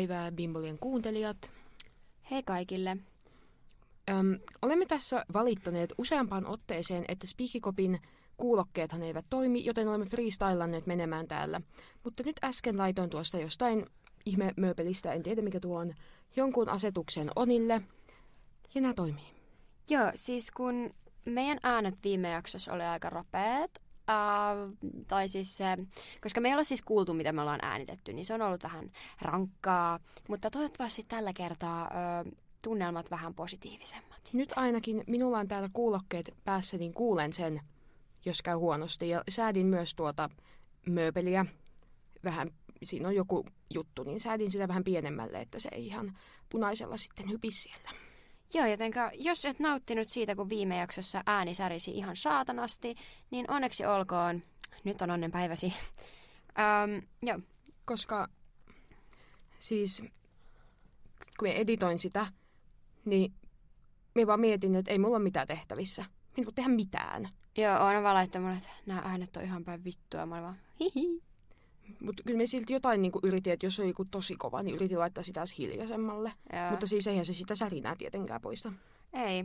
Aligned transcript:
päivää 0.00 0.32
Bimbolien 0.32 0.78
kuuntelijat. 0.78 1.50
Hei 2.30 2.42
kaikille. 2.42 2.96
Öm, 4.10 4.38
olemme 4.62 4.86
tässä 4.86 5.24
valittaneet 5.32 5.92
useampaan 5.98 6.46
otteeseen, 6.46 7.04
että 7.08 7.26
Speakikopin 7.26 8.00
kuulokkeethan 8.36 9.02
eivät 9.02 9.26
toimi, 9.30 9.64
joten 9.64 9.88
olemme 9.88 10.06
freestylanneet 10.06 10.86
menemään 10.86 11.28
täällä. 11.28 11.60
Mutta 12.04 12.22
nyt 12.26 12.36
äsken 12.44 12.78
laitoin 12.78 13.10
tuosta 13.10 13.38
jostain 13.38 13.86
ihme 14.26 14.52
mööpelistä, 14.56 15.12
en 15.12 15.22
tiedä 15.22 15.42
mikä 15.42 15.60
tuo 15.60 15.78
on, 15.78 15.94
jonkun 16.36 16.68
asetuksen 16.68 17.30
Onille, 17.36 17.82
ja 18.74 18.80
nämä 18.80 18.94
toimii. 18.94 19.34
Joo, 19.88 20.12
siis 20.14 20.50
kun 20.50 20.90
meidän 21.24 21.58
äänet 21.62 21.94
viime 22.04 22.30
jaksossa 22.30 22.72
oli 22.72 22.82
aika 22.82 23.10
ropeet, 23.10 23.80
Uh, 24.10 24.76
tai 25.08 25.28
siis 25.28 25.56
se, 25.56 25.64
koska 26.20 26.40
me 26.40 26.48
ei 26.48 26.54
olla 26.54 26.64
siis 26.64 26.82
kuultu, 26.82 27.14
mitä 27.14 27.32
me 27.32 27.40
ollaan 27.40 27.60
äänitetty, 27.62 28.12
niin 28.12 28.24
se 28.24 28.34
on 28.34 28.42
ollut 28.42 28.62
vähän 28.62 28.92
rankkaa. 29.22 30.00
Mutta 30.28 30.50
toivottavasti 30.50 31.04
tällä 31.08 31.32
kertaa 31.32 31.84
uh, 31.84 32.32
tunnelmat 32.62 33.10
vähän 33.10 33.34
positiivisemmat. 33.34 34.30
Nyt 34.32 34.52
ainakin 34.56 35.04
minulla 35.06 35.38
on 35.38 35.48
täällä 35.48 35.70
kuulokkeet 35.72 36.34
päässä, 36.44 36.78
niin 36.78 36.94
kuulen 36.94 37.32
sen, 37.32 37.60
jos 38.24 38.42
käy 38.42 38.56
huonosti. 38.56 39.08
Ja 39.08 39.22
säädin 39.28 39.66
myös 39.66 39.94
tuota 39.94 40.30
mööpeliä 40.86 41.46
vähän, 42.24 42.50
siinä 42.82 43.08
on 43.08 43.14
joku 43.14 43.46
juttu, 43.74 44.02
niin 44.02 44.20
säädin 44.20 44.52
sitä 44.52 44.68
vähän 44.68 44.84
pienemmälle, 44.84 45.40
että 45.40 45.58
se 45.58 45.68
ei 45.72 45.86
ihan 45.86 46.18
punaisella 46.48 46.96
sitten 46.96 47.30
hypisi 47.30 47.62
siellä. 47.62 48.09
Joo, 48.54 48.66
jotenka 48.66 49.10
jos 49.14 49.44
et 49.44 49.60
nauttinut 49.60 50.08
siitä, 50.08 50.36
kun 50.36 50.48
viime 50.48 50.76
jaksossa 50.76 51.22
ääni 51.26 51.54
särisi 51.54 51.90
ihan 51.90 52.16
saatanasti, 52.16 52.94
niin 53.30 53.50
onneksi 53.50 53.86
olkoon. 53.86 54.42
Nyt 54.84 55.02
on 55.02 55.10
onnen 55.10 55.30
päiväsi. 55.30 55.74
um, 56.58 57.02
joo. 57.22 57.38
Koska 57.84 58.28
siis 59.58 60.02
kun 61.38 61.48
mä 61.48 61.54
editoin 61.54 61.98
sitä, 61.98 62.26
niin 63.04 63.34
mä 64.14 64.26
vaan 64.26 64.40
mietin, 64.40 64.74
että 64.74 64.90
ei 64.90 64.98
mulla 64.98 65.16
ole 65.16 65.22
mitään 65.22 65.46
tehtävissä. 65.46 66.02
Mä 66.02 66.08
en 66.38 66.44
voi 66.44 66.52
tehdä 66.52 66.68
mitään. 66.68 67.28
Joo, 67.56 67.74
on 67.74 68.02
vaan 68.02 68.14
laittanut 68.14 68.48
mulle, 68.48 68.58
että 68.58 68.72
nämä 68.86 69.02
äänet 69.04 69.36
on 69.36 69.42
ihan 69.42 69.64
päin 69.64 69.84
vittua. 69.84 70.26
Mä 70.26 70.42
vaan, 70.42 70.58
hihi. 70.80 71.22
Mutta 72.02 72.22
kyllä 72.26 72.38
me 72.38 72.46
silti 72.46 72.72
jotain 72.72 73.02
niin 73.02 73.12
yritin, 73.22 73.52
että 73.52 73.66
jos 73.66 73.80
on 73.80 73.88
joku 73.88 74.04
tosi 74.04 74.36
kova, 74.36 74.62
niin 74.62 74.76
yritin 74.76 74.98
laittaa 74.98 75.24
sitä 75.24 75.44
hiljaisemmalle. 75.58 76.32
Joo. 76.52 76.70
Mutta 76.70 76.86
siis 76.86 77.06
eihän 77.06 77.26
se 77.26 77.34
sitä 77.34 77.54
särinää 77.54 77.96
tietenkään 77.96 78.40
poista. 78.40 78.72
Ei. 79.12 79.44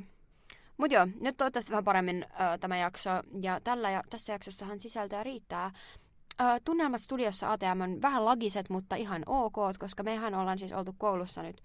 Mutta 0.77 0.95
joo, 0.95 1.07
nyt 1.21 1.37
toivottavasti 1.37 1.71
vähän 1.71 1.83
paremmin 1.83 2.25
ö, 2.31 2.57
tämä 2.57 2.77
jakso. 2.77 3.09
Ja 3.41 3.61
tällä 3.63 3.91
ja 3.91 4.03
tässä 4.09 4.33
jaksossahan 4.33 4.79
sisältöä 4.79 5.23
riittää. 5.23 5.71
Ö, 6.41 6.43
tunnelmat 6.65 7.01
studiossa 7.01 7.51
ATM 7.51 7.81
on 7.81 8.01
vähän 8.01 8.25
lagiset, 8.25 8.69
mutta 8.69 8.95
ihan 8.95 9.23
ok, 9.25 9.55
koska 9.79 10.03
mehän 10.03 10.33
ollaan 10.33 10.59
siis 10.59 10.73
oltu 10.73 10.95
koulussa 10.97 11.43
nyt 11.43 11.61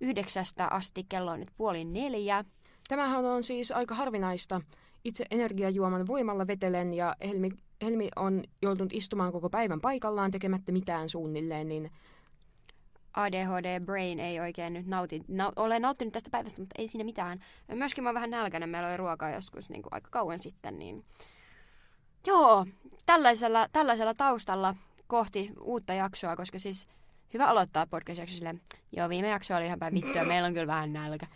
yhdeksästä 0.00 0.66
asti, 0.66 1.04
kello 1.08 1.30
on 1.30 1.40
nyt 1.40 1.50
puoli 1.56 1.84
neljä. 1.84 2.44
Tämähän 2.88 3.24
on 3.24 3.42
siis 3.42 3.72
aika 3.72 3.94
harvinaista. 3.94 4.60
Itse 5.04 5.26
energiajuoman 5.30 6.06
voimalla 6.06 6.46
vetelen 6.46 6.94
ja 6.94 7.16
Helmi, 7.24 7.48
Helmi 7.82 8.08
on 8.16 8.44
joutunut 8.62 8.92
istumaan 8.92 9.32
koko 9.32 9.50
päivän 9.50 9.80
paikallaan 9.80 10.30
tekemättä 10.30 10.72
mitään 10.72 11.08
suunnilleen, 11.08 11.68
niin 11.68 11.90
ADHD 13.14 13.80
brain 13.80 14.20
ei 14.20 14.40
oikein 14.40 14.72
nyt 14.72 14.86
nauti, 14.86 15.22
na, 15.28 15.52
ole 15.56 15.78
nauttinut 15.78 16.12
tästä 16.12 16.30
päivästä, 16.30 16.60
mutta 16.60 16.74
ei 16.78 16.88
siinä 16.88 17.04
mitään. 17.04 17.40
Myöskin 17.74 18.04
mä 18.04 18.08
oon 18.08 18.14
vähän 18.14 18.30
nälkäinen, 18.30 18.68
meillä 18.68 18.88
oli 18.88 18.96
ruokaa 18.96 19.30
joskus 19.30 19.70
niin 19.70 19.82
kuin 19.82 19.94
aika 19.94 20.08
kauan 20.10 20.38
sitten, 20.38 20.78
niin 20.78 21.04
joo, 22.26 22.66
tällaisella, 23.06 23.68
tällaisella 23.72 24.14
taustalla 24.14 24.74
kohti 25.06 25.52
uutta 25.60 25.94
jaksoa, 25.94 26.36
koska 26.36 26.58
siis 26.58 26.88
hyvä 27.34 27.46
aloittaa 27.46 27.86
podcast-jakso 27.86 28.34
silleen, 28.34 28.60
joo 28.92 29.08
viime 29.08 29.28
jakso 29.28 29.56
oli 29.56 29.66
ihan 29.66 29.78
päin 29.78 29.94
vittua, 29.94 30.24
meillä 30.34 30.46
on 30.46 30.54
kyllä 30.54 30.66
vähän 30.66 30.92
nälkä. 30.92 31.26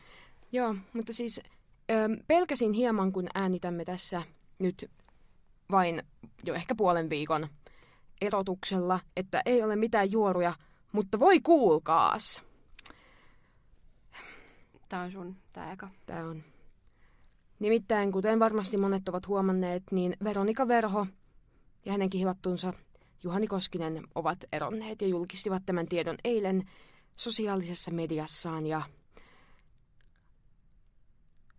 Joo, 0.53 0.75
mutta 0.93 1.12
siis 1.12 1.41
ö, 1.91 1.94
pelkäsin 2.26 2.72
hieman, 2.72 3.12
kun 3.12 3.26
äänitämme 3.34 3.84
tässä 3.84 4.22
nyt 4.59 4.91
vain 5.71 6.03
jo 6.45 6.55
ehkä 6.55 6.75
puolen 6.75 7.11
viikon 7.11 7.49
erotuksella, 8.21 9.01
että 9.17 9.43
ei 9.47 9.62
ole 9.62 9.77
mitään 9.77 10.12
juoruja, 10.12 10.55
mutta 10.93 11.21
voi 11.21 11.41
kuulkaas. 11.41 12.43
Tää 14.89 15.03
on 15.03 15.12
sun, 15.12 15.37
tää 15.53 15.73
eka. 15.73 15.89
Tää 16.06 16.27
on. 16.27 16.43
Nimittäin, 17.59 18.12
kuten 18.12 18.41
varmasti 18.41 18.77
monet 18.77 19.09
ovat 19.09 19.29
huomanneet, 19.29 19.83
niin 19.91 20.17
Veronika 20.25 20.69
Verho 20.69 21.06
ja 21.85 21.93
hänen 21.93 22.11
kihilattunsa 22.11 22.73
Juhani 23.23 23.47
Koskinen 23.47 24.03
ovat 24.15 24.39
eronneet 24.53 25.03
ja 25.03 25.09
julkistivat 25.09 25.62
tämän 25.67 25.89
tiedon 25.89 26.17
eilen 26.25 26.65
sosiaalisessa 27.17 27.91
mediassaan 27.91 28.67
ja 28.67 28.83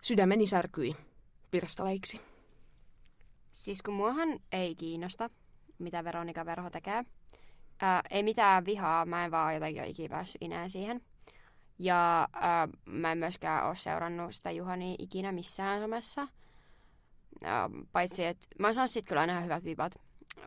sydämeni 0.01 0.45
särkyi 0.45 0.95
pirstaleiksi. 1.51 2.28
Siis 3.51 3.81
kun 3.81 3.93
muahan 3.93 4.39
ei 4.51 4.75
kiinnosta, 4.75 5.29
mitä 5.79 6.03
Veronika 6.03 6.45
Verho 6.45 6.69
tekee. 6.69 7.05
Ää, 7.81 8.01
ei 8.11 8.23
mitään 8.23 8.65
vihaa, 8.65 9.05
mä 9.05 9.25
en 9.25 9.31
vaan 9.31 9.53
jotenkin 9.53 9.81
ole 9.81 9.89
ikinä 9.89 10.09
päässyt 10.09 10.41
inään 10.41 10.69
siihen. 10.69 11.01
Ja 11.79 12.27
ää, 12.33 12.67
mä 12.85 13.11
en 13.11 13.17
myöskään 13.17 13.67
ole 13.67 13.75
seurannut 13.75 14.35
sitä 14.35 14.51
Juhani 14.51 14.95
ikinä 14.99 15.31
missään 15.31 15.81
somessa. 15.81 16.27
Ää, 17.43 17.69
paitsi, 17.91 18.25
että 18.25 18.47
mä 18.59 18.73
saan 18.73 18.87
sit 18.87 19.05
kyllä 19.05 19.21
aina 19.21 19.33
ihan 19.33 19.43
hyvät 19.43 19.63
vibat. 19.63 19.95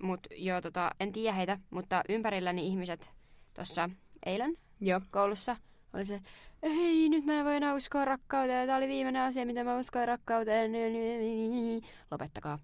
Mut 0.03 0.27
joo, 0.37 0.61
tota, 0.61 0.91
en 1.01 1.13
tiedä 1.13 1.33
heitä, 1.33 1.59
mutta 1.71 2.03
ympärilläni 2.09 2.67
ihmiset 2.67 3.11
tuossa 3.55 3.91
eilen 4.27 4.57
Joo. 4.81 5.01
koulussa 5.11 5.57
oli 5.93 6.05
se, 6.05 6.21
ei 6.63 7.09
nyt 7.09 7.25
mä 7.25 7.39
en 7.39 7.45
voi 7.45 7.57
enää 7.57 7.75
uskoa 7.75 8.05
rakkauteen, 8.05 8.67
tämä 8.67 8.79
oli 8.79 8.89
viimeinen 8.89 9.23
asia, 9.23 9.47
mitä 9.47 9.65
mä 9.65 9.77
uskoin 9.77 10.09
rakkauteen, 10.09 10.73
lopettakaa. 12.11 12.59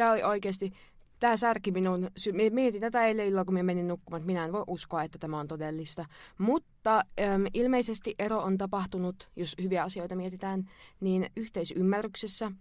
Tämä 0.00 0.12
oli 0.12 0.22
oikeasti, 0.22 0.72
tämä 1.18 1.36
särki 1.36 1.70
minun, 1.70 2.10
mietin 2.50 2.80
tätä 2.80 3.06
eilen 3.06 3.26
illalla, 3.26 3.44
kun 3.44 3.54
minä 3.54 3.62
menin 3.62 3.88
nukkumaan, 3.88 4.20
että 4.20 4.26
minä 4.26 4.44
en 4.44 4.52
voi 4.52 4.64
uskoa, 4.66 5.02
että 5.02 5.18
tämä 5.18 5.40
on 5.40 5.48
todellista. 5.48 6.04
Mutta 6.38 7.04
äm, 7.20 7.44
ilmeisesti 7.54 8.14
ero 8.18 8.38
on 8.38 8.58
tapahtunut, 8.58 9.28
jos 9.36 9.56
hyviä 9.62 9.82
asioita 9.82 10.16
mietitään, 10.16 10.70
niin 11.00 11.26
yhteisymmärryksessä. 11.36 12.52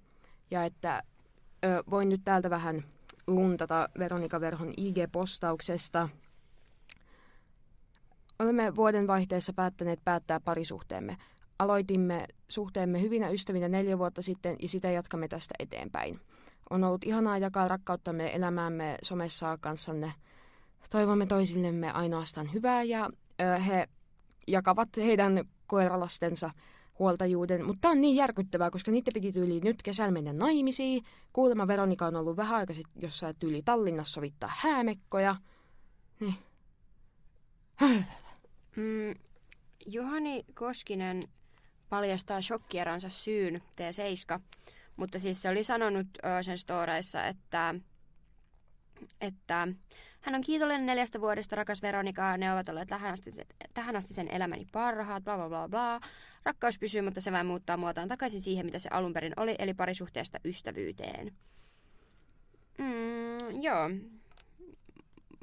Ja 0.52 0.66
että 0.66 1.04
ö, 1.66 1.84
voin 1.90 2.10
nyt 2.10 2.22
täältä 2.24 2.50
vähän 2.50 2.84
luntata 3.28 3.90
Veronika 4.00 4.42
Verhon 4.42 4.74
IG-postauksesta. 4.78 6.10
Olemme 8.40 8.76
vuoden 8.76 9.08
vaihteessa 9.08 9.54
päättäneet 9.54 10.00
päättää 10.06 10.40
parisuhteemme. 10.40 11.18
Aloitimme 11.60 12.26
suhteemme 12.48 13.02
hyvinä 13.02 13.30
ystävinä 13.30 13.68
neljä 13.68 13.98
vuotta 13.98 14.22
sitten 14.22 14.56
ja 14.62 14.70
sitä 14.70 14.92
jatkamme 14.92 15.28
tästä 15.28 15.56
eteenpäin. 15.60 16.20
On 16.69 16.84
ollut 16.84 17.03
ihanaa 17.03 17.38
jakaa 17.38 17.68
rakkauttamme 17.68 18.35
elämäämme 18.35 18.97
somessa 19.03 19.57
kanssanne. 19.62 20.13
Toivomme 20.90 21.25
toisillemme 21.25 21.91
ainoastaan 21.91 22.53
hyvää 22.53 22.84
ja 22.84 23.09
ö, 23.41 23.59
he 23.59 23.88
jakavat 24.47 24.90
heidän 24.97 25.44
koiralastensa 25.68 26.52
huoltajuuden. 27.00 27.66
Mutta 27.66 27.81
tämä 27.81 27.91
on 27.91 28.02
niin 28.02 28.16
järkyttävää, 28.16 28.72
koska 28.72 28.91
niitä 28.91 29.12
piti 29.13 29.31
tyyli 29.31 29.59
nyt 29.59 29.81
kesällä 29.81 30.12
mennä 30.12 30.34
naimisiin. 30.34 31.03
Kuulemma 31.34 31.68
Veronika 31.68 32.06
on 32.06 32.16
ollut 32.16 32.38
vähän 32.38 32.57
aikaa 32.57 32.75
sitten 32.75 33.01
jossain 33.01 33.36
tyyli 33.40 33.62
Tallinnassa 33.66 34.13
sovittaa 34.13 34.51
häämekkoja. 34.57 35.36
Niin. 36.19 36.36
Mm, 38.75 39.16
Juhani 39.86 40.46
Koskinen 40.53 41.24
paljastaa 41.90 42.41
shokkieransa 42.41 43.09
syyn 43.09 43.56
T7, 43.56 44.40
mutta 45.00 45.20
siis 45.20 45.42
se 45.42 45.50
oli 45.50 45.64
sanonut 45.64 46.07
sen 46.42 46.57
storeissa, 46.57 47.25
että, 47.25 47.75
että 49.22 49.68
hän 50.22 50.36
on 50.36 50.42
kiitollinen 50.42 50.86
neljästä 50.86 51.22
vuodesta, 51.22 51.56
rakas 51.56 51.81
Veronika, 51.81 52.38
ne 52.38 52.54
ovat 52.54 52.69
olleet 52.69 52.88
tähän 52.88 53.13
asti, 53.13 53.31
tähän 53.74 53.96
asti 53.96 54.13
sen 54.13 54.28
elämäni 54.31 54.68
parhaat, 54.72 55.24
bla 55.24 55.38
bla 55.38 55.50
bla 55.50 55.69
bla. 55.69 56.00
Rakkaus 56.44 56.80
pysyy, 56.80 57.01
mutta 57.01 57.22
se 57.22 57.31
vain 57.31 57.46
muuttaa 57.46 57.78
muotoaan 57.78 58.10
takaisin 58.10 58.42
siihen, 58.42 58.66
mitä 58.66 58.80
se 58.80 58.90
alun 58.92 59.13
perin 59.13 59.34
oli, 59.38 59.56
eli 59.60 59.74
parisuhteesta 59.74 60.40
ystävyyteen. 60.46 61.34
Mm, 62.78 63.62
joo. 63.62 63.90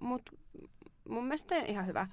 Mut 0.00 0.22
mun 1.08 1.24
mielestä 1.24 1.56
ihan 1.56 1.86
hyvä. 1.86 2.06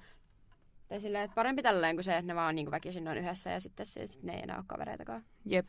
Tai 0.88 1.00
silleen, 1.00 1.24
että 1.24 1.34
parempi 1.34 1.62
tälleen 1.62 1.96
kuin 1.96 2.04
se, 2.04 2.12
että 2.12 2.26
ne 2.26 2.34
vaan 2.34 2.54
niin 2.54 2.70
väkisin 2.70 3.08
on 3.08 3.16
yhdessä 3.16 3.50
ja 3.50 3.60
sitten 3.60 3.86
se, 3.86 4.06
sit 4.06 4.22
ne 4.22 4.34
ei 4.34 4.42
enää 4.42 4.56
ole 4.56 4.64
kavereitakaan. 4.66 5.24
Jep. 5.44 5.66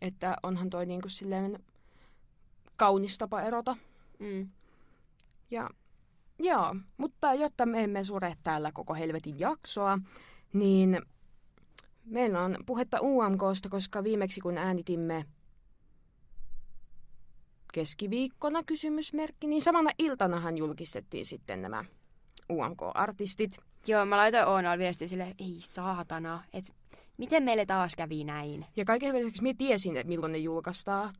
Että 0.00 0.36
onhan 0.42 0.70
toi 0.70 0.86
niinku 0.86 1.08
silleen 1.08 1.64
kaunis 2.76 3.18
tapa 3.18 3.42
erota. 3.42 3.76
Mm. 4.18 4.50
Ja 5.50 5.70
joo, 6.38 6.76
mutta 6.96 7.34
jotta 7.34 7.66
me 7.66 7.84
emme 7.84 8.04
sure 8.04 8.36
täällä 8.42 8.72
koko 8.72 8.94
helvetin 8.94 9.38
jaksoa, 9.38 9.98
niin 10.52 11.02
meillä 12.04 12.42
on 12.42 12.56
puhetta 12.66 12.98
UMKsta, 13.00 13.68
koska 13.68 14.04
viimeksi 14.04 14.40
kun 14.40 14.58
äänitimme 14.58 15.24
keskiviikkona 17.72 18.62
kysymysmerkki, 18.62 19.46
niin 19.46 19.62
samana 19.62 19.90
iltanahan 19.98 20.58
julkistettiin 20.58 21.26
sitten 21.26 21.62
nämä 21.62 21.84
UMK-artistit. 22.52 23.58
Joo, 23.86 24.06
mä 24.06 24.16
laitoin 24.16 24.48
Oonal 24.48 24.78
viestiä 24.78 25.08
sille, 25.08 25.34
ei 25.38 25.56
saatana, 25.60 26.42
että 26.52 26.72
miten 27.20 27.42
meille 27.42 27.66
taas 27.66 27.96
kävi 27.96 28.24
näin? 28.24 28.66
Ja 28.76 28.84
kaiken 28.84 29.08
hyvän 29.08 29.20
lisäksi 29.20 29.42
minä 29.42 29.54
tiesin, 29.58 29.96
että 29.96 30.08
milloin 30.08 30.32
ne 30.32 30.38
julkaistaan. 30.38 31.14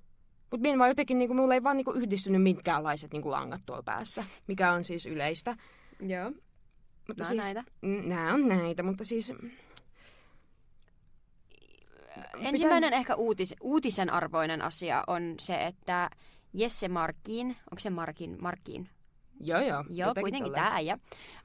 Mutta 0.51 0.63
minä 0.63 0.79
vaan 0.79 0.91
jotenkin, 0.91 1.19
niinku, 1.19 1.35
mulla 1.35 1.55
ei 1.55 1.63
vaan 1.63 1.77
niinku, 1.77 1.93
yhdistynyt 1.93 2.43
minkäänlaiset 2.43 3.13
niinku, 3.13 3.31
langat 3.31 3.61
tuolla 3.67 3.83
päässä, 3.83 4.25
mikä 4.47 4.73
on 4.73 4.85
siis 4.85 5.07
yleistä. 5.07 5.57
Joo. 6.01 6.31
Mutta 7.09 7.23
Nää 7.23 7.29
siis, 7.29 7.43
näitä. 7.43 7.65
Nää 7.83 8.35
on 8.35 8.49
näitä, 8.49 8.83
mutta 8.83 9.05
siis... 9.05 9.33
Ensimmäinen 12.41 12.93
ehkä 12.93 13.15
uutis, 13.15 13.55
uutisen 13.61 14.11
arvoinen 14.11 14.63
asia 14.63 15.05
on 15.07 15.35
se, 15.41 15.67
että 15.67 16.11
Jesse 16.53 16.89
Markin, 16.89 17.47
onko 17.47 17.79
se 17.79 17.91
Markin, 17.91 18.37
Markin? 18.41 18.89
Joo, 19.41 19.61
joo. 19.61 19.85
Joo, 19.89 20.09
jotenkin 20.09 20.23
kuitenkin 20.23 20.53
tämä 20.53 20.75
äijä. 20.75 20.99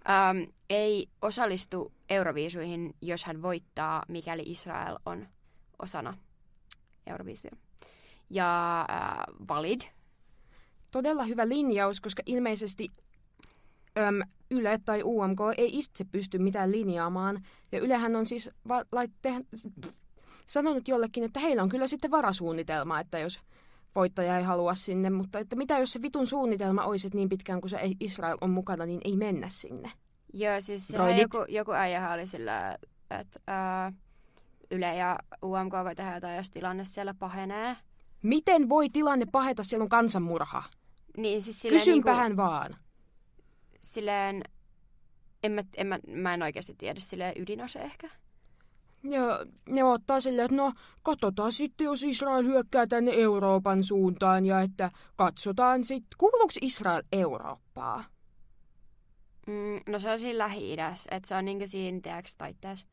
Ähm, 0.09 0.51
ei 0.69 1.07
osallistu 1.21 1.91
Euroviisuihin, 2.09 2.93
jos 3.01 3.25
hän 3.25 3.41
voittaa, 3.41 4.03
mikäli 4.07 4.43
Israel 4.45 4.97
on 5.05 5.27
osana 5.79 6.17
Euroviisuja. 7.07 7.51
Ja 8.29 8.79
äh, 8.89 9.17
Valid, 9.47 9.81
Todella 10.91 11.23
hyvä 11.23 11.49
linjaus, 11.49 12.01
koska 12.01 12.23
ilmeisesti 12.25 12.89
äm, 13.97 14.21
Yle 14.51 14.79
tai 14.85 15.03
UMK 15.03 15.39
ei 15.57 15.79
itse 15.79 16.03
pysty 16.03 16.37
mitään 16.39 16.71
linjaamaan. 16.71 17.43
Ja 17.71 17.79
Ylehän 17.79 18.15
on 18.15 18.25
siis 18.25 18.49
va- 18.67 18.85
laitte, 18.91 19.33
sanonut 20.47 20.87
jollekin, 20.87 21.23
että 21.23 21.39
heillä 21.39 21.63
on 21.63 21.69
kyllä 21.69 21.87
sitten 21.87 22.11
varasuunnitelma, 22.11 22.99
että 22.99 23.19
jos 23.19 23.39
voittaja 23.95 24.37
ei 24.37 24.43
halua 24.43 24.75
sinne, 24.75 25.09
mutta 25.09 25.39
että 25.39 25.55
mitä 25.55 25.77
jos 25.77 25.93
se 25.93 26.01
vitun 26.01 26.27
suunnitelma 26.27 26.83
olisi, 26.83 27.07
että 27.07 27.17
niin 27.17 27.29
pitkään 27.29 27.61
kuin 27.61 27.69
se 27.69 27.79
Israel 27.99 28.37
on 28.41 28.49
mukana, 28.49 28.85
niin 28.85 29.01
ei 29.05 29.17
mennä 29.17 29.49
sinne. 29.49 29.91
Joo, 30.33 30.61
siis 30.61 30.89
Droidit. 30.93 31.21
joku, 31.21 31.45
joku 31.49 31.71
äijähän 31.71 32.13
oli 32.13 32.27
sillä, 32.27 32.77
että 33.19 33.39
ää, 33.47 33.93
Yle 34.71 34.95
ja 34.95 35.19
UMK 35.43 35.73
voi 35.83 35.95
tehdä 35.95 36.15
jotain, 36.15 36.37
jos 36.37 36.51
tilanne 36.51 36.85
siellä 36.85 37.13
pahenee. 37.13 37.77
Miten 38.21 38.69
voi 38.69 38.89
tilanne 38.89 39.25
paheta, 39.31 39.63
siellä 39.63 39.83
on 39.83 39.89
kansanmurha? 39.89 40.63
Niin 41.17 41.41
siis 41.41 41.61
silleen, 41.61 41.81
Kysynpähän 41.81 42.31
niinku, 42.31 42.43
vaan. 42.43 42.75
silleen 43.81 44.43
en 45.43 45.51
mä, 45.51 45.61
en 45.77 45.87
mä, 45.87 45.99
mä 46.07 46.33
en 46.33 46.43
oikeasti 46.43 46.75
tiedä, 46.77 46.99
silleen 46.99 47.33
ydinase 47.37 47.79
ehkä. 47.79 48.09
Ja 49.09 49.45
ne 49.69 49.83
ottaa 49.83 50.19
silleen, 50.19 50.45
että 50.45 50.55
no 50.55 50.73
katsotaan 51.03 51.51
sitten, 51.51 51.85
jos 51.85 52.03
Israel 52.03 52.43
hyökkää 52.43 52.87
tänne 52.87 53.11
Euroopan 53.13 53.83
suuntaan 53.83 54.45
ja 54.45 54.61
että 54.61 54.91
katsotaan 55.15 55.83
sitten, 55.83 56.17
kuuluuko 56.17 56.53
Israel 56.61 57.03
Eurooppaa? 57.11 58.03
Mm, 59.47 59.91
no 59.91 59.99
se 59.99 60.11
on 60.11 60.19
siinä 60.19 60.37
Lähi-idässä, 60.37 61.09
että 61.15 61.27
se 61.27 61.35
on 61.35 61.45
niinku 61.45 61.67
siinä 61.67 61.99
tiedäks 62.03 62.35
taitteessa. 62.35 62.87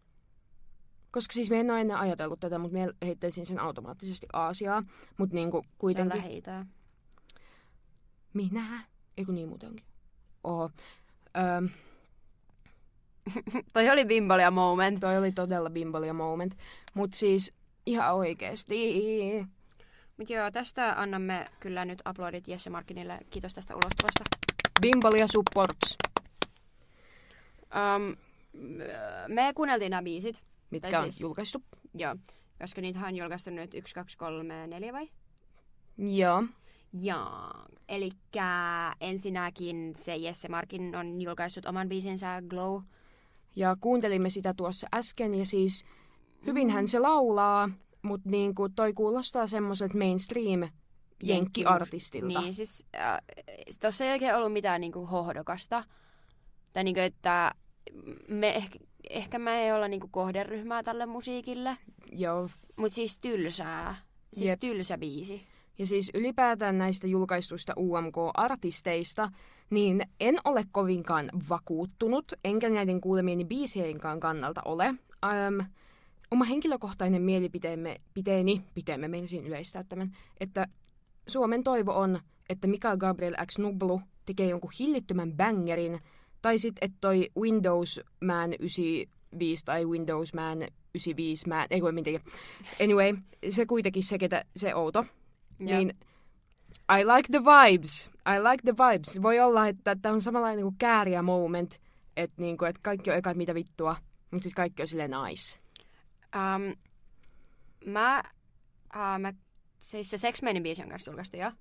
Koska 1.11 1.33
siis 1.33 1.51
me 1.51 1.61
en 1.61 1.71
ennen 1.71 1.97
ajatellut 1.97 2.41
tätä, 2.41 2.59
mutta 2.59 2.79
me 2.79 2.89
heittäisin 3.03 3.47
sen 3.47 3.59
automaattisesti 3.59 4.27
Aasiaa. 4.33 4.83
Mutta 5.19 5.35
niinku 5.35 5.63
Se 5.63 5.69
on 5.69 5.75
kuitenkin... 5.79 6.19
lähi 6.19 6.43
Minä? 8.35 8.85
Eikö 9.17 9.33
niin 9.33 9.49
muutenkin? 9.49 9.87
Oho. 10.45 10.71
Öm, 11.59 11.69
Toi 13.75 13.91
oli 13.91 14.05
bimbolia 14.05 14.51
moment. 14.51 15.01
toi 15.01 15.19
oli 15.19 15.33
todella 15.33 15.71
bimbolia 15.71 16.13
moment. 16.15 16.55
Mutta 16.95 17.17
siis 17.17 17.53
ihan 17.87 18.15
oikeesti. 18.15 18.77
Mut 20.17 20.31
joo, 20.31 20.51
tästä 20.51 20.95
annamme 21.01 21.47
kyllä 21.61 21.85
nyt 21.85 22.03
uploadit 22.11 22.49
Jesse 22.49 22.71
Markinille. 22.71 23.19
Kiitos 23.31 23.55
tästä 23.55 23.75
ulostulosta. 23.75 24.25
Bimbolia 24.83 25.27
supports. 25.33 25.97
Um, 27.75 28.17
me 29.29 29.53
kuunneltiin 29.55 29.91
nämä 29.91 30.03
biisit. 30.03 30.43
Mitkä 30.71 30.91
Tai 30.91 31.01
on 31.01 31.05
siis- 31.13 31.21
julkaistu. 31.21 31.63
Joo, 31.95 32.17
koska 32.61 32.81
niitä 32.81 33.01
on 33.07 33.17
julkaistu 33.17 33.51
nyt 33.51 33.75
1, 33.75 33.95
2, 33.95 34.17
3, 34.19 34.67
4 34.67 34.93
vai? 34.93 35.09
Joo. 35.99 36.45
Joo, 36.93 37.53
eli 37.89 38.11
ensinnäkin 39.01 39.95
se 39.97 40.17
Jesse 40.17 40.49
Markin 40.49 40.97
on 40.97 41.21
julkaissut 41.23 41.67
oman 41.67 41.89
biisinsä 41.89 42.43
Glow. 42.49 42.83
Ja 43.57 43.77
kuuntelimme 43.81 44.31
sitä 44.31 44.55
tuossa 44.55 44.87
äsken 44.95 45.35
ja 45.35 45.47
siis 45.47 45.85
hyvinhän 46.47 46.89
se 46.89 46.99
laulaa, 46.99 47.71
mutta 48.03 48.31
niinku 48.31 48.69
toi 48.69 48.93
kuulostaa 48.93 49.47
semmoiselta 49.47 49.99
mainstream 49.99 50.69
jenkkiartistilta. 51.23 52.41
Niin, 52.41 52.55
siis 52.55 52.87
äh, 52.97 53.19
tuossa 53.81 54.05
ei 54.05 54.13
oikein 54.13 54.35
ollut 54.35 54.53
mitään 54.53 54.81
niinku 54.81 55.07
hohdokasta. 55.07 55.85
Tai 56.73 56.85
niinku, 56.85 57.01
että 57.01 57.53
me 58.29 58.57
ehkä, 58.57 58.79
ehkä 59.11 59.39
me 59.39 59.65
ei 59.65 59.73
olla 59.73 59.89
niinku 59.89 60.09
kohderyhmää 60.11 60.83
tälle 60.83 61.07
musiikille, 61.07 61.77
Joo. 62.13 62.51
mutta 62.77 62.95
siis 62.95 63.19
tylsää. 63.19 63.97
Siis 64.33 64.51
Jep. 64.51 64.61
tylsä 64.61 64.99
biisi. 64.99 65.47
Ja 65.79 65.87
siis 65.87 66.11
ylipäätään 66.15 66.79
näistä 66.79 67.07
julkaistuista 67.07 67.73
UMK-artisteista, 67.77 69.29
niin 69.73 70.03
en 70.21 70.39
ole 70.45 70.65
kovinkaan 70.73 71.31
vakuuttunut, 71.49 72.33
enkä 72.45 72.71
näiden 72.71 73.01
kuulemieni 73.01 73.45
biisienkaan 73.45 74.21
kannalta 74.21 74.63
ole. 74.65 74.85
Ähm, 75.25 75.61
oma 76.31 76.45
henkilökohtainen 76.45 77.23
mielipiteemme, 77.23 77.97
piteeni, 78.15 78.63
piteemme 78.75 79.09
meinasin 79.09 79.47
yleistää 79.47 79.85
tämän, 79.85 80.09
että 80.41 80.67
Suomen 81.27 81.65
toivo 81.65 81.93
on, 81.93 82.21
että 82.49 82.67
Mikael 82.67 82.97
Gabriel 82.97 83.35
X 83.47 83.59
Nublu 83.59 84.01
tekee 84.27 84.49
jonkun 84.49 84.73
hillittömän 84.79 85.33
bangerin, 85.33 86.01
tai 86.43 86.59
sitten, 86.59 86.87
että 86.87 86.99
toi 87.01 87.31
Windows 87.39 88.01
Man 88.25 88.53
95 88.53 89.65
tai 89.65 89.85
Windows 89.85 90.35
Man 90.35 90.59
95 90.59 91.49
Man, 91.49 91.67
ei 91.71 91.83
voi 91.83 91.93
mitenkään. 91.93 92.27
Anyway, 92.83 93.17
se 93.51 93.67
kuitenkin 93.67 94.03
se, 94.03 94.19
ketä, 94.19 94.45
se 94.57 94.75
outo, 94.75 95.05
niin 95.59 95.95
I 97.01 97.05
like 97.05 97.29
the 97.31 97.41
vibes. 97.45 98.11
I 98.27 98.39
like 98.39 98.63
the 98.63 98.75
vibes. 98.85 99.23
Voi 99.23 99.41
olla, 99.41 99.69
että 99.69 99.97
tämä 99.97 100.15
on 100.15 100.23
samanlainen 100.23 100.63
kuin 100.63 100.79
kääriä 100.79 101.23
moment, 101.23 101.81
että 102.17 102.43
niinku, 102.43 102.65
et 102.65 102.79
kaikki 102.83 103.11
on 103.11 103.17
eka, 103.17 103.31
että 103.31 103.39
mitä 103.39 103.55
vittua, 103.55 103.97
mutta 104.31 104.43
siis 104.43 104.55
kaikki 104.55 104.83
on 104.83 104.89
silleen 104.89 105.11
nice. 105.11 105.59
Um, 106.37 106.77
mä, 107.87 108.23
uh, 108.95 109.19
mä, 109.19 109.33
siis 109.79 110.11
se 110.11 110.19
Sex 110.19 110.43
Manin 110.43 110.63
biisi 110.63 110.83
on 110.83 110.89
kanssa 110.89 111.11
julkaistu 111.11 111.37
jo. 111.37 111.53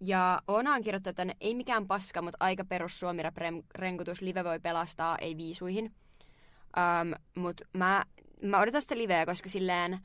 Ja 0.00 0.42
Oona 0.48 0.74
on 0.74 0.82
kirjoittanut 0.82 1.16
tänne, 1.16 1.36
ei 1.40 1.54
mikään 1.54 1.86
paska, 1.86 2.22
mutta 2.22 2.36
aika 2.40 2.64
perus 2.64 3.00
suomi 3.00 3.22
renkutus, 3.74 4.20
live 4.20 4.44
voi 4.44 4.60
pelastaa, 4.60 5.18
ei 5.18 5.36
viisuihin. 5.36 5.94
Um, 6.76 7.42
mutta 7.42 7.64
mä, 7.72 8.04
mä 8.42 8.60
odotan 8.60 8.82
sitä 8.82 8.98
liveä, 8.98 9.26
koska 9.26 9.48
silleen, 9.48 9.98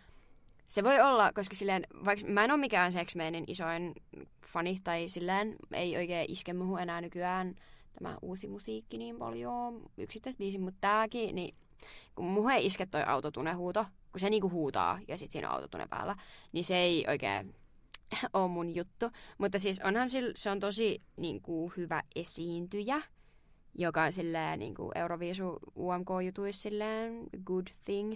se 0.71 0.83
voi 0.83 0.99
olla, 0.99 1.31
koska 1.33 1.55
silleen, 1.55 1.87
vaikka 2.05 2.27
mä 2.27 2.43
en 2.43 2.51
ole 2.51 2.59
mikään 2.59 2.91
Sex 2.91 3.15
Manin 3.15 3.43
isoin 3.47 3.93
fani, 4.45 4.77
tai 4.83 5.09
silleen 5.09 5.55
ei 5.73 5.97
oikein 5.97 6.31
iske 6.31 6.53
muuhun 6.53 6.79
enää 6.79 7.01
nykyään 7.01 7.55
tämä 7.93 8.17
uusi 8.21 8.47
musiikki 8.47 8.97
niin 8.97 9.17
paljon, 9.17 9.81
yksittäiset 9.97 10.39
biisit, 10.39 10.61
mutta 10.61 10.77
tääkin, 10.81 11.35
niin 11.35 11.55
kun 12.15 12.25
muuhun 12.25 12.51
ei 12.51 12.65
iske 12.65 12.85
toi 12.85 13.03
autotunehuuto, 13.03 13.85
kun 14.11 14.19
se 14.19 14.29
niinku 14.29 14.49
huutaa 14.49 14.99
ja 15.07 15.17
sit 15.17 15.31
siinä 15.31 15.49
on 15.49 15.55
autotune 15.55 15.87
päällä, 15.87 16.15
niin 16.51 16.65
se 16.65 16.77
ei 16.77 17.05
oikein 17.07 17.53
ole 18.33 18.47
mun 18.47 18.75
juttu. 18.75 19.09
Mutta 19.37 19.59
siis 19.59 19.81
onhan 19.83 20.09
sillä, 20.09 20.31
se 20.35 20.49
on 20.49 20.59
tosi 20.59 21.01
niinku 21.17 21.73
hyvä 21.77 22.03
esiintyjä, 22.15 23.01
joka 23.75 24.03
on 24.03 24.13
silleen 24.13 24.59
niinku 24.59 24.91
Euroviisu 24.95 25.59
UMK-jutuissa 25.75 26.61
silleen 26.61 27.23
good 27.45 27.67
thing. 27.85 28.15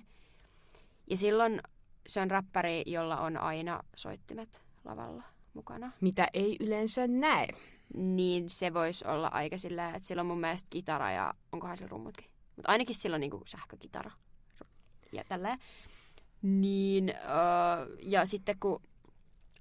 Ja 1.10 1.18
silloin 1.18 1.62
se 2.08 2.22
on 2.22 2.32
räppäri, 2.32 2.84
jolla 2.86 3.18
on 3.18 3.38
aina 3.38 3.84
soittimet 3.96 4.62
lavalla 4.86 5.24
mukana. 5.54 5.92
Mitä 6.02 6.28
ei 6.34 6.58
yleensä 6.60 7.08
näe. 7.08 7.48
Niin 7.94 8.50
se 8.50 8.74
voisi 8.74 9.08
olla 9.08 9.28
aika 9.28 9.58
silleen, 9.58 9.96
että 9.96 10.08
sillä 10.08 10.20
on 10.20 10.26
mun 10.26 10.40
mielestä 10.40 10.68
kitara 10.70 11.12
ja 11.12 11.34
onkohan 11.52 11.78
sillä 11.78 11.90
rummutkin. 11.90 12.30
Mutta 12.56 12.72
ainakin 12.72 12.96
sillä 12.96 13.16
on 13.16 13.22
niinku 13.22 13.42
sähkökitara. 13.46 14.12
Ja 15.12 15.24
tälleen. 15.24 15.60
Niin, 16.42 17.10
öö, 17.10 17.96
ja 18.02 18.26
sitten 18.26 18.60
kun 18.60 18.82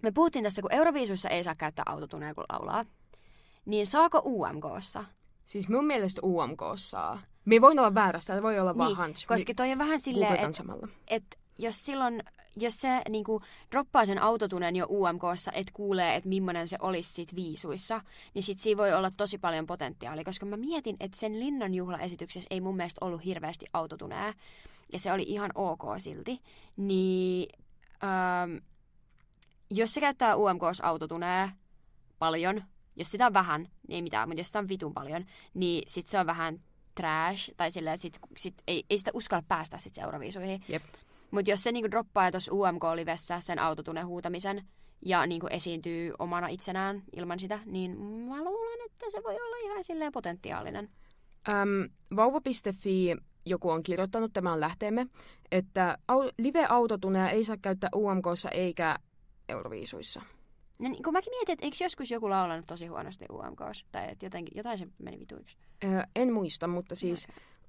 me 0.03 0.11
puhuttiin 0.11 0.45
tässä, 0.45 0.63
kun 0.63 0.73
Euroviisuissa 0.73 1.29
ei 1.29 1.45
saa 1.45 1.55
käyttää 1.55 1.83
autotuneja 1.87 2.35
kun 2.35 2.45
laulaa, 2.53 2.85
niin 3.65 3.87
saako 3.87 4.23
UMKssa? 4.25 5.05
Siis 5.45 5.69
mun 5.69 5.85
mielestä 5.85 6.21
UMK 6.25 6.61
saa. 6.75 7.21
Me 7.45 7.61
voin 7.61 7.79
olla 7.79 7.95
väärässä, 7.95 8.27
täällä 8.27 8.43
voi 8.43 8.61
olla 8.61 8.79
vaan 8.79 8.89
Niin, 8.89 8.99
hunch. 8.99 9.27
Koska 9.27 9.55
toi 9.55 9.73
on 9.73 9.79
vähän 9.79 10.01
silleen, 10.01 10.35
että 10.35 10.63
et 11.09 11.39
jos 11.59 11.85
silloin, 11.85 12.23
jos 12.57 12.75
se 12.75 13.03
niinku 13.09 13.43
droppaa 13.71 14.07
sen 14.07 14.23
autotunen 14.23 14.77
jo 14.77 14.87
UMKssa, 14.89 15.53
et 15.53 15.71
kuulee, 15.73 16.15
että 16.15 16.29
millainen 16.29 16.69
se 16.69 16.77
olisi 16.81 17.13
sit 17.13 17.35
viisuissa, 17.35 18.01
niin 18.35 18.43
sit 18.43 18.59
siinä 18.59 18.79
voi 18.79 18.93
olla 18.93 19.11
tosi 19.17 19.39
paljon 19.39 19.67
potentiaalia, 19.67 20.25
koska 20.25 20.47
mä 20.47 20.57
mietin, 20.57 20.97
että 21.01 21.19
sen 21.21 21.41
Linnan 21.41 21.75
juhlaesityksessä 21.75 22.49
ei 22.51 22.61
mun 22.61 22.77
mielestä 22.77 23.05
ollut 23.05 23.25
hirveästi 23.25 23.67
autotunea, 23.73 24.33
ja 24.93 24.99
se 24.99 25.13
oli 25.13 25.23
ihan 25.23 25.51
ok 25.55 25.83
silti, 25.99 26.41
niin 26.77 27.49
ähm, 28.05 28.57
jos 29.71 29.95
se 29.95 30.01
käyttää 30.01 30.37
UMKssa 30.37 30.85
autotunea 30.85 31.49
paljon, 32.19 32.63
Jos 32.97 33.11
sitä 33.11 33.27
on 33.27 33.33
vähän, 33.33 33.61
niin 33.61 33.95
ei 33.95 34.03
mitään, 34.03 34.29
mutta 34.29 34.41
jos 34.41 34.47
sitä 34.47 34.59
on 34.59 34.69
vitun 34.69 34.95
paljon, 34.95 35.27
niin 35.55 35.83
sit 35.87 36.07
se 36.07 36.19
on 36.19 36.27
vähän 36.27 36.59
trash, 36.95 37.51
tai 37.57 37.71
silleen, 37.71 37.99
sit, 37.99 38.19
sit 38.37 38.55
ei, 38.67 38.85
ei 38.91 38.99
sitä 38.99 39.11
uskalla 39.15 39.45
päästä 39.49 39.79
sit 39.79 39.95
seuraviisuihin. 39.95 40.65
Jep. 40.69 40.83
Mutta 41.35 41.51
jos 41.51 41.63
se 41.63 41.73
niinku 41.73 41.91
droppaa 41.91 42.31
tuossa 42.31 42.53
UMK-livessä 42.55 43.41
sen 43.41 43.59
autotune 43.59 44.03
huutamisen 44.03 44.65
ja 45.07 45.27
niinku 45.27 45.47
esiintyy 45.51 46.13
omana 46.19 46.49
itsenään 46.49 47.03
ilman 47.17 47.39
sitä, 47.39 47.59
niin 47.67 48.01
mä 48.01 48.45
luulen, 48.45 48.87
että 48.87 49.07
se 49.11 49.23
voi 49.25 49.35
olla 49.35 49.57
ihan 49.65 49.85
silleen 49.85 50.13
potentiaalinen. 50.13 50.91
Öm, 51.49 51.89
vauva.fi 52.17 53.17
joku 53.47 53.71
on 53.71 53.83
kirjoittanut, 53.83 54.33
tämä 54.33 54.53
on 54.53 54.61
lähteemme, 54.61 55.07
että 55.53 55.99
au- 56.13 56.33
live-autotunea 56.39 57.31
ei 57.31 57.45
saa 57.45 57.57
käyttää 57.63 57.91
UMKssa 57.97 58.51
eikä 58.51 58.99
Euroviisuissa. 59.49 60.23
No 60.79 60.89
niin, 60.89 61.03
kun 61.03 61.13
mäkin 61.13 61.31
mietin, 61.31 61.53
että 61.53 61.65
eikö 61.67 61.77
joskus 61.81 62.11
joku 62.11 62.31
laulanut 62.31 62.67
tosi 62.67 62.87
huonosti 62.87 63.25
UMKssa, 63.33 63.87
tai 63.93 64.11
että 64.11 64.27
jotenkin, 64.27 64.57
jotain 64.57 64.79
se 64.79 64.87
meni 64.99 65.19
vituiksi. 65.19 65.57
Öö, 65.85 66.03
en 66.17 66.33
muista, 66.33 66.67
mutta 66.67 66.95
siis 66.95 67.27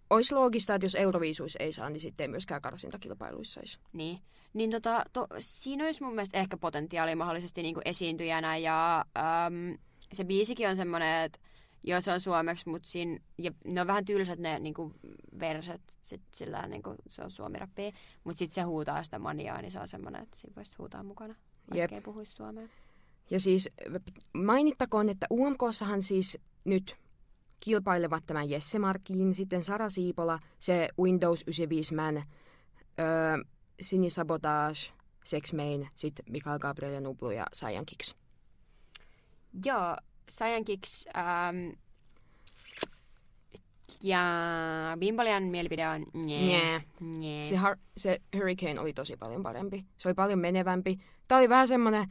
olisi 0.09 0.35
loogista, 0.35 0.75
että 0.75 0.85
jos 0.85 0.95
Euroviisuissa 0.95 1.59
ei 1.59 1.74
saa, 1.74 1.89
niin 1.89 2.01
sitten 2.01 2.24
ei 2.24 2.27
myöskään 2.27 2.62
karsintakilpailuissa 2.62 3.53
saisi. 3.53 3.79
Niin. 3.93 4.19
Niin 4.53 4.71
tota, 4.71 5.03
to, 5.13 5.27
siinä 5.39 5.85
olisi 5.85 6.03
mun 6.03 6.15
mielestä 6.15 6.38
ehkä 6.39 6.57
potentiaalia 6.57 7.15
mahdollisesti 7.15 7.62
niinku 7.62 7.81
esiintyjänä 7.85 8.57
ja 8.57 9.05
äm, 9.17 9.77
se 10.13 10.24
biisikin 10.24 10.69
on 10.69 10.75
semmoinen, 10.75 11.24
että 11.24 11.39
joo 11.83 12.01
se 12.01 12.12
on 12.12 12.19
suomeksi, 12.19 12.69
mutta 12.69 12.89
siinä, 12.89 13.19
ja 13.38 13.51
ne 13.65 13.81
on 13.81 13.88
vähän 13.88 14.05
tylsät 14.05 14.39
ne 14.39 14.59
niinku 14.59 14.93
verset, 15.39 15.81
sit 16.01 16.21
sillä 16.33 16.67
niinku, 16.67 16.95
se 17.09 17.21
on 17.21 17.31
suomirappia, 17.31 17.91
mutta 18.24 18.39
sitten 18.39 18.55
se 18.55 18.62
huutaa 18.62 19.03
sitä 19.03 19.19
maniaa, 19.19 19.62
niin 19.62 19.71
se 19.71 19.79
on 19.79 19.88
semmoinen, 19.88 20.24
että 20.24 20.38
siinä 20.38 20.55
voisi 20.55 20.75
huutaa 20.77 21.03
mukana, 21.03 21.35
vaikka 21.74 21.95
ei 21.95 22.01
puhuisi 22.01 22.31
suomea. 22.35 22.67
Ja 23.29 23.39
siis 23.39 23.69
mainittakoon, 24.33 25.09
että 25.09 25.27
UMKssahan 25.31 26.01
siis 26.01 26.38
nyt 26.63 26.95
kilpailevat 27.65 28.25
tämän 28.25 28.50
Jesse 28.50 28.79
Markin, 28.79 29.36
sitten 29.36 29.63
Sara 29.63 29.89
Siipola, 29.89 30.39
se 30.60 30.89
Windows 31.00 31.41
95 31.41 31.95
Man, 31.95 32.17
öö, 33.00 33.38
Sini 33.81 34.10
Sabotage, 34.10 34.79
Sex 35.24 35.53
Main, 35.53 35.89
sitten 35.95 36.25
Mikael 36.29 36.60
Gabriel 36.60 36.93
ja 36.93 37.01
Nublu 37.01 37.31
ja 37.31 37.45
Saiyan 37.53 37.86
Kicks. 37.86 38.15
Joo, 39.65 39.95
Saiyan 40.29 40.65
Kicks, 40.65 41.05
ähm, 41.17 41.74
ja 44.03 44.22
Bimbalian 45.00 45.43
mielipide 45.43 45.88
on 45.88 46.05
nye. 46.13 46.39
Nye. 46.39 46.84
nye. 47.00 47.43
Se, 47.43 47.55
har- 47.55 47.79
se 47.98 48.22
Hurricane 48.36 48.79
oli 48.79 48.93
tosi 48.93 49.17
paljon 49.17 49.43
parempi. 49.43 49.86
Se 49.98 50.07
oli 50.07 50.13
paljon 50.13 50.39
menevämpi. 50.39 50.98
Tämä 51.27 51.39
oli 51.39 51.50
vähän 51.50 51.67
semmoinen 51.67 52.07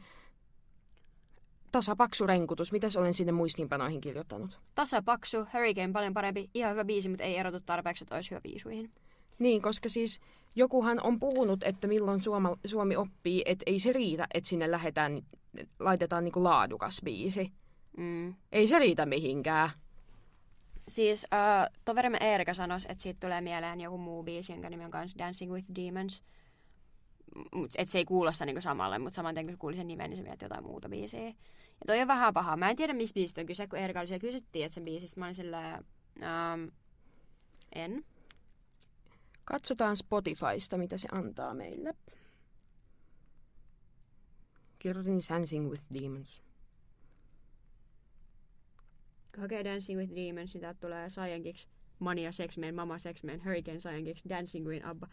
tasapaksu 1.75 2.27
renkutus. 2.27 2.71
Mitäs 2.71 2.97
olen 2.97 3.13
sinne 3.13 3.31
muistiinpanoihin 3.31 4.01
kirjoittanut? 4.01 4.59
Tasapaksu, 4.75 5.37
Hurricane 5.53 5.93
paljon 5.93 6.13
parempi, 6.13 6.49
ihan 6.53 6.71
hyvä 6.71 6.85
biisi, 6.85 7.09
mutta 7.09 7.23
ei 7.23 7.37
erotu 7.37 7.59
tarpeeksi, 7.59 8.03
että 8.03 8.15
olisi 8.15 8.31
hyvä 8.31 8.41
biisuihin. 8.41 8.91
Niin, 9.39 9.61
koska 9.61 9.89
siis 9.89 10.19
jokuhan 10.55 11.03
on 11.03 11.19
puhunut, 11.19 11.63
että 11.63 11.87
milloin 11.87 12.21
Suoma, 12.23 12.55
Suomi 12.65 12.95
oppii, 12.95 13.43
että 13.45 13.63
ei 13.65 13.79
se 13.79 13.93
riitä, 13.93 14.27
että 14.33 14.49
sinne 14.49 14.71
lähdetään, 14.71 15.21
laitetaan 15.79 16.23
niinku 16.23 16.43
laadukas 16.43 17.01
biisi. 17.03 17.51
Mm. 17.97 18.35
Ei 18.51 18.67
se 18.67 18.79
riitä 18.79 19.05
mihinkään. 19.05 19.69
Siis 20.87 21.27
äh, 21.33 21.69
toverimme 21.85 22.17
Eerika 22.21 22.53
sanoi, 22.53 22.77
että 22.89 23.01
siitä 23.01 23.19
tulee 23.19 23.41
mieleen 23.41 23.81
joku 23.81 23.97
muu 23.97 24.23
biisi, 24.23 24.53
jonka 24.53 24.69
nimi 24.69 24.85
on 24.85 24.91
kans 24.91 25.15
Dancing 25.17 25.53
with 25.53 25.67
Demons. 25.75 26.23
Mut, 27.53 27.71
et 27.77 27.89
se 27.89 27.97
ei 27.97 28.05
kuulosta 28.05 28.45
niinku 28.45 28.61
samalle, 28.61 28.99
mutta 28.99 29.15
saman 29.15 29.33
tien 29.33 29.45
kun 29.45 29.53
se 29.53 29.57
kuuli 29.57 29.75
sen 29.75 29.87
nimen, 29.87 30.09
niin 30.09 30.17
se 30.17 30.23
mietti 30.23 30.45
jotain 30.45 30.63
muuta 30.63 30.89
biisiä. 30.89 31.33
Ja 31.79 31.85
toi 31.87 32.01
on 32.01 32.07
vähän 32.07 32.33
paha. 32.33 32.55
Mä 32.57 32.69
en 32.69 32.75
tiedä, 32.75 32.93
mistä 32.93 33.13
biisistä 33.13 33.41
on 33.41 33.47
kyse, 33.47 33.67
kun 33.67 33.79
Eerika 33.79 33.99
oli 33.99 34.07
siellä 34.07 34.21
kysyttiin, 34.21 34.65
että 34.65 34.73
sen 34.73 34.85
biisistä 34.85 35.19
mä 35.19 35.25
olin 35.25 35.35
silleen, 35.35 35.85
ähm, 36.23 36.67
en. 37.75 38.05
Katsotaan 39.45 39.97
Spotifysta, 39.97 40.77
mitä 40.77 40.97
se 40.97 41.07
antaa 41.11 41.53
meille. 41.53 41.93
Kirjoitin 44.79 45.19
Dancing 45.29 45.69
with 45.69 45.83
Demons. 45.93 46.41
Kun 49.35 49.41
hakee 49.41 49.63
Dancing 49.63 49.99
with 49.99 50.15
Demons, 50.15 50.53
niin 50.53 50.61
täältä 50.61 50.79
tulee 50.79 51.09
Saiyan 51.09 51.41
Kicks, 51.41 51.67
Mania 51.99 52.31
Sex 52.31 52.57
Man, 52.57 52.75
Mama 52.75 52.97
Sex 52.97 53.23
Man, 53.23 53.43
Hurricane 53.45 53.79
Saiyan 53.79 54.03
Kicks, 54.03 54.23
Dancing 54.29 54.67
Queen, 54.67 54.85
Abba, 54.85 55.07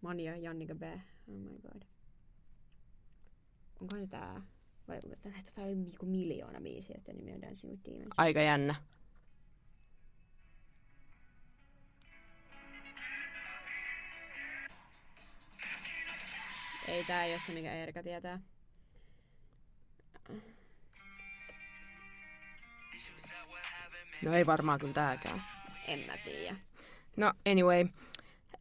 Mania, 0.00 0.36
Jannika 0.36 0.74
B. 0.74 0.82
Oh 1.28 1.34
my 1.34 1.58
god. 1.58 1.82
Onko 3.80 3.96
se 3.96 4.06
tää? 4.06 4.42
Vai 4.88 5.00
tää, 5.00 5.32
tota 5.44 5.62
oli 5.62 5.92
joku 5.92 6.06
miljoona 6.06 6.60
biisiä, 6.60 6.94
että 6.98 7.12
nimi 7.12 7.32
on 7.32 7.42
Dancing 7.42 7.72
with 7.72 7.84
Demons. 7.84 8.08
Aika 8.16 8.40
jännä. 8.40 8.74
Ei 16.88 17.04
tää 17.04 17.24
ei 17.24 17.34
oo 17.34 17.40
se, 17.46 17.52
mikä 17.52 17.74
Erika 17.74 18.02
tietää. 18.02 18.40
No 24.22 24.32
ei 24.34 24.46
varmaan 24.46 24.78
kyllä 24.78 24.92
tääkään. 24.92 25.42
En 25.88 25.98
mä 26.06 26.12
tiedä. 26.24 26.56
No 27.16 27.32
anyway, 27.50 27.88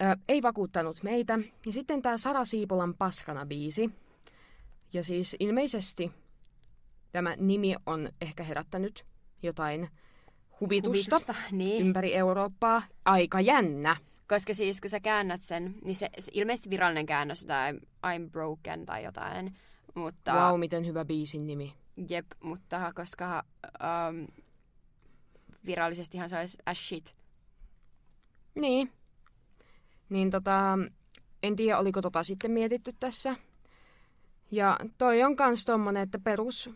ö, 0.01 0.17
ei 0.27 0.41
vakuuttanut 0.41 1.03
meitä. 1.03 1.39
Ja 1.65 1.73
sitten 1.73 2.01
tämä 2.01 2.17
Sara 2.17 2.45
Siipolan 2.45 2.93
Paskana 2.93 3.45
biisi. 3.45 3.91
Ja 4.93 5.03
siis 5.03 5.35
ilmeisesti 5.39 6.11
tämä 7.11 7.35
nimi 7.37 7.75
on 7.85 8.09
ehkä 8.21 8.43
herättänyt 8.43 9.05
jotain 9.43 9.89
huvitusta, 10.59 11.15
Huvitusta, 11.15 11.35
niin. 11.51 11.85
ympäri 11.87 12.15
Eurooppaa. 12.15 12.81
Aika 13.05 13.41
jännä. 13.41 13.95
Koska 14.27 14.53
siis 14.53 14.81
kun 14.81 14.89
sä 14.89 14.99
käännät 14.99 15.41
sen, 15.41 15.75
niin 15.83 15.95
se, 15.95 16.09
se 16.19 16.31
ilmeisesti 16.35 16.69
virallinen 16.69 17.05
käännös 17.05 17.45
tai 17.45 17.73
I'm 18.07 18.29
broken 18.31 18.85
tai 18.85 19.03
jotain. 19.03 19.55
Mutta, 19.95 20.33
Wow, 20.49 20.59
miten 20.59 20.85
hyvä 20.85 21.05
biisin 21.05 21.47
nimi. 21.47 21.73
jep, 22.09 22.25
mutta 22.43 22.93
koska 22.95 23.43
um, 23.63 24.27
virallisestihan 25.65 26.29
se 26.29 26.37
olisi 26.39 26.57
as 26.65 26.87
shit. 26.87 27.15
Niin. 28.55 28.91
Niin 30.09 30.29
tota, 30.29 30.77
en 31.43 31.55
tiedä 31.55 31.79
oliko 31.79 32.01
tota 32.01 32.23
sitten 32.23 32.51
mietitty 32.51 32.93
tässä. 32.99 33.35
Ja 34.51 34.77
toi 34.97 35.23
on 35.23 35.35
kans 35.35 35.65
tommonen, 35.65 36.03
että 36.03 36.19
perus, 36.19 36.69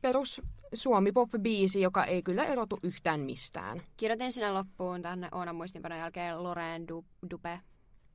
perus 0.00 0.42
suomi 0.74 1.12
pop 1.12 1.30
biisi, 1.42 1.80
joka 1.80 2.04
ei 2.04 2.22
kyllä 2.22 2.44
erotu 2.44 2.78
yhtään 2.82 3.20
mistään. 3.20 3.82
Kirjoitin 3.96 4.32
sinne 4.32 4.52
loppuun 4.52 5.02
tänne 5.02 5.28
Oonan 5.32 5.56
muistinpanon 5.56 5.98
jälkeen 5.98 6.42
Loreen 6.42 6.88
du, 6.88 7.04
Dupe. 7.30 7.60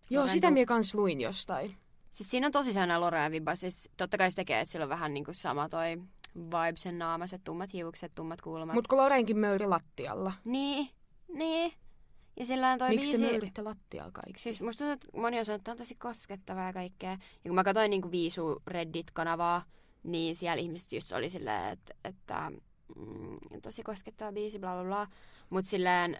Joo, 0.09 0.21
Loreen 0.21 0.29
sitä 0.33 0.47
Du- 0.47 0.51
minä 0.51 0.65
kans 0.65 0.95
luin 0.95 1.21
jostain. 1.21 1.75
Siis 2.11 2.31
siinä 2.31 2.47
on 2.47 2.51
tosi 2.53 2.73
sellainen 2.73 3.01
Loreen 3.01 3.31
vibba. 3.31 3.55
Siis 3.55 3.89
totta 3.97 4.17
kai 4.17 4.31
se 4.31 4.35
tekee, 4.35 4.59
että 4.59 4.71
sillä 4.71 4.83
on 4.83 4.89
vähän 4.89 5.13
niinku 5.13 5.33
sama 5.33 5.69
toi 5.69 6.01
vibe 6.35 6.73
sen 6.77 6.99
naamaset, 6.99 7.43
tummat 7.43 7.73
hiukset, 7.73 8.11
tummat 8.15 8.41
kulmat. 8.41 8.75
Mut 8.75 8.87
kun 8.87 8.97
Lorenkin 8.97 9.37
möyri 9.37 9.67
lattialla. 9.67 10.33
Niin, 10.45 10.89
niin. 11.33 11.73
Ja 12.39 12.45
sillä 12.45 12.77
toi 12.77 12.89
Miksi 12.89 13.11
te 13.11 13.17
biisi... 13.17 13.31
möyritte 13.31 13.61
lattialla 13.61 14.11
kaikki? 14.11 14.41
Siis 14.41 14.61
musta 14.61 14.83
tuntuu, 14.83 14.93
että 14.93 15.21
moni 15.21 15.39
on 15.39 15.45
sanonut, 15.45 15.61
että 15.61 15.71
on 15.71 15.77
tosi 15.77 15.95
koskettavaa 15.95 16.67
ja 16.67 16.73
kaikkea. 16.73 17.11
Ja 17.11 17.17
kun 17.43 17.55
mä 17.55 17.63
katsoin 17.63 17.89
niin 17.89 18.11
Viisu 18.11 18.61
Reddit-kanavaa, 18.67 19.63
niin 20.03 20.35
siellä 20.35 20.61
ihmiset 20.61 20.91
just 20.91 21.11
oli 21.11 21.29
silleen, 21.29 21.73
että, 21.73 21.93
että 22.03 22.51
mm, 22.95 23.61
tosi 23.61 23.83
koskettava 23.83 24.31
biisi, 24.31 24.59
bla 24.59 24.73
bla 24.73 24.83
bla. 24.83 25.07
Mut 25.49 25.65
silleen... 25.65 26.17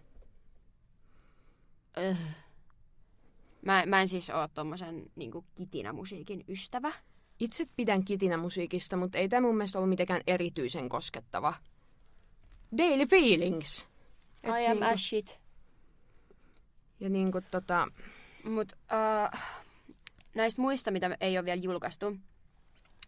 Öh. 1.98 2.18
Mä, 3.62 3.84
mä 3.86 4.02
en 4.02 4.08
siis 4.08 4.30
oo 4.30 4.48
tommosen 4.48 5.12
niin 5.16 5.32
kitinä-musiikin 5.56 6.44
ystävä. 6.48 6.94
Itse 7.40 7.68
pidän 7.76 8.06
kitinä 8.06 8.38
musiikista, 8.38 8.98
mutta 8.98 9.18
ei 9.18 9.30
tämä 9.30 9.48
mun 9.48 9.58
mielestä 9.58 9.78
ollut 9.78 9.90
mitenkään 9.90 10.22
erityisen 10.28 10.90
koskettava. 10.90 11.54
Daily 12.78 13.06
Feelings. 13.06 13.88
Et 14.44 14.50
I 14.50 14.68
am 14.68 14.78
niinku- 14.78 14.86
as 14.86 15.10
shit. 15.10 15.43
Ja 17.04 17.10
niinku 17.10 17.42
tota, 17.52 17.88
Mut 18.44 18.72
uh, 18.74 19.40
näistä 20.36 20.62
muista, 20.62 20.92
mitä 20.92 21.18
ei 21.22 21.38
ole 21.38 21.46
vielä 21.46 21.62
julkaistu, 21.62 22.18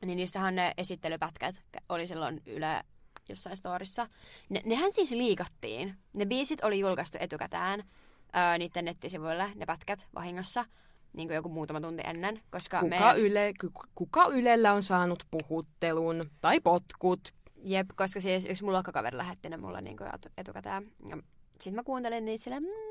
niin 0.06 0.18
niistähän 0.18 0.56
ne 0.56 0.74
esittelypätkät 0.78 1.56
oli 1.90 2.08
silloin 2.08 2.42
Yle 2.46 2.84
jossain 3.30 3.58
storissa. 3.58 4.08
Ne, 4.50 4.62
nehän 4.66 4.92
siis 4.92 5.12
liikattiin. 5.12 5.96
Ne 6.14 6.26
biisit 6.26 6.64
oli 6.64 6.80
julkaistu 6.80 7.18
etukäteen 7.22 7.80
uh, 7.80 8.58
niiden 8.58 8.86
nettisivuille, 8.86 9.52
ne 9.56 9.66
pätkät 9.66 10.08
vahingossa, 10.16 10.66
niin 11.14 11.28
kuin 11.28 11.36
joku 11.36 11.50
muutama 11.50 11.82
tunti 11.82 12.04
ennen. 12.06 12.42
Koska 12.52 12.80
kuka, 12.80 13.14
me, 13.14 13.20
yle, 13.20 13.54
ku- 13.62 13.84
kuka 13.96 14.28
Ylellä 14.28 14.74
on 14.74 14.84
saanut 14.84 15.24
puhuttelun 15.32 16.22
tai 16.42 16.60
potkut? 16.60 17.34
Jep, 17.64 17.88
koska 17.96 18.22
siis 18.22 18.46
yksi 18.46 18.64
mun 18.64 18.74
luokkakaveri 18.74 19.18
lähetti 19.18 19.50
ne 19.50 19.58
mulle 19.58 19.82
niin 19.82 19.98
kuin 19.98 20.10
etu- 20.16 20.34
etukäteen. 20.38 20.92
Ja 21.10 21.18
sitten 21.60 21.76
mä 21.76 21.84
kuuntelin 21.84 22.26
niitä 22.26 22.44
silleen, 22.44 22.64
mm, 22.64 22.85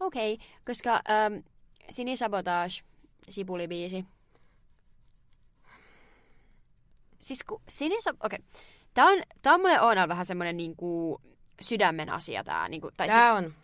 okei, 0.00 0.34
okay. 0.34 0.46
koska 0.66 1.02
um, 1.30 1.42
Sini 1.90 2.16
Sabotage, 2.16 2.82
Sipuli-biisi. 3.30 4.04
Siis 7.18 7.44
kun 7.44 7.62
Sini 7.68 7.96
Sab- 7.96 8.26
okei. 8.26 8.38
Okay. 8.38 8.60
Tää 8.94 9.06
on, 9.06 9.22
tää 9.42 9.54
on 9.54 9.60
mulle 9.60 9.80
Oonal 9.80 10.08
vähän 10.08 10.26
semmonen 10.26 10.56
niinku 10.56 11.20
sydämen 11.60 12.10
asia 12.10 12.44
tää. 12.44 12.68
Niinku, 12.68 12.90
tai 12.96 13.06
Tää 13.08 13.20
siis, 13.20 13.32
on. 13.32 13.54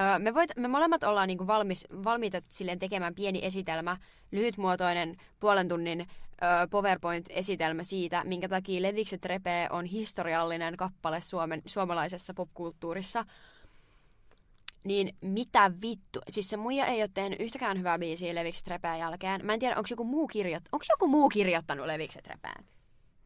Öö, 0.00 0.18
me, 0.18 0.34
voit, 0.34 0.50
me 0.56 0.68
molemmat 0.68 1.02
ollaan 1.02 1.28
niinku 1.28 1.46
valmis, 1.46 1.86
valmiita 2.04 2.42
silleen 2.48 2.78
tekemään 2.78 3.14
pieni 3.14 3.40
esitelmä, 3.42 3.96
lyhytmuotoinen 4.32 5.16
puolen 5.40 5.68
tunnin 5.68 6.00
öö, 6.42 6.66
PowerPoint-esitelmä 6.70 7.84
siitä, 7.84 8.24
minkä 8.24 8.48
takia 8.48 8.82
Levikset 8.82 9.24
repee 9.24 9.68
on 9.70 9.84
historiallinen 9.84 10.76
kappale 10.76 11.20
Suomen, 11.20 11.62
suomalaisessa 11.66 12.34
popkulttuurissa. 12.34 13.24
Niin 14.86 15.16
mitä 15.20 15.72
vittu? 15.82 16.20
Siis 16.28 16.48
se 16.48 16.56
muija 16.56 16.86
ei 16.86 17.02
ole 17.02 17.10
tehnyt 17.14 17.40
yhtäkään 17.40 17.78
hyvää 17.78 17.98
biisiä 17.98 18.34
Levikset 18.34 18.68
repeen 18.68 18.98
jälkeen. 18.98 19.46
Mä 19.46 19.54
en 19.54 19.60
tiedä, 19.60 19.76
onko 19.76 19.86
joku 19.90 20.04
muu, 20.04 20.26
kirjoit... 20.26 20.64
onko 20.72 20.84
joku 20.90 21.08
muu 21.08 21.28
kirjoittanut 21.28 21.86
Levikset 21.86 22.26
repeen? 22.26 22.64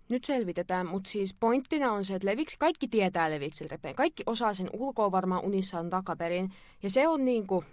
Nyt 0.08 0.24
selvitetään, 0.24 0.86
mutta 0.86 1.10
siis 1.10 1.34
pointtina 1.34 1.92
on 1.92 2.04
se, 2.04 2.14
että 2.14 2.28
Leviksi, 2.28 2.56
kaikki 2.58 2.88
tietää 2.88 3.30
Leviksen 3.30 3.70
repeen. 3.70 3.94
Kaikki 3.94 4.22
osaa 4.26 4.54
sen 4.54 4.70
ulkoa 4.72 5.12
varmaan 5.12 5.44
unissaan 5.44 5.90
takaperin. 5.90 6.52
Ja 6.82 6.90
se 6.90 7.08
on 7.08 7.24
niinku, 7.24 7.64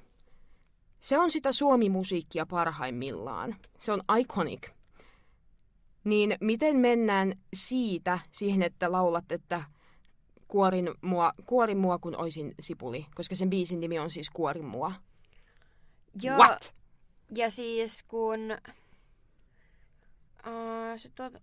se 0.99 1.19
on 1.19 1.31
sitä 1.31 1.53
suomimusiikkia 1.53 2.45
parhaimmillaan. 2.45 3.55
Se 3.79 3.91
on 3.91 4.01
iconic. 4.19 4.69
Niin 6.03 6.37
miten 6.41 6.75
mennään 6.75 7.33
siitä 7.53 8.19
siihen, 8.31 8.61
että 8.61 8.91
laulat, 8.91 9.31
että 9.31 9.63
kuorin 10.47 10.89
mua, 11.01 11.33
kuorin 11.45 11.77
mua 11.77 11.97
kun 11.97 12.15
oisin 12.15 12.55
sipuli, 12.59 13.05
koska 13.15 13.35
sen 13.35 13.49
biisin 13.49 13.79
nimi 13.79 13.99
on 13.99 14.09
siis 14.09 14.29
Kuorin 14.29 14.65
mua. 14.65 14.93
Joo, 16.21 16.37
What? 16.37 16.75
Ja 17.35 17.51
siis 17.51 18.03
kun... 18.03 18.39
Uh, 20.47 20.95
se 20.95 21.09
tuota... 21.09 21.39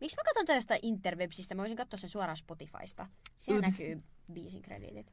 Miksi 0.00 0.16
mä 0.16 0.22
katson 0.24 0.46
tästä 0.46 0.78
interwebsistä? 0.82 1.54
Mä 1.54 1.60
voisin 1.60 1.76
katsoa 1.76 1.98
sen 1.98 2.10
suoraan 2.10 2.36
Spotifysta. 2.36 3.06
Siellä 3.36 3.66
Ups. 3.66 3.80
näkyy 3.80 4.02
biisin 4.32 4.62
krediitit. 4.62 5.12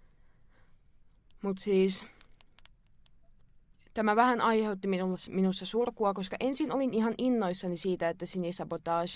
Mutta 1.41 1.61
siis 1.61 2.05
tämä 3.93 4.15
vähän 4.15 4.41
aiheutti 4.41 4.87
minussa, 4.87 5.31
minussa 5.31 5.65
surkua, 5.65 6.13
koska 6.13 6.35
ensin 6.39 6.71
olin 6.71 6.93
ihan 6.93 7.13
innoissani 7.17 7.77
siitä, 7.77 8.09
että 8.09 8.25
Sinisabotage 8.25 9.11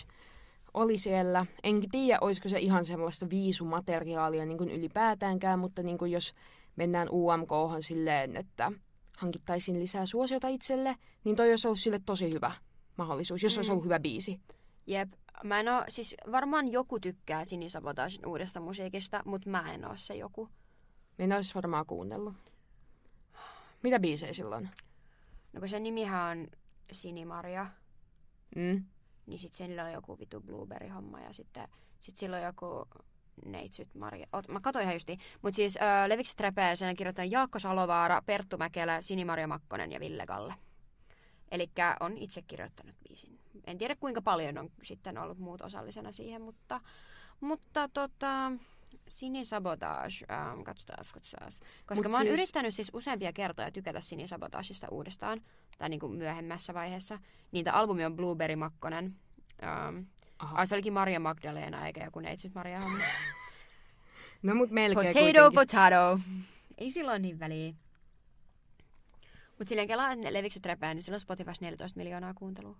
oli 0.73 0.97
siellä. 0.97 1.45
En 1.63 1.89
tiedä, 1.91 2.17
olisiko 2.21 2.49
se 2.49 2.59
ihan 2.59 2.85
sellaista 2.85 3.29
viisumateriaalia 3.29 4.45
niin 4.45 4.57
kuin 4.57 4.71
ylipäätäänkään, 4.71 5.59
mutta 5.59 5.83
niin 5.83 5.97
kuin 5.97 6.11
jos 6.11 6.33
mennään 6.75 7.09
umk 7.11 7.49
silleen, 7.79 8.35
että 8.37 8.71
hankittaisiin 9.17 9.79
lisää 9.79 10.05
suosiota 10.05 10.47
itselle, 10.47 10.95
niin 11.23 11.35
toi 11.35 11.49
olisi 11.49 11.67
ollut 11.67 11.79
sille 11.79 11.99
tosi 12.05 12.33
hyvä 12.33 12.51
mahdollisuus, 12.97 13.43
jos 13.43 13.57
olisi 13.57 13.69
Mm. 13.69 13.73
ollut 13.73 13.85
hyvä 13.85 13.99
biisi. 13.99 14.39
Jep. 14.87 15.09
Mä 15.43 15.59
en 15.59 15.67
oo, 15.69 15.83
siis 15.87 16.15
varmaan 16.31 16.67
joku 16.71 16.99
tykkää 16.99 17.45
Sinisabotagin 17.45 18.25
uudesta 18.25 18.59
musiikista, 18.59 19.21
mutta 19.25 19.49
mä 19.49 19.73
en 19.73 19.85
oo 19.85 19.93
se 19.95 20.15
joku. 20.15 20.49
Minä 21.17 21.35
olisi 21.35 21.55
varmaan 21.55 21.85
kuunnellut. 21.85 22.33
Mitä 23.85 23.99
biisejä 23.99 24.33
silloin? 24.33 24.69
No 25.53 25.59
kun 25.59 25.69
sen 25.69 25.83
nimihän 25.83 26.37
on 26.37 26.47
Sinimaria, 26.91 27.67
Mm. 28.55 28.85
niin 29.25 29.39
sit 29.39 29.53
sillä 29.53 29.83
on 29.83 29.91
joku 29.91 30.19
vitu 30.19 30.41
blueberry-homma 30.41 31.19
ja 31.19 31.33
sitten 31.33 31.67
sit 31.99 32.17
sillä 32.17 32.37
on 32.37 32.43
joku 32.43 32.87
neitsyt 33.45 33.95
Maria. 33.95 34.27
Ot, 34.33 34.47
mä 34.47 34.59
katsoin 34.59 34.83
ihan 34.83 34.95
justi. 34.95 35.17
Mut 35.41 35.53
siis 35.53 35.77
äh, 35.77 36.07
Levikset 36.07 36.39
Repee, 36.39 36.75
sen 36.75 36.95
kirjoittaa 36.95 37.25
Jaakko 37.25 37.59
Salovaara, 37.59 38.21
Perttu 38.25 38.57
Mäkelä, 38.57 39.01
Sinimaria 39.01 39.47
Makkonen 39.47 39.91
ja 39.91 39.99
Ville 39.99 40.25
Galle. 40.25 40.53
Eli 41.51 41.69
on 41.99 42.17
itse 42.17 42.41
kirjoittanut 42.41 42.95
biisin. 43.07 43.39
En 43.67 43.77
tiedä 43.77 43.95
kuinka 43.95 44.21
paljon 44.21 44.57
on 44.57 44.69
sitten 44.83 45.17
ollut 45.17 45.37
muut 45.37 45.61
osallisena 45.61 46.11
siihen, 46.11 46.41
mutta, 46.41 46.81
mutta 47.39 47.89
tota, 47.93 48.51
Sinisabotage, 49.07 50.25
ähm, 50.31 50.61
katsotaan, 50.61 51.05
katsotaan. 51.13 51.51
Koska 51.85 52.03
Mut 52.03 52.11
mä 52.11 52.17
oon 52.17 52.25
siis- 52.27 52.33
yrittänyt 52.39 52.75
siis 52.75 52.91
useampia 52.93 53.33
kertoja 53.33 53.71
tykätä 53.71 54.01
Sinisabotagesta 54.01 54.87
uudestaan, 54.91 55.41
tai 55.77 55.89
niinku 55.89 56.07
myöhemmässä 56.07 56.73
vaiheessa. 56.73 57.19
Niitä 57.51 57.73
albumi 57.73 58.05
on 58.05 58.15
Blueberry 58.15 58.55
Makkonen. 58.55 59.15
Ähm, 59.63 59.99
ai 60.39 60.67
se 60.67 60.75
olikin 60.75 60.93
Maria 60.93 61.19
Magdalena 61.19 61.87
eikä 61.87 62.03
joku 62.03 62.19
neitsyt 62.19 62.53
Maria 62.55 62.81
homma. 62.81 62.99
No 64.43 64.55
mut 64.55 64.69
melkein 64.71 65.07
Potato, 65.07 65.19
kuitenkin. 65.19 65.53
potato. 65.53 66.19
Ei 66.77 66.91
silloin 66.91 67.21
niin 67.21 67.39
väliä. 67.39 67.73
Mut 69.59 69.67
silleen 69.67 69.87
kelaa, 69.87 70.11
että 70.11 70.25
ne 70.25 70.33
levikset 70.33 70.65
repää, 70.65 70.93
niin 70.93 71.03
silloin 71.03 71.21
Spotifys 71.21 71.61
14 71.61 71.97
miljoonaa 71.97 72.33
kuuntelua. 72.33 72.77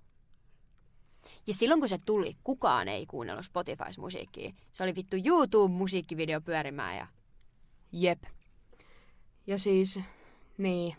Ja 1.48 1.54
silloin 1.54 1.80
kun 1.80 1.90
se 1.90 1.98
tuli, 2.06 2.34
kukaan 2.44 2.88
ei 2.88 3.06
kuunnellut 3.06 3.46
Spotifys 3.46 3.98
musiikkia. 3.98 4.54
Se 4.74 4.84
oli 4.84 4.96
vittu 4.96 5.16
YouTube-musiikkivideo 5.16 6.42
pyörimään 6.42 6.98
ja 6.98 7.08
Jep. 7.92 8.24
Ja 9.48 9.60
siis, 9.60 10.00
niin. 10.58 10.96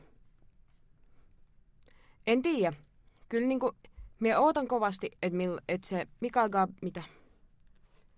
En 2.26 2.42
tiedä. 2.42 2.72
Kyllä 3.28 3.48
niinku, 3.48 3.72
minä 4.20 4.40
ootan 4.40 4.68
kovasti, 4.68 5.10
että 5.22 5.38
et 5.68 5.84
se 5.84 6.06
Mikael 6.20 6.48
Gab, 6.48 6.70
mitä? 6.82 7.02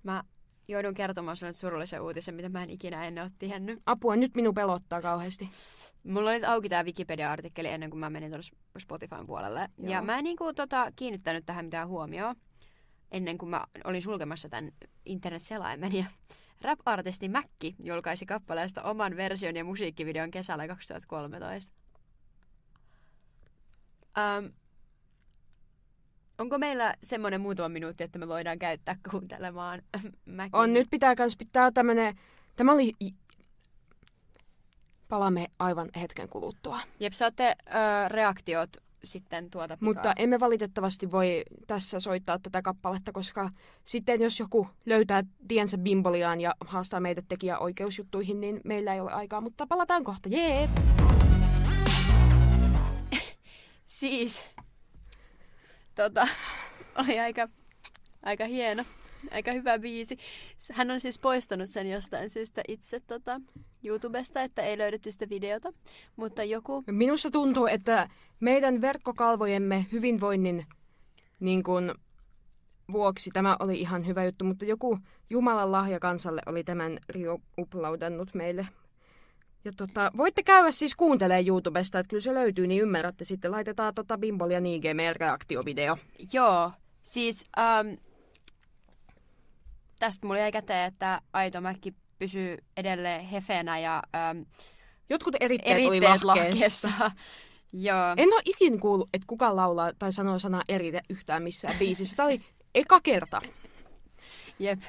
mä 0.03 0.25
joudun 0.69 0.95
kertomaan 0.95 1.37
sinulle 1.37 1.53
surullisen 1.53 2.03
uutisen, 2.03 2.35
mitä 2.35 2.49
mä 2.49 2.63
en 2.63 2.71
ikinä 2.71 3.05
ennen 3.05 3.25
ole 3.25 3.31
tiennyt. 3.39 3.83
Apua, 3.87 4.17
nyt 4.17 4.35
minun 4.35 4.55
pelottaa 4.55 5.03
kauheasti. 5.03 5.51
Mulla 6.05 6.31
oli 6.31 6.45
auki 6.45 6.69
tämä 6.69 6.85
Wikipedia-artikkeli 6.85 7.69
ennen 7.69 7.91
kuin 7.91 8.01
mä 8.01 8.11
menin 8.11 8.31
tuonne 8.31 8.59
Spotifyn 8.79 9.27
puolelle. 9.27 9.69
Joo. 9.79 9.93
Ja 9.93 10.03
mä 10.03 10.19
en 10.19 10.25
niinku, 10.25 10.53
tota, 10.53 10.93
kiinnittänyt 10.97 11.47
tähän 11.47 11.65
mitään 11.65 11.89
huomioon 11.89 12.37
ennen 13.11 13.39
kuin 13.39 13.51
mä 13.51 13.65
olin 13.85 14.03
sulkemassa 14.03 14.49
tämän 14.49 14.73
internet-selaimen. 15.07 15.95
Ja 15.95 16.05
rap-artisti 16.63 17.29
Mäkki 17.29 17.75
julkaisi 17.85 18.27
kappaleesta 18.27 18.83
oman 18.83 19.17
version 19.17 19.57
ja 19.57 19.65
musiikkivideon 19.65 20.31
kesällä 20.31 20.69
2013. 20.69 21.73
Um, 24.19 24.53
onko 26.39 26.59
meillä 26.59 26.95
semmoinen 27.03 27.41
muutama 27.41 27.69
minuutti, 27.69 28.05
että 28.05 28.19
me 28.19 28.29
voidaan 28.29 28.59
käyttää 28.59 28.97
kuuntelemaan 29.11 29.83
Mäkin? 30.25 30.57
On, 30.57 30.73
nyt 30.73 30.89
pitää 30.91 31.15
kans 31.15 31.37
pitää 31.37 31.71
tämmönen, 31.71 32.19
tämä 32.57 32.73
oli, 32.73 32.93
palaamme 35.09 35.47
aivan 35.59 35.89
hetken 36.01 36.29
kuluttua. 36.29 36.81
Jep, 37.01 37.13
saatte 37.13 37.57
ö, 37.67 38.09
reaktiot 38.09 38.71
sitten 39.05 39.51
tuota 39.51 39.77
pikaa. 39.77 39.89
Mutta 39.95 40.13
emme 40.17 40.41
valitettavasti 40.41 41.11
voi 41.11 41.43
tässä 41.67 42.01
soittaa 42.01 42.39
tätä 42.39 42.63
kappaletta, 42.63 43.13
koska 43.13 43.51
sitten 43.85 44.23
jos 44.23 44.41
joku 44.41 44.69
löytää 44.87 45.23
tiensä 45.49 45.79
bimboliaan 45.79 46.41
ja 46.41 46.55
haastaa 46.61 47.01
meidät 47.01 47.25
tekijäoikeusjuttuihin, 47.29 48.41
niin 48.41 48.61
meillä 48.65 48.95
ei 48.95 49.01
ole 49.01 49.13
aikaa, 49.13 49.41
mutta 49.41 49.67
palataan 49.67 50.05
kohta. 50.05 50.29
Jee! 50.29 50.69
Siis, 53.87 54.45
tota, 55.99 56.29
oli 57.03 57.21
aika, 57.21 57.49
aika 58.23 58.45
hieno, 58.45 58.85
aika 59.31 59.53
hyvä 59.53 59.79
biisi. 59.79 60.19
Hän 60.73 60.91
on 60.91 61.01
siis 61.01 61.19
poistanut 61.19 61.71
sen 61.71 61.91
jostain 61.91 62.31
syystä 62.31 62.63
itse 62.69 63.01
tota, 63.01 63.41
YouTubesta, 63.85 64.43
että 64.43 64.63
ei 64.63 64.79
löydetty 64.79 65.13
sitä 65.13 65.29
videota, 65.29 65.73
mutta 66.17 66.45
joku, 66.45 66.85
Minusta 66.91 67.31
tuntuu, 67.31 67.67
että 67.67 68.09
meidän 68.41 68.81
verkkokalvojemme 68.81 69.87
hyvinvoinnin 69.93 70.67
niin 71.41 71.63
kuin, 71.63 71.95
vuoksi 72.93 73.31
tämä 73.31 73.57
oli 73.61 73.81
ihan 73.81 74.07
hyvä 74.07 74.25
juttu, 74.25 74.45
mutta 74.45 74.65
joku 74.65 74.99
Jumalan 75.31 75.73
lahja 75.73 76.01
kansalle 76.01 76.43
oli 76.47 76.65
tämän 76.65 76.99
uploadannut 77.59 78.35
meille. 78.35 78.67
Ja 79.65 79.73
tota, 79.77 80.11
voitte 80.17 80.43
käydä 80.43 80.71
siis 80.73 80.95
kuuntelemaan 80.95 81.47
YouTubesta, 81.47 81.99
että 81.99 82.11
kyllä 82.11 82.21
se 82.21 82.35
löytyy, 82.35 82.67
niin 82.67 82.83
ymmärrätte 82.83 83.25
sitten. 83.25 83.51
Laitetaan 83.51 83.95
tota 83.95 84.19
Bimbol 84.19 84.51
ja 84.51 84.61
meidän 84.95 85.17
reaktiovideo. 85.17 85.99
joo, 86.33 86.73
siis 87.03 87.45
ähm, 87.59 87.89
tästä 89.99 90.27
mulla 90.27 90.41
jäi 90.41 90.53
käteen, 90.53 90.87
että 90.87 91.21
Aito 91.33 91.61
Mäkki 91.61 91.95
pysyy 92.19 92.59
edelleen 92.77 93.25
hefenä 93.25 93.79
ja 93.79 94.03
ähm, 94.17 94.43
Jotkut 95.11 95.35
eritteet, 95.41 95.87
oli 95.87 95.97
eritteet 95.97 96.25
lahkeessa. 96.25 96.89
lahkeessa. 96.89 97.11
joo. 97.89 98.15
En 98.17 98.29
ole 98.33 98.43
ikin 98.45 98.81
kuullut, 98.81 99.09
että 99.15 99.27
kukaan 99.27 99.57
laulaa 99.57 99.93
tai 99.99 100.13
sanoo 100.13 100.39
sanaa 100.39 100.63
erite 100.69 101.01
yhtään 101.11 101.43
missään 101.43 101.79
biisissä. 101.79 102.17
Tämä 102.17 102.27
oli 102.27 102.41
eka 102.75 103.01
kerta. 103.01 103.43
Jep. 104.59 104.81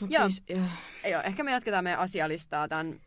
Mut 0.00 0.10
Joo. 0.12 0.28
siis, 0.28 0.42
äh, 0.56 0.78
Joo, 1.10 1.22
ehkä 1.22 1.42
me 1.42 1.50
jatketaan 1.50 1.84
meidän 1.84 2.00
asialistaa 2.00 2.68
tämän. 2.68 3.00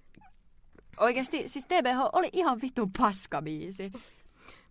Oikeasti, 0.99 1.49
siis 1.49 1.65
TBH 1.65 1.99
oli 2.13 2.29
ihan 2.34 2.62
vittu 2.62 2.89
paska 2.97 3.41
biisi. 3.41 3.91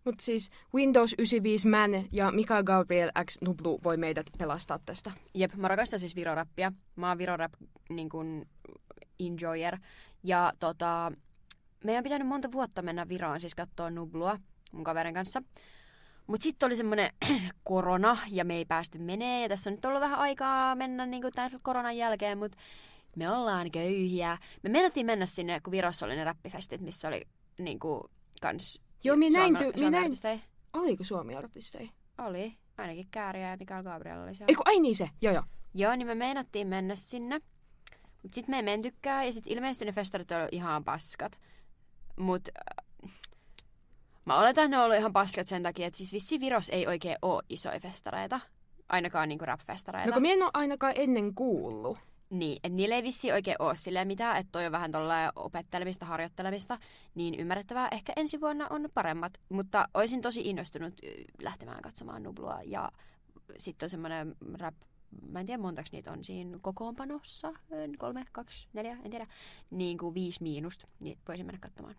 Mut 0.05 0.21
siis 0.21 0.49
Windows 0.75 1.15
95 1.19 1.69
Man 1.69 1.91
ja 2.13 2.31
Mikael 2.31 2.63
Gabriel 2.63 3.11
X 3.25 3.39
Nublu 3.41 3.81
voi 3.85 3.97
meidät 3.97 4.27
pelastaa 4.39 4.79
tästä. 4.87 5.13
Jep, 5.35 5.55
mä 5.55 5.69
rakastan 5.69 6.01
siis 6.01 6.17
virorappia. 6.17 6.73
Mä 6.97 7.09
oon 7.09 7.19
virorap 7.19 7.53
niin 7.89 8.09
kun, 8.09 8.47
enjoyer. 9.21 9.79
Ja 10.23 10.53
tota, 10.61 11.13
meidän 11.85 12.01
on 12.01 12.05
pitänyt 12.05 12.29
monta 12.29 12.53
vuotta 12.53 12.83
mennä 12.83 13.09
Viroon 13.09 13.41
siis 13.41 13.55
katsoa 13.55 13.91
Nublua 13.91 14.39
mun 14.73 14.85
kaverin 14.85 15.15
kanssa. 15.15 15.43
Mut 16.27 16.43
sitten 16.43 16.67
oli 16.67 16.77
semmoinen 16.77 17.11
korona 17.65 18.19
ja 18.31 18.45
me 18.45 18.55
ei 18.55 18.65
päästy 18.65 18.99
menee. 18.99 19.43
Ja 19.43 19.49
tässä 19.49 19.71
on 19.71 19.75
nyt 19.75 19.85
ollut 19.85 20.01
vähän 20.01 20.19
aikaa 20.19 20.75
mennä 20.75 21.07
niin 21.07 21.23
tämän 21.35 21.51
koronan 21.63 21.97
jälkeen, 21.97 22.39
mutta 22.39 22.59
me 23.17 23.31
ollaan 23.31 23.71
köyhiä. 23.71 24.39
Me 24.63 24.71
menettiin 24.71 25.07
mennä 25.07 25.27
sinne, 25.27 25.61
kun 25.61 25.71
Virossa 25.71 26.07
oli 26.07 26.17
ne 26.17 26.25
räppifestit, 26.25 26.81
missä 26.81 27.09
oli 27.09 27.23
niin 27.59 27.79
kuin, 27.79 28.03
kans 28.41 28.83
Joo, 29.05 29.17
minä 29.17 29.39
näin, 29.39 29.57
ty- 29.57 29.59
minä 29.59 29.91
näin, 29.91 30.17
Suomi-artisteja. 30.17 30.39
oliko 30.73 31.05
Suomi-artisteja? 31.05 31.89
Oli. 32.19 32.57
Ainakin 32.79 33.09
Kääriä 33.11 33.51
ja 33.51 33.57
Mikael 33.57 33.83
Gabriel 33.83 34.23
oli 34.23 34.35
siellä. 34.35 34.51
Eiku, 34.51 34.63
ai 34.65 34.81
niin 34.81 34.95
se, 34.95 35.11
joo 35.21 35.35
joo. 35.35 35.43
Joo, 35.75 35.97
niin 35.97 36.07
me 36.07 36.15
meinattiin 36.15 36.67
mennä 36.69 36.97
sinne. 36.97 37.41
Mut 38.23 38.33
sit 38.33 38.49
me 38.49 38.57
ei 38.57 38.63
mentykään 38.63 39.27
ja 39.27 39.33
sit 39.33 39.45
ilmeisesti 39.47 39.85
ne 39.85 39.93
festarit 39.93 40.31
oli 40.31 40.49
ihan 40.53 40.85
paskat. 40.85 41.39
Mut 42.21 42.49
äh, 42.49 43.11
mä 44.25 44.39
oletan, 44.39 44.65
että 44.65 44.69
ne 44.69 44.79
on 44.79 44.85
ollut 44.85 44.99
ihan 44.99 45.13
paskat 45.13 45.47
sen 45.47 45.63
takia, 45.63 45.87
että 45.87 45.97
siis 45.97 46.13
vissi 46.13 46.41
Viros 46.41 46.69
ei 46.69 46.87
oikein 46.87 47.17
oo 47.23 47.43
isoja 47.49 47.81
festareita. 47.81 48.41
Ainakaan 48.89 49.29
niinku 49.29 49.45
rap-festareita. 49.45 50.07
No 50.07 50.13
kun 50.13 50.23
minä 50.23 50.35
en 50.35 50.43
ole 50.43 50.51
ainakaan 50.55 50.93
ennen 50.97 51.35
kuullut. 51.35 51.99
Niin, 52.39 52.57
että 52.57 52.77
niillä 52.77 52.95
ei 52.97 53.03
vissi 53.03 53.33
oikein 53.33 53.57
ole 53.59 53.77
silleen 53.77 54.07
mitään, 54.07 54.37
että 54.37 54.53
toi 54.53 54.67
on 54.67 54.73
vähän 54.73 54.91
tuolla 54.91 55.33
opettelemista, 55.37 56.07
harjoittelemista, 56.07 56.79
niin 57.15 57.35
ymmärrettävää. 57.35 57.89
Ehkä 57.93 58.13
ensi 58.17 58.41
vuonna 58.41 58.67
on 58.71 58.89
paremmat, 58.95 59.41
mutta 59.49 59.89
olisin 59.95 60.21
tosi 60.21 60.41
innostunut 60.41 60.95
lähtemään 61.43 61.83
katsomaan 61.83 62.23
Nublua 62.23 62.59
ja 62.65 62.93
sitten 63.59 63.87
on 63.87 63.91
semmoinen 63.91 64.37
rap, 64.59 64.75
mä 65.31 65.41
en 65.41 65.47
tiedä 65.47 65.63
montaks 65.63 65.93
niitä 65.93 66.13
on 66.13 66.25
siinä 66.25 66.59
kokoonpanossa, 66.63 67.53
kolme, 67.99 68.25
kaksi, 68.33 68.69
neljä, 68.73 68.99
en 69.05 69.11
tiedä, 69.11 69.27
niin 69.71 69.99
kuin 69.99 70.15
viisi 70.15 70.43
miinusta, 70.43 70.87
niin 71.01 71.19
voisin 71.29 71.47
mennä 71.47 71.59
katsomaan 71.61 71.97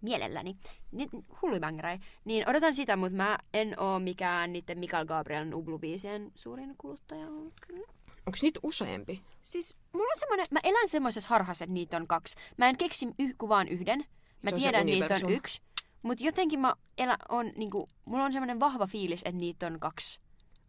mielelläni. 0.00 0.56
Niin, 0.92 1.10
hullibängeräi. 1.42 1.98
Niin 2.24 2.48
odotan 2.48 2.74
sitä, 2.74 2.96
mutta 2.96 3.16
mä 3.16 3.38
en 3.54 3.80
oo 3.80 3.98
mikään 3.98 4.52
niiden 4.52 4.78
Mikael 4.78 5.06
Gabriel 5.06 5.44
Nublu-biisien 5.44 6.32
suurin 6.34 6.74
kuluttaja 6.78 7.26
ollut 7.26 7.54
kyllä. 7.66 7.97
Onko 8.28 8.38
niitä 8.42 8.60
useampi? 8.62 9.22
Siis 9.42 9.76
mulla 9.92 10.10
on 10.12 10.18
semmoinen, 10.18 10.46
mä 10.50 10.60
elän 10.62 10.88
semmoisessa 10.88 11.28
harhassa, 11.30 11.64
että 11.64 11.72
niitä 11.72 11.96
on 11.96 12.06
kaksi. 12.06 12.36
Mä 12.56 12.68
en 12.68 12.76
keksi 12.76 13.06
yh, 13.18 13.34
kuin 13.38 13.48
vaan 13.48 13.68
yhden. 13.68 14.04
Mä 14.42 14.50
Se 14.50 14.54
on 14.54 14.60
se 14.60 14.64
tiedän, 14.64 14.86
niitä 14.86 15.04
on 15.04 15.10
universum. 15.10 15.36
yksi. 15.36 15.62
Mutta 16.02 16.24
jotenkin 16.24 16.60
mä 16.60 16.74
elän, 16.98 17.18
on, 17.28 17.52
niinku, 17.56 17.88
mulla 18.04 18.24
on 18.24 18.32
semmoinen 18.32 18.60
vahva 18.60 18.86
fiilis, 18.86 19.20
että 19.24 19.40
niitä 19.40 19.66
on 19.66 19.80
kaksi. 19.80 20.20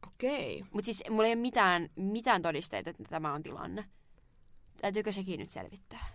Okei. 0.07 0.65
Mutta 0.71 0.85
siis 0.85 1.03
mulla 1.09 1.25
ei 1.25 1.33
ole 1.33 1.41
mitään, 1.41 1.89
mitään 1.95 2.41
todisteita, 2.41 2.89
että 2.89 3.03
tämä 3.09 3.33
on 3.33 3.43
tilanne. 3.43 3.85
Täytyykö 4.81 5.11
sekin 5.11 5.39
nyt 5.39 5.49
selvittää? 5.49 6.07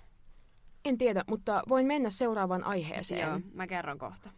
En 0.84 0.98
tiedä, 0.98 1.24
mutta 1.28 1.62
voin 1.68 1.86
mennä 1.86 2.10
seuraavaan 2.10 2.64
aiheeseen. 2.64 3.28
Joo, 3.28 3.40
mä 3.52 3.66
kerron 3.66 3.98
kohta. 3.98 4.30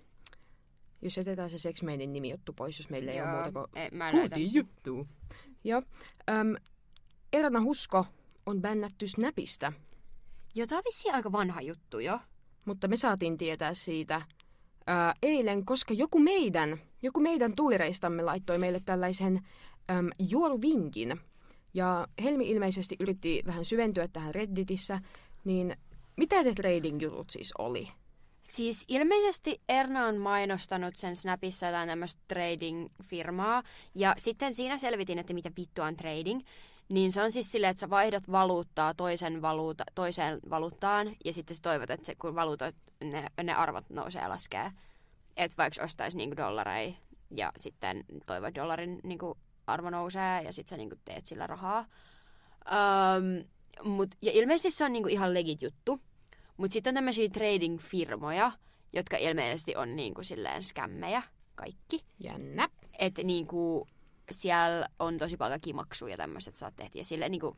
Jos 1.03 1.17
jätetään 1.17 1.51
se 1.51 1.59
Sex 1.59 1.83
Mainin 1.83 2.13
nimijuttu 2.13 2.53
pois, 2.53 2.79
jos 2.79 2.91
meillä 2.91 3.13
ei 3.13 3.21
ole 3.21 3.31
muuta 3.31 3.53
kuin 3.53 3.67
ei, 3.75 3.91
mä 3.91 4.11
en 4.11 4.17
juttu. 4.55 5.09
Joo. 5.65 5.83
Öm, 6.31 6.55
Erna 7.37 7.61
Husko 7.61 8.07
on 8.47 8.63
bännätty 8.63 9.09
Snapista, 9.09 9.73
Joo, 10.55 10.67
tää 10.67 10.79
on 10.79 10.85
vissiin 10.87 11.15
aika 11.15 11.33
vanha 11.33 11.61
juttu 11.61 11.99
jo. 11.99 12.19
mutta 12.65 12.89
me 12.89 12.97
saatiin 12.97 13.39
tietää 13.39 13.75
siitä 13.75 14.23
ää, 14.87 15.15
eilen, 15.23 15.65
koska 15.65 15.95
joku 15.95 16.19
meidän, 16.19 16.81
joku 17.03 17.21
meidän 17.21 17.57
tuireistamme 17.57 18.23
laittoi 18.23 18.59
meille 18.59 18.81
tällaisen 18.85 19.41
äm, 19.91 20.09
juoruvinkin. 20.19 21.21
Ja 21.75 22.09
Helmi 22.23 22.51
ilmeisesti 22.51 22.97
yritti 23.01 23.43
vähän 23.47 23.65
syventyä 23.65 24.09
tähän 24.09 24.35
Redditissä, 24.35 25.01
niin 25.45 25.77
mitä 26.17 26.43
ne 26.43 26.55
trading-jutut 26.55 27.31
siis 27.31 27.53
oli? 27.59 27.89
Siis 28.43 28.85
ilmeisesti 28.89 29.61
Erna 29.69 30.07
on 30.07 30.17
mainostanut 30.17 30.97
sen 30.97 31.17
Snapissa 31.17 31.67
jotain 31.67 31.89
tämmöistä 31.89 32.23
trading-firmaa. 32.29 33.63
Ja 33.95 34.15
sitten 34.19 34.55
siinä 34.55 34.79
selvitin, 34.79 35.19
että 35.19 35.35
mitä 35.35 35.51
vittua 35.57 35.87
on 35.87 35.97
trading. 35.97 36.41
Niin 36.89 37.13
se 37.13 37.23
on 37.23 37.33
siis 37.33 37.53
silleen, 37.53 37.71
että 37.71 37.81
sä 37.81 37.91
vaihdat 37.91 38.31
valuuttaa 38.33 38.95
toisen 38.95 39.43
valuuta, 39.43 39.85
toiseen 39.95 40.41
valuuttaan. 40.51 41.17
Ja 41.25 41.33
sitten 41.33 41.57
sä 41.57 41.63
toivot, 41.63 41.91
että 41.91 42.07
se, 42.07 42.15
kun 42.15 42.35
valuutat, 42.35 42.75
ne, 43.05 43.27
ne 43.43 43.55
arvot 43.55 43.91
nousee 43.91 44.23
ja 44.23 44.29
laskee. 44.29 44.71
Että 45.37 45.57
vaikka 45.59 45.85
ostaisi 45.85 46.17
niinku 46.17 46.37
dollareja 46.37 46.93
ja 47.31 47.53
sitten 47.57 48.05
toivot 48.27 48.55
dollarin 48.55 49.01
niinku 49.03 49.39
arvo 49.67 49.91
nousee 49.91 50.43
ja 50.43 50.53
sitten 50.53 50.71
sä 50.71 50.77
niinku 50.77 50.97
teet 51.05 51.27
sillä 51.27 51.47
rahaa. 51.47 51.87
Um, 52.71 53.45
mut, 53.91 54.15
ja 54.23 54.33
ilmeisesti 54.33 54.71
se 54.71 54.85
on 54.85 54.93
niinku 54.93 55.09
ihan 55.09 55.35
legit 55.35 55.63
juttu. 55.63 56.01
Mutta 56.57 56.73
sitten 56.73 56.91
on 56.91 56.95
tämmöisiä 56.95 57.29
trading-firmoja, 57.29 58.53
jotka 58.93 59.17
ilmeisesti 59.17 59.77
on 59.77 59.97
niinku 59.97 60.23
silleen 60.23 60.65
skämmejä 60.65 61.23
kaikki. 61.55 62.05
Jännä. 62.21 62.69
Että 62.99 63.23
niinku 63.23 63.89
siellä 64.35 64.89
on 64.99 65.19
tosi 65.19 65.37
paljon 65.37 65.61
kimaksuja 65.61 66.13
ja 66.13 66.17
tämmöiset 66.17 66.57
saat 66.57 66.77
tehty. 66.77 66.99
Ja 66.99 67.05
silleen 67.05 67.31
niinku, 67.31 67.57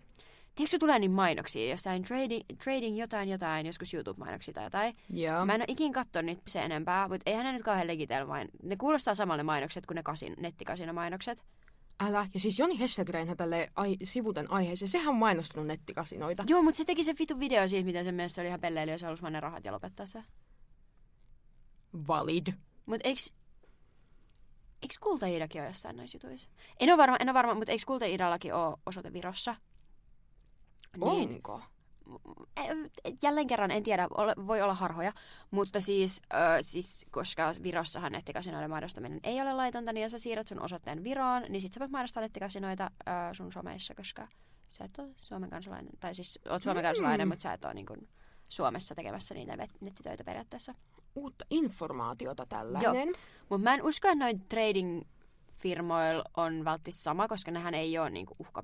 tiedätkö 0.55 0.71
kun 0.71 0.81
tulee 0.81 0.99
niin 0.99 1.11
mainoksia, 1.11 1.71
jostain 1.71 2.03
trading, 2.03 2.43
trading 2.65 2.99
jotain 2.99 3.29
jotain, 3.29 3.67
joskus 3.67 3.95
YouTube-mainoksia 3.95 4.55
tai 4.55 4.65
jotain. 4.65 4.97
Joo. 5.11 5.47
Mä 5.47 5.55
en 5.55 5.61
ole 5.61 5.67
ikin 5.69 5.93
katsonut 5.93 6.27
niitä 6.27 6.43
se 6.49 6.61
enempää, 6.61 7.09
mutta 7.09 7.31
eihän 7.31 7.45
ne 7.45 7.53
nyt 7.53 7.63
kauhean 7.63 7.87
legitel 7.87 8.27
main... 8.27 8.49
Ne 8.63 8.77
kuulostaa 8.77 9.15
samalle 9.15 9.43
mainokset 9.43 9.87
kuin 9.87 9.97
ne 9.97 10.03
kasin, 10.03 10.35
nettikasinomainokset. 10.39 11.45
Älä. 12.01 12.27
Ja 12.35 12.41
siis 12.41 12.59
Joni 12.59 12.81
Hesselgrenhän 12.81 13.37
tälle 13.37 13.71
ai- 13.75 13.97
sivuten 14.05 14.51
aiheeseen, 14.51 14.89
sehän 14.89 15.09
on 15.09 15.17
mainostanut 15.17 15.67
nettikasinoita. 15.67 16.45
Joo, 16.47 16.63
mutta 16.63 16.79
se 16.79 16.85
teki 16.85 17.05
se 17.05 17.15
vitu 17.19 17.41
video 17.41 17.69
siitä, 17.69 17.85
miten 17.85 18.05
se 18.05 18.13
mielestä 18.13 18.41
oli 18.41 18.49
ihan 18.49 18.61
pelleily, 18.61 18.93
jos 18.93 19.03
halusi 19.03 19.23
ne 19.31 19.41
rahat 19.41 19.65
ja 19.65 19.73
lopettaa 19.73 20.07
se. 20.07 20.25
Valid. 22.09 22.47
Mutta 22.87 23.09
eiks... 23.09 23.33
Eiks 24.83 24.99
Kultaidakin 24.99 25.61
ole 25.61 25.69
jossain 25.69 25.97
noissa 25.97 26.17
jutuissa? 26.17 26.49
En 26.81 26.89
ole 26.91 26.97
varma, 26.99 27.17
en 27.21 27.29
ole 27.29 27.35
varma, 27.35 27.55
mutta 27.55 27.73
eiks 27.73 27.85
Kultaidallakin 27.85 28.55
ole 28.55 28.77
osoite 28.87 29.13
Virossa? 29.13 29.57
Niin, 30.97 31.31
Onko? 31.35 31.63
Eh, 32.57 32.67
jälleen 33.23 33.47
kerran 33.47 33.71
en 33.71 33.83
tiedä, 33.83 34.09
voi 34.47 34.63
olla 34.63 34.75
harhoja, 34.75 35.13
mutta 35.51 35.81
siis, 35.81 36.23
ö, 36.33 36.37
siis 36.63 37.07
koska 37.11 37.53
Virossahan 37.63 38.13
nettikasinoiden 38.13 38.71
mainostaminen 38.71 39.21
ei 39.23 39.41
ole 39.41 39.53
laitonta, 39.53 39.93
niin 39.93 40.03
jos 40.03 40.13
sä 40.13 40.19
siirrät 40.19 40.47
sun 40.47 40.63
osoitteen 40.63 41.05
Viroon, 41.05 41.43
niin 41.49 41.61
sit 41.61 41.73
sä 41.73 41.81
voit 41.81 41.91
mainostaa 41.91 42.21
nettikasinoita 42.21 42.91
ö, 43.01 43.35
sun 43.35 43.53
someissa, 43.53 43.95
koska 43.95 44.29
sä 44.71 44.85
et 44.85 44.99
ole 44.99 45.09
Suomen 45.17 45.51
kansalainen, 45.51 45.93
tai 46.01 46.15
siis 46.15 46.39
oot 46.51 46.63
Suomen 46.63 46.83
Mm. 46.83 46.87
kansalainen, 46.87 47.29
mutta 47.29 47.43
sä 47.43 47.53
et 47.53 47.65
ole 47.65 47.75
niin 47.75 47.87
kuin 47.87 48.09
Suomessa 48.49 48.95
tekemässä 48.95 49.35
niitä 49.35 49.57
net- 49.57 49.79
nettitöitä 49.81 50.25
periaatteessa. 50.25 50.75
Uutta 51.19 51.45
informaatiota 51.51 52.47
tällainen. 52.47 53.09
Mutta 53.49 53.65
mä 53.65 53.75
en 53.75 53.83
usko, 53.83 54.09
että 54.09 54.25
noin 54.25 54.41
trading-firmoilla 54.41 56.25
on 56.37 56.65
välttämättä 56.65 57.03
sama, 57.03 57.29
koska 57.29 57.51
nehän 57.51 57.75
ei 57.75 57.99
ole 57.99 58.11
niinku 58.11 58.37
uhka... 58.39 58.63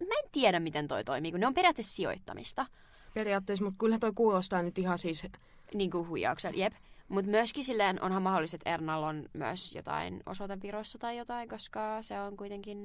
Mä 0.00 0.14
en 0.24 0.30
tiedä, 0.32 0.60
miten 0.60 0.88
toi 0.88 1.04
toimii, 1.04 1.30
kun 1.30 1.40
ne 1.40 1.46
on 1.46 1.54
periaatteessa 1.54 1.94
sijoittamista. 1.96 2.66
Periaatteessa, 3.14 3.64
mutta 3.64 3.78
kyllä 3.78 3.98
toi 3.98 4.12
kuulostaa 4.14 4.62
nyt 4.62 4.78
ihan 4.78 4.98
siis... 4.98 5.26
Niin 5.74 5.90
kuin 5.90 6.08
huijauksella, 6.08 6.58
jep. 6.58 6.72
Mutta 7.08 7.30
myöskin 7.30 7.64
silleen 7.64 8.02
onhan 8.02 8.22
mahdollista, 8.22 8.54
että 8.54 8.74
Ernalla 8.74 9.08
on 9.08 9.28
myös 9.32 9.74
jotain 9.74 10.22
osoite 10.26 10.62
Virossa 10.62 10.98
tai 10.98 11.18
jotain, 11.18 11.48
koska 11.48 12.02
se 12.02 12.20
on 12.20 12.36
kuitenkin, 12.36 12.78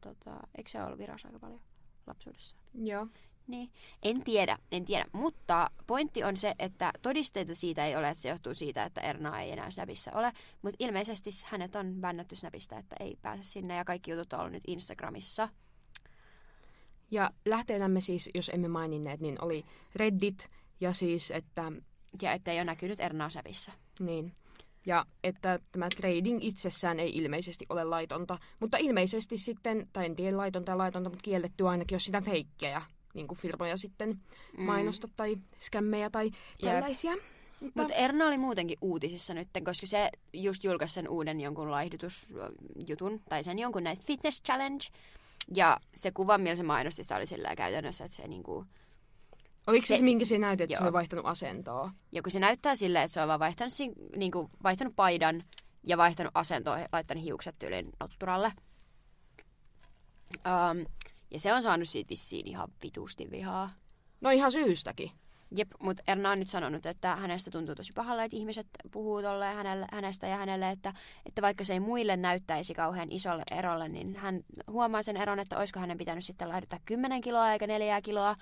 tota, 0.00 0.30
eikö 0.58 0.70
se 0.70 0.82
ollut 0.82 0.98
Virossa 0.98 1.28
aika 1.28 1.38
paljon 1.38 1.60
lapsuudessa? 2.06 2.56
Joo. 2.74 3.06
Niin, 3.46 3.70
en 4.02 4.24
tiedä, 4.24 4.58
en 4.72 4.84
tiedä. 4.84 5.04
Mutta 5.12 5.70
pointti 5.86 6.24
on 6.24 6.36
se, 6.36 6.54
että 6.58 6.92
todisteita 7.02 7.54
siitä 7.54 7.86
ei 7.86 7.96
ole, 7.96 8.08
että 8.08 8.22
se 8.22 8.28
johtuu 8.28 8.54
siitä, 8.54 8.84
että 8.84 9.00
Erna 9.00 9.40
ei 9.40 9.52
enää 9.52 9.70
Snapissa 9.70 10.10
ole. 10.14 10.32
Mutta 10.62 10.76
ilmeisesti 10.78 11.30
hänet 11.46 11.76
on 11.76 11.94
bännätty 12.00 12.36
Snapista, 12.36 12.78
että 12.78 12.96
ei 13.00 13.18
pääse 13.22 13.42
sinne 13.42 13.76
ja 13.76 13.84
kaikki 13.84 14.10
jutut 14.10 14.32
on 14.32 14.38
ollut 14.38 14.52
nyt 14.52 14.62
Instagramissa. 14.66 15.48
Ja 17.10 17.30
lähteenämme 17.46 18.00
siis, 18.00 18.30
jos 18.34 18.48
emme 18.54 18.68
maininneet, 18.68 19.20
niin 19.20 19.44
oli 19.44 19.64
Reddit 19.96 20.50
ja 20.80 20.92
siis, 20.92 21.30
että 21.30 21.72
Ja 22.22 22.32
ettei 22.32 22.58
ole 22.58 22.64
näkynyt 22.64 23.00
Ernaa 23.00 23.30
Snapissa. 23.30 23.72
niin, 24.00 24.32
ja 24.86 25.06
että 25.24 25.58
tämä 25.72 25.88
trading 25.96 26.44
itsessään 26.44 27.00
ei 27.00 27.16
ilmeisesti 27.16 27.66
ole 27.68 27.84
laitonta, 27.84 28.38
mutta 28.60 28.76
ilmeisesti 28.76 29.38
sitten, 29.38 29.88
tai 29.92 30.06
en 30.06 30.16
tiedä 30.16 30.36
laitonta 30.36 30.72
ja 30.72 30.78
laitonta, 30.78 31.10
mutta 31.10 31.22
kielletty 31.22 31.68
ainakin, 31.68 31.94
jos 31.94 32.04
sitä 32.04 32.20
feikkejä 32.20 32.82
niin 33.14 33.28
kuin 33.28 33.38
firmoja 33.38 33.76
sitten 33.76 34.08
mm. 34.58 34.64
mainosta 34.64 35.08
tai 35.16 35.36
skämmejä 35.60 36.10
tai 36.10 36.30
tällaisia. 36.60 37.12
Mutta 37.60 37.82
Mutta 37.82 37.94
Erna 37.94 38.26
oli 38.26 38.38
muutenkin 38.38 38.78
uutisissa 38.80 39.34
nyt, 39.34 39.48
koska 39.64 39.86
se 39.86 40.10
just 40.32 40.64
julkaisi 40.64 40.94
sen 40.94 41.08
uuden 41.08 41.40
jonkun 41.40 41.70
laihdutusjutun, 41.70 43.20
tai 43.28 43.44
sen 43.44 43.58
jonkun 43.58 43.84
näitä 43.84 44.02
fitness 44.06 44.42
challenge. 44.42 44.84
Ja 45.54 45.80
se 45.94 46.10
kuva, 46.10 46.38
millä 46.38 46.56
se 46.56 46.62
mainosti, 46.62 47.02
sitä 47.02 47.16
oli 47.16 47.26
sillä 47.26 47.56
käytännössä, 47.56 48.04
että 48.04 48.16
se 48.16 48.28
niinku... 48.28 48.66
oliko 49.66 49.86
se, 49.86 49.94
se- 49.94 49.98
se 49.98 50.04
minkä 50.04 50.24
se 50.24 50.38
näytti, 50.38 50.64
että 50.64 50.76
se 50.76 50.80
joo. 50.80 50.84
oli 50.84 50.92
vaihtanut 50.92 51.26
asentoa? 51.26 51.90
Ja 52.12 52.22
kun 52.22 52.32
se 52.32 52.40
näyttää 52.40 52.76
silleen, 52.76 53.04
että 53.04 53.12
se 53.14 53.20
on 53.20 53.28
vaan 53.28 53.40
vaihtanut, 53.40 53.72
niinku, 54.16 54.50
vaihtanut 54.62 54.96
paidan 54.96 55.44
ja 55.84 55.96
vaihtanut 55.96 56.32
asentoa, 56.34 56.78
ja 56.78 56.88
laittanut 56.92 57.24
hiukset 57.24 57.58
tyyliin 57.58 57.90
notturalle. 58.00 58.52
Um, 60.36 60.86
ja 61.32 61.40
se 61.40 61.52
on 61.52 61.62
saanut 61.62 61.88
siitä 61.88 62.10
vissiin 62.10 62.48
ihan 62.48 62.68
vitusti 62.82 63.30
vihaa. 63.30 63.70
No 64.20 64.30
ihan 64.30 64.52
syystäkin. 64.52 65.10
Jep, 65.54 65.70
mutta 65.78 66.02
Erna 66.06 66.30
on 66.30 66.38
nyt 66.38 66.48
sanonut, 66.48 66.86
että 66.86 67.16
hänestä 67.16 67.50
tuntuu 67.50 67.74
tosi 67.74 67.92
pahalle, 67.92 68.24
että 68.24 68.36
ihmiset 68.36 68.66
puhuu 68.90 69.22
tolleen 69.22 69.56
hänelle, 69.56 69.86
hänestä 69.92 70.26
ja 70.26 70.36
hänelle, 70.36 70.70
että, 70.70 70.94
että 71.26 71.42
vaikka 71.42 71.64
se 71.64 71.72
ei 71.72 71.80
muille 71.80 72.16
näyttäisi 72.16 72.74
kauhean 72.74 73.12
isolle 73.12 73.42
erolle, 73.50 73.88
niin 73.88 74.16
hän 74.16 74.40
huomaa 74.70 75.02
sen 75.02 75.16
eron, 75.16 75.38
että 75.38 75.58
olisiko 75.58 75.80
hänen 75.80 75.98
pitänyt 75.98 76.24
sitten 76.24 76.48
lahduttaa 76.48 76.78
10 76.84 77.20
kiloa 77.20 77.52
eikä 77.52 77.66
4 77.66 78.00
kiloa, 78.00 78.36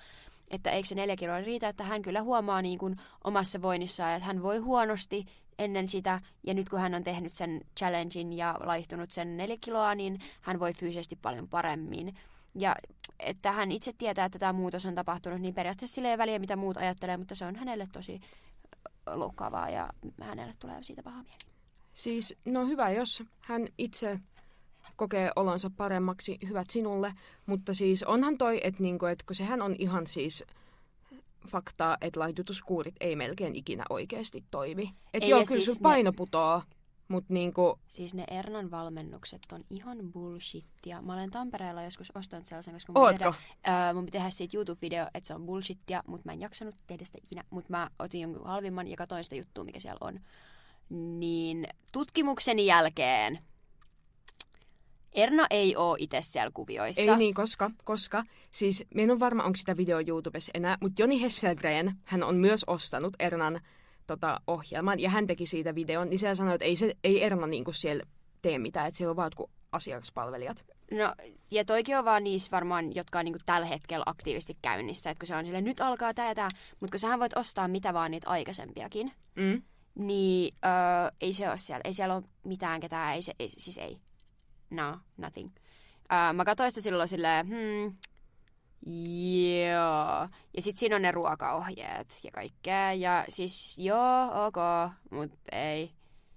että 0.51 0.71
eikö 0.71 0.87
se 0.87 0.95
4 0.95 1.15
kiloa 1.15 1.41
riitä, 1.41 1.69
että 1.69 1.83
hän 1.83 2.01
kyllä 2.01 2.21
huomaa 2.21 2.61
niin 2.61 2.79
kuin 2.79 2.95
omassa 3.23 3.61
voinnissaan, 3.61 4.13
että 4.13 4.25
hän 4.25 4.43
voi 4.43 4.57
huonosti 4.57 5.25
ennen 5.59 5.89
sitä, 5.89 6.21
ja 6.43 6.53
nyt 6.53 6.69
kun 6.69 6.79
hän 6.79 6.95
on 6.95 7.03
tehnyt 7.03 7.33
sen 7.33 7.61
challengein 7.79 8.33
ja 8.33 8.57
laihtunut 8.63 9.11
sen 9.11 9.37
4 9.37 9.57
kiloa, 9.61 9.95
niin 9.95 10.19
hän 10.41 10.59
voi 10.59 10.73
fyysisesti 10.73 11.15
paljon 11.15 11.47
paremmin. 11.47 12.15
Ja 12.55 12.75
että 13.19 13.51
hän 13.51 13.71
itse 13.71 13.93
tietää, 13.93 14.25
että 14.25 14.39
tämä 14.39 14.53
muutos 14.53 14.85
on 14.85 14.95
tapahtunut, 14.95 15.41
niin 15.41 15.53
periaatteessa 15.53 15.95
sille 15.95 16.11
ei 16.11 16.17
väliä, 16.17 16.39
mitä 16.39 16.55
muut 16.55 16.77
ajattelee, 16.77 17.17
mutta 17.17 17.35
se 17.35 17.45
on 17.45 17.55
hänelle 17.55 17.87
tosi 17.93 18.19
loukkaavaa 19.07 19.69
ja 19.69 19.89
hänelle 20.21 20.53
tulee 20.59 20.83
siitä 20.83 21.03
paha 21.03 21.23
mieli. 21.23 21.37
Siis, 21.93 22.37
no 22.45 22.65
hyvä, 22.65 22.89
jos 22.89 23.23
hän 23.39 23.67
itse 23.77 24.19
kokee 24.95 25.31
olonsa 25.35 25.71
paremmaksi, 25.77 26.37
hyvät 26.47 26.69
sinulle, 26.69 27.13
mutta 27.45 27.73
siis 27.73 28.03
onhan 28.03 28.37
toi, 28.37 28.59
että 28.63 28.83
niinku, 28.83 29.05
et 29.05 29.23
kun 29.23 29.35
sehän 29.35 29.61
on 29.61 29.75
ihan 29.79 30.07
siis 30.07 30.43
faktaa, 31.47 31.97
että 32.01 32.19
laihdutuskuurit 32.19 32.95
ei 32.99 33.15
melkein 33.15 33.55
ikinä 33.55 33.83
oikeasti 33.89 34.43
toimi. 34.51 34.93
Että 35.13 35.29
joo, 35.29 35.43
kyllä 35.47 35.63
siis 35.63 35.65
sun 35.65 35.83
paino 35.83 36.11
ne... 36.11 36.15
putoaa, 36.17 36.63
Mut 37.11 37.29
niinku... 37.29 37.79
Siis 37.87 38.13
ne 38.13 38.23
Ernan 38.31 38.71
valmennukset 38.71 39.41
on 39.51 39.63
ihan 39.69 39.97
bullshittia. 40.11 41.01
Mä 41.01 41.13
olen 41.13 41.31
Tampereella 41.31 41.83
joskus 41.83 42.11
ostanut 42.15 42.45
sellaisen, 42.45 42.73
koska 42.73 42.93
mun, 42.93 43.01
Ootko? 43.01 43.33
tehdä, 43.63 43.87
äh, 43.87 43.93
mun 43.95 44.05
pitää 44.05 44.19
tehdä 44.19 44.31
siitä 44.31 44.57
YouTube-video, 44.57 45.09
että 45.13 45.27
se 45.27 45.33
on 45.33 45.45
bullshittia, 45.45 46.03
mutta 46.07 46.25
mä 46.25 46.33
en 46.33 46.41
jaksanut 46.41 46.75
tehdä 46.87 47.05
sitä 47.05 47.17
ikinä. 47.23 47.43
Mutta 47.49 47.71
mä 47.71 47.89
otin 47.99 48.21
jonkun 48.21 48.45
halvimman 48.45 48.87
ja 48.87 48.97
katsoin 48.97 49.23
sitä 49.23 49.35
juttua, 49.35 49.63
mikä 49.63 49.79
siellä 49.79 49.97
on. 50.01 50.19
Niin 50.89 51.67
tutkimukseni 51.91 52.65
jälkeen 52.65 53.39
Erna 55.13 55.47
ei 55.49 55.75
oo 55.75 55.95
itse 55.99 56.19
siellä 56.21 56.51
kuvioissa. 56.53 57.01
Ei 57.01 57.17
niin, 57.17 57.33
koska, 57.33 57.71
koska 57.83 58.23
siis 58.51 58.85
en 58.95 59.11
ole 59.11 59.19
varma, 59.19 59.43
onko 59.43 59.55
sitä 59.55 59.77
video 59.77 60.01
YouTubessa 60.07 60.51
enää, 60.55 60.77
mutta 60.81 61.01
Joni 61.01 61.21
Hesselgren, 61.21 61.95
hän 62.03 62.23
on 62.23 62.35
myös 62.35 62.63
ostanut 62.67 63.13
Ernan 63.19 63.61
tota, 64.15 64.41
ohjelman 64.47 64.99
ja 64.99 65.09
hän 65.09 65.27
teki 65.27 65.45
siitä 65.45 65.75
videon, 65.75 66.09
niin 66.09 66.19
se 66.19 66.35
sanoi, 66.35 66.55
että 66.55 66.65
ei, 66.65 66.75
se, 66.75 66.95
ei 67.03 67.23
Erna 67.23 67.47
niin 67.47 67.63
kuin 67.63 67.75
siellä 67.75 68.03
tee 68.41 68.59
mitään, 68.59 68.87
että 68.87 68.97
siellä 68.97 69.11
on 69.11 69.15
vaan 69.15 69.31
asiakaspalvelijat. 69.71 70.65
No, 70.91 71.15
ja 71.51 71.65
toikin 71.65 71.97
on 71.97 72.05
vaan 72.05 72.23
niissä 72.23 72.51
varmaan, 72.51 72.95
jotka 72.95 73.19
on 73.19 73.25
niinku 73.25 73.39
tällä 73.45 73.67
hetkellä 73.67 74.03
aktiivisesti 74.07 74.57
käynnissä, 74.61 75.09
että 75.09 75.19
kun 75.19 75.27
se 75.27 75.35
on 75.35 75.45
sille 75.45 75.61
nyt 75.61 75.81
alkaa 75.81 76.13
tää 76.13 76.27
ja 76.27 76.35
tää, 76.35 76.49
mutta 76.79 76.91
kun 76.91 76.99
sähän 76.99 77.19
voit 77.19 77.37
ostaa 77.37 77.67
mitä 77.67 77.93
vaan 77.93 78.11
niitä 78.11 78.29
aikaisempiakin, 78.29 79.11
mm. 79.35 79.61
niin 79.95 80.55
öö, 80.65 80.71
ei 81.21 81.33
se 81.33 81.49
ole 81.49 81.57
siellä, 81.57 81.81
ei 81.83 81.93
siellä 81.93 82.15
ole 82.15 82.23
mitään 82.43 82.79
ketään, 82.79 83.15
ei 83.15 83.21
se, 83.21 83.33
ei, 83.39 83.49
siis 83.57 83.77
ei. 83.77 83.97
No, 84.69 84.99
nothing. 85.17 85.49
Öö, 86.13 86.33
mä 86.33 86.45
katsoin 86.45 86.71
sitä 86.71 86.81
silloin 86.81 87.09
silleen, 87.09 87.47
hmm, 87.47 87.95
Joo. 88.85 90.29
Ja 90.53 90.61
sitten 90.61 90.79
siinä 90.79 90.95
on 90.95 91.01
ne 91.01 91.11
ruokaohjeet 91.11 92.19
ja 92.23 92.31
kaikkea. 92.31 92.93
Ja 92.93 93.25
siis 93.29 93.77
joo, 93.77 94.45
ok, 94.45 94.55
mutta 95.11 95.37
ei. 95.51 95.91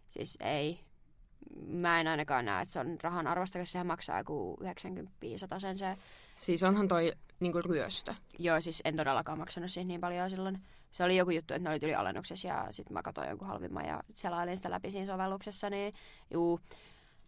Siis 0.09 0.37
ei. 0.41 0.81
Mä 1.67 2.01
en 2.01 2.09
ainakaan 2.09 2.45
näe, 2.45 2.63
että 2.63 2.73
se 2.73 2.81
on 2.81 2.97
rahan 3.03 3.27
arvosta, 3.27 3.59
koska 3.59 3.73
sehän 3.73 3.87
maksaa 3.87 4.19
joku 4.19 4.57
90 4.61 5.13
sen 5.59 5.79
se. 5.79 5.97
Siis 6.37 6.63
onhan 6.63 6.89
toi 6.89 7.13
niinku 7.41 7.63
ryöstö. 7.63 8.15
Joo, 8.39 8.61
siis 8.61 8.83
en 8.85 8.97
todellakaan 8.97 9.39
maksanut 9.39 9.71
siihen 9.71 9.89
niin 9.89 10.01
paljon 10.01 10.31
silloin. 10.31 10.63
Se 10.91 11.05
oli 11.05 11.17
joku 11.17 11.31
juttu, 11.31 11.55
että 11.55 11.69
ne 11.69 11.71
oli 11.71 11.79
yli 11.83 11.95
alennuksessa 11.95 12.49
ja 12.49 12.67
sitten 12.71 12.95
mä 12.95 13.03
katsoin 13.03 13.29
jonkun 13.29 13.49
halvimman 13.49 13.87
ja 13.87 14.03
selailin 14.15 14.57
sitä 14.57 14.71
läpi 14.71 14.91
siinä 14.91 15.13
sovelluksessa, 15.13 15.71
niin 15.71 15.95
juu. 16.31 16.61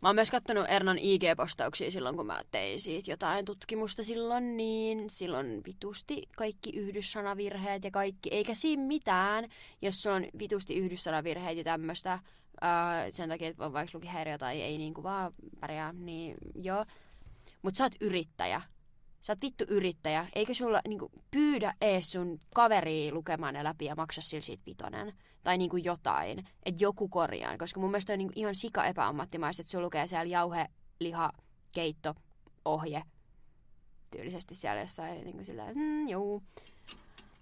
Mä 0.03 0.09
oon 0.09 0.15
myös 0.15 0.31
katsonut 0.31 0.67
Ernan 0.69 0.99
IG-postauksia 0.99 1.91
silloin, 1.91 2.17
kun 2.17 2.27
mä 2.27 2.43
tein 2.51 2.81
siitä 2.81 3.11
jotain 3.11 3.45
tutkimusta 3.45 4.05
silloin, 4.05 4.57
niin 4.57 5.11
silloin 5.11 5.63
vitusti 5.67 6.23
kaikki 6.37 6.71
yhdyssanavirheet 6.71 7.85
ja 7.85 7.91
kaikki, 7.91 8.29
eikä 8.33 8.55
siinä 8.55 8.83
mitään, 8.83 9.49
jos 9.83 10.07
on 10.07 10.25
vitusti 10.39 10.75
yhdyssanavirheet 10.75 11.59
ja 11.59 11.65
tämmöistä, 11.65 12.19
sen 13.13 13.29
takia, 13.29 13.49
että 13.49 13.67
on 13.67 13.73
vaikka 13.73 13.99
lukihäiriö 13.99 14.39
tai 14.39 14.63
ei 14.63 14.79
niin 14.79 14.95
kuin 14.95 15.03
vaan 15.05 15.33
pärjää, 15.61 15.93
niin 15.93 16.37
joo. 16.55 16.85
Mutta 17.63 17.79
sä 17.79 17.85
oot 17.85 17.95
yrittäjä. 18.01 18.63
Sä 19.27 19.33
oot 19.33 19.43
vittu 19.43 19.65
yrittäjä. 19.69 20.27
Eikö 20.35 20.55
sulla 20.55 20.81
niinku, 20.89 21.11
pyydä 21.31 21.75
ees 21.81 22.13
sun 22.13 22.39
kaveri 22.55 23.13
lukemaan 23.13 23.55
ne 23.55 23.65
läpi 23.65 23.85
ja 23.85 23.95
maksa 23.95 24.21
sillä 24.21 24.43
siitä 24.43 24.63
vitonen? 24.67 25.13
Tai 25.43 25.59
niinku 25.59 25.77
jotain, 25.77 26.39
että 26.39 26.85
joku 26.85 27.09
korjaa. 27.09 27.59
Koska 27.59 27.81
mun 27.81 27.91
mielestä 27.91 28.13
on 28.13 28.19
niinku 28.19 28.33
ihan 28.37 28.55
sika 28.55 28.85
epäammattimaista, 28.85 29.61
että 29.61 29.71
sulla 29.71 29.85
lukee 29.85 30.07
siellä 30.07 30.25
jauhe, 30.25 30.67
liha, 31.01 31.33
keitto, 31.73 32.15
ohje. 32.65 33.03
Tyylisesti 34.11 34.55
siellä 34.55 34.81
jossain 34.81 35.25
niinku 35.25 35.45
silleen, 35.45 35.77
mm, 35.77 36.09
juu. 36.09 36.43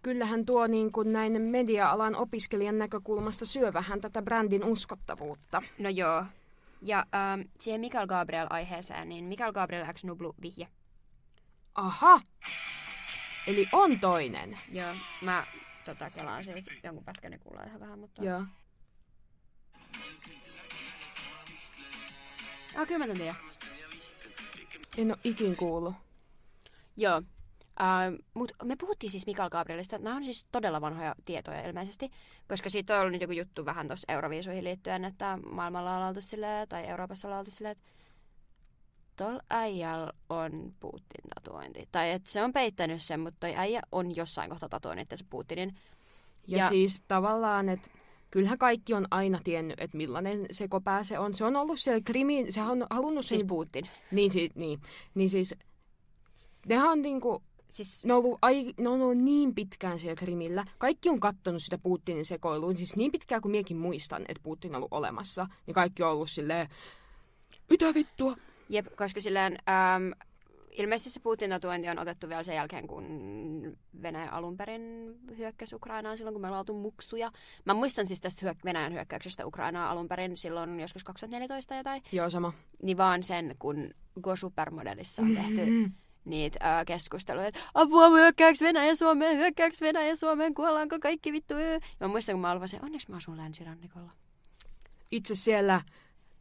Kyllähän 0.03 0.47
tuo 0.47 0.67
niin 0.67 0.93
kuin 0.93 1.13
näin 1.13 1.43
media-alan 1.43 2.17
opiskelijan 2.17 2.79
näkökulmasta 2.79 3.47
syö 3.47 3.73
vähän 3.73 4.01
tätä 4.01 4.23
brändin 4.23 4.65
uskottavuutta. 4.65 5.63
No 5.79 5.89
joo. 5.89 6.25
Ja 6.83 6.99
ähm, 6.99 7.41
siihen 7.61 7.81
Mikael 7.81 8.07
Gabriel-aiheeseen, 8.07 9.09
niin 9.09 9.25
Mikael 9.25 9.53
Gabriel 9.53 9.93
X 9.93 10.05
Nublu 10.05 10.35
vihje. 10.43 10.69
Aha! 11.75 12.21
Eli 13.47 13.69
on 13.73 14.01
toinen. 14.01 14.59
Joo, 14.73 14.95
mä 15.21 15.47
tota, 15.85 16.11
kelaan 16.11 16.45
siitä 16.45 16.71
jonkun 16.83 17.05
pätkän, 17.05 17.31
niin 17.31 17.41
kuulee 17.41 17.67
ihan 17.67 17.81
vähän, 17.81 17.99
mutta... 17.99 18.25
Joo. 18.25 18.45
Ah, 22.77 22.87
kyllä 22.87 23.07
mä 23.07 23.15
tiedän. 23.15 23.37
En 24.99 25.11
oo 25.11 25.17
ikin 25.25 25.57
kuullut. 25.57 25.95
Joo. 26.97 27.23
Uh, 27.81 28.25
Mutta 28.35 28.65
me 28.65 28.77
puhuttiin 28.77 29.11
siis 29.11 29.27
Mikael 29.27 29.51
Gabrielista. 29.51 29.99
Nämä 29.99 30.17
on 30.17 30.25
siis 30.25 30.47
todella 30.53 30.81
vanhoja 30.81 31.15
tietoja 31.25 31.67
ilmeisesti, 31.69 32.11
koska 32.49 32.69
siitä 32.69 32.95
on 32.95 33.01
ollut 33.01 33.13
nyt 33.13 33.21
joku 33.21 33.33
juttu 33.33 33.65
vähän 33.65 33.87
tuossa 33.87 34.13
Euroviisuihin 34.13 34.65
liittyen, 34.65 35.05
että 35.05 35.39
maailmalla 35.51 35.97
on 35.97 36.09
oltu 36.09 36.21
silleen, 36.21 36.69
tai 36.69 36.87
Euroopassa 36.87 37.29
on 37.29 37.35
oltu 37.35 37.51
silleen, 37.51 37.73
että 37.73 37.85
tuolla 39.17 39.43
äijällä 39.51 40.13
on 40.29 40.75
Putin 40.81 41.25
tatuointi. 41.35 41.89
Tai 41.93 42.11
että 42.11 42.33
se 42.33 42.43
on 42.43 42.53
peittänyt 42.53 43.03
sen, 43.03 43.21
mutta 43.21 43.41
toi 43.41 43.57
äijä 43.57 43.81
on 43.93 44.17
jossain 44.17 44.51
kohtaa 44.51 44.69
tatuoinut 44.69 45.09
se 45.15 45.25
Putinin. 45.31 45.75
Ja, 46.47 46.59
ja 46.59 46.69
siis 46.69 47.03
tavallaan, 47.09 47.69
että 47.69 47.91
kyllähän 48.31 48.59
kaikki 48.59 48.95
on 48.95 49.07
aina 49.11 49.41
tiennyt, 49.45 49.81
että 49.81 49.97
millainen 49.97 50.47
se 50.51 50.69
kopää 50.69 51.05
se 51.05 51.19
on. 51.19 51.35
Se 51.35 51.45
on 51.45 51.57
ollut 51.57 51.81
siellä 51.81 52.01
Krimin, 52.05 52.53
se 52.53 52.63
on 52.63 52.87
halunnut... 52.91 53.27
Siis 53.27 53.41
sen... 53.41 53.47
Putin. 53.47 53.89
Niin, 54.11 54.31
si, 54.31 54.51
niin, 54.55 54.81
niin 55.15 55.31
siis, 55.31 55.55
nehän 56.69 56.91
on 56.91 57.03
niinku, 57.03 57.43
Siis... 57.69 58.05
Ne, 58.05 58.15
on 58.15 58.25
ollut, 58.25 58.39
ai, 58.43 58.73
ne 58.81 58.89
on 58.89 59.03
ollut 59.03 59.19
niin 59.19 59.55
pitkään 59.55 60.01
siellä 60.01 60.17
Krimillä. 60.17 60.65
Kaikki 60.79 61.09
on 61.09 61.21
kattonut 61.21 61.63
sitä 61.63 61.79
Putinin 61.79 62.25
sekoilua. 62.25 62.75
Siis 62.75 62.97
niin 62.97 63.13
pitkään 63.13 63.43
kuin 63.43 63.53
miekin 63.53 63.77
muistan, 63.77 64.25
että 64.29 64.43
Putin 64.43 64.71
on 64.71 64.77
ollut 64.77 64.93
olemassa. 64.93 65.47
Niin 65.67 65.75
kaikki 65.75 66.03
on 66.03 66.11
ollut 66.11 66.31
silleen, 66.31 66.69
mitä 67.71 67.95
vittua? 67.95 68.37
Jep, 68.69 68.87
koska 68.97 69.21
silleen, 69.21 69.59
äm, 69.69 70.13
ilmeisesti 70.75 71.11
se 71.11 71.21
Putin-tatuointi 71.21 71.89
on 71.89 71.99
otettu 71.99 72.29
vielä 72.29 72.43
sen 72.43 72.55
jälkeen, 72.55 72.87
kun 72.87 73.05
Venäjä 74.03 74.31
alun 74.31 74.57
perin 74.57 75.15
hyökkäsi 75.39 75.77
Ukrainaan 75.77 76.19
silloin, 76.19 76.35
kun 76.35 76.41
me 76.41 76.47
ollaan 76.47 76.61
oltu 76.61 76.75
muksuja. 76.75 77.31
Mä 77.65 77.75
muistan 77.75 78.07
siis 78.07 78.21
tästä 78.21 78.51
hyök- 78.51 78.65
Venäjän 78.65 78.93
hyökkäyksestä 78.93 79.47
Ukrainaan 79.47 79.91
alun 79.91 80.09
perin 80.09 80.37
silloin 80.37 80.81
joskus 80.81 81.05
2014 81.05 81.83
tai. 81.83 82.01
Joo, 82.13 82.31
sama. 82.31 82.53
Niin 82.83 82.97
vaan 82.97 83.23
sen, 83.23 83.57
kun 83.59 83.91
Go 84.21 84.37
Supermodelissa 84.37 85.23
on 85.23 85.35
tehty 85.35 85.67
mm-hmm. 85.67 85.93
niitä 86.25 86.79
äh, 86.79 86.87
keskusteluja, 86.87 87.47
että 87.47 87.61
apua 87.75 88.09
hyökkääks 88.09 88.61
Venäjä 88.61 88.95
Suomeen, 88.95 89.37
hyökkääks 89.37 89.81
Venäjä 89.81 90.15
Suomeen, 90.15 90.55
kuollaanko 90.55 90.99
kaikki 91.01 91.33
vittu. 91.33 91.55
Ja 91.55 91.81
mä 92.01 92.09
muistan, 92.09 92.33
kun 92.33 92.41
mä 92.41 92.51
alvasin, 92.51 92.85
onneksi 92.85 93.11
mä 93.11 93.17
asun 93.17 93.37
länsirannikolla. 93.37 94.11
Itse 95.11 95.35
siellä 95.35 95.81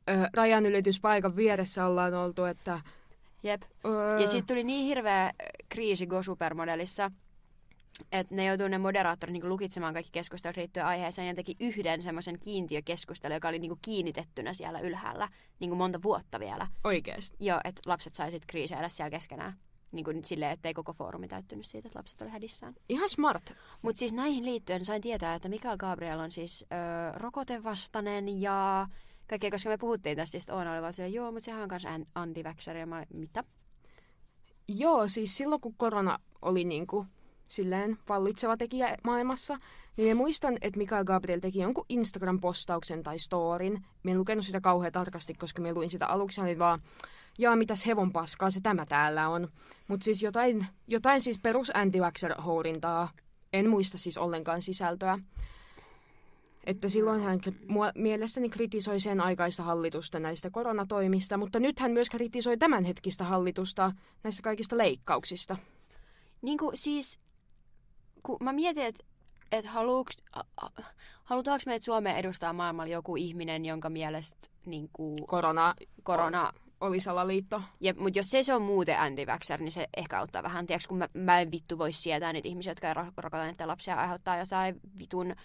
ö, 0.09 0.29
rajanylityspaikan 0.33 1.35
vieressä 1.35 1.85
ollaan 1.85 2.13
oltu, 2.13 2.43
että... 2.43 2.81
Jep. 3.43 3.61
Öö... 3.85 4.19
Ja 4.19 4.27
sitten 4.27 4.55
tuli 4.55 4.63
niin 4.63 4.85
hirveä 4.85 5.31
kriisi 5.69 6.07
Go 6.07 6.23
Supermodelissa, 6.23 7.11
että 8.11 8.35
ne 8.35 8.45
joutuu 8.45 8.67
ne 8.67 8.77
moderaattorit 8.77 9.33
niin 9.33 9.49
lukitsemaan 9.49 9.93
kaikki 9.93 10.11
keskustelut 10.11 10.57
liittyen 10.57 10.85
aiheeseen 10.85 11.27
ja 11.27 11.35
teki 11.35 11.55
yhden 11.59 12.01
semmoisen 12.01 12.39
kiintiökeskustelun, 12.39 13.33
joka 13.33 13.47
oli 13.47 13.59
niin 13.59 13.77
kiinnitettynä 13.81 14.53
siellä 14.53 14.79
ylhäällä 14.79 15.29
niin 15.59 15.77
monta 15.77 16.03
vuotta 16.03 16.39
vielä. 16.39 16.67
Oikeasti? 16.83 17.37
Joo, 17.39 17.59
että 17.63 17.81
lapset 17.85 18.13
sai 18.13 18.31
sitten 18.31 18.47
kriiseillä 18.47 18.89
siellä 18.89 19.09
keskenään. 19.09 19.53
Niin 19.91 20.05
kuin 20.05 20.25
silleen, 20.25 20.51
ettei 20.51 20.73
koko 20.73 20.93
foorumi 20.93 21.27
täyttynyt 21.27 21.65
siitä, 21.65 21.87
että 21.87 21.99
lapset 21.99 22.21
oli 22.21 22.29
hädissään. 22.29 22.75
Ihan 22.89 23.09
smart. 23.09 23.53
Mutta 23.81 23.99
siis 23.99 24.13
näihin 24.13 24.45
liittyen 24.45 24.85
sain 24.85 25.01
tietää, 25.01 25.35
että 25.35 25.49
Mikael 25.49 25.77
Gabriel 25.77 26.19
on 26.19 26.31
siis 26.31 26.65
ö, 26.71 26.75
rokotevastainen 27.17 28.41
ja 28.41 28.87
kaikkea, 29.29 29.51
koska 29.51 29.69
me 29.69 29.77
puhuttiin 29.77 30.17
tästä, 30.17 30.31
siis 30.31 30.49
Oona 30.49 30.73
oli 30.73 30.93
siellä, 30.93 31.15
joo, 31.15 31.31
mutta 31.31 31.45
sehän 31.45 31.63
on 31.63 31.69
kanssa 31.69 31.89
anti 32.15 32.43
ja 32.79 32.85
mä 32.85 32.95
olin, 32.97 33.07
mitä? 33.13 33.43
Joo, 34.67 35.07
siis 35.07 35.37
silloin 35.37 35.61
kun 35.61 35.73
korona 35.77 36.19
oli 36.41 36.63
niinku 36.63 37.05
silleen 37.47 37.97
vallitseva 38.09 38.57
tekijä 38.57 38.97
maailmassa. 39.03 39.57
Niin 39.97 40.17
mä 40.17 40.21
muistan, 40.21 40.57
että 40.61 40.77
Mikael 40.77 41.05
Gabriel 41.05 41.39
teki 41.39 41.59
jonkun 41.59 41.85
Instagram-postauksen 41.89 43.03
tai 43.03 43.19
storin. 43.19 43.85
Mä 44.03 44.11
en 44.11 44.17
lukenut 44.17 44.45
sitä 44.45 44.61
kauhean 44.61 44.91
tarkasti, 44.91 45.33
koska 45.33 45.61
mä 45.61 45.73
luin 45.73 45.89
sitä 45.89 46.07
aluksi, 46.07 46.41
niin 46.41 46.59
vaan, 46.59 46.81
jaa, 47.37 47.55
mitäs 47.55 47.85
hevon 47.85 48.11
paskaa 48.11 48.51
se 48.51 48.59
tämä 48.63 48.85
täällä 48.85 49.29
on. 49.29 49.47
Mutta 49.87 50.03
siis 50.03 50.23
jotain, 50.23 50.65
jotain 50.87 51.21
siis 51.21 51.39
perus 51.39 51.71
anti 51.73 51.99
hourintaa 52.45 53.09
En 53.53 53.69
muista 53.69 53.97
siis 53.97 54.17
ollenkaan 54.17 54.61
sisältöä. 54.61 55.19
Että 56.63 56.89
silloin 56.89 57.21
hän 57.21 57.39
mielestäni 57.95 58.49
kritisoi 58.49 58.99
sen 58.99 59.21
aikaista 59.21 59.63
hallitusta 59.63 60.19
näistä 60.19 60.49
koronatoimista, 60.49 61.37
mutta 61.37 61.59
nyt 61.59 61.79
hän 61.79 61.91
myös 61.91 62.09
kritisoi 62.09 62.57
tämänhetkistä 62.57 63.23
hallitusta 63.23 63.91
näistä 64.23 64.41
kaikista 64.41 64.77
leikkauksista. 64.77 65.57
Niin 66.41 66.57
kuin 66.57 66.77
siis, 66.77 67.19
kun 68.23 68.37
mä 68.41 68.53
mietin, 68.53 68.85
että 68.85 69.03
et 69.51 69.65
halutaanko 71.23 71.63
me, 71.65 71.75
että 71.75 71.85
Suomeen 71.85 72.17
edustaa 72.17 72.53
maailmalla 72.53 72.91
joku 72.91 73.15
ihminen, 73.15 73.65
jonka 73.65 73.89
mielestä 73.89 74.47
niin 74.65 74.89
kuin, 74.93 75.27
korona, 75.27 75.73
korona 76.03 76.53
oli 76.81 76.99
salaliitto. 76.99 77.61
Ja, 77.79 77.93
mutta 77.97 78.19
jos 78.19 78.29
se, 78.29 78.43
se 78.43 78.53
on 78.53 78.61
muuten 78.61 78.99
anti 78.99 79.25
niin 79.59 79.71
se 79.71 79.87
ehkä 79.97 80.19
auttaa 80.19 80.43
vähän. 80.43 80.65
Tiedätkö, 80.65 80.87
kun 80.89 80.97
mä, 80.97 81.07
mä 81.13 81.41
en 81.41 81.51
vittu 81.51 81.77
voi 81.77 81.93
sietää 81.93 82.33
niitä 82.33 82.47
ihmisiä, 82.47 82.71
jotka 82.71 82.87
ei 82.87 82.93
rokota 82.93 83.67
lapsia 83.67 83.95
aiheuttaa 83.95 84.37
jotain 84.37 84.79
vitun 84.99 85.35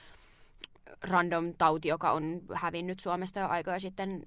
random 1.03 1.55
tauti, 1.59 1.89
joka 1.89 2.13
on 2.13 2.41
hävinnyt 2.55 3.01
Suomesta 3.01 3.41
jo 3.41 3.49
aikoja 3.49 3.81
sitten 3.81 4.23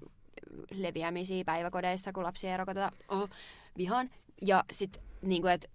leviämisiä 0.70 1.44
päiväkodeissa, 1.44 2.12
kun 2.12 2.22
lapsia 2.22 2.50
ei 2.50 2.56
rokoteta. 2.56 2.92
Oh, 3.08 3.30
vihan. 3.76 4.10
Ja 4.42 4.64
sitten, 4.72 5.02
niin 5.22 5.46
että 5.46 5.68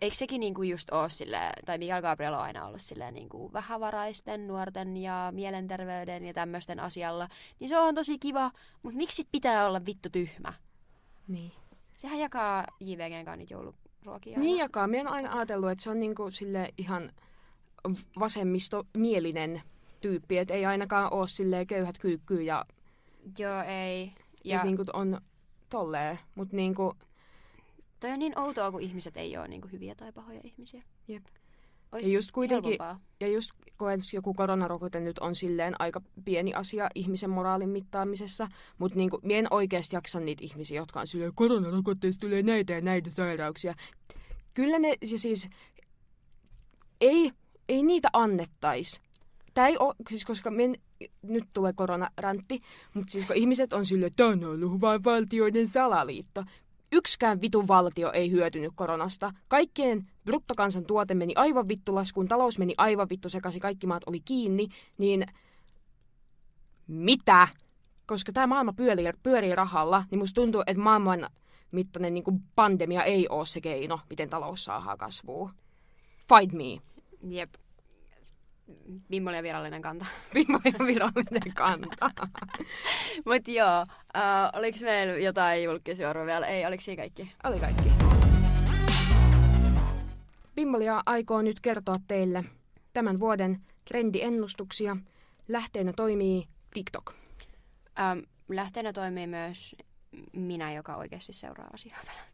eikö 0.00 0.16
sekin 0.16 0.40
niinku 0.40 0.62
just 0.62 0.90
ole 0.90 1.10
silleen, 1.10 1.52
tai 1.64 1.78
Mikael 1.78 2.02
Gabriel 2.02 2.34
on 2.34 2.40
aina 2.40 2.66
ollut 2.66 2.80
silleen 2.80 3.14
niinku 3.14 3.52
vähävaraisten 3.52 4.46
nuorten 4.46 4.96
ja 4.96 5.32
mielenterveyden 5.34 6.24
ja 6.24 6.34
tämmöisten 6.34 6.80
asialla, 6.80 7.28
niin 7.60 7.68
se 7.68 7.78
on 7.78 7.94
tosi 7.94 8.18
kiva, 8.18 8.50
mutta 8.82 8.96
miksi 8.96 9.22
pitää 9.32 9.66
olla 9.66 9.86
vittu 9.86 10.08
tyhmä? 10.10 10.52
Niin. 11.28 11.52
Sehän 11.96 12.18
jakaa 12.18 12.64
JVGn 12.80 13.24
kanssa 13.24 13.36
niitä 13.36 13.54
jouluruokia. 13.54 14.38
Niin 14.38 14.58
jakaa. 14.58 14.86
Minä 14.86 15.00
olen 15.00 15.12
aina 15.12 15.32
ajatellut, 15.36 15.70
että 15.70 15.84
se 15.84 15.90
on 15.90 16.00
niinku 16.00 16.30
sille 16.30 16.68
ihan 16.78 17.12
vasemmistomielinen 18.18 19.62
tyyppi, 20.02 20.38
että 20.38 20.54
ei 20.54 20.66
ainakaan 20.66 21.12
ole 21.12 21.28
silleen 21.28 21.66
köyhät 21.66 21.98
kyykkyy 21.98 22.42
ja... 22.42 22.64
Joo, 23.38 23.62
ei. 23.62 24.12
Ja... 24.44 24.58
Et 24.58 24.64
niinku 24.64 24.84
on 24.92 25.20
tolleen, 25.68 26.18
mutta 26.34 26.56
niinku... 26.56 26.94
Toi 28.00 28.10
on 28.10 28.18
niin 28.18 28.38
outoa, 28.38 28.70
kun 28.70 28.80
ihmiset 28.80 29.16
ei 29.16 29.36
ole 29.36 29.48
niinku 29.48 29.68
hyviä 29.72 29.94
tai 29.94 30.12
pahoja 30.12 30.40
ihmisiä. 30.44 30.82
Jep. 31.08 31.24
ja 31.92 32.08
just 32.08 32.32
kuitenkin, 32.32 32.78
ja 33.20 33.28
just 33.28 33.50
kun 33.78 33.88
joku 34.12 34.34
koronarokote 34.34 35.00
nyt 35.00 35.18
on 35.18 35.34
silleen 35.34 35.74
aika 35.78 36.00
pieni 36.24 36.54
asia 36.54 36.88
ihmisen 36.94 37.30
moraalin 37.30 37.68
mittaamisessa, 37.68 38.48
mutta 38.78 38.98
niinku, 38.98 39.20
mie 39.22 39.38
en 39.38 39.46
oikeasti 39.50 39.96
jaksa 39.96 40.20
niitä 40.20 40.44
ihmisiä, 40.44 40.80
jotka 40.80 41.00
on 41.00 41.06
silleen, 41.06 41.32
koronarokotteista 41.34 42.20
tulee 42.20 42.42
näitä 42.42 42.72
ja 42.72 42.80
näitä 42.80 43.10
sairauksia. 43.10 43.74
Kyllä 44.54 44.78
ne, 44.78 44.94
ja 45.10 45.18
siis, 45.18 45.48
ei, 47.00 47.30
ei 47.68 47.82
niitä 47.82 48.08
annettaisi 48.12 49.00
Tämä 49.54 49.68
ei 49.68 49.78
ole, 49.78 49.94
siis 50.10 50.24
koska 50.24 50.50
men, 50.50 50.74
nyt 51.22 51.44
tulee 51.52 51.72
koronarantti, 51.72 52.60
mutta 52.94 53.12
siis 53.12 53.26
kun 53.26 53.36
ihmiset 53.36 53.72
on 53.72 53.86
silleen, 53.86 54.06
että 54.06 54.26
on 54.26 54.44
ollut 54.44 54.80
vain 54.80 55.04
valtioiden 55.04 55.68
salaliitto. 55.68 56.44
Yksikään 56.92 57.40
vitun 57.40 57.68
valtio 57.68 58.12
ei 58.12 58.30
hyötynyt 58.30 58.72
koronasta. 58.74 59.32
Kaikkien 59.48 60.10
bruttokansantuote 60.24 61.14
meni 61.14 61.32
aivan 61.36 61.68
vittu 61.68 61.94
laskuun, 61.94 62.28
talous 62.28 62.58
meni 62.58 62.74
aivan 62.78 63.08
vittu 63.10 63.28
sekaisin, 63.28 63.60
kaikki 63.60 63.86
maat 63.86 64.02
oli 64.06 64.20
kiinni, 64.20 64.68
niin 64.98 65.26
mitä? 66.86 67.48
Koska 68.06 68.32
tämä 68.32 68.46
maailma 68.46 68.72
pyörii, 68.72 69.12
pyörii 69.22 69.54
rahalla, 69.54 70.04
niin 70.10 70.18
musta 70.18 70.40
tuntuu, 70.40 70.62
että 70.66 70.82
maailman 70.82 71.28
mittainen 71.70 72.14
niin 72.14 72.42
pandemia 72.54 73.04
ei 73.04 73.28
ole 73.28 73.46
se 73.46 73.60
keino, 73.60 74.00
miten 74.10 74.30
talous 74.30 74.64
saadaan 74.64 74.98
kasvuun. 74.98 75.50
Fight 76.28 76.52
me. 76.52 76.80
Jep. 77.28 77.54
Millainen 79.08 79.42
virallinen 79.42 79.82
kanta? 79.82 80.06
Millainen 80.34 80.86
virallinen 80.86 81.54
kanta. 81.54 82.10
Mutta 83.26 83.50
joo, 83.50 83.82
uh, 84.16 84.58
oliko 84.58 84.78
meillä 84.80 85.18
jotain 85.18 85.64
julkisuorua 85.64 86.26
vielä? 86.26 86.46
Ei, 86.46 86.66
oliko 86.66 86.80
siinä 86.80 87.02
kaikki? 87.02 87.32
Oli 87.44 87.60
kaikki. 87.60 87.84
Bimbolia 90.54 91.02
aikoo 91.06 91.42
nyt 91.42 91.60
kertoa 91.60 91.94
teille 92.08 92.42
tämän 92.92 93.20
vuoden 93.20 93.58
trendiennustuksia. 93.84 94.96
Lähteenä 95.48 95.92
toimii 95.96 96.48
TikTok. 96.74 97.14
Um, 98.12 98.22
lähteenä 98.48 98.92
toimii 98.92 99.26
myös 99.26 99.76
minä, 100.32 100.72
joka 100.72 100.96
oikeasti 100.96 101.32
seuraa 101.32 101.70
asiaa 101.72 102.00
vähän 102.06 102.31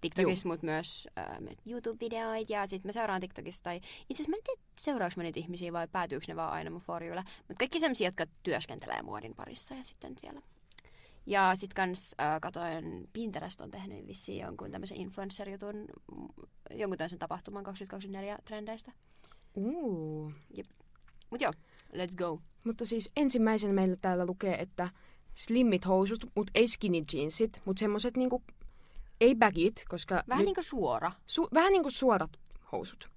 TikTokissa, 0.00 0.48
mutta 0.48 0.66
myös 0.66 1.08
äh, 1.18 1.26
YouTube-videoita 1.66 2.52
ja 2.52 2.66
sitten 2.66 2.88
mä 2.88 2.92
seuraan 2.92 3.20
TikTokissa 3.20 3.62
tai 3.62 3.76
itse 3.76 4.22
asiassa 4.22 4.30
mä 4.30 4.36
en 4.36 4.42
tiedä 4.44 4.60
seuraavaksi 4.78 5.18
mä 5.18 5.22
niitä 5.22 5.40
ihmisiä 5.40 5.72
vai 5.72 5.88
päätyykö 5.88 6.24
ne 6.28 6.36
vaan 6.36 6.52
aina 6.52 6.70
mun 6.70 6.80
for 6.80 7.02
mutta 7.38 7.58
kaikki 7.58 7.80
sellaisia, 7.80 8.08
jotka 8.08 8.26
työskentelee 8.42 9.02
muodin 9.02 9.34
parissa 9.34 9.74
ja 9.74 9.84
sitten 9.84 10.16
vielä 10.22 10.42
ja 11.26 11.52
sit 11.54 11.74
kans 11.74 12.14
äh, 12.20 12.40
katoin, 12.40 13.08
Pinterest 13.12 13.60
on 13.60 13.70
tehnyt 13.70 14.06
vissiin 14.06 14.42
jonkun 14.42 14.70
tämmöisen 14.70 14.98
influencer-jutun, 14.98 15.86
jonkun 16.70 16.98
tämmöisen 16.98 17.18
tapahtuman 17.18 17.64
2024 17.64 18.38
trendeistä. 18.44 18.92
Uh. 19.54 20.32
Jep. 20.54 20.66
Mut 21.30 21.40
joo, 21.40 21.52
let's 21.92 22.16
go. 22.16 22.40
Mutta 22.64 22.86
siis 22.86 23.12
ensimmäisen 23.16 23.74
meillä 23.74 23.96
täällä 23.96 24.26
lukee, 24.26 24.60
että 24.60 24.88
slimmit 25.34 25.86
housut, 25.86 26.24
mutta 26.34 26.52
ei 26.54 26.68
skinny 26.68 27.04
jeansit, 27.12 27.62
mutta 27.64 27.80
semmoset 27.80 28.16
niinku 28.16 28.42
ei 29.20 29.34
bagit, 29.34 29.82
koska... 29.88 30.24
Vähän 30.28 30.40
nyt, 30.40 30.46
niin 30.46 30.54
kuin 30.54 30.64
suora. 30.64 31.12
Su, 31.26 31.48
vähän 31.54 31.72
niin 31.72 31.82
kuin 31.82 31.92
suorat 31.92 32.30
housut. 32.72 33.10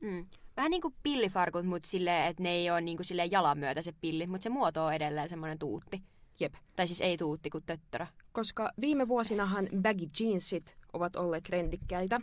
Mm. 0.00 0.26
Vähän 0.56 0.70
niin 0.70 0.82
kuin 0.82 0.94
pillifarkut, 1.02 1.66
mutta 1.66 1.88
silleen, 1.88 2.26
että 2.26 2.42
ne 2.42 2.50
ei 2.50 2.70
ole 2.70 2.80
niin 2.80 2.96
kuin 2.96 3.06
silleen 3.06 3.30
jalan 3.30 3.58
myötä 3.58 3.82
se 3.82 3.92
pilli, 4.00 4.26
mutta 4.26 4.42
se 4.42 4.48
muoto 4.48 4.84
on 4.84 4.94
edelleen 4.94 5.28
semmoinen 5.28 5.58
tuutti. 5.58 6.02
Jep. 6.40 6.54
Tai 6.76 6.86
siis 6.86 7.00
ei 7.00 7.16
tuutti 7.16 7.50
kuin 7.50 7.64
töttörä. 7.66 8.06
Koska 8.32 8.70
viime 8.80 9.08
vuosinahan 9.08 9.68
baggy 9.82 10.08
jeansit 10.20 10.76
ovat 10.92 11.16
olleet 11.16 11.44
trendikkäitä. 11.44 12.20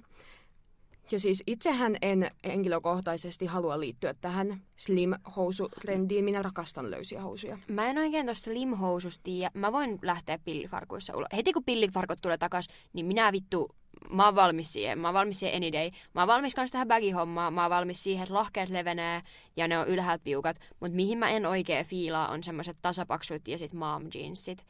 Ja 1.12 1.20
siis 1.20 1.44
itsehän 1.48 1.96
en 2.02 2.32
henkilökohtaisesti 2.46 3.46
halua 3.46 3.80
liittyä 3.80 4.14
tähän 4.14 4.62
slim-housutrendiin. 4.76 6.24
Minä 6.24 6.42
rakastan 6.42 6.92
löysiä 6.92 7.22
housuja. 7.22 7.58
Mä 7.68 7.90
en 7.90 7.98
oikein 7.98 8.26
tuossa 8.26 8.52
slim-housusta 8.52 9.22
tiedä. 9.24 9.52
Mä 9.54 9.72
voin 9.72 10.00
lähteä 10.02 10.40
pillifarkuissa 10.46 11.18
ulos. 11.18 11.28
Heti 11.36 11.54
kun 11.54 11.64
pillifarkut 11.64 12.22
tulee 12.22 12.38
takas, 12.38 12.68
niin 12.94 13.06
minä 13.06 13.32
vittu 13.32 13.76
mä 14.10 14.26
oon 14.26 14.36
valmis 14.36 14.74
siihen. 14.74 15.00
Mä 15.00 15.08
oon 15.08 15.14
valmis 15.14 15.40
siihen 15.40 15.64
any 15.64 15.72
day. 15.72 15.90
Mä 16.14 16.22
oon 16.22 16.28
valmis 16.28 16.56
kans 16.56 16.72
tähän 16.72 16.88
baggy-hommaan. 16.88 17.54
Mä 17.54 17.62
oon 17.62 17.70
valmis 17.70 18.04
siihen, 18.04 18.24
että 18.24 18.34
lahkeet 18.34 18.70
levenee 18.70 19.22
ja 19.58 19.68
ne 19.68 19.80
on 19.80 19.88
ylhäältä 19.88 20.24
piukat. 20.24 20.58
Mutta 20.80 20.96
mihin 20.96 21.18
mä 21.18 21.30
en 21.30 21.46
oikein 21.46 21.86
fiilaa 21.86 22.28
on 22.28 22.44
semmoset 22.44 22.78
tasapaksut 22.82 23.48
ja 23.48 23.58
sit 23.58 23.74
mom 23.74 24.08
jeansit 24.14 24.66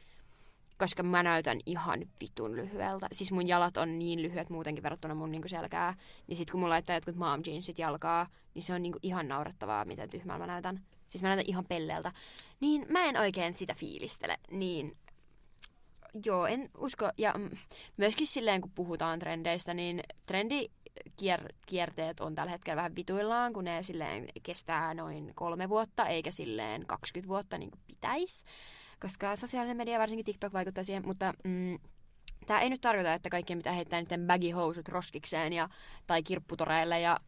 koska 0.82 1.02
mä 1.02 1.22
näytän 1.22 1.60
ihan 1.66 2.00
vitun 2.20 2.56
lyhyeltä. 2.56 3.06
Siis 3.12 3.32
mun 3.32 3.48
jalat 3.48 3.76
on 3.76 3.98
niin 3.98 4.22
lyhyet 4.22 4.50
muutenkin 4.50 4.82
verrattuna 4.82 5.14
mun 5.14 5.32
niinku 5.32 5.48
selkää. 5.48 5.94
Niin 6.26 6.36
sit 6.36 6.50
kun 6.50 6.60
mulla 6.60 6.72
laittaa 6.72 6.96
jotkut 6.96 7.16
mom 7.16 7.42
jeansit 7.46 7.78
jalkaa, 7.78 8.26
niin 8.54 8.62
se 8.62 8.74
on 8.74 8.82
niinku 8.82 8.98
ihan 9.02 9.28
naurettavaa, 9.28 9.84
miten 9.84 10.08
tyhmällä 10.08 10.38
mä 10.38 10.46
näytän. 10.46 10.80
Siis 11.06 11.22
mä 11.22 11.28
näytän 11.28 11.44
ihan 11.48 11.64
pelleeltä. 11.64 12.12
Niin 12.60 12.86
mä 12.88 13.04
en 13.04 13.16
oikein 13.16 13.54
sitä 13.54 13.74
fiilistele. 13.74 14.38
Niin 14.50 14.96
joo, 16.24 16.46
en 16.46 16.70
usko. 16.78 17.10
Ja 17.18 17.34
myöskin 17.96 18.26
silleen, 18.26 18.60
kun 18.60 18.72
puhutaan 18.74 19.18
trendeistä, 19.18 19.74
niin 19.74 20.02
trendi 20.26 20.68
kier- 21.22 21.54
kierteet 21.66 22.20
on 22.20 22.34
tällä 22.34 22.50
hetkellä 22.50 22.76
vähän 22.76 22.96
vituillaan, 22.96 23.52
kun 23.52 23.64
ne 23.64 23.82
silleen 23.82 24.28
kestää 24.42 24.94
noin 24.94 25.32
kolme 25.34 25.68
vuotta, 25.68 26.06
eikä 26.06 26.30
silleen 26.30 26.86
20 26.86 27.28
vuotta 27.28 27.58
niin 27.58 27.70
kuin 27.70 27.80
pitäisi 27.86 28.44
koska 29.02 29.36
sosiaalinen 29.36 29.76
media, 29.76 29.98
varsinkin 29.98 30.24
TikTok, 30.24 30.52
vaikuttaa 30.52 30.84
siihen, 30.84 31.06
mutta 31.06 31.34
mm, 31.44 31.78
tämä 32.46 32.60
ei 32.60 32.70
nyt 32.70 32.80
tarkoita, 32.80 33.14
että 33.14 33.30
kaikkien 33.30 33.58
pitää 33.58 33.72
heittää 33.72 34.00
niiden 34.00 34.26
baggy-housut 34.26 34.88
roskikseen 34.88 35.52
ja, 35.52 35.68
tai 36.06 36.22
kirpputoreille 36.22 37.00
ja 37.00 37.20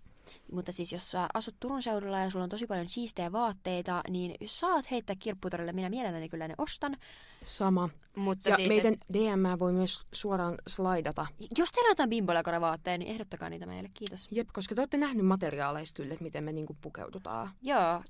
mutta 0.52 0.72
siis 0.72 0.92
jos 0.92 1.10
sä 1.10 1.26
asut 1.34 1.54
Turun 1.60 1.82
seudulla 1.82 2.18
ja 2.18 2.30
sulla 2.30 2.42
on 2.42 2.50
tosi 2.50 2.66
paljon 2.66 2.88
siistejä 2.88 3.32
vaatteita, 3.32 4.02
niin 4.08 4.34
jos 4.40 4.60
saat 4.60 4.90
heittää 4.90 5.16
kirpputorille, 5.18 5.72
minä 5.72 5.90
mielelläni 5.90 6.28
kyllä 6.28 6.48
ne 6.48 6.54
ostan. 6.58 6.96
Sama. 7.42 7.88
Mutta 8.16 8.48
ja 8.48 8.56
siis, 8.56 8.68
meidän 8.68 8.92
et... 8.92 9.00
DM 9.12 9.58
voi 9.58 9.72
myös 9.72 10.06
suoraan 10.12 10.54
slaidata. 10.66 11.26
Jos 11.58 11.72
teillä 11.72 11.88
on 11.88 11.90
jotain 11.90 12.10
bimbolakore-vaatteita, 12.10 12.98
niin 12.98 13.12
ehdottakaa 13.12 13.50
niitä 13.50 13.66
meille. 13.66 13.90
Kiitos. 13.94 14.28
Jep, 14.30 14.48
koska 14.52 14.74
te 14.74 14.80
olette 14.80 14.96
nähnyt 14.96 15.26
materiaaleista 15.26 15.96
kyllä, 15.96 16.12
että 16.12 16.24
miten 16.24 16.44
me 16.44 16.52
niinku 16.52 16.76
pukeudutaan. 16.80 17.50
Joo. 17.62 18.02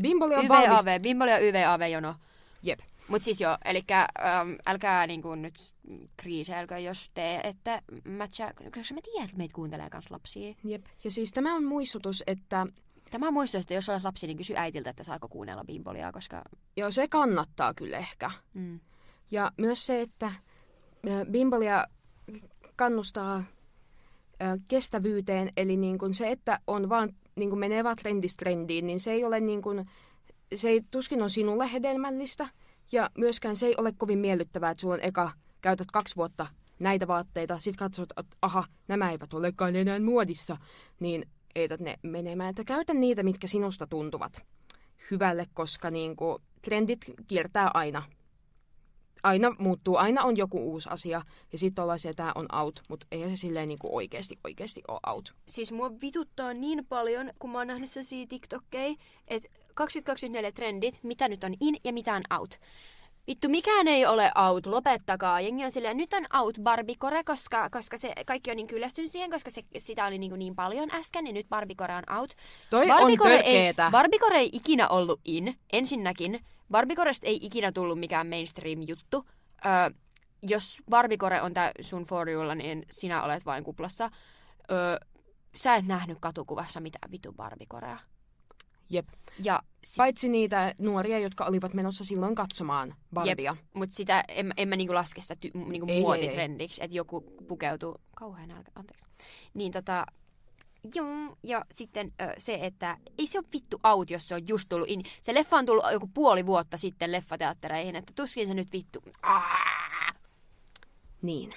Bimboli 0.00 0.34
on 0.34 0.44
YVAV, 0.44 1.00
Bimboli 1.02 1.30
ja 1.30 1.38
YVAV-jono. 1.38 2.14
Jep. 2.62 2.80
Mutta 3.12 3.24
siis 3.24 3.40
joo, 3.40 3.58
eli 3.64 3.82
ähm, 3.90 4.08
älkää 4.66 5.06
niinku 5.06 5.34
nyt 5.34 5.74
kriiseilkö, 6.16 6.78
jos 6.78 7.10
te 7.14 7.40
ette 7.44 7.82
matcha, 8.18 8.52
koska 8.74 8.94
mä 8.94 9.00
tiedän, 9.04 9.24
että 9.24 9.36
meitä 9.36 9.54
kuuntelee 9.54 9.88
myös 9.92 10.10
lapsia. 10.10 10.54
Jep. 10.64 10.84
Ja 11.04 11.10
siis 11.10 11.32
tämä 11.32 11.54
on 11.54 11.64
muistutus, 11.64 12.22
että 12.26 12.66
Tämä 13.10 13.28
on 13.28 13.34
muistutus, 13.34 13.64
että 13.64 13.74
jos 13.74 13.88
olet 13.88 14.04
lapsi, 14.04 14.26
niin 14.26 14.36
kysy 14.36 14.54
äitiltä, 14.56 14.90
että 14.90 15.04
saako 15.04 15.28
kuunnella 15.28 15.64
bimboliaa, 15.64 16.12
koska... 16.12 16.42
joo, 16.76 16.90
se 16.90 17.08
kannattaa 17.08 17.74
kyllä 17.74 17.98
ehkä. 17.98 18.30
Mm. 18.54 18.80
Ja 19.30 19.52
myös 19.56 19.86
se, 19.86 20.00
että 20.00 20.32
ö, 21.06 21.26
Bimbolia 21.30 21.86
kannustaa 22.76 23.36
ö, 23.36 23.44
kestävyyteen, 24.68 25.52
eli 25.56 25.76
niin 25.76 25.98
kuin 25.98 26.14
se, 26.14 26.30
että 26.30 26.60
on 26.66 26.88
vaan 26.88 27.14
niin 27.36 27.48
kuin 27.48 27.58
menee 27.58 27.84
vaan 27.84 27.96
trendistä 27.96 28.38
trendiin, 28.38 28.86
niin 28.86 29.00
se 29.00 29.12
ei 29.12 29.24
ole 29.24 29.40
niin 29.40 29.62
kuin, 29.62 29.90
se 30.54 30.68
ei 30.68 30.82
tuskin 30.90 31.22
on 31.22 31.30
sinulle 31.30 31.72
hedelmällistä, 31.72 32.48
ja 32.92 33.10
myöskään 33.18 33.56
se 33.56 33.66
ei 33.66 33.74
ole 33.78 33.92
kovin 33.92 34.18
miellyttävää, 34.18 34.70
että 34.70 34.80
sulla 34.80 34.94
on 34.94 35.00
eka, 35.02 35.32
käytät 35.60 35.90
kaksi 35.92 36.16
vuotta 36.16 36.46
näitä 36.78 37.06
vaatteita, 37.06 37.58
sit 37.58 37.76
katsot, 37.76 38.10
että 38.10 38.36
aha, 38.42 38.64
nämä 38.88 39.10
eivät 39.10 39.34
olekaan 39.34 39.76
enää 39.76 40.00
muodissa, 40.00 40.56
niin 41.00 41.28
eität 41.54 41.80
ne 41.80 41.98
menemään. 42.02 42.50
Että 42.50 42.64
käytä 42.64 42.94
niitä, 42.94 43.22
mitkä 43.22 43.46
sinusta 43.46 43.86
tuntuvat 43.86 44.44
hyvälle, 45.10 45.46
koska 45.54 45.90
niin 45.90 46.16
kuin, 46.16 46.42
trendit 46.62 47.00
kiertää 47.26 47.70
aina 47.74 48.02
aina 49.22 49.56
muuttuu, 49.58 49.96
aina 49.96 50.22
on 50.22 50.36
joku 50.36 50.72
uusi 50.72 50.88
asia, 50.88 51.22
ja 51.52 51.58
sitten 51.58 51.82
ollaan 51.82 51.98
siellä, 51.98 52.16
tämä 52.16 52.32
on 52.34 52.46
out, 52.52 52.80
mutta 52.88 53.06
ei 53.10 53.28
se 53.28 53.36
silleen 53.36 53.68
niinku 53.68 53.96
oikeasti, 53.96 54.38
oikeasti 54.44 54.82
ole 54.88 55.00
out. 55.06 55.34
Siis 55.48 55.72
mua 55.72 55.92
vituttaa 56.02 56.54
niin 56.54 56.86
paljon, 56.86 57.30
kun 57.38 57.50
mä 57.50 57.58
oon 57.58 57.66
nähnyt 57.66 57.90
sellaisia 57.90 58.26
TikTokkeja, 58.26 58.94
että 59.28 59.48
2024 59.74 60.52
trendit, 60.52 60.98
mitä 61.02 61.28
nyt 61.28 61.44
on 61.44 61.54
in 61.60 61.76
ja 61.84 61.92
mitä 61.92 62.14
on 62.14 62.22
out. 62.38 62.60
Vittu, 63.26 63.48
mikään 63.48 63.88
ei 63.88 64.06
ole 64.06 64.32
out, 64.48 64.66
lopettakaa. 64.66 65.40
Jengi 65.40 65.64
on 65.64 65.70
silleen, 65.70 65.96
nyt 65.96 66.12
on 66.12 66.26
out 66.40 66.58
Barbikore, 66.62 67.24
koska, 67.24 67.70
koska 67.70 67.98
se, 67.98 68.12
kaikki 68.26 68.50
on 68.50 68.56
niin 68.56 68.66
kyllästynyt 68.66 69.10
siihen, 69.10 69.30
koska 69.30 69.50
se, 69.50 69.62
sitä 69.78 70.06
oli 70.06 70.18
niin, 70.18 70.38
niin 70.38 70.54
paljon 70.54 70.90
äsken, 70.94 71.24
niin 71.24 71.34
nyt 71.34 71.48
Barbikore 71.48 71.94
on 71.94 72.18
out. 72.18 72.36
Toi 72.70 72.86
Barbikore 72.86 73.34
on 73.34 73.40
ei. 73.44 73.74
Barbikore 73.90 74.38
ei 74.38 74.50
ikinä 74.52 74.88
ollut 74.88 75.20
in. 75.24 75.58
Ensinnäkin, 75.72 76.40
Barbikoresta 76.70 77.26
ei 77.26 77.38
ikinä 77.42 77.72
tullut 77.72 78.00
mikään 78.00 78.26
mainstream-juttu. 78.26 79.26
Öö, 79.66 79.90
jos 80.42 80.82
Barbikore 80.90 81.42
on 81.42 81.54
tää 81.54 81.72
sun 81.80 82.02
for 82.02 82.28
youlla, 82.28 82.54
niin 82.54 82.86
sinä 82.90 83.22
olet 83.22 83.46
vain 83.46 83.64
kuplassa. 83.64 84.10
Öö, 84.70 84.96
sä 85.54 85.74
et 85.74 85.86
nähnyt 85.86 86.18
katukuvassa 86.20 86.80
mitään 86.80 87.10
vitu 87.10 87.32
Barbikorea. 87.32 87.98
Jep. 88.92 89.08
Ja 89.44 89.62
sit, 89.84 89.96
Paitsi 89.96 90.28
niitä 90.28 90.74
nuoria, 90.78 91.18
jotka 91.18 91.44
olivat 91.44 91.74
menossa 91.74 92.04
silloin 92.04 92.34
katsomaan 92.34 92.94
Barbia. 93.14 93.56
Mutta 93.74 93.94
sitä 93.94 94.24
en, 94.28 94.52
en 94.56 94.68
mä 94.68 94.76
niinku 94.76 94.94
laske 94.94 95.20
sitä 95.20 95.36
ty, 95.36 95.50
niinku 95.54 95.86
Ei, 95.90 96.00
muotitrendiksi, 96.00 96.84
että 96.84 96.96
joku 96.96 97.20
pukeutuu 97.48 98.00
kauhean 98.16 98.48
nälkä, 98.48 98.70
anteeksi. 98.74 99.08
Niin 99.54 99.72
tota, 99.72 100.06
joo, 100.94 101.36
ja 101.42 101.64
sitten 101.72 102.12
ö, 102.22 102.34
se, 102.38 102.58
että 102.62 102.98
ei 103.18 103.26
se 103.26 103.38
ole 103.38 103.46
vittu 103.52 103.80
out, 103.84 104.10
jos 104.10 104.28
se 104.28 104.34
on 104.34 104.48
just 104.48 104.68
tullut 104.68 104.88
in. 104.88 105.02
Se 105.22 105.34
leffa 105.34 105.56
on 105.56 105.66
tullut 105.66 105.84
joku 105.92 106.10
puoli 106.14 106.46
vuotta 106.46 106.76
sitten 106.76 107.12
leffateattereihin, 107.12 107.96
että 107.96 108.12
tuskin 108.16 108.46
se 108.46 108.54
nyt 108.54 108.72
vittu. 108.72 109.02
Aa, 109.22 110.12
Niin. 111.22 111.54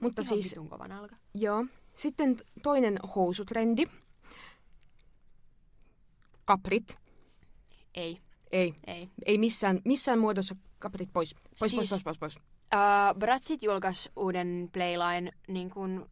Mutta 0.00 0.22
ihan 0.22 0.28
siis, 0.34 0.50
vitun 0.50 0.68
kova 0.68 0.88
nälkä. 0.88 1.16
joo. 1.34 1.64
Sitten 1.96 2.36
toinen 2.62 2.98
housutrendi. 3.16 3.86
Kaprit. 6.44 6.98
Ei, 7.94 8.16
Ei, 8.52 8.74
ei. 8.86 9.08
ei 9.26 9.38
missään, 9.38 9.80
missään 9.84 10.18
muodossa 10.18 10.56
kaprit 10.78 11.12
pois. 11.12 11.34
Pois, 11.58 11.70
Siis- 11.70 11.90
pois, 11.90 12.02
pois, 12.02 12.18
pois, 12.18 12.18
pois. 12.18 12.36
Uh, 12.74 13.18
Bratsit 13.18 13.62
julkaisi 13.62 14.10
uuden 14.16 14.68
Playline, 14.72 15.32
niin 15.48 15.70
kuin, 15.70 16.06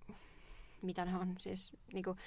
mitä 0.82 1.04
ne 1.04 1.16
on 1.16 1.34
siis, 1.38 1.76
niin 1.92 2.04
kuin, 2.04 2.18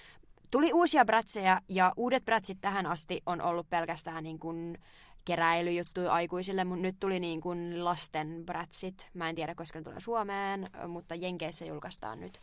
tuli 0.51 0.73
uusia 0.73 1.05
bratseja 1.05 1.61
ja 1.69 1.93
uudet 1.97 2.25
bratsit 2.25 2.57
tähän 2.61 2.85
asti 2.85 3.21
on 3.25 3.41
ollut 3.41 3.69
pelkästään 3.69 4.23
niin 4.23 4.39
kuin, 4.39 4.77
keräilyjuttuja 5.25 6.13
aikuisille, 6.13 6.63
mutta 6.63 6.81
nyt 6.81 6.95
tuli 6.99 7.19
niin 7.19 7.41
kuin 7.41 7.85
lasten 7.85 8.43
bratsit. 8.45 9.09
Mä 9.13 9.29
en 9.29 9.35
tiedä, 9.35 9.55
koska 9.55 9.79
ne 9.79 9.83
tulee 9.83 9.99
Suomeen, 9.99 10.69
mutta 10.87 11.15
Jenkeissä 11.15 11.65
julkaistaan 11.65 12.19
nyt. 12.19 12.39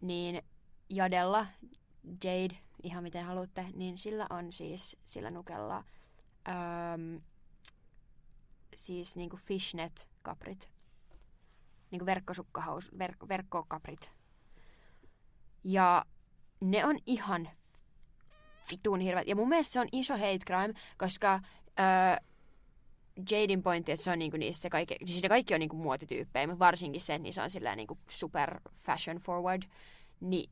Niin 0.00 0.42
Jadella, 0.90 1.46
Jade, 2.24 2.56
ihan 2.82 3.02
miten 3.02 3.24
haluatte, 3.24 3.66
niin 3.74 3.98
sillä 3.98 4.26
on 4.30 4.52
siis 4.52 4.96
sillä 5.04 5.30
nukella 5.30 5.84
öm, 6.48 7.20
siis 8.76 9.16
niinku 9.16 9.36
fishnet-kaprit. 9.36 10.68
Niinku 11.90 12.06
verkkosukkahaus, 12.06 12.90
verk, 12.98 13.16
verkkokaprit. 13.28 14.10
Ja 15.64 16.04
ne 16.60 16.84
on 16.84 16.98
ihan 17.06 17.48
vitun 18.70 19.00
hirveät. 19.00 19.28
Ja 19.28 19.36
mun 19.36 19.48
mielestä 19.48 19.72
se 19.72 19.80
on 19.80 19.88
iso 19.92 20.14
hate 20.14 20.38
crime, 20.38 20.74
koska 20.98 21.40
öö, 21.80 22.26
Jaden 23.30 23.62
pointti, 23.62 23.92
että 23.92 24.04
se 24.04 24.10
on 24.10 24.18
niinku 24.18 24.36
niissä 24.36 24.68
kaikki, 24.68 24.96
siis 25.06 25.22
ne 25.22 25.28
kaikki 25.28 25.54
on 25.54 25.60
niinku 25.60 25.76
muotityyppejä, 25.76 26.46
mutta 26.46 26.58
varsinkin 26.58 27.00
se, 27.00 27.14
että 27.14 27.22
niissä 27.22 27.42
on 27.42 27.50
sillä 27.50 27.76
niinku 27.76 27.98
super 28.08 28.60
fashion 28.74 29.16
forward, 29.16 29.62
niin 30.20 30.50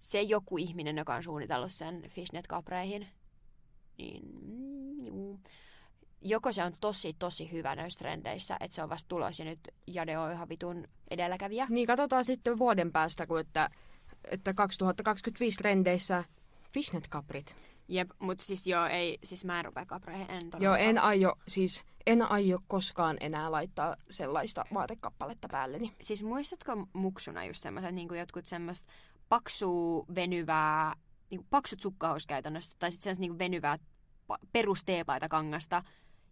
se 0.00 0.22
joku 0.22 0.58
ihminen, 0.58 0.96
joka 0.96 1.14
on 1.14 1.24
suunnitellut 1.24 1.72
sen 1.72 2.02
fishnet-kapreihin, 2.08 3.06
niin 3.98 4.22
mm, 4.42 5.06
juu. 5.06 5.40
joko 6.20 6.52
se 6.52 6.64
on 6.64 6.72
tosi, 6.80 7.16
tosi 7.18 7.52
hyvä 7.52 7.76
näissä 7.76 7.98
trendeissä, 7.98 8.56
että 8.60 8.74
se 8.74 8.82
on 8.82 8.88
vasta 8.88 9.08
tulos 9.08 9.38
ja 9.38 9.44
nyt 9.44 9.60
Jade 9.86 10.18
on 10.18 10.32
ihan 10.32 10.48
vitun 10.48 10.88
edelläkävijä. 11.10 11.66
Niin 11.70 11.86
katsotaan 11.86 12.24
sitten 12.24 12.58
vuoden 12.58 12.92
päästä, 12.92 13.26
kun 13.26 13.40
että, 13.40 13.70
että 14.30 14.54
2025 14.54 15.58
trendeissä 15.58 16.24
fishnet-kaprit. 16.72 17.56
Jep, 17.88 18.10
mutta 18.18 18.44
siis 18.44 18.66
joo, 18.66 18.86
ei, 18.86 19.18
siis 19.24 19.44
mä 19.44 19.58
en 19.58 19.64
rupea 19.64 19.86
kapreihin, 19.86 20.30
en 20.30 20.40
Joo, 20.58 20.74
en 20.74 20.98
aio, 20.98 21.34
siis 21.48 21.84
en 22.06 22.22
aio 22.22 22.58
koskaan 22.68 23.16
enää 23.20 23.50
laittaa 23.50 23.96
sellaista 24.10 24.64
vaatekappaletta 24.74 25.48
päälleni. 25.50 25.92
Siis 26.00 26.22
muistatko 26.22 26.86
muksuna 26.92 27.44
just 27.44 27.60
semmoiset 27.60 27.94
niin 27.94 28.14
jotkut 28.18 28.46
semmoista 28.46 28.92
paksua, 29.30 30.04
venyvää, 30.14 30.94
niin 31.30 31.46
paksut 31.50 31.80
sukkahaus 31.80 32.26
käytännössä, 32.26 32.76
tai 32.78 32.90
sitten 32.90 33.02
semmoista 33.02 33.20
niin 33.20 33.38
venyvää 33.38 33.78
pa- 34.32 34.46
perusteepaita 34.52 35.28
kangasta. 35.28 35.82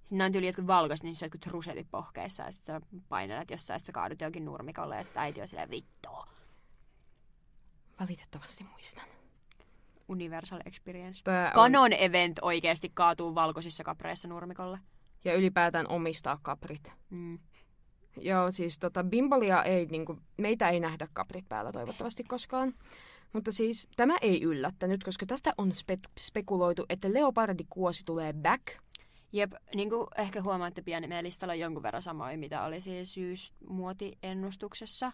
Sitten 0.05 0.27
on 0.27 0.33
tyyli 0.33 0.47
jotkut 0.47 0.67
valkoiset, 0.67 1.05
niin 1.05 1.15
se 1.15 1.25
on 1.25 1.27
jotkut 1.27 1.53
rusetit 1.53 1.91
pohkeissa, 1.91 2.43
ja 2.43 2.53
sitten 2.53 2.83
painelet 3.09 3.51
jossain, 3.51 3.81
sä 3.81 3.93
kaadut 3.93 4.21
johonkin 4.21 4.45
nurmikolle, 4.45 4.97
ja 4.97 5.05
sitten 5.05 5.23
äiti 5.23 5.43
on 5.43 5.49
silleen 5.49 5.71
vittua. 5.71 6.27
Valitettavasti 8.01 8.65
muistan. 8.65 9.05
Universal 10.09 10.61
experience. 10.65 11.23
Tää 11.25 11.47
on, 11.47 11.55
Canon 11.55 11.93
event 11.93 12.39
oikeasti 12.43 12.91
kaatuu 12.95 13.35
valkoisissa 13.35 13.85
kapreissa 13.85 14.29
nurmikolle. 14.29 14.79
ja 15.25 15.35
ylipäätään 15.35 15.89
omistaa 15.89 16.39
kaprit. 16.43 16.93
Mm. 17.11 17.39
Joo, 18.17 18.51
siis 18.51 18.79
tota, 18.79 19.05
bimbolia 19.05 19.63
ei, 19.63 19.87
niinku, 19.87 20.19
meitä 20.37 20.69
ei 20.69 20.81
nähdä 20.81 21.09
kaprit 21.13 21.49
päällä 21.49 21.73
toivottavasti 21.73 22.25
koskaan. 22.25 22.75
Mutta 23.33 23.53
siis 23.53 23.89
tämä 23.97 24.17
ei 24.23 24.43
yllättänyt, 24.43 25.05
koska 25.05 25.27
tästä 25.27 25.55
on 25.59 25.73
spe- 25.73 26.11
spekuloitu, 26.19 26.87
että 26.89 27.13
leopardikuosi 27.13 28.05
tulee 28.05 28.33
back. 28.33 28.65
Jep, 29.33 29.53
niin 29.75 29.91
kuin 29.91 30.07
ehkä 30.19 30.43
huomaatte 30.43 30.83
pian, 30.83 31.03
niin 31.03 31.09
meidän 31.09 31.25
listalla 31.25 31.53
on 31.53 31.59
jonkun 31.59 31.83
verran 31.83 32.03
samoja, 32.03 32.39
mitä 32.39 32.65
oli 32.65 32.81
siis 32.81 33.15
syysmuotiennustuksessa. 33.15 35.13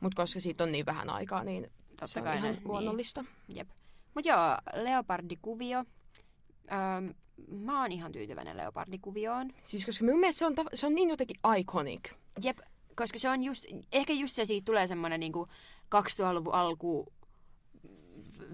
Mutta 0.00 0.22
koska 0.22 0.40
siitä 0.40 0.64
on 0.64 0.72
niin 0.72 0.86
vähän 0.86 1.10
aikaa, 1.10 1.44
niin 1.44 1.70
Totta 1.88 2.06
se 2.06 2.18
on 2.18 2.24
kai 2.24 2.36
ihan 2.36 2.54
ne, 2.54 2.60
luonnollista. 2.64 3.22
Niin. 3.22 3.56
Jep. 3.56 3.68
Mut 4.14 4.26
joo, 4.26 4.56
leopardikuvio. 4.74 5.78
Öm, 5.78 7.14
mä 7.48 7.80
oon 7.80 7.92
ihan 7.92 8.12
tyytyväinen 8.12 8.56
leopardikuvioon. 8.56 9.52
Siis 9.64 9.86
koska 9.86 10.04
minun 10.04 10.20
mielestä 10.20 10.38
se 10.38 10.46
on, 10.46 10.54
se 10.74 10.86
on 10.86 10.94
niin 10.94 11.10
jotenkin 11.10 11.36
iconic. 11.58 12.12
Jep, 12.42 12.58
koska 12.96 13.18
se 13.18 13.28
on 13.30 13.44
just, 13.44 13.64
ehkä 13.92 14.12
just 14.12 14.36
se 14.36 14.44
siitä 14.44 14.64
tulee 14.64 14.86
semmonen 14.86 15.20
niinku 15.20 15.48
2000-luvun 15.94 16.54
alku 16.54 17.12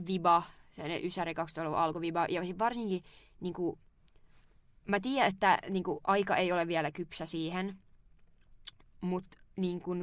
viba, 0.07 0.43
se 0.70 1.01
ysäri 1.05 1.33
2000-luvun 1.33 1.78
alku 1.78 2.01
viba, 2.01 2.26
ja 2.28 2.43
varsinkin 2.59 3.03
niinku, 3.41 3.78
mä 4.89 5.01
tiedän, 5.01 5.28
että 5.28 5.59
niinku, 5.68 6.01
aika 6.05 6.37
ei 6.37 6.53
ole 6.53 6.66
vielä 6.66 6.91
kypsä 6.91 7.26
siihen, 7.26 7.78
mutta 9.01 9.39
niinku, 9.57 9.97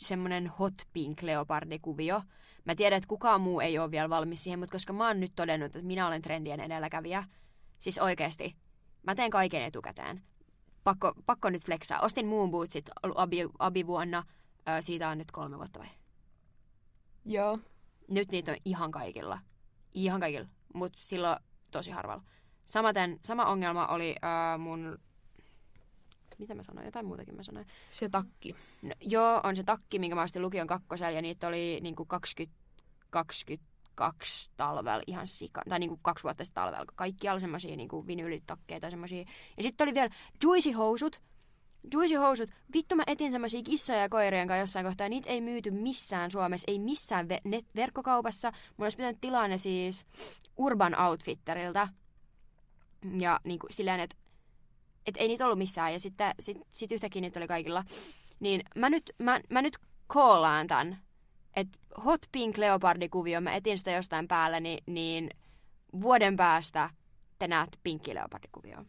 semmonen 0.00 0.46
hot 0.46 0.74
pink 0.92 1.22
leopardikuvio. 1.22 2.22
Mä 2.64 2.74
tiedän, 2.74 2.96
että 2.96 3.08
kukaan 3.08 3.40
muu 3.40 3.60
ei 3.60 3.78
ole 3.78 3.90
vielä 3.90 4.10
valmis 4.10 4.42
siihen, 4.42 4.58
mutta 4.58 4.72
koska 4.72 4.92
mä 4.92 5.06
oon 5.06 5.20
nyt 5.20 5.32
todennut, 5.36 5.66
että 5.66 5.86
minä 5.86 6.06
olen 6.06 6.22
trendien 6.22 6.60
edelläkävijä, 6.60 7.24
siis 7.80 7.98
oikeesti, 7.98 8.56
mä 9.02 9.14
teen 9.14 9.30
kaiken 9.30 9.62
etukäteen. 9.62 10.22
Pakko, 10.84 11.14
pakko 11.26 11.50
nyt 11.50 11.64
flexaa. 11.64 12.00
Ostin 12.00 12.26
Moon 12.26 12.50
Bootsit 12.50 12.90
abi, 13.14 13.36
abi 13.58 13.86
vuonna, 13.86 14.24
ö, 14.68 14.82
siitä 14.82 15.08
on 15.08 15.18
nyt 15.18 15.30
kolme 15.30 15.56
vuotta 15.56 15.80
vai? 15.80 15.88
Joo. 17.24 17.58
Nyt 18.08 18.30
niitä 18.30 18.50
on 18.50 18.56
ihan 18.64 18.90
kaikilla. 18.90 19.38
Ihan 19.94 20.20
kaikilla, 20.20 20.48
mutta 20.74 20.98
silloin 21.02 21.36
tosi 21.70 21.90
harvalla. 21.90 22.22
Samaten, 22.64 23.20
sama 23.24 23.46
ongelma 23.46 23.86
oli 23.86 24.16
ö, 24.54 24.58
mun 24.58 24.98
Mitä 26.38 26.54
mä 26.54 26.62
sanoin? 26.62 26.84
Jotain 26.84 27.06
muutakin 27.06 27.34
mä 27.34 27.42
sanoin. 27.42 27.66
Se 27.90 28.08
takki. 28.08 28.54
No, 28.82 28.90
joo, 29.00 29.40
on 29.44 29.56
se 29.56 29.64
takki, 29.64 29.98
minkä 29.98 30.14
mä 30.14 30.22
ostin 30.22 30.42
lukion 30.42 30.66
kakkosella, 30.66 31.10
ja 31.10 31.22
niitä 31.22 31.48
oli 31.48 31.78
niinku 31.82 32.04
20, 32.04 32.56
22 33.98 34.50
talvella 34.56 35.02
ihan 35.06 35.26
sika, 35.26 35.62
tai 35.68 35.78
niinku 35.78 35.98
kaksi 36.02 36.24
vuotta 36.24 36.44
sitten 36.44 36.62
talvella. 36.62 36.84
Kaikki 36.94 37.28
oli 37.28 37.40
semmosia 37.40 37.76
niinku 37.76 38.06
vinyylitakkeja 38.06 38.80
tai 38.80 38.90
semmosia. 38.90 39.24
Ja 39.56 39.62
sitten 39.62 39.84
oli 39.84 39.94
vielä 39.94 40.10
Juicy-housut, 40.44 41.20
Juicy-housut, 41.92 42.50
vittu 42.74 42.96
mä 42.96 43.02
etin 43.06 43.30
semmosia 43.32 43.62
kissoja 43.62 43.98
ja 43.98 44.08
koirien 44.08 44.48
kanssa 44.48 44.60
jossain 44.60 44.86
kohtaa, 44.86 45.08
niitä 45.08 45.28
ei 45.28 45.40
myyty 45.40 45.70
missään 45.70 46.30
Suomessa, 46.30 46.64
ei 46.68 46.78
missään 46.78 47.26
ve- 47.26 47.48
net- 47.48 47.70
verkkokaupassa. 47.76 48.52
Mun 48.76 48.84
olisi 48.84 48.96
pitänyt 48.96 49.20
tilaa 49.20 49.48
ne 49.48 49.58
siis 49.58 50.06
Urban 50.56 51.00
Outfitterilta. 51.00 51.88
Ja 53.18 53.40
niin 53.44 53.58
kuin 53.58 53.72
silleen, 53.72 54.00
että 54.00 54.16
et 55.06 55.16
ei 55.16 55.28
niitä 55.28 55.44
ollut 55.44 55.58
missään, 55.58 55.92
ja 55.92 56.00
sitten 56.00 56.34
sit, 56.40 56.56
sit 56.74 56.92
yhtäkkiä 56.92 57.22
niitä 57.22 57.40
oli 57.40 57.48
kaikilla. 57.48 57.84
Niin 58.40 58.62
mä 58.76 58.90
nyt, 58.90 59.10
mä, 59.18 59.40
mä 59.50 59.62
nyt 59.62 59.78
koolaan 60.06 60.66
tän, 60.66 60.98
että 61.58 61.78
Hot 62.04 62.20
Pink 62.32 62.58
Leopardikuvio, 62.58 63.40
mä 63.40 63.54
etin 63.54 63.78
sitä 63.78 63.90
jostain 63.90 64.28
päällä, 64.28 64.60
niin, 64.60 64.84
niin 64.86 65.30
vuoden 66.00 66.36
päästä 66.36 66.90
te 67.38 67.48
näette 67.48 67.78
pinkki 67.82 68.14
leopardikuvioon. 68.14 68.86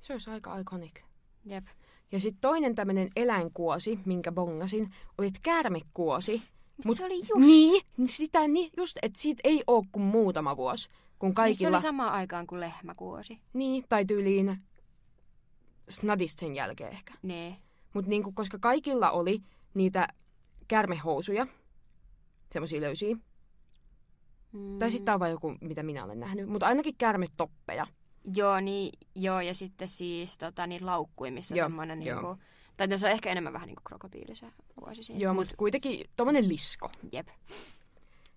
Se 0.00 0.12
olisi 0.12 0.30
aika 0.30 0.58
iconic. 0.58 1.00
Jep. 1.44 1.66
Ja 2.12 2.20
sitten 2.20 2.40
toinen 2.40 2.74
tämmöinen 2.74 3.08
eläinkuosi, 3.16 3.98
minkä 4.04 4.32
bongasin, 4.32 4.94
oli 5.18 5.30
käärmekuosi. 5.42 6.42
Mut 6.84 6.96
se 6.96 7.04
oli 7.04 7.18
just. 7.18 7.34
Niin, 7.36 7.82
niin 7.96 8.08
sitä 8.08 8.48
niin, 8.48 8.70
just, 8.76 8.98
että 9.02 9.20
siitä 9.20 9.40
ei 9.44 9.64
ole 9.66 9.84
kuin 9.92 10.02
muutama 10.02 10.56
vuosi. 10.56 10.90
Kun 11.18 11.28
Niin 11.28 11.32
se 11.32 11.34
kaikilla, 11.34 11.76
oli 11.76 11.82
samaan 11.82 12.12
aikaan 12.12 12.46
kuin 12.46 12.60
lehmäkuosi. 12.60 13.40
niin, 13.52 13.84
tai 13.88 14.04
tyyliin 14.04 14.58
snadista 15.88 16.40
sen 16.40 16.54
jälkeen 16.56 16.92
ehkä. 16.92 17.14
Nee. 17.22 17.56
Mutta 17.94 18.08
niinku, 18.08 18.32
koska 18.32 18.58
kaikilla 18.58 19.10
oli 19.10 19.42
niitä 19.74 20.08
kärmehousuja, 20.68 21.46
semmoisia 22.52 22.80
löysiä. 22.80 23.16
Mm. 24.52 24.78
Tai 24.78 24.90
sitten 24.90 25.04
tämä 25.04 25.14
on 25.14 25.20
vain 25.20 25.32
joku, 25.32 25.54
mitä 25.60 25.82
minä 25.82 26.04
olen 26.04 26.20
nähnyt. 26.20 26.48
Mutta 26.48 26.66
ainakin 26.66 26.94
kärmetoppeja. 26.98 27.86
Joo, 28.34 28.60
niin, 28.60 28.92
joo, 29.14 29.40
ja 29.40 29.54
sitten 29.54 29.88
siis 29.88 30.38
tota, 30.38 30.66
niin 30.66 30.86
laukkuja, 30.86 31.32
missä 31.32 31.54
Joo, 31.54 31.64
semmoinen 31.64 32.02
joo. 32.02 32.20
niinku, 32.22 32.42
tai 32.76 32.86
no, 32.86 32.98
se 32.98 33.06
on 33.06 33.12
ehkä 33.12 33.30
enemmän 33.30 33.52
vähän 33.52 33.66
niinku 33.66 33.82
krokotiili 33.84 34.34
se 34.34 34.46
kuosi 34.76 35.02
siinä. 35.02 35.20
Joo, 35.20 35.34
mutta 35.34 35.54
kuitenkin 35.56 36.10
tommonen 36.16 36.48
lisko. 36.48 36.90
Jep. 37.12 37.28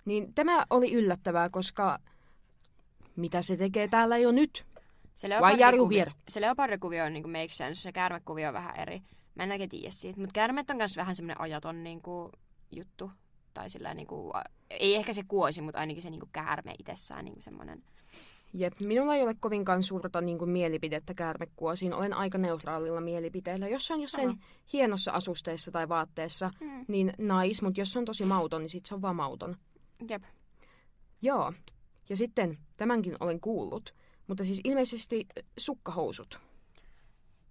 Niin 0.06 0.34
tämä 0.34 0.66
oli 0.70 0.94
yllättävää, 0.94 1.50
koska 1.50 2.00
mitä 3.16 3.42
se 3.42 3.58
tekee 3.58 3.88
täällä 3.88 4.18
jo 4.18 4.32
nyt? 4.32 4.66
Se 5.16 5.30
leopardikuvio, 5.30 6.06
se 6.30 6.42
leopardikuvio 6.42 7.06
on 7.06 7.14
niinku 7.14 7.30
make 7.30 7.50
sense, 7.50 7.82
se 7.82 7.92
käärmekuvio 7.92 8.48
on 8.48 8.54
vähän 8.54 8.80
eri. 8.80 9.02
Mä 9.36 9.44
en 9.44 9.52
oikein 9.52 9.70
tiedä 9.70 9.92
siitä, 9.92 10.20
mutta 10.20 10.34
käärmeet 10.34 10.70
on 10.70 10.78
myös 10.78 10.98
vähän 10.98 11.16
semmoinen 11.16 11.42
ajaton 11.42 11.84
niinku, 11.84 12.32
juttu. 12.72 13.12
Tai 13.54 13.70
sillä 13.70 13.94
niinku, 13.94 14.32
a- 14.34 14.44
ei 14.70 14.96
ehkä 14.96 15.14
se 15.14 15.24
kuosi, 15.28 15.62
mutta 15.62 15.80
ainakin 15.80 16.04
se 16.04 16.10
niinku 16.10 16.30
käärme 16.34 16.76
itsessään 16.80 17.26
niinku 17.26 17.42
semmoinen. 17.42 17.84
Jep, 18.54 18.80
minulla 18.80 19.16
ei 19.16 19.22
ole 19.24 19.36
kovinkaan 19.40 19.84
suurta 19.84 20.22
niin 20.22 20.38
kuin, 20.38 20.50
mielipidettä 20.50 21.14
käärmekuosiin. 21.14 21.94
Olen 21.94 22.14
aika 22.14 22.38
neutraalilla 22.38 23.02
mielipiteellä. 23.02 23.68
Jos 23.68 23.88
se 23.88 23.94
on 23.94 24.02
jossain 24.02 24.30
Sama. 24.30 24.42
hienossa 24.74 25.12
asusteessa 25.12 25.72
tai 25.72 25.90
vaatteessa, 25.90 26.52
Mm. 26.60 26.86
niin 26.88 27.14
nais, 27.18 27.62
mutta 27.62 27.82
jos 27.82 27.92
se 27.92 28.00
on 28.00 28.06
tosi 28.06 28.26
mauton, 28.26 28.62
niin 28.62 28.70
sit 28.70 28.86
se 28.86 28.96
on 28.96 29.02
vaan 29.02 29.16
mauton. 29.16 29.58
Jep. 30.10 30.24
Joo. 31.22 31.54
Ja 32.10 32.18
sitten 32.18 32.58
tämänkin 32.78 33.16
olen 33.20 33.40
kuullut. 33.42 33.94
Mutta 34.28 34.44
siis 34.46 34.62
ilmeisesti 34.64 35.26
äh, 35.38 35.44
sukkahousut 35.60 36.40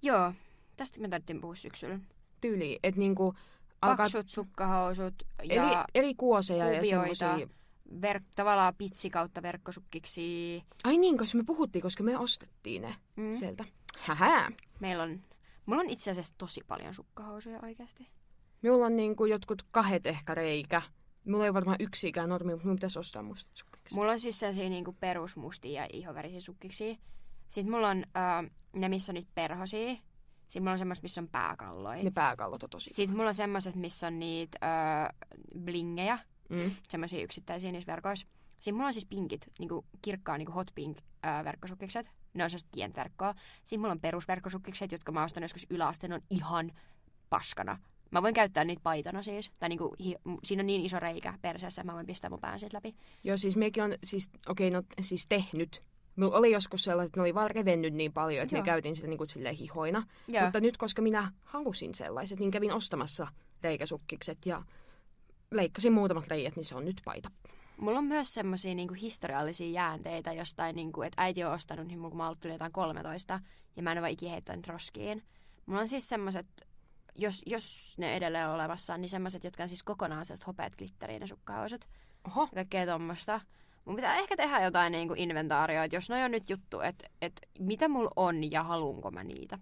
Joo, 0.02 0.32
tästä 0.80 1.00
me 1.00 1.08
tarvittiin 1.08 1.40
puhua 1.40 1.54
syksyllä. 1.54 1.98
tyyliin, 2.40 2.78
että 2.82 2.98
niinku 3.00 3.34
alkaa 3.82 3.96
Paksut 3.96 4.28
sukkahousut 4.28 5.14
ja 5.44 5.84
eri 5.94 6.14
kuoseja 6.14 6.70
ja 6.70 6.80
kuvioita. 6.80 7.16
semmoisia. 7.18 7.48
ver- 8.00 8.22
tavallaan 8.36 8.74
pitsi 8.78 9.10
kautta 9.10 9.42
verkkosukkiksi. 9.42 10.62
Ai 10.84 10.98
niin, 10.98 11.18
koska 11.18 11.38
me 11.38 11.44
puhuttiin, 11.44 11.82
koska 11.82 12.02
me 12.02 12.18
ostettiin 12.18 12.82
ne 12.82 12.94
Mm. 13.16 13.32
sieltä. 13.32 13.64
Hähää. 13.98 14.50
Meillä 14.80 15.02
on, 15.02 15.20
mulla 15.66 15.80
on 15.80 15.90
itse 15.90 16.10
asiassa 16.10 16.34
tosi 16.38 16.60
paljon 16.68 16.94
sukkahousuja 16.94 17.60
oikeasti. 17.62 18.08
Minulla 18.62 18.86
on 18.86 18.96
niinku 18.96 19.24
jotkut 19.24 19.62
kahdet 19.70 20.06
ehkä 20.06 20.34
reikä. 20.34 20.82
Mulla 21.24 21.44
ei 21.44 21.54
varmaan 21.54 21.76
yksikään 21.80 22.28
normi, 22.28 22.52
mutta 22.52 22.64
minun 22.64 22.76
pitäisi 22.76 22.98
ostaa 22.98 23.22
mustat 23.22 23.56
sukkiksi. 23.56 23.94
Mulla 23.94 24.12
on 24.12 24.20
siis 24.20 24.38
sellaisia 24.38 24.68
niinku 24.68 24.92
perusmustia 25.00 25.82
ja 25.82 25.88
ihovärisiä 25.92 26.40
sukkiksi. 26.40 26.98
Sitten 27.48 27.70
mulla 27.74 27.88
on 27.88 28.04
äh, 28.16 28.50
ne, 28.72 28.88
missä 28.88 29.12
on 29.12 29.14
niitä 29.14 29.30
perhosia. 29.34 29.96
Sitten 30.50 30.62
mulla 30.62 30.72
on 30.72 30.78
semmoista, 30.78 31.02
missä 31.02 31.20
on 31.20 31.28
pääkalloja. 31.28 32.02
Ne 32.02 32.10
pääkallot 32.10 32.62
on 32.62 32.70
tosi. 32.70 32.90
Sitten 32.94 33.16
mulla 33.16 33.28
on 33.28 33.34
semmoiset, 33.34 33.74
missä 33.74 34.06
on 34.06 34.18
niitä 34.18 34.58
äh, 34.62 35.08
blingejä, 35.64 36.18
Mm. 36.48 36.70
semmoisia 36.88 37.22
yksittäisiä 37.22 37.72
niissä 37.72 37.92
verkoissa. 37.92 38.26
Sitten 38.52 38.74
mulla 38.74 38.86
on 38.86 38.92
siis 38.92 39.06
pinkit, 39.06 39.46
niinku 39.58 39.84
kirkkaa 40.02 40.38
niinku 40.38 40.52
hot 40.52 40.70
pink 40.74 40.98
äh, 41.26 41.44
verkkosukkikset. 41.44 42.06
Ne 42.34 42.44
on 42.44 42.50
sellaiset 42.50 42.68
pientä 42.72 43.00
verkkoa. 43.00 43.34
Sitten 43.64 43.80
mulla 43.80 43.92
on 43.92 44.00
perusverkkosukkikset, 44.00 44.92
jotka 44.92 45.12
mä 45.12 45.24
ostan 45.24 45.42
joskus 45.42 45.66
yläasteen, 45.70 46.12
on 46.12 46.20
ihan 46.30 46.70
paskana. 47.28 47.78
Mä 48.10 48.22
voin 48.22 48.34
käyttää 48.34 48.64
niitä 48.64 48.82
paitana 48.82 49.22
siis. 49.22 49.52
Tai 49.58 49.68
niinku, 49.68 49.94
hi- 50.04 50.16
siinä 50.44 50.60
on 50.60 50.66
niin 50.66 50.82
iso 50.84 51.00
reikä 51.00 51.38
perseessä, 51.42 51.84
mä 51.84 51.94
voin 51.94 52.06
pistää 52.06 52.30
mun 52.30 52.40
pään 52.40 52.60
siitä 52.60 52.76
läpi. 52.76 52.94
Joo, 53.24 53.36
siis 53.36 53.56
mekin 53.56 53.82
on 53.82 53.94
siis, 54.04 54.30
okei, 54.48 54.68
okay, 54.68 54.80
no 54.80 54.86
siis 55.00 55.26
tehnyt. 55.28 55.82
Mulla 56.16 56.38
oli 56.38 56.50
joskus 56.50 56.84
sellaiset, 56.84 57.08
että 57.08 57.20
ne 57.20 57.22
oli 57.22 57.34
vaan 57.34 57.50
revennyt 57.50 57.94
niin 57.94 58.12
paljon, 58.12 58.42
että 58.42 58.54
Joo. 58.54 58.62
me 58.62 58.66
käytin 58.66 58.96
sitä 58.96 59.08
niinku 59.08 59.26
silleen 59.26 59.54
hihoina. 59.54 60.02
Joo. 60.28 60.44
Mutta 60.44 60.60
nyt, 60.60 60.76
koska 60.76 61.02
minä 61.02 61.30
halusin 61.44 61.94
sellaiset, 61.94 62.38
niin 62.38 62.50
kävin 62.50 62.72
ostamassa 62.72 63.26
reikäsukkikset 63.62 64.38
ja 64.46 64.62
leikkasin 65.50 65.92
muutamat 65.92 66.28
reijät, 66.28 66.56
niin 66.56 66.64
se 66.64 66.74
on 66.74 66.84
nyt 66.84 67.00
paita. 67.04 67.30
Mulla 67.76 67.98
on 67.98 68.04
myös 68.04 68.34
semmosia 68.34 68.74
niinku 68.74 68.94
historiallisia 68.94 69.70
jäänteitä 69.70 70.32
jostain, 70.32 70.76
niinku, 70.76 71.02
että 71.02 71.22
äiti 71.22 71.44
on 71.44 71.52
ostanut, 71.52 71.86
niin 71.86 72.00
kun 72.00 72.16
mä 72.16 72.26
ollut 72.26 72.40
tuli 72.40 72.52
jotain 72.52 72.72
13, 72.72 73.40
ja 73.76 73.82
mä 73.82 73.92
en 73.92 73.98
ole 73.98 74.02
vaan 74.02 74.12
ikinä 74.12 74.32
heittänyt 74.32 74.66
roskiin. 74.66 75.22
Mulla 75.66 75.80
on 75.80 75.88
siis 75.88 76.08
semmoset, 76.08 76.46
jos, 77.14 77.42
jos 77.46 77.94
ne 77.98 78.16
edelleen 78.16 78.48
on 78.48 78.54
olemassa, 78.54 78.96
niin 78.96 79.08
semmoset, 79.08 79.44
jotka 79.44 79.62
on 79.62 79.68
siis 79.68 79.82
kokonaan 79.82 80.26
sellaiset 80.26 80.46
hopeat 80.46 80.74
glitteriin 80.74 81.20
ne 81.20 81.26
sukkahousut 81.26 81.84
Oho, 82.26 82.42
ja 82.42 82.54
kaikkea 82.54 82.86
tommosta. 82.86 83.40
Mun 83.90 83.96
pitää 83.96 84.16
ehkä 84.18 84.36
tehdä 84.36 84.60
jotain 84.64 84.92
niinku 84.92 85.14
inventaarioa, 85.16 85.84
että 85.84 85.96
jos 85.96 86.10
noi 86.10 86.22
on 86.24 86.30
nyt 86.30 86.50
juttu, 86.50 86.80
että 86.80 87.08
et 87.22 87.32
mitä 87.58 87.88
mulla 87.88 88.10
on 88.16 88.50
ja 88.52 88.62
haluanko 88.62 89.10
mä 89.10 89.24
niitä. 89.24 89.58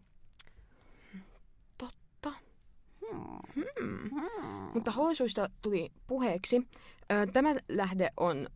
totta. 1.78 2.32
Hmm. 3.10 3.38
Hmm. 3.56 4.10
Hmm. 4.10 4.70
Mutta 4.74 4.90
housuista 4.90 5.48
tuli 5.62 5.90
puheeksi. 6.06 6.68
Tämä 7.32 7.54
lähde 7.68 8.10
on 8.16 8.48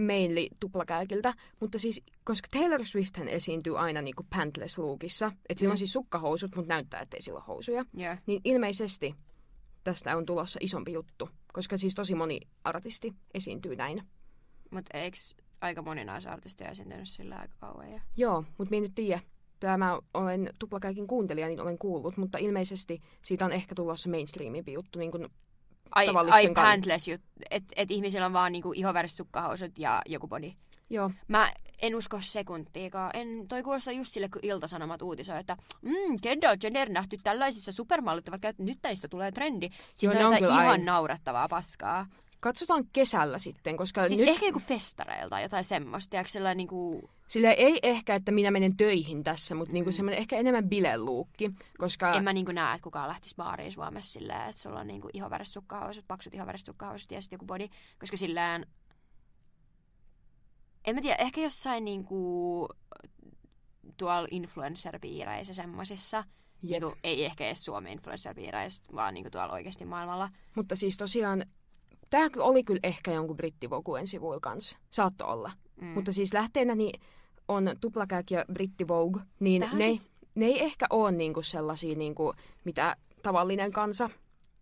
mainly 0.00 0.46
tuplakääkiltä, 0.60 1.34
mutta 1.60 1.78
siis, 1.78 2.02
koska 2.24 2.48
Taylor 2.52 2.86
Swift 2.86 3.16
hän 3.16 3.28
esiintyy 3.28 3.78
aina 3.78 4.02
niinku 4.02 4.26
pantless 4.36 4.78
lookissa, 4.78 5.32
että 5.48 5.58
sillä 5.60 5.70
Mm. 5.70 5.74
on 5.74 5.78
siis 5.78 5.92
sukkahousut, 5.92 6.56
mutta 6.56 6.74
näyttää, 6.74 7.00
ettei 7.00 7.22
sillä 7.22 7.36
ole 7.36 7.44
housuja, 7.46 7.84
Joo. 7.94 8.16
niin 8.26 8.40
ilmeisesti 8.44 9.14
tästä 9.84 10.16
on 10.16 10.26
tulossa 10.26 10.58
isompi 10.62 10.92
juttu, 10.92 11.28
koska 11.52 11.76
siis 11.76 11.94
tosi 11.94 12.14
moni 12.14 12.40
artisti 12.64 13.14
esiintyy 13.34 13.76
näin. 13.76 14.02
Mutta 14.74 14.98
eikö 14.98 15.16
aika 15.60 15.82
moni 15.82 16.04
naisartisti 16.04 16.64
esiintynyt 16.64 17.08
sillä 17.08 17.36
aika 17.36 17.54
kauan? 17.60 17.92
Ja... 17.92 18.00
Joo, 18.16 18.44
mutta 18.58 18.70
minä 18.70 18.82
nyt 18.82 18.94
tiedä. 18.94 19.20
Tämä 19.60 19.98
olen 20.14 20.50
tuplakäikin 20.58 21.06
kuuntelija, 21.06 21.46
niin 21.46 21.60
olen 21.60 21.78
kuullut, 21.78 22.16
mutta 22.16 22.38
ilmeisesti 22.38 23.02
siitä 23.22 23.44
on 23.44 23.52
ehkä 23.52 23.74
tulossa 23.74 24.08
mainstreamimpi 24.08 24.72
juttu, 24.72 24.98
niin 24.98 25.10
kuin 25.10 25.28
Ai, 25.90 26.08
ai 26.30 26.48
pantless 26.54 27.08
jut, 27.08 27.20
että 27.50 27.74
et 27.76 27.90
ihmisillä 27.90 28.26
on 28.26 28.32
vaan 28.32 28.52
niinku 28.52 28.72
ihoväriset 28.72 29.16
sukkahousut 29.16 29.78
ja 29.78 30.02
joku 30.06 30.28
body. 30.28 30.52
Joo, 30.90 31.10
Mä 31.28 31.52
en 31.82 31.94
usko 31.94 32.18
sekuntiikaan. 32.20 33.10
En, 33.14 33.48
toi 33.48 33.62
kuulostaa 33.62 33.92
just 33.92 34.12
sille, 34.12 34.28
kun 34.28 34.40
Ilta-Sanomat 34.42 35.02
uutisoi, 35.02 35.40
että 35.40 35.56
mm, 35.82 36.20
Kendall 36.22 36.56
Jenner 36.62 36.88
nähty 36.88 37.16
tällaisissa 37.22 37.72
supermallit 37.72 38.28
ovat 38.28 38.40
käyttäneet, 38.40 38.68
nyt 38.74 38.82
näistä 38.82 39.08
tulee 39.08 39.32
trendi. 39.32 39.66
Joo, 39.66 39.76
Siinä 39.94 40.28
on 40.28 40.34
on 40.34 40.38
ihan 40.38 40.68
aina. 40.68 40.84
naurettavaa 40.84 41.48
paskaa. 41.48 42.06
Katsotaan 42.44 42.84
kesällä 42.92 43.38
sitten, 43.38 43.76
koska 43.76 44.08
Siis 44.08 44.20
nyt 44.20 44.28
ehkä 44.28 44.46
joku 44.46 44.58
festareilta 44.58 45.28
tai 45.28 45.42
jotain 45.42 45.64
semmoista. 45.64 46.10
Tiedätkö, 46.10 46.30
sellainen 46.30 46.56
niinku... 46.56 47.10
sillä 47.28 47.52
ei 47.52 47.78
ehkä, 47.82 48.14
että 48.14 48.32
minä 48.32 48.50
menen 48.50 48.76
töihin 48.76 49.24
tässä, 49.24 49.54
mutta 49.54 49.72
niinku 49.72 49.90
Mm. 49.90 49.92
semmoinen 49.92 50.18
ehkä 50.18 50.36
enemmän 50.36 50.68
bileluukki, 50.68 51.50
koska 51.78 52.12
En 52.12 52.24
mä 52.24 52.32
niinku 52.32 52.52
näe, 52.52 52.74
että 52.74 52.82
kukaan 52.82 53.08
lähtisi 53.08 53.36
baariin 53.36 53.72
Suomessa 53.72 54.12
silleen, 54.12 54.48
että 54.48 54.62
sulla 54.62 54.80
on 54.80 54.86
niinku 54.86 55.08
ihoväriset 55.12 55.52
sukkahousut, 55.52 56.04
paksut 56.08 56.34
ihoväriset 56.34 56.66
sukkahousut 56.66 57.10
ja 57.10 57.20
sitten 57.20 57.36
joku 57.36 57.46
body. 57.46 57.68
Koska 58.00 58.16
silleen... 58.16 58.66
En 60.86 60.94
mä 60.94 61.00
tiedä, 61.00 61.16
ehkä 61.16 61.40
jossain 61.40 61.84
niinku 61.84 62.68
tuolla 63.96 64.28
influencer-piireissä 64.30 65.54
semmosissa. 65.54 66.24
Jep. 66.62 66.82
Niinku, 66.82 66.98
ei 67.04 67.24
ehkä 67.24 67.46
edes 67.46 67.64
Suomen 67.64 67.92
influencer-piireissä, 67.92 68.84
vaan 68.94 69.14
niinku 69.14 69.30
tuolla 69.30 69.52
oikeasti 69.52 69.84
maailmalla. 69.84 70.28
mutta 70.56 70.76
siis 70.76 70.96
tosiaan, 70.96 71.44
tämä 72.14 72.28
oli 72.44 72.62
kyllä 72.62 72.80
ehkä 72.82 73.10
jonkun 73.12 73.36
brittivoguen 73.36 74.06
sivuilla 74.06 74.40
kanssa, 74.40 74.78
saatto 74.90 75.26
olla. 75.26 75.52
Mm. 75.80 75.86
Mutta 75.86 76.12
siis 76.12 76.32
lähteenä 76.34 76.74
niin 76.74 77.00
on 77.48 77.70
tuplakääk 77.80 78.30
ja 78.30 78.44
Britti 78.52 78.88
Vogue, 78.88 79.22
niin 79.40 79.62
Tähän 79.62 79.78
ne, 79.78 79.84
siis, 79.84 80.12
ne 80.34 80.46
ei 80.46 80.62
ehkä 80.64 80.86
ole 80.90 81.12
niinku 81.12 81.42
sellaisia, 81.42 81.96
niinku, 81.96 82.34
mitä 82.64 82.96
tavallinen 83.22 83.72
kansa, 83.72 84.10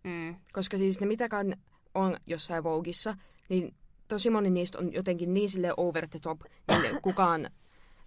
Mm. 0.03 0.35
koska 0.53 0.77
siis 0.77 0.99
ne 0.99 1.05
mitäkään 1.07 1.53
on 1.95 2.17
jossain 2.27 2.63
Vogueissa, 2.63 3.17
niin 3.49 3.75
tosi 4.07 4.29
moni 4.29 4.49
niistä 4.49 4.77
on 4.77 4.93
jotenkin 4.93 5.33
niin 5.33 5.49
sille 5.49 5.73
over 5.77 6.07
the 6.07 6.19
top, 6.19 6.41
niin 6.81 7.01
kukaan 7.01 7.49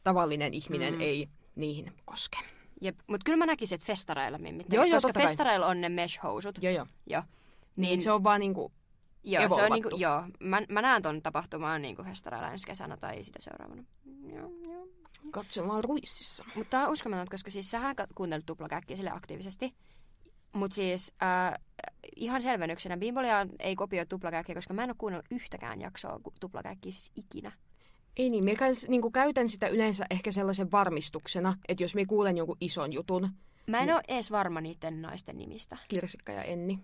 tavallinen 0.04 0.54
ihminen 0.54 0.94
Mm. 0.94 1.00
ei 1.00 1.28
niihin 1.54 1.92
koske. 2.04 2.38
Jep. 2.80 2.98
Mut 3.06 3.24
kyllä 3.24 3.36
mä 3.36 3.46
näkisin, 3.46 3.74
että 3.76 3.86
festareilla 3.86 4.38
mimmit. 4.38 4.72
Joo, 4.72 4.84
joo, 4.84 4.96
koska 5.00 5.20
festareilla 5.20 5.66
on 5.66 5.80
ne 5.80 5.88
mesh-housut. 5.88 6.58
Joo, 6.62 6.72
joo. 6.72 6.86
Joo. 7.10 7.22
Niin, 7.76 7.90
Niin- 7.90 8.02
se 8.02 8.12
on 8.12 8.24
vaan 8.24 8.40
niinku, 8.40 8.72
Joo, 9.26 9.56
se 9.56 9.62
on 9.62 9.70
niinku, 9.70 9.96
joo. 9.96 10.22
Mä, 10.40 10.62
mä 10.68 10.82
näen 10.82 11.02
ton 11.02 11.22
tapahtumaan 11.22 11.82
niinku 11.82 12.02
festareilla 12.02 12.50
ensi 12.50 12.66
kesänä 12.66 12.96
tai 12.96 13.24
sitä 13.24 13.38
seuraavana. 13.42 13.84
Joo, 14.22 14.50
joo. 14.62 14.88
katsomaan 15.30 15.84
ruississa. 15.84 16.44
Mutta 16.54 16.70
tää 16.70 16.86
on 16.86 16.92
uskomatonta, 16.92 17.30
koska 17.30 17.50
siis 17.50 17.70
sähän 17.70 17.96
kuuntelit 18.14 18.46
tuplakäkkiä 18.46 18.96
sille 18.96 19.10
aktiivisesti. 19.10 19.74
Mutta 20.52 20.74
siis 20.74 21.12
äh, 21.22 21.54
ihan 22.16 22.42
selvennyksenä, 22.42 22.96
Bimbolia 22.96 23.46
ei 23.58 23.76
kopioi 23.76 24.06
tuplakäkkiä, 24.06 24.54
koska 24.54 24.74
mä 24.74 24.84
en 24.84 24.90
ole 24.90 24.96
kuunnellut 24.98 25.26
yhtäkään 25.30 25.80
jaksoa 25.80 26.20
tuplakäkkiä 26.40 26.92
siis 26.92 27.12
ikinä. 27.16 27.52
Ei 28.16 28.30
niin, 28.30 28.44
mä 28.44 28.50
niinku, 28.88 29.10
käytän 29.10 29.48
sitä 29.48 29.68
yleensä 29.68 30.06
ehkä 30.10 30.32
sellaisen 30.32 30.72
varmistuksena, 30.72 31.56
että 31.68 31.82
jos 31.82 31.94
mä 31.94 32.00
kuulen 32.08 32.36
jonkun 32.36 32.56
ison 32.60 32.92
jutun, 32.92 33.30
Mä 33.66 33.78
en 33.78 33.88
Mm. 33.88 33.94
ole 33.94 34.02
edes 34.08 34.30
varma 34.30 34.60
niiden 34.60 35.02
naisten 35.02 35.38
nimistä. 35.38 35.76
Kirsikka 35.88 36.32
ja 36.32 36.42
Enni. 36.42 36.78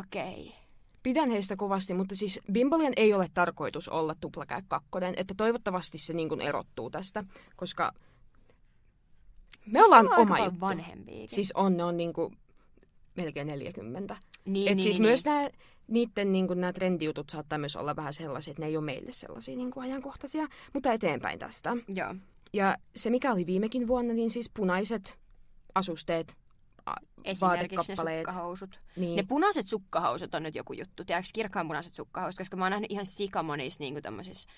Okei. 0.00 0.42
Okay. 0.48 0.69
Pidän 1.02 1.30
heistä 1.30 1.56
kovasti, 1.56 1.94
mutta 1.94 2.14
siis 2.14 2.40
Bimbolian 2.52 2.92
ei 2.96 3.14
ole 3.14 3.28
tarkoitus 3.34 3.88
olla 3.88 4.14
tuplakäy 4.20 4.62
kakkonen, 4.68 5.14
että 5.16 5.34
toivottavasti 5.36 5.98
se 5.98 6.12
niin 6.12 6.28
kuin 6.28 6.40
erottuu 6.40 6.90
tästä, 6.90 7.24
koska 7.56 7.92
me 9.66 9.84
ollaan 9.84 10.12
on 10.12 10.18
oma 10.18 10.38
juttu. 10.38 10.60
vanhempiakin. 10.60 11.28
Siis 11.28 11.52
on, 11.52 11.76
ne 11.76 11.84
on 11.84 11.96
niin 11.96 12.12
kuin 12.12 12.36
melkein 13.16 13.46
40. 13.46 14.16
niin, 14.44 14.68
Et 14.68 14.76
niin, 14.76 14.82
siis 14.82 14.98
niin, 14.98 15.08
myös 15.08 15.24
nää, 15.24 15.50
niiden 15.88 16.32
niin 16.32 16.46
kuin 16.46 16.60
nämä 16.60 16.72
trendijutut 16.72 17.30
saattaa 17.30 17.58
myös 17.58 17.76
olla 17.76 17.96
vähän 17.96 18.14
sellaisia, 18.14 18.50
että 18.50 18.62
ne 18.62 18.66
ei 18.66 18.76
ole 18.76 18.84
meille 18.84 19.12
sellaisia 19.12 19.56
niin 19.56 19.70
kuin 19.70 19.84
ajankohtaisia, 19.84 20.48
mutta 20.72 20.92
eteenpäin 20.92 21.38
tästä. 21.38 21.74
Niin. 21.74 21.84
Joo. 21.96 22.14
Ja 22.52 22.76
se 22.96 23.10
mikä 23.10 23.32
oli 23.32 23.46
viimekin 23.46 23.88
vuonna, 23.88 24.14
niin 24.14 24.30
siis 24.30 24.50
punaiset 24.54 25.18
asusteet, 25.74 26.36
Esimerkiksi 27.24 27.92
ne 27.92 28.16
sukkahousut. 28.16 28.80
Niin, 28.96 29.16
Ne 29.16 29.22
punaiset 29.22 29.66
sukkahousut 29.66 30.34
on 30.34 30.42
nyt 30.42 30.54
joku 30.54 30.72
juttu. 30.72 31.04
Tiedätkö 31.04 31.30
kirkkaan 31.34 31.66
punaiset 31.66 31.94
sukkahousut? 31.94 32.38
Koska 32.38 32.56
mä 32.56 32.64
oon 32.64 32.70
nähnyt 32.70 32.92
ihan 32.92 33.06
sikamonissa 33.06 33.84
niin 33.84 34.02
tämmöisissä 34.02 34.48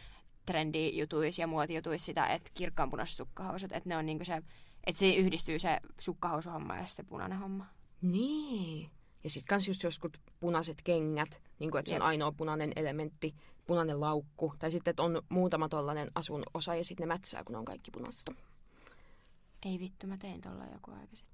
trendijutuissa 0.46 1.42
ja 1.42 1.46
muotijutuissa 1.46 2.06
sitä, 2.06 2.26
että 2.26 2.50
kirkkaan 2.54 2.90
punaiset 2.90 3.16
sukkahousut. 3.16 3.72
Että 3.72 3.88
ne 3.88 3.96
on 3.96 4.06
niinku 4.06 4.24
se, 4.24 4.42
että 4.86 4.98
se 4.98 5.14
yhdistyy 5.14 5.58
se 5.58 5.80
sukkahousuhomma 5.98 6.76
ja 6.76 6.86
se 6.86 7.02
punainen 7.02 7.38
homma. 7.38 7.66
Niin. 8.02 8.90
Ja 9.24 9.30
sitten 9.30 9.48
kans 9.48 9.68
just 9.68 9.82
joskus 9.82 10.10
punaiset 10.40 10.82
kengät, 10.84 11.42
niin 11.58 11.70
kuin, 11.70 11.78
että 11.78 11.88
se 11.88 11.94
on 11.94 12.00
Jep. 12.00 12.06
ainoa 12.06 12.32
punainen 12.32 12.72
elementti, 12.76 13.34
punainen 13.66 14.00
laukku. 14.00 14.54
Tai 14.58 14.70
sitten, 14.70 14.90
että 14.90 15.02
on 15.02 15.22
muutama 15.28 15.68
tollainen 15.68 16.10
asun 16.14 16.42
osa 16.54 16.74
ja 16.74 16.84
sitten 16.84 17.08
ne 17.08 17.14
mätsää, 17.14 17.44
kun 17.44 17.56
on 17.56 17.64
kaikki 17.64 17.90
punaista. 17.90 18.34
Ei 19.66 19.78
vittu, 19.78 20.06
mä 20.06 20.16
tein 20.16 20.40
tuolla 20.40 20.64
joku 20.72 20.90
aika 20.90 21.16
sitten. 21.16 21.31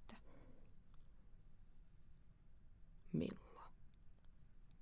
Milloin? 3.12 3.48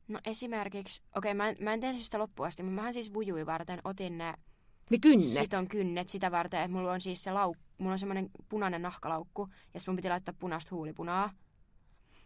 No 0.08 0.20
esimerkiksi, 0.24 1.02
okei 1.16 1.34
mä, 1.34 1.48
en, 1.48 1.56
mä 1.60 1.72
en 1.72 1.80
tehnyt 1.80 2.02
sitä 2.02 2.18
loppuun 2.18 2.48
asti, 2.48 2.62
mutta 2.62 2.74
mähän 2.74 2.92
siis 2.92 3.14
vujui 3.14 3.46
varten 3.46 3.80
otin 3.84 4.18
ne 4.18 4.34
Ne 4.90 4.98
kynnet. 4.98 5.42
hiton 5.42 5.68
kynnet 5.68 6.08
sitä 6.08 6.30
varten, 6.30 6.60
että 6.60 6.76
mulla 6.76 6.92
on 6.92 7.00
siis 7.00 7.24
se 7.24 7.32
laukku, 7.32 7.62
mulla 7.78 7.92
on 7.92 7.98
semmoinen 7.98 8.30
punainen 8.48 8.82
nahkalaukku, 8.82 9.48
ja 9.74 9.80
sit 9.80 9.86
mun 9.86 9.96
piti 9.96 10.08
laittaa 10.08 10.34
punaista 10.38 10.74
huulipunaa. 10.74 11.30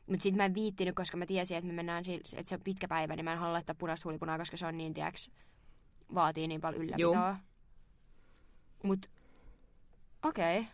Mutta 0.06 0.22
sit 0.22 0.34
mä 0.34 0.44
en 0.44 0.54
viittinyt, 0.54 0.94
koska 0.94 1.16
mä 1.16 1.26
tiesin, 1.26 1.56
että 1.56 1.66
me 1.66 1.72
mennään, 1.72 2.04
sil- 2.08 2.38
että 2.38 2.48
se 2.48 2.54
on 2.54 2.60
pitkä 2.64 2.88
päivä, 2.88 3.16
niin 3.16 3.24
mä 3.24 3.32
en 3.32 3.38
halua 3.38 3.52
laittaa 3.52 3.74
punaista 3.78 4.04
huulipunaa, 4.04 4.38
koska 4.38 4.56
se 4.56 4.66
on 4.66 4.76
niin, 4.76 4.94
tiiäks, 4.94 5.30
vaatii 6.14 6.48
niin 6.48 6.60
paljon 6.60 6.82
ylläpitoa. 6.82 7.36
Mut, 8.84 9.10
okei. 10.22 10.58
Okay. 10.58 10.70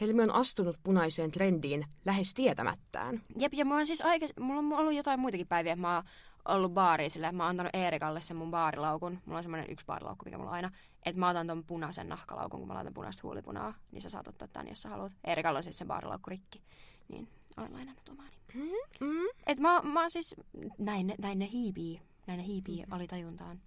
Helmi 0.00 0.22
on 0.22 0.34
astunut 0.34 0.76
punaiseen 0.82 1.30
trendiin 1.30 1.86
lähes 2.04 2.34
tietämättään. 2.34 3.22
Jep, 3.38 3.54
ja 3.54 3.64
mulla 3.64 3.80
on 3.80 3.86
siis 3.86 4.02
aika, 4.02 4.26
mulla 4.40 4.58
on 4.58 4.72
ollut 4.72 4.94
jotain 4.94 5.20
muitakin 5.20 5.46
päiviä, 5.46 5.72
että 5.72 5.80
mä 5.80 5.94
oon 5.94 6.04
ollut 6.44 6.74
baariin 6.74 7.10
sillä, 7.10 7.28
että 7.28 7.36
mä 7.36 7.42
oon 7.42 7.50
antanut 7.50 7.74
Eerikalle 7.74 8.20
sen 8.20 8.36
mun 8.36 8.50
baarilaukun. 8.50 9.18
Mulla 9.26 9.38
on 9.38 9.44
semmoinen 9.44 9.70
yksi 9.70 9.86
baarilaukku, 9.86 10.24
mikä 10.24 10.38
mulla 10.38 10.50
on 10.50 10.56
aina. 10.56 10.70
Että 11.06 11.20
mä 11.20 11.28
otan 11.28 11.46
ton 11.46 11.64
punaisen 11.64 12.08
nahkalaukun, 12.08 12.60
kun 12.60 12.68
mä 12.68 12.74
laitan 12.74 12.94
punaista 12.94 13.22
huulipunaa, 13.22 13.74
niin 13.92 14.02
sä 14.02 14.08
saat 14.08 14.28
ottaa 14.28 14.48
tän, 14.48 14.68
jos 14.68 14.82
sä 14.82 14.88
haluat. 14.88 15.12
Eerikalla 15.24 15.56
on 15.56 15.62
siis 15.62 15.78
se 15.78 15.84
baarilaukku 15.84 16.30
rikki. 16.30 16.62
Niin 17.08 17.28
olen 17.56 17.72
lainannut 17.72 18.08
omaani. 18.08 18.36
Mm. 19.00 19.28
Et 19.46 19.58
mä, 19.58 19.82
mä 19.82 20.00
oon 20.00 20.10
siis, 20.10 20.34
näin, 20.78 21.14
näin 21.18 21.38
ne 21.38 21.48
hiipii, 21.52 22.00
näin 22.26 22.38
ne 22.38 22.46
hiipii 22.46 22.84
alitajuntaan. 22.90 23.60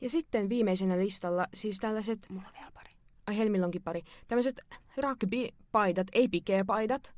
Ja 0.00 0.10
sitten 0.10 0.48
viimeisenä 0.48 0.98
listalla 0.98 1.46
siis 1.54 1.78
tällaiset, 1.78 2.26
Mulla 2.30 2.48
on 2.48 2.54
vielä 2.54 2.70
pari. 2.74 2.91
Ai 3.26 3.38
Helmillä 3.38 3.64
onkin 3.66 3.82
pari, 3.82 4.02
tämmöiset 4.28 4.60
rugby-paidat, 4.96 6.06
ei 6.12 6.28
pikeä-paidat. 6.28 7.14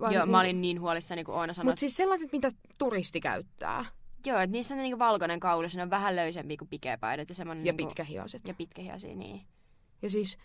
Joo, 0.00 0.08
niin- 0.10 0.30
mä 0.30 0.40
olin 0.40 0.60
niin 0.60 0.80
huolissani, 0.80 1.24
kun 1.24 1.34
Oona 1.34 1.52
sanoi, 1.52 1.70
Mutta 1.70 1.80
siis 1.80 1.96
sellaiset, 1.96 2.32
mitä 2.32 2.50
turisti 2.78 3.20
käyttää. 3.20 3.84
joo, 4.26 4.38
että 4.38 4.52
niissä 4.52 4.74
on 4.74 4.80
niinku 4.80 4.98
valkoinen 4.98 5.40
kaulis, 5.40 5.76
ne 5.76 5.82
on 5.82 5.90
vähän 5.90 6.16
löysempi 6.16 6.56
kuin 6.56 6.68
pikeäpaidat 6.68 7.28
ja 7.28 7.34
Ja 7.38 7.54
niinku, 7.54 7.86
pitkähiaset. 7.86 8.48
ja 8.48 8.54
pitkähiasia, 8.54 9.14
niin. 9.16 9.40
Ja 10.02 10.10
siis 10.10 10.38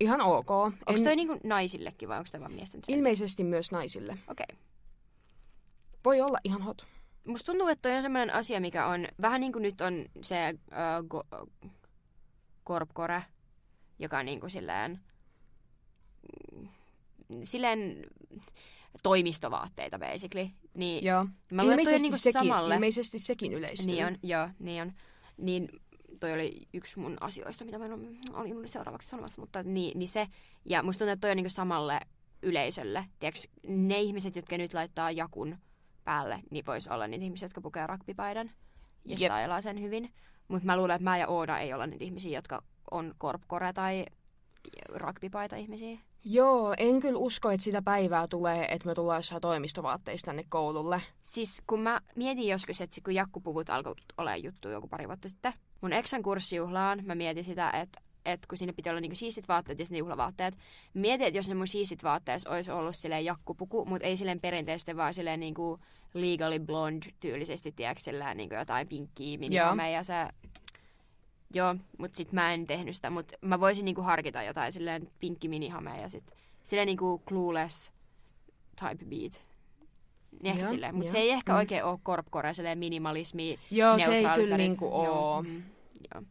ihan 0.00 0.20
ok. 0.20 0.50
Onko 0.50 1.02
toi 1.04 1.16
niinku 1.16 1.40
naisillekin 1.44 2.08
vai 2.08 2.18
onko 2.18 2.28
toi 2.32 2.40
vaan 2.40 2.52
miesten 2.52 2.80
trendi? 2.80 2.98
Ilmeisesti 2.98 3.44
myös 3.44 3.70
naisille. 3.70 4.12
Okei. 4.12 4.46
Okay. 4.50 4.62
Voi 6.04 6.20
olla 6.20 6.38
ihan 6.44 6.62
hot. 6.62 6.86
Musta 7.24 7.46
tuntuu, 7.52 7.68
että 7.68 7.88
toi 7.88 7.96
on 7.96 8.02
semmoinen 8.02 8.34
asia, 8.34 8.60
mikä 8.60 8.86
on 8.86 9.08
vähän 9.22 9.40
niin 9.40 9.52
kuin 9.52 9.62
nyt 9.62 9.80
on 9.80 10.04
se 10.22 10.46
äh, 10.46 10.54
go, 11.08 11.22
korpkore, 12.64 13.22
joka 13.98 14.18
on 14.18 14.26
niin 14.26 14.40
kuin 14.40 14.50
silleen, 14.50 15.00
mm, 16.54 16.68
silleen 17.42 18.06
toimistovaatteita 19.02 19.98
basically. 19.98 20.50
Niin 20.74 21.04
Joo. 21.04 21.26
mä 21.52 21.62
luulen, 21.62 21.78
ilmeisesti, 21.78 22.08
niin 22.08 22.18
sekin, 22.18 22.32
samalle. 22.40 22.74
ilmeisesti 22.74 23.18
sekin 23.18 23.52
yleistyy. 23.52 23.86
Niin 23.86 24.06
on, 24.06 24.18
joo, 24.22 24.48
niin 24.58 24.82
on. 24.82 24.92
Niin 25.36 25.68
toi 26.20 26.32
oli 26.32 26.68
yksi 26.74 26.98
mun 26.98 27.16
asioista, 27.20 27.64
mitä 27.64 27.78
mä 27.78 27.84
en 27.86 27.92
ole- 27.92 28.00
olin 28.32 28.62
nyt 28.62 28.70
seuraavaksi 28.70 29.08
sanomassa, 29.08 29.40
mutta 29.40 29.62
niin, 29.62 29.98
niin 29.98 30.08
se. 30.08 30.28
Ja 30.64 30.82
musta 30.82 30.98
tuntuu, 30.98 31.12
että 31.12 31.20
toi 31.20 31.30
on 31.30 31.36
niinku 31.36 31.50
samalle 31.50 32.00
yleisölle. 32.42 33.04
Tiedätkö, 33.18 33.40
ne 33.68 34.00
ihmiset, 34.00 34.36
jotka 34.36 34.58
nyt 34.58 34.74
laittaa 34.74 35.10
jakun 35.10 35.58
päälle, 36.04 36.42
niin 36.50 36.66
vois 36.66 36.88
olla 36.88 37.06
niitä 37.06 37.24
ihmisiä, 37.24 37.46
jotka 37.46 37.60
pukee 37.60 37.86
rugbypaidan 37.86 38.50
ja 39.04 39.16
stylaa 39.16 39.60
sen 39.60 39.82
hyvin. 39.82 40.12
Mutta 40.48 40.66
mä 40.66 40.76
luulen, 40.76 40.94
että 40.94 41.04
mä 41.04 41.18
ja 41.18 41.28
Oona 41.28 41.58
ei 41.58 41.74
olla 41.74 41.86
niitä 41.86 42.04
ihmisiä, 42.04 42.38
jotka 42.38 42.62
on 42.90 43.14
korpkore 43.18 43.72
tai 43.72 44.04
rugbypaita 44.94 45.56
ihmisiä. 45.56 45.98
Joo, 46.24 46.74
en 46.78 47.00
kyllä 47.00 47.18
usko, 47.18 47.50
että 47.50 47.64
sitä 47.64 47.82
päivää 47.82 48.26
tulee, 48.28 48.74
että 48.74 48.88
me 48.88 48.94
tullaan 48.94 49.18
jossain 49.18 49.40
toimistovaatteissa 49.40 50.24
tänne 50.24 50.44
koululle. 50.48 51.02
Siis 51.22 51.62
kun 51.66 51.80
mä 51.80 52.00
mietin 52.16 52.48
joskus, 52.48 52.80
että 52.80 53.00
kun 53.04 53.14
jakkupuvut 53.14 53.70
alkoi 53.70 53.94
olla 54.18 54.36
juttu 54.36 54.68
joku 54.68 54.88
pari 54.88 55.06
vuotta 55.06 55.28
sitten, 55.28 55.52
mun 55.80 55.92
eksän 55.92 56.22
kurssijuhlaan 56.22 57.02
mä 57.04 57.14
mietin 57.14 57.44
sitä, 57.44 57.70
että 57.70 58.00
että 58.24 58.48
kun 58.48 58.58
sinne 58.58 58.72
piti 58.72 58.90
olla 58.90 59.00
niinku 59.00 59.14
siistit 59.14 59.48
vaatteet 59.48 59.78
ja 59.78 59.84
sitten 59.84 59.98
juhlavaatteet. 59.98 60.58
Mietin, 60.94 61.26
että 61.26 61.38
jos 61.38 61.48
ne 61.48 61.54
mun 61.54 61.66
siistit 61.68 62.02
vaatteet 62.02 62.46
olisi 62.46 62.70
ollut 62.70 62.96
silleen 62.96 63.24
jakkupuku, 63.24 63.84
mutta 63.84 64.06
ei 64.06 64.16
silleen 64.16 64.40
perinteisesti, 64.40 64.96
vaan 64.96 65.14
silleen 65.14 65.40
niinku 65.40 65.78
legally 66.14 66.58
blonde 66.58 67.06
tyylisesti, 67.20 67.72
tiedätkö, 67.72 68.02
silleen 68.02 68.36
niinku 68.36 68.54
jotain 68.54 68.88
pinkkiä 68.88 69.38
minihame 69.38 69.90
ja 69.90 70.04
se... 70.04 70.14
Joo, 71.54 71.76
mutta 71.98 72.16
sit 72.16 72.32
mä 72.32 72.52
en 72.54 72.66
tehnyt 72.66 72.96
sitä, 72.96 73.10
mutta 73.10 73.34
mä 73.40 73.60
voisin 73.60 73.84
niinku 73.84 74.02
harkita 74.02 74.42
jotain 74.42 74.72
silleen 74.72 75.10
pinkki 75.20 75.48
minihame 75.48 76.00
ja 76.00 76.08
sit 76.08 76.32
silleen 76.62 76.86
niinku 76.86 77.22
clueless 77.28 77.92
type 78.80 79.04
beat. 79.04 79.42
Niin 80.42 80.46
ehkä 80.46 80.60
Joo, 80.62 80.70
silleen, 80.70 80.94
mutta 80.94 81.06
joo. 81.08 81.12
se 81.12 81.18
ei 81.18 81.30
ehkä 81.30 81.52
Mm. 81.52 81.58
oikein 81.58 81.84
ole 81.84 81.98
korpcore, 82.02 82.54
silleen 82.54 82.78
minimalismi, 82.78 83.58
Joo, 83.70 83.98
se 83.98 84.16
ei 84.16 84.24
kyllä 84.34 84.56
niinku 84.56 84.84
Joo, 84.84 85.34
oo. 85.34 85.42
mm, 85.42 85.62
joo. 86.14 86.22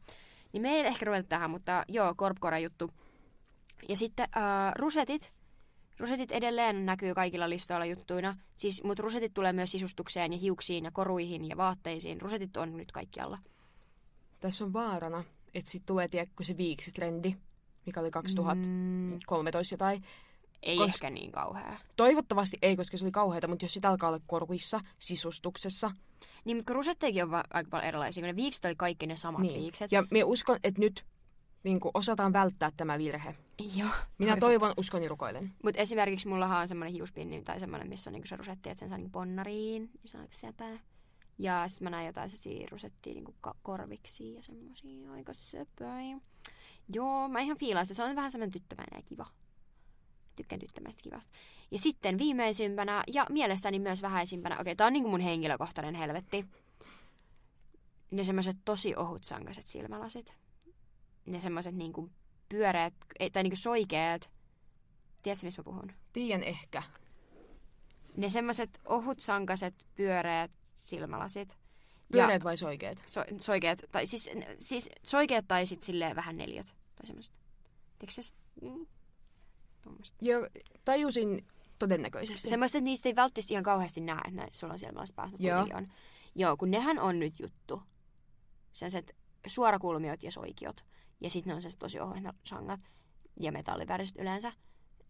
Niin 0.53 0.61
me 0.61 0.69
ei 0.69 0.79
ehkä 0.85 1.05
ruveta 1.05 1.29
tähän, 1.29 1.49
mutta 1.49 1.83
joo, 1.87 2.13
korpcore 2.15 2.59
juttu. 2.59 2.91
Ja 3.89 3.97
sitten 3.97 4.27
äh, 4.37 4.73
rusetit. 4.75 5.31
Rusetit 5.99 6.31
edelleen 6.31 6.85
näkyy 6.85 7.13
kaikilla 7.13 7.49
listoilla 7.49 7.85
juttuina. 7.85 8.35
Siis, 8.55 8.83
mutta 8.83 9.03
rusetit 9.03 9.33
tulee 9.33 9.53
myös 9.53 9.71
sisustukseen 9.71 10.31
ja 10.33 10.39
hiuksiin 10.39 10.83
ja 10.83 10.91
koruihin 10.91 11.49
ja 11.49 11.57
vaatteisiin. 11.57 12.21
Rusetit 12.21 12.57
on 12.57 12.77
nyt 12.77 12.91
kaikkialla. 12.91 13.37
Tässä 14.47 14.65
on 14.65 14.73
vaarana, 14.73 15.23
että 15.53 15.71
sitten 15.71 15.85
tulee 15.87 16.07
tiedätkö 16.07 16.43
se 16.43 16.57
viiksitrendi, 16.57 17.35
mikä 17.85 17.99
oli 17.99 18.11
2013 18.11 19.73
Mm, 19.73 19.75
jotain. 19.75 20.03
ei 20.63 20.77
Kos- 20.77 20.87
ehkä 20.87 21.09
niin 21.09 21.31
kauhea. 21.31 21.77
Toivottavasti 21.97 22.57
ei, 22.61 22.75
koska 22.75 22.97
se 22.97 23.05
oli 23.05 23.11
kauheata, 23.11 23.47
mutta 23.47 23.65
jos 23.65 23.73
sitä 23.73 23.89
alkaa 23.89 24.09
olla 24.09 24.19
koruissa, 24.27 24.79
sisustuksessa, 24.99 25.91
Niin, 26.45 26.57
mutta 26.57 26.73
rusetteikin 26.73 27.23
on 27.23 27.31
va- 27.31 27.43
aika 27.53 27.69
paljon 27.69 27.87
erilaisia, 27.87 28.21
kun 28.21 28.27
ne 28.27 28.35
viikset 28.35 28.65
oli 28.65 28.75
kaikki 28.75 29.07
ne 29.07 29.15
samat 29.15 29.41
niin. 29.41 29.53
viikset. 29.61 29.91
Ja 29.91 30.03
minä 30.11 30.25
uskon, 30.25 30.59
että 30.63 30.79
nyt 30.81 31.05
niin 31.63 31.79
kuin 31.79 31.91
osataan 31.93 32.33
välttää 32.33 32.71
tämä 32.77 32.97
virhe. 32.97 33.35
Joo. 33.75 33.89
Minä 34.17 34.37
toivon, 34.37 34.73
uskon 34.77 35.03
ja 35.03 35.09
rukoilen. 35.09 35.53
Mutta 35.63 35.81
esimerkiksi 35.81 36.27
mulla 36.27 36.59
on 36.59 36.67
semmoinen 36.67 36.93
hiuspinni 36.93 37.41
tai 37.41 37.59
semmoinen, 37.59 37.89
missä 37.89 38.09
on 38.09 38.13
niinku 38.13 38.27
se 38.27 38.35
rusetti, 38.35 38.69
että 38.69 38.79
sen 38.79 38.89
saa 38.89 38.97
niinku 38.97 39.11
ponnariin, 39.11 39.81
niin 39.83 40.01
saa 40.05 40.25
sepää. 40.31 40.79
Ja 41.37 41.67
sitten 41.67 41.85
mä 41.85 41.89
näin 41.89 42.07
jotain 42.07 42.29
sellaisia 42.29 42.67
rusettia 42.71 43.13
niinku 43.13 43.35
ka- 43.41 43.55
korviksi 43.63 44.33
ja 44.33 44.43
semmoisia 44.43 45.11
aika 45.11 45.33
söpöjä. 45.33 46.19
Joo, 46.93 47.27
mä 47.29 47.39
ihan 47.39 47.57
fiilaan 47.57 47.85
sitä. 47.85 47.95
Se 47.95 48.03
on 48.03 48.15
vähän 48.15 48.31
semmoinen 48.31 48.51
tyttömäinen 48.51 48.97
ja 48.97 49.03
kiva. 49.05 49.27
Tykkään 50.35 50.59
tyttömäistä 50.59 51.01
kivasta. 51.01 51.33
Ja 51.71 51.79
sitten 51.79 52.17
viimeisimpänä 52.17 53.03
ja 53.07 53.25
mielestäni 53.29 53.79
myös 53.79 54.01
vähäisimpänä, 54.01 54.59
okei, 54.59 54.75
tää 54.75 54.87
on 54.87 54.93
niinku 54.93 55.09
mun 55.09 55.19
henkilökohtainen 55.19 55.95
helvetti. 55.95 56.45
Ne 58.11 58.23
semmoiset 58.23 58.57
tosi 58.65 58.95
ohutsankaset 58.95 59.67
silmälasit. 59.67 60.33
Ne 61.25 61.39
semmoiset 61.39 61.75
niinku 61.75 62.09
pyöreät, 62.49 62.93
tai 63.33 63.43
niinku 63.43 63.55
soikeat. 63.55 64.29
Tiedätkö, 65.23 65.45
mistä 65.45 65.59
mä 65.61 65.63
puhun? 65.63 65.91
Tiedän 66.13 66.43
ehkä. 66.43 66.83
Ne 68.17 68.29
semmoiset 68.29 68.81
ohutsankaset, 68.85 69.85
pyöreät 69.95 70.51
silmälasit. 70.77 71.57
Pyöreät 72.11 72.43
vai 72.43 72.57
soikeet? 72.57 73.03
so, 73.07 73.23
soikeat, 73.37 73.79
tai 73.91 74.05
siis, 74.05 74.29
siis 74.57 74.89
soikeat 75.03 75.45
tai 75.47 75.65
sit 75.65 75.83
silleen 75.83 76.15
vähän 76.15 76.37
neljöt. 76.37 76.65
Tai 76.95 77.07
semmoiset. 77.07 77.33
Tiedätkö 77.99 78.21
sä? 78.21 78.33
Mm. 78.61 78.87
Joo, 80.21 80.47
tajusin 80.85 81.47
todennäköisesti. 81.79 82.49
Semmoista, 82.49 82.77
että 82.77 82.85
niistä 82.85 83.09
ei 83.09 83.15
välttämättä 83.15 83.53
ihan 83.53 83.63
kauheasti 83.63 84.01
näe, 84.01 84.17
että 84.17 84.31
näin, 84.31 84.49
sulla 84.51 84.73
on 84.73 84.79
silmälasit 84.79 85.15
päässä, 85.15 85.31
mutta 85.31 85.47
Joo. 85.47 85.67
on. 85.73 85.87
Joo, 86.35 86.57
kun 86.57 86.71
nehän 86.71 86.99
on 86.99 87.19
nyt 87.19 87.39
juttu. 87.39 87.83
Sellaiset 88.73 89.15
suorakulmiot 89.47 90.23
ja 90.23 90.31
soikiot. 90.31 90.85
Ja 91.21 91.29
sitten 91.29 91.51
ne 91.51 91.55
on 91.55 91.61
sellaiset 91.61 91.79
tosi 91.79 91.99
ohuet 91.99 92.23
sangat. 92.43 92.79
Ja 93.39 93.51
metalliväriset 93.51 94.17
yleensä. 94.17 94.53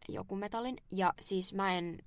Joku 0.10 0.36
metallin. 0.36 0.78
Ja 0.92 1.14
siis 1.22 1.54
mä 1.54 1.78
en, 1.78 2.00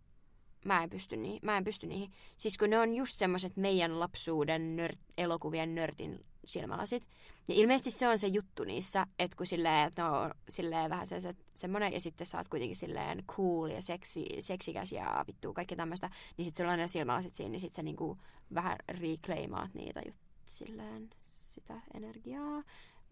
mä 0.64 0.82
en, 0.82 0.90
pysty, 0.90 1.16
niihin, 1.16 1.40
mä 1.42 1.56
en 1.56 1.64
pysty 1.64 1.86
niihin. 1.86 2.12
Siis 2.36 2.58
kun 2.58 2.70
ne 2.70 2.78
on 2.78 2.94
just 2.94 3.18
semmoiset 3.18 3.56
meidän 3.56 4.00
lapsuuden 4.00 4.76
nört, 4.76 4.98
elokuvien 5.18 5.74
nörtin 5.74 6.24
silmälasit. 6.44 7.06
Ja 7.48 7.54
ilmeisesti 7.54 7.90
se 7.90 8.08
on 8.08 8.18
se 8.18 8.26
juttu 8.26 8.64
niissä, 8.64 9.06
että 9.18 9.36
kun 9.36 9.46
silleen, 9.46 9.86
että 9.86 10.02
ne 10.02 10.08
on 10.08 10.30
silleen 10.48 10.90
vähän 10.90 11.06
sellaiset, 11.06 11.36
semmoinen, 11.54 11.92
ja 11.92 12.00
sitten 12.00 12.26
sä 12.26 12.38
oot 12.38 12.48
kuitenkin 12.48 12.76
silleen 12.76 13.24
cool 13.26 13.68
ja 13.68 13.82
seksi, 13.82 14.26
seksikäs 14.40 14.92
ja 14.92 15.24
vittu 15.26 15.52
kaikki 15.54 15.76
tämmöistä, 15.76 16.10
niin 16.36 16.44
sitten 16.44 16.64
sulla 16.64 16.72
on 16.72 16.78
ne 16.78 16.88
silmälasit 16.88 17.34
siinä, 17.34 17.50
niin 17.50 17.60
sitten 17.60 17.76
sä 17.76 17.82
niinku 17.82 18.18
vähän 18.54 18.76
reclaimaat 18.88 19.74
niitä 19.74 20.02
jut, 20.06 20.16
silleen 20.46 21.10
sitä 21.30 21.80
energiaa. 21.94 22.62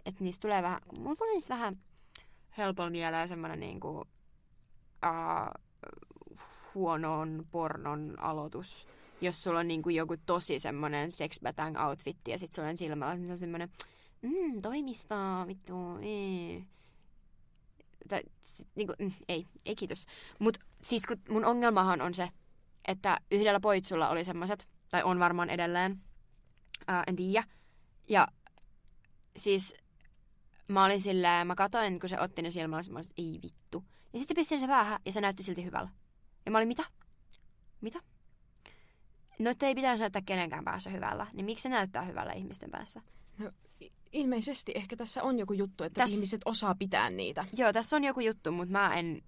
Että 0.07 0.25
niistä 0.25 0.43
tulee 0.43 0.63
vähän, 0.63 0.81
mulla 0.99 1.17
tulee 1.17 1.35
niistä 1.35 1.55
vähän 1.55 1.79
helpolla 2.59 2.91
mieleen 2.91 3.29
semmoinen 3.29 3.61
niinku 3.61 3.99
uh, 3.99 5.65
huonon 6.79 7.47
pornon 7.51 8.15
aloitus. 8.19 8.89
Jos 9.21 9.43
sulla 9.43 9.59
on 9.59 9.69
niinku 9.69 9.89
joku 9.89 10.17
tosi 10.27 10.61
semmoinen 10.61 11.13
sex 11.13 11.41
batang 11.43 11.77
outfit 11.87 12.17
ja 12.29 12.39
sit 12.39 12.53
sulla 12.53 12.69
on 12.69 12.79
silmällä 12.79 13.15
niin 13.15 13.27
se 13.27 13.33
on 13.33 13.39
semmoinen 13.39 13.71
mm, 14.23 14.63
toimistoa, 14.63 15.47
vittu, 15.47 15.75
ee. 16.03 16.63
Tai, 18.09 18.23
sit, 18.41 18.69
niinku, 18.75 18.95
mm, 18.99 19.13
ei, 19.29 19.47
ei 19.67 19.75
kiitos. 19.75 20.07
Mut 20.39 20.59
siis 20.83 21.07
kun 21.07 21.17
mun 21.29 21.45
ongelmahan 21.45 22.01
on 22.01 22.15
se, 22.15 22.29
että 22.89 23.19
yhdellä 23.31 23.61
poitsulla 23.61 24.09
oli 24.09 24.25
semmoiset, 24.25 24.69
tai 24.91 25.03
on 25.03 25.19
varmaan 25.19 25.51
edelleen, 25.51 26.01
ää, 26.87 27.05
en 27.07 27.17
tiedä. 27.17 27.45
Ja 28.09 28.29
siis 29.37 29.75
mä 30.69 30.85
olin 30.85 31.01
silleen, 31.01 31.47
mä 31.47 31.55
katoin, 31.55 32.01
kun 32.01 32.09
se 32.09 32.21
otti 32.21 32.43
ne 32.43 32.51
silmälasit, 32.51 32.93
mä 32.93 32.99
olin, 32.99 33.11
ei 33.19 33.39
vittu. 33.43 33.85
Ja 34.13 34.19
sitten 34.19 34.35
se 34.35 34.41
pisti 34.41 34.59
se 34.59 34.67
päähän 34.67 35.01
ja 35.07 35.13
se 35.13 35.21
näytti 35.21 35.43
silti 35.43 35.65
hyvältä. 35.65 35.98
Ja 36.49 36.53
mä 36.53 36.59
olin, 36.59 36.69
mitä? 36.69 36.85
Mitä? 37.81 38.01
No, 39.39 39.51
että 39.51 39.67
ei 39.67 39.75
pitäisi 39.75 40.01
näyttää 40.01 40.23
kenenkään 40.27 40.65
päässä 40.65 40.91
hyvällä. 40.91 41.27
Niin 41.33 41.45
miksi 41.45 41.63
se 41.63 41.69
näyttää 41.69 42.03
hyvällä 42.03 42.33
ihmisten 42.33 42.71
päässä? 42.71 43.03
Ilmeisesti 44.13 44.73
ehkä 44.75 44.97
tässä 44.97 45.23
on 45.23 45.39
joku 45.39 45.53
juttu, 45.53 45.85
että 45.85 46.05
Täs- 46.05 46.11
ihmiset 46.11 46.41
osaa 46.45 46.75
pitää 46.75 47.11
niitä. 47.11 47.45
Joo, 47.57 47.73
tässä 47.73 47.97
on 47.97 48.05
joku 48.05 48.21
juttu, 48.21 48.53
mutta 48.53 48.73
mä 48.73 48.99
en... 48.99 49.23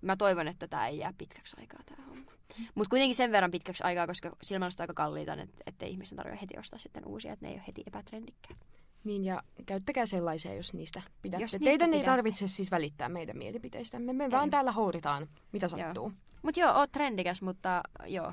Mä 0.00 0.16
toivon, 0.16 0.48
että 0.48 0.68
tämä 0.68 0.88
ei 0.88 0.98
jää 0.98 1.12
pitkäksi 1.18 1.56
aikaa 1.60 1.80
tämä 1.86 2.06
homma. 2.06 2.32
Mutta 2.74 2.90
kuitenkin 2.90 3.14
sen 3.16 3.32
verran 3.32 3.50
pitkäksi 3.50 3.84
aikaa, 3.84 4.06
koska 4.06 4.36
silmälasit 4.42 4.80
on 4.80 4.84
aika 4.84 4.94
kalliita, 4.94 5.36
että 5.66 5.86
ihmisten 5.86 6.16
tarvitse 6.16 6.40
heti 6.40 6.58
ostaa 6.58 6.78
sitten 6.78 7.06
uusia, 7.06 7.32
että 7.32 7.46
ne 7.46 7.50
ei 7.50 7.58
ole 7.58 7.64
heti 7.66 7.82
epätrendikkäät. 7.86 8.58
Niin 9.04 9.24
ja 9.24 9.42
käyttäkää 9.66 10.06
sellaisia, 10.06 10.54
jos 10.54 10.74
niistä 10.74 11.02
pidätte. 11.22 11.44
Jos 11.44 11.52
niistä 11.52 11.64
Teidän 11.64 11.88
ei 11.88 11.92
pidätte. 11.92 12.10
tarvitse 12.10 12.48
siis 12.48 12.70
välittää 12.70 13.08
meidän 13.08 13.36
mielipiteistämme. 13.38 14.12
Me 14.12 14.24
Ei. 14.24 14.30
vaan 14.30 14.50
täällä 14.50 14.72
houritaan, 14.72 15.28
mitä 15.52 15.66
Joo. 15.66 15.78
sattuu. 15.78 16.12
Mutta 16.42 16.60
joo, 16.60 16.72
oot 16.74 16.92
trendikäs, 16.92 17.42
mutta 17.42 17.82
joo. 18.06 18.32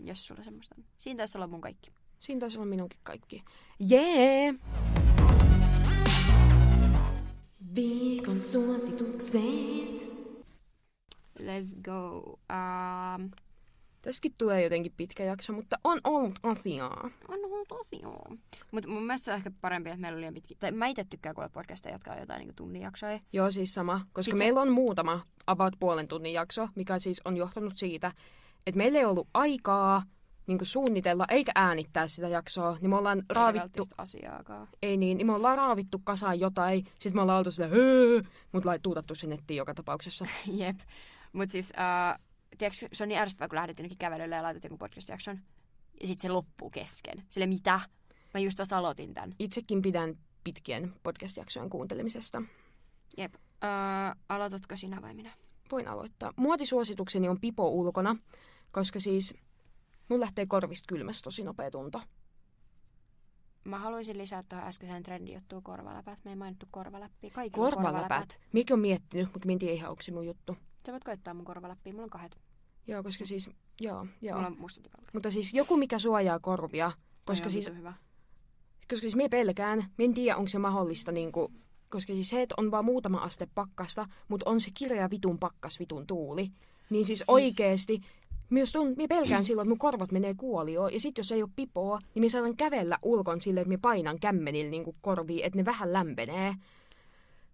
Jos 0.00 0.26
sulla 0.26 0.42
semmoista 0.42 0.74
on. 0.78 0.84
Siinä 0.98 1.16
taisi 1.18 1.38
olla 1.38 1.46
mun 1.46 1.60
kaikki. 1.60 1.90
Siinä 2.18 2.40
taisi 2.40 2.58
olla 2.58 2.66
minunkin 2.66 3.00
kaikki. 3.02 3.42
Jee! 3.78 4.54
Viikon 7.74 8.40
suositukset. 8.40 10.12
Let's 11.38 11.82
go. 11.84 12.18
Um, 12.22 13.30
Tässäkin 14.02 14.34
tulee 14.38 14.62
jotenkin 14.62 14.92
pitkä 14.96 15.24
jakso, 15.24 15.52
mutta 15.52 15.76
on 15.84 16.00
ollut 16.04 16.38
asiaa. 16.42 17.10
on 17.28 17.38
ollut 17.44 17.68
tosiaan. 17.68 18.38
Mutta 18.70 18.88
mun 18.90 19.02
mielestä 19.06 19.24
se 19.24 19.30
on 19.30 19.36
ehkä 19.36 19.50
parempi, 19.60 19.90
että 19.90 20.00
meillä 20.00 20.16
on 20.16 20.20
liian 20.20 20.34
pitki. 20.34 20.54
Tai 20.54 20.72
mä 20.72 20.86
itse 20.86 21.04
tykkään 21.04 21.34
kuulla 21.34 21.48
podcasteja, 21.52 21.94
jotka 21.94 22.12
on 22.12 22.18
jotain 22.18 22.40
niin 22.40 22.54
tunnin 22.54 22.82
jaksoja. 22.82 23.20
Joo, 23.32 23.50
siis 23.50 23.74
sama. 23.74 23.94
Koska 24.12 24.22
Sit 24.22 24.32
se- 24.38 24.44
meillä 24.44 24.60
on 24.60 24.72
muutama 24.72 25.20
about 25.46 25.76
puolen 25.80 26.08
tunnin 26.08 26.32
jakso, 26.32 26.68
mikä 26.74 26.98
siis 26.98 27.20
on 27.24 27.36
johtanut 27.36 27.76
siitä, 27.76 28.12
että 28.66 28.78
meillä 28.78 28.98
ei 28.98 29.04
ollut 29.04 29.28
aikaa 29.34 30.02
niin 30.46 30.58
suunnitella 30.62 31.24
eikä 31.30 31.52
äänittää 31.54 32.06
sitä 32.06 32.28
jaksoa, 32.28 32.78
niin 32.80 32.90
me 32.90 32.96
ollaan 32.96 33.18
Eikä 33.18 33.34
raavittu, 33.34 33.82
asiaakaan. 33.98 34.68
ei 34.82 34.96
niin, 34.96 35.16
niin 35.18 35.26
me 35.26 35.32
ollaan 35.32 35.58
raavittu 35.58 36.00
kasaan 36.04 36.40
jotain, 36.40 36.84
sitten 36.84 37.14
me 37.14 37.20
ollaan 37.22 37.38
oltu 37.38 37.50
sillä, 37.50 37.68
"Höö", 37.68 38.20
mut 38.52 38.64
lait 38.64 38.82
tuutattu 38.82 39.14
se 39.14 39.26
nettiin 39.26 39.58
joka 39.58 39.74
tapauksessa. 39.74 40.26
Jep. 40.52 40.76
Mut 41.32 41.48
siis, 41.50 41.70
uh, 41.70 42.24
tiedätkö, 42.58 42.88
se 42.92 43.04
on 43.04 43.08
niin 43.08 43.20
ärsyttävää, 43.20 43.48
kun 43.48 43.56
lähdet 43.56 43.78
jonnekin 43.78 43.98
kävelylle 43.98 44.36
ja 44.36 44.42
laitat 44.42 44.64
jonkun 44.64 44.78
podcast-jakson. 44.78 45.38
Ja 46.00 46.06
sitten 46.06 46.22
se 46.22 46.28
loppuu 46.28 46.70
kesken. 46.70 47.24
Sille 47.28 47.46
mitä? 47.46 47.80
Mä 48.34 48.40
just 48.40 48.56
tuossa 48.56 48.78
aloitin 48.78 49.14
tän. 49.14 49.34
Itsekin 49.38 49.82
pidän 49.82 50.18
pitkien 50.44 50.94
podcast-jaksojen 51.02 51.70
kuuntelemisesta. 51.70 52.42
Jep. 53.16 53.34
Uh, 53.34 54.20
aloitatko 54.28 54.76
sinä 54.76 55.02
vai 55.02 55.14
minä? 55.14 55.30
Voin 55.72 55.88
aloittaa. 55.88 56.32
Muotisuositukseni 56.36 57.28
on 57.28 57.40
pipo 57.40 57.68
ulkona, 57.68 58.16
koska 58.72 59.00
siis 59.00 59.34
mun 60.08 60.20
lähtee 60.20 60.46
korvista 60.46 60.86
kylmässä 60.88 61.24
tosi 61.24 61.44
nopea 61.44 61.70
tunto. 61.70 62.00
Mä 63.64 63.78
haluaisin 63.78 64.18
lisää 64.18 64.40
tuohon 64.48 64.68
äskeiseen 64.68 65.02
trendijuttuun 65.02 65.62
korvaläpät. 65.62 66.18
Me 66.24 66.30
ei 66.30 66.36
mainittu 66.36 66.66
korvaläppiä. 66.70 67.30
Kaikilla 67.30 67.66
on 67.66 67.72
Korvaläpät. 67.72 68.40
Mikä 68.52 68.74
on 68.74 68.80
miettinyt, 68.80 69.28
mutta 69.32 69.48
tiedä 69.58 69.74
ihan, 69.74 69.90
onko 69.90 70.02
se 70.02 70.12
mun 70.12 70.26
juttu. 70.26 70.56
Sä 70.86 70.92
voit 70.92 71.04
koittaa 71.04 71.34
mun 71.34 71.44
korvaläppiä. 71.44 71.92
Mulla 71.92 72.04
on 72.04 72.10
kahdet. 72.10 72.38
Joo, 72.86 73.02
koska 73.02 73.26
siis, 73.26 73.50
joo, 73.80 74.06
joo. 74.22 74.34
Mulla 74.36 74.46
on 74.46 74.56
mustat. 74.58 74.92
Mutta 75.12 75.30
siis 75.30 75.54
joku, 75.54 75.76
mikä 75.76 75.98
suojaa 75.98 76.38
korvia, 76.38 76.92
koska 77.24 77.44
Toi 77.44 77.52
siis, 77.52 77.70
hyvä. 77.76 77.92
koska 78.90 79.00
siis 79.00 79.16
me 79.16 79.28
pelkään, 79.28 79.78
mä 79.78 80.04
en 80.04 80.14
tiedä, 80.14 80.36
onko 80.36 80.48
se 80.48 80.58
mahdollista, 80.58 81.12
niin 81.12 81.32
kuin, 81.32 81.52
koska 81.88 82.12
siis 82.12 82.30
se, 82.30 82.42
että 82.42 82.54
on 82.58 82.70
vaan 82.70 82.84
muutama 82.84 83.18
aste 83.18 83.48
pakkasta, 83.54 84.08
mutta 84.28 84.50
on 84.50 84.60
se 84.60 84.70
kirja 84.74 85.10
vitun 85.10 85.38
pakkas 85.38 85.78
vitun 85.78 86.06
tuuli, 86.06 86.50
niin 86.90 87.04
siis, 87.04 87.18
Siis- 87.18 87.28
oikeesti, 87.30 88.00
myös 88.50 88.72
tuun, 88.72 88.88
mä 88.88 89.04
pelkään 89.08 89.44
silloin, 89.44 89.66
että 89.66 89.70
mun 89.70 89.78
korvat 89.78 90.12
menee 90.12 90.34
kuolioon, 90.34 90.92
ja 90.92 91.00
sit 91.00 91.18
jos 91.18 91.32
ei 91.32 91.42
ole 91.42 91.50
pipoa, 91.56 91.98
niin 92.14 92.24
mä 92.24 92.28
saan 92.28 92.56
kävellä 92.56 92.98
ulkon 93.02 93.40
silleen, 93.40 93.62
että 93.62 93.74
mä 93.74 93.78
painan 93.82 94.20
kämmenillä 94.20 94.70
niin 94.70 94.84
korviin, 95.00 95.44
että 95.44 95.58
ne 95.58 95.64
vähän 95.64 95.92
lämpenee. 95.92 96.54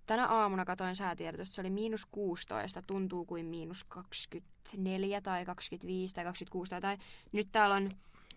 Tänä 0.09 0.27
aamuna 0.27 0.65
katoin 0.65 0.97
säätiedotusta, 0.97 1.55
se 1.55 1.61
oli 1.61 1.71
miinus 1.71 2.07
16, 2.07 2.83
tuntuu 2.83 3.25
kuin 3.25 3.47
miinus 3.47 3.85
24 3.85 5.21
tai 5.21 5.45
25 5.45 6.15
tai 6.15 6.25
26 6.25 6.71
tai 6.71 6.77
jotain. 6.77 7.01
Nyt 7.33 7.49
täällä 7.53 7.77
on 7.77 7.91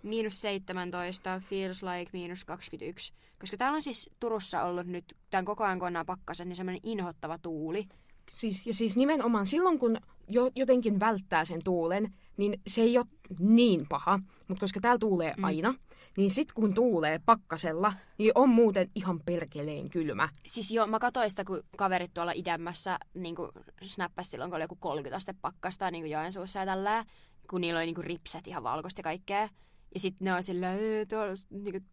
miinus 0.04 0.42
17, 0.42 1.42
feels 1.44 1.84
like 1.84 2.10
miinus 2.14 2.46
21. 2.46 3.14
Koska 3.40 3.58
täällä 3.58 3.76
on 3.76 3.82
siis 3.82 4.10
Turussa 4.20 4.64
ollut 4.64 4.88
nyt 4.88 5.18
tämän 5.30 5.46
koko 5.46 5.64
ajan, 5.64 5.80
kun 5.80 5.86
on 5.86 5.94
nämä 5.94 6.06
pakkaset, 6.06 6.48
niin 6.48 6.56
semmoinen 6.56 6.82
inhottava 6.84 7.38
tuuli. 7.38 7.88
Siis, 8.34 8.68
ja 8.68 8.74
siis 8.74 8.98
nimenomaan 8.98 9.46
silloin, 9.46 9.80
kun 9.80 9.98
jo, 10.34 10.52
jotenkin 10.56 11.00
välttää 11.00 11.46
sen 11.46 11.62
tuulen, 11.64 12.14
niin 12.38 12.62
se 12.68 12.82
ei 12.82 12.98
ole 12.98 13.06
niin 13.40 13.86
paha. 13.90 14.20
Mutta 14.48 14.60
koska 14.60 14.80
täällä 14.80 15.00
tuulee 15.00 15.34
Mm. 15.38 15.44
aina, 15.44 15.74
niin 16.18 16.32
sit 16.32 16.52
kun 16.52 16.74
tuulee 16.74 17.20
pakkasella, 17.26 17.94
niin 18.18 18.32
on 18.36 18.50
muuten 18.50 18.90
ihan 18.96 19.20
perkeleen 19.26 19.90
kylmä. 19.90 20.30
Siis 20.46 20.72
joo, 20.72 20.88
mä 20.88 21.00
katsoin 21.00 21.30
sitä, 21.30 21.44
kun 21.44 21.64
kaverit 21.78 22.14
tuolla 22.14 22.32
idemmässä 22.36 23.00
niin 23.14 23.36
snappas 23.86 24.32
silloin, 24.32 24.52
kun 24.52 24.56
oli 24.56 24.64
joku 24.64 24.78
30 24.80 25.18
aste 25.18 25.34
pakkasta 25.42 25.92
niin 25.92 26.04
kuin 26.04 26.12
Joensuussa 26.12 26.60
ja 26.60 26.66
tällä, 26.66 27.06
kun 27.50 27.62
niillä 27.62 27.78
oli 27.78 27.86
niin 27.86 27.96
kuin 27.96 28.06
ripset 28.06 28.48
ihan 28.48 28.64
valkoista 28.64 29.00
ja 29.00 29.04
kaikkea. 29.04 29.50
Ja 29.94 30.00
sitten 30.00 30.26
ne 30.26 30.34
on 30.34 30.44
sillä, 30.44 30.74
"Ee, 30.74 31.06
tuolla, 31.06 31.34
niin 31.50 31.72
kuin, 31.72 31.86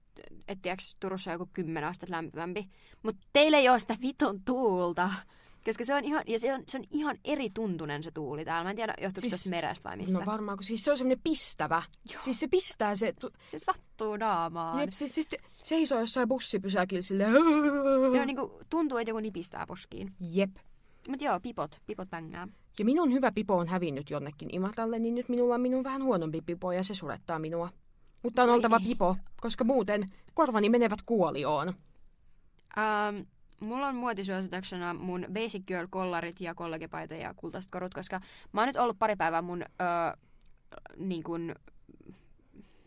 et 0.48 0.58
tiiäks, 0.62 0.96
Turussa 1.00 1.30
on 1.30 1.34
joku 1.34 1.48
10 1.52 1.84
astetta 1.88 2.16
lämpimämpi. 2.16 2.68
Mutta 3.02 3.26
teillä 3.32 3.58
ei 3.58 3.68
ole 3.68 3.78
sitä 3.80 3.96
viton 4.00 4.40
tuulta. 4.44 5.10
Koska 5.64 5.84
se 5.84 5.94
on 5.94 6.04
ihan, 6.04 6.22
ja 6.26 6.38
se 6.38 6.54
on, 6.54 6.62
se 6.68 6.78
on 6.78 6.84
ihan 6.90 7.16
eri 7.24 7.50
tuntunen 7.50 8.02
se 8.02 8.10
tuuli 8.10 8.44
täällä. 8.44 8.64
Mä 8.64 8.70
en 8.70 8.76
tiedä, 8.76 8.94
johtuuko 9.02 9.28
siis, 9.28 9.44
se 9.44 9.50
merestä 9.50 9.88
vai 9.88 9.96
mistä. 9.96 10.18
No 10.18 10.26
varmaan, 10.26 10.58
kun 10.58 10.64
siis 10.64 10.84
se 10.84 10.90
on 10.90 10.98
semmoinen 10.98 11.20
pistävä. 11.24 11.82
Joo. 12.12 12.20
Siis 12.20 12.40
se 12.40 12.48
pistää 12.48 12.96
se... 12.96 13.12
Tu- 13.20 13.32
se 13.44 13.58
sattuu 13.58 14.16
naamaan. 14.16 14.80
Jep, 14.80 14.92
siis, 14.92 15.14
siis 15.14 15.28
seisoo 15.62 16.00
jossain 16.00 16.28
bussipysäkillä 16.28 17.02
silleen... 17.02 17.32
Joo, 18.14 18.24
niin 18.24 18.36
kuin 18.36 18.52
tuntuu, 18.70 18.98
että 18.98 19.10
joku 19.10 19.20
nipistää 19.20 19.66
poskiin. 19.66 20.12
Jep. 20.20 20.50
Mutta 21.08 21.24
joo, 21.24 21.40
pipot, 21.40 21.80
pipot 21.86 22.10
pängää. 22.10 22.48
Ja 22.78 22.84
minun 22.84 23.12
hyvä 23.12 23.32
pipo 23.32 23.56
on 23.56 23.68
hävinnyt 23.68 24.10
jonnekin 24.10 24.54
Imatralle, 24.54 24.98
niin 24.98 25.14
nyt 25.14 25.28
minulla 25.28 25.54
on 25.54 25.60
minun 25.60 25.84
vähän 25.84 26.02
huonompi 26.02 26.40
pipo 26.40 26.72
ja 26.72 26.84
se 26.84 26.94
surettaa 26.94 27.38
minua. 27.38 27.70
Mutta 28.22 28.42
on 28.42 28.48
Oi 28.48 28.54
oltava 28.54 28.76
ei. 28.76 28.88
pipo, 28.88 29.16
koska 29.40 29.64
muuten 29.64 30.06
korvani 30.34 30.68
menevät 30.68 31.02
kuolioon. 31.02 31.68
Um, 31.68 33.26
mulla 33.60 33.86
on 33.86 33.96
muotisuosituksena 33.96 34.94
mun 34.94 35.26
Basic 35.32 35.66
Girl-kollarit 35.66 36.40
ja 36.40 36.54
kollegepaita 36.54 37.14
ja 37.14 37.34
kultaiset 37.34 37.70
korut, 37.70 37.94
koska 37.94 38.20
mä 38.52 38.60
oon 38.60 38.66
nyt 38.68 38.76
ollut 38.76 38.98
pari 38.98 39.16
päivää 39.16 39.42
mun 39.42 39.62
öö, 39.62 39.88
niin 40.96 41.22
kun, 41.22 41.54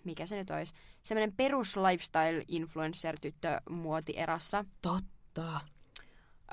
mikä 0.03 0.26
se 0.26 0.36
nyt 0.36 0.49
olisi, 0.49 0.74
semmoinen 1.03 1.34
perus 1.38 1.78
lifestyle-influencer-tyttö 1.78 3.61
muotierassa. 3.69 4.65
Totta. 4.82 5.61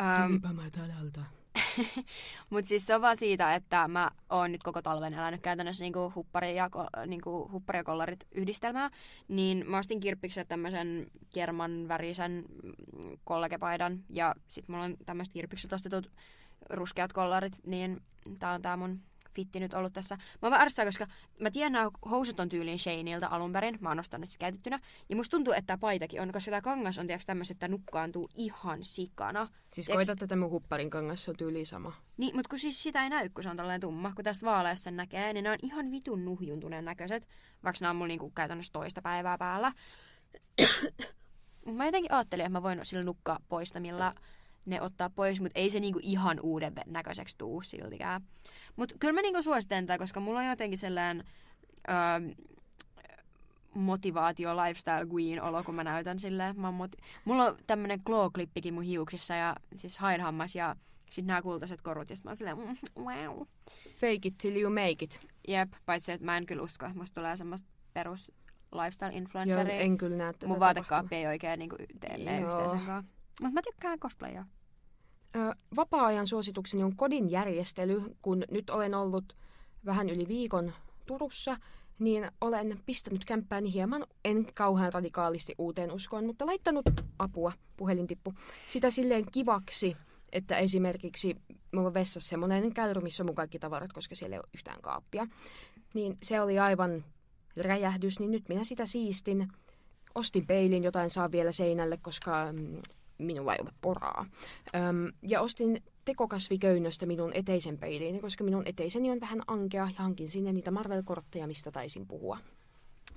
Um, 0.00 0.56
mä 0.56 0.70
tältä. 0.70 1.37
Mutta 2.50 2.68
siis 2.68 2.86
se 2.86 2.94
on 2.94 3.00
vaan 3.00 3.16
siitä, 3.16 3.54
että 3.54 3.88
mä 3.88 4.10
oon 4.30 4.52
nyt 4.52 4.62
koko 4.62 4.82
talven 4.82 5.14
elänyt 5.14 5.40
käytännössä 5.40 5.84
niinku 5.84 6.12
huppari, 6.14 6.56
ja, 6.56 6.70
niinku 7.06 7.48
huppari 7.52 7.78
ja 7.78 7.84
kollarit 7.84 8.26
yhdistelmää. 8.32 8.90
Niin 9.28 9.64
mä 9.70 9.78
ostin 9.78 10.00
kirppiksen 10.00 10.46
tämmöisen 10.46 11.06
kerman 11.34 11.88
värisen 11.88 12.44
kollegepaidan. 13.24 14.04
Ja 14.10 14.34
sit 14.48 14.68
mulla 14.68 14.84
on 14.84 14.96
tämmöiset 15.06 15.32
kirppikset 15.32 15.72
ostetut 15.72 16.10
ruskeat 16.70 17.12
kollarit. 17.12 17.58
Niin 17.66 18.02
tää 18.38 18.52
on 18.52 18.62
tää 18.62 18.76
mun 18.76 19.00
fitti 19.38 19.60
nyt 19.60 19.74
ollut 19.74 19.92
tässä. 19.92 20.16
Mä 20.16 20.48
oon 20.48 20.54
arstaa, 20.54 20.84
koska 20.84 21.06
mä 21.40 21.50
tiedän 21.50 21.72
nämä 21.72 21.90
housut 22.10 22.40
on 22.40 22.48
tyyliin 22.48 22.78
Shaneilta 22.78 23.26
alun 23.30 23.52
perin. 23.52 23.78
Mä 23.80 23.88
oon 23.88 24.00
ostanut 24.00 24.28
sitä 24.28 24.40
käytettynä. 24.40 24.80
Ja 25.08 25.16
musta 25.16 25.30
tuntuu, 25.30 25.52
että 25.52 25.66
tämä 25.66 25.78
paitakin 25.78 26.20
on, 26.20 26.32
koska 26.32 26.50
tämä 26.50 26.60
kangas 26.60 26.98
on 26.98 27.06
tiiäks 27.06 27.26
tämmöiset, 27.26 27.54
että 27.54 27.68
nukkaantuu 27.68 28.28
ihan 28.34 28.84
sikana. 28.84 29.48
Siis 29.72 29.86
tiiäks... 29.86 30.06
koita 30.06 30.20
tätä 30.20 30.36
mun 30.36 30.50
hupparin 30.50 30.90
kangas, 30.90 31.24
se 31.24 31.30
on 31.30 31.36
tyyli 31.36 31.64
sama. 31.64 31.92
Niin, 32.16 32.36
mutta 32.36 32.48
kun 32.48 32.58
siis 32.58 32.82
sitä 32.82 33.02
ei 33.02 33.10
näy, 33.10 33.28
kun 33.28 33.42
se 33.42 33.50
on 33.50 33.56
tällainen 33.56 33.80
tumma. 33.80 34.12
Kun 34.14 34.24
tästä 34.24 34.46
vaaleassa 34.46 34.84
sen 34.84 34.96
näkee, 34.96 35.32
niin 35.32 35.44
ne 35.44 35.50
on 35.50 35.58
ihan 35.62 35.90
vitun 35.90 36.24
nuhjuntuneen 36.24 36.84
näköiset. 36.84 37.28
Vaikka 37.64 37.78
nämä 37.80 37.90
on 37.90 37.96
mulla 37.96 38.08
niinku 38.08 38.30
käytännössä 38.30 38.72
toista 38.72 39.02
päivää 39.02 39.38
päällä. 39.38 39.72
mä 41.76 41.86
jotenkin 41.86 42.12
ajattelin, 42.12 42.46
että 42.46 42.58
mä 42.58 42.62
voin 42.62 42.80
sillä 42.82 43.04
nukkaa 43.04 43.38
poistamilla 43.48 44.14
ne 44.68 44.82
ottaa 44.82 45.10
pois, 45.10 45.40
mutta 45.40 45.58
ei 45.58 45.70
se 45.70 45.80
niinku 45.80 46.00
ihan 46.02 46.40
uuden 46.40 46.74
näköiseksi 46.86 47.38
tuu 47.38 47.62
siltikään. 47.62 48.22
Mutta 48.78 48.94
kyllä 49.00 49.14
mä 49.14 49.22
niinku 49.22 49.42
suosittelen 49.42 49.86
tätä, 49.86 49.98
koska 49.98 50.20
mulla 50.20 50.38
on 50.40 50.46
jotenkin 50.46 50.78
sellainen 50.78 51.24
öö, 51.88 52.34
motivaatio 53.74 54.56
lifestyle 54.56 55.06
queen 55.14 55.42
olo, 55.42 55.64
kun 55.64 55.74
mä 55.74 55.84
näytän 55.84 56.18
silleen. 56.18 56.60
Mä 56.60 56.70
moti- 56.70 56.98
mulla 57.24 57.44
on 57.44 57.56
tämmönen 57.66 58.00
glow-klippikin 58.00 58.72
mun 58.72 58.82
hiuksissa 58.82 59.34
ja 59.34 59.56
siis 59.76 59.98
haidhammas 59.98 60.54
ja 60.54 60.76
sitten 61.10 61.26
nämä 61.26 61.42
kultaiset 61.42 61.82
korut, 61.82 62.10
ja 62.10 62.16
sit 62.16 62.24
mä 62.24 62.30
oon 62.30 62.36
silleen, 62.36 62.58
mm, 62.58 63.04
wow. 63.04 63.42
Fake 63.94 64.18
it 64.24 64.34
till 64.38 64.56
you 64.56 64.70
make 64.70 64.96
it. 65.04 65.26
Jep, 65.48 65.72
paitsi 65.86 66.12
että 66.12 66.24
mä 66.24 66.36
en 66.36 66.46
kyllä 66.46 66.62
usko, 66.62 66.88
musta 66.94 67.14
tulee 67.14 67.36
semmoista 67.36 67.68
perus 67.92 68.32
lifestyle 68.72 69.12
influenceria. 69.12 69.74
Joo, 69.74 69.82
en 69.82 69.98
kyllä 69.98 70.16
näe 70.16 70.32
tätä 70.32 70.46
Mun 70.46 70.60
vaatekaappi 70.60 71.16
ei 71.16 71.26
oikein 71.26 71.58
niin 71.58 71.70
tee 72.00 72.14
yhteen 72.16 72.70
sen 72.70 72.80
kanssa. 72.86 73.04
Mutta 73.40 73.54
mä 73.54 73.62
tykkään 73.62 73.98
cosplayia. 73.98 74.44
Vapaa-ajan 75.76 76.26
suositukseni 76.26 76.82
on 76.82 76.96
kodin 76.96 77.30
järjestely, 77.30 78.02
kun 78.22 78.44
nyt 78.50 78.70
olen 78.70 78.94
ollut 78.94 79.36
vähän 79.86 80.08
yli 80.08 80.28
viikon 80.28 80.72
Turussa, 81.06 81.56
niin 81.98 82.30
olen 82.40 82.80
pistänyt 82.86 83.24
kämppääni 83.24 83.72
hieman, 83.72 84.06
en 84.24 84.46
kauhean 84.54 84.92
radikaalisti 84.92 85.54
uuteen 85.58 85.92
uskoon, 85.92 86.26
mutta 86.26 86.46
laittanut 86.46 86.84
apua, 87.18 87.52
puhelintippu, 87.76 88.34
sitä 88.68 88.90
silleen 88.90 89.24
kivaksi, 89.32 89.96
että 90.32 90.58
esimerkiksi 90.58 91.36
mulla 91.74 91.88
on 91.88 91.94
vessassa 91.94 92.28
semmoinen 92.28 92.74
käyrä, 92.74 93.00
missä 93.00 93.22
on 93.22 93.26
mun 93.26 93.34
kaikki 93.34 93.58
tavarat, 93.58 93.92
koska 93.92 94.14
siellä 94.14 94.34
ei 94.34 94.40
ole 94.40 94.48
yhtään 94.54 94.80
kaappia. 94.80 95.26
Niin 95.94 96.18
se 96.22 96.40
oli 96.40 96.58
aivan 96.58 97.04
räjähdys, 97.56 98.20
niin 98.20 98.30
nyt 98.30 98.48
minä 98.48 98.64
sitä 98.64 98.86
siistin. 98.86 99.48
Ostin 100.14 100.46
peilin, 100.46 100.84
jotain 100.84 101.10
saa 101.10 101.32
vielä 101.32 101.52
seinälle, 101.52 101.96
koska 102.02 102.52
mm, 102.52 102.80
minulla 103.18 103.54
ei 103.54 103.58
ole 103.62 103.70
poraa. 103.80 104.26
Öm, 104.76 105.12
ja 105.22 105.40
ostin 105.40 105.82
tekokasviköynnöstä 106.04 107.06
minun 107.06 107.30
eteisen 107.34 107.78
peiliin, 107.78 108.20
koska 108.20 108.44
minun 108.44 108.62
eteiseni 108.66 109.10
on 109.10 109.20
vähän 109.20 109.42
ankea 109.46 109.84
ja 109.84 110.02
hankin 110.02 110.28
sinne 110.28 110.52
niitä 110.52 110.70
Marvel-kortteja, 110.70 111.46
mistä 111.46 111.70
taisin 111.70 112.06
puhua. 112.06 112.38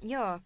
Joo. 0.01 0.39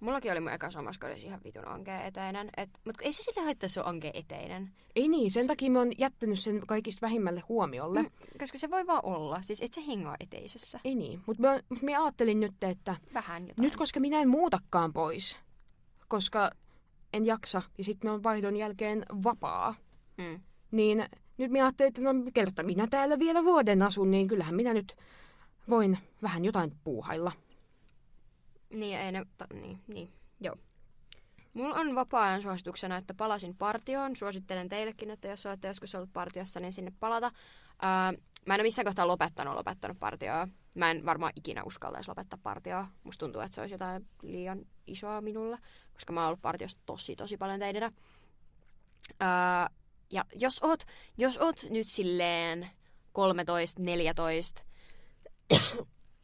Mullakin 0.00 0.32
oli 0.32 0.40
mun 0.40 0.52
eka 0.52 0.70
samassa 0.70 1.08
ihan 1.08 1.40
vitun 1.44 1.68
ankea 1.68 2.02
eteinen. 2.02 2.50
Et, 2.56 2.70
mutta 2.84 3.02
ei 3.02 3.12
se 3.12 3.22
sille 3.22 3.44
haittaa, 3.44 3.68
se 3.68 3.80
on 3.80 3.86
ankea 3.86 4.10
eteinen. 4.14 4.70
Ei 4.96 5.08
niin, 5.08 5.30
sen 5.30 5.44
se... 5.44 5.48
takia 5.48 5.70
mä 5.70 5.78
oon 5.78 5.92
jättänyt 5.98 6.40
sen 6.40 6.66
kaikista 6.66 7.00
vähimmälle 7.02 7.42
huomiolle. 7.48 8.02
Mm, 8.02 8.10
koska 8.38 8.58
se 8.58 8.70
voi 8.70 8.86
vaan 8.86 9.04
olla. 9.04 9.42
Siis 9.42 9.62
et 9.62 9.72
se 9.72 9.86
hengaa 9.86 10.16
eteisessä. 10.20 10.80
Ei 10.84 10.94
niin, 10.94 11.20
mutta 11.26 11.42
mä, 11.42 11.60
mut 11.68 11.82
mä 11.82 12.04
ajattelin 12.04 12.40
nyt, 12.40 12.64
että... 12.64 12.96
Vähän 13.14 13.48
jotain. 13.48 13.64
Nyt 13.64 13.76
koska 13.76 14.00
minä 14.00 14.20
en 14.20 14.28
muutakaan 14.28 14.92
pois, 14.92 15.38
koska 16.08 16.50
en 17.16 17.26
jaksa 17.26 17.62
ja 17.78 17.84
sitten 17.84 18.10
mä 18.10 18.22
vaihdon 18.22 18.56
jälkeen 18.56 19.06
vapaa. 19.22 19.74
Mm. 20.16 20.40
Niin 20.70 21.04
nyt 21.38 21.50
minä 21.50 21.64
ajattelin, 21.64 21.88
että 21.88 22.02
no 22.02 22.10
kerta 22.34 22.62
minä 22.62 22.86
täällä 22.86 23.18
vielä 23.18 23.44
vuoden 23.44 23.82
asun, 23.82 24.10
niin 24.10 24.28
kyllähän 24.28 24.54
minä 24.54 24.74
nyt 24.74 24.96
voin 25.68 25.98
vähän 26.22 26.44
jotain 26.44 26.72
puuhailla. 26.84 27.32
Niin, 28.70 28.98
ei 28.98 29.12
ne, 29.12 29.26
ta, 29.38 29.46
niin, 29.54 29.78
niin, 29.86 30.08
joo. 30.40 30.54
Mulla 31.54 31.74
on 31.74 31.94
vapaa-ajan 31.94 32.42
suosituksena, 32.42 32.96
että 32.96 33.14
palasin 33.14 33.56
partioon. 33.56 34.16
Suosittelen 34.16 34.68
teillekin, 34.68 35.10
että 35.10 35.28
jos 35.28 35.46
olette 35.46 35.68
joskus 35.68 35.94
ollut 35.94 36.12
partiossa, 36.12 36.60
niin 36.60 36.72
sinne 36.72 36.92
palata. 37.00 37.32
Ää, 37.82 38.12
mä 38.46 38.54
en 38.54 38.60
ole 38.60 38.66
missään 38.66 38.86
kohtaa 38.86 39.06
lopettanut 39.06 39.54
lopettanut 39.54 39.98
partioa. 39.98 40.48
Mä 40.74 40.90
en 40.90 41.06
varmaan 41.06 41.32
ikinä 41.36 41.62
uskaltaisi 41.64 42.10
lopettaa 42.10 42.38
partioa. 42.42 42.86
Musta 43.04 43.26
tuntuu, 43.26 43.40
että 43.40 43.54
se 43.54 43.60
olisi 43.60 43.74
jotain 43.74 44.08
liian 44.22 44.66
isoa 44.86 45.20
minulle, 45.20 45.58
koska 45.92 46.12
mä 46.12 46.20
oon 46.20 46.26
ollut 46.26 46.42
partiossa 46.42 46.78
tosi, 46.86 47.16
tosi 47.16 47.36
paljon 47.36 47.60
teidänä. 47.60 47.92
Ää, 49.20 49.70
ja 50.10 50.24
jos 50.34 50.62
oot, 50.62 50.82
jos 51.18 51.38
oot 51.38 51.62
nyt 51.70 51.88
silleen 51.88 52.70
13, 53.12 53.82
14, 53.82 54.62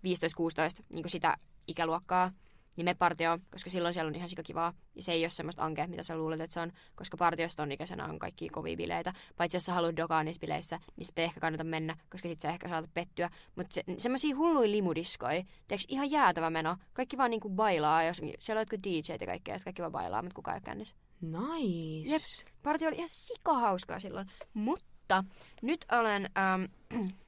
15, 0.02 0.36
16, 0.36 0.82
niin 0.88 1.08
sitä 1.08 1.36
ikäluokkaa, 1.66 2.32
niin 2.76 2.84
me 2.84 2.94
partio, 2.94 3.38
koska 3.50 3.70
silloin 3.70 3.94
siellä 3.94 4.08
on 4.08 4.14
ihan 4.14 4.28
sikakivaa. 4.28 4.72
Ja 4.94 5.02
se 5.02 5.12
ei 5.12 5.24
ole 5.24 5.30
semmoista 5.30 5.64
ankea, 5.64 5.86
mitä 5.86 6.02
sä 6.02 6.16
luulet, 6.16 6.40
että 6.40 6.54
se 6.54 6.60
on, 6.60 6.72
koska 6.94 7.16
partiosta 7.16 7.62
on 7.62 7.72
ikäisenä 7.72 8.04
on 8.04 8.18
kaikki 8.18 8.48
kovia 8.48 8.76
bileitä. 8.76 9.12
Paitsi 9.36 9.56
jos 9.56 9.64
sä 9.64 9.72
haluat 9.72 9.96
dokaa 9.96 10.24
niissä 10.24 10.40
bileissä, 10.40 10.78
niin 10.96 11.06
sitten 11.06 11.24
ehkä 11.24 11.40
kannata 11.40 11.64
mennä, 11.64 11.96
koska 12.10 12.28
sit 12.28 12.40
sä 12.40 12.48
ehkä 12.48 12.68
saatat 12.68 12.94
pettyä. 12.94 13.30
Mutta 13.56 13.74
se, 13.74 13.84
semmoisia 13.98 14.36
hulluja 14.36 14.70
limudiskoja, 14.70 15.42
tiedätkö, 15.68 15.86
ihan 15.88 16.10
jäätävä 16.10 16.50
meno. 16.50 16.76
Kaikki 16.92 17.18
vaan 17.18 17.30
niinku 17.30 17.50
bailaa, 17.50 18.02
jos 18.02 18.20
siellä 18.38 18.58
on 18.58 18.62
jotkut 18.62 18.82
DJt 18.82 19.20
ja 19.20 19.26
kaikkea, 19.26 19.54
ja 19.54 19.60
kaikki 19.64 19.82
vaan 19.82 19.92
bailaa, 19.92 20.22
mutta 20.22 20.34
kukaan 20.34 20.54
ei 20.54 20.58
ole 20.58 20.62
kännissä. 20.64 20.96
Nice. 21.20 22.10
Jep, 22.12 22.22
partio 22.62 22.88
oli 22.88 22.96
ihan 22.96 23.08
sikahauskaa 23.08 24.00
silloin. 24.00 24.26
Mutta 24.54 25.24
nyt 25.62 25.84
olen... 25.92 26.30
Ähm, 26.38 26.64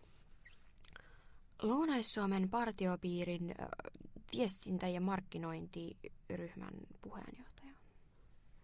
Lounais-Suomen 1.63 2.49
partiopiirin 2.51 3.55
äh, 3.61 3.67
viestintä- 4.37 4.89
ja 4.89 5.01
markkinointiryhmän 5.01 6.75
puheenjohtaja. 7.03 7.55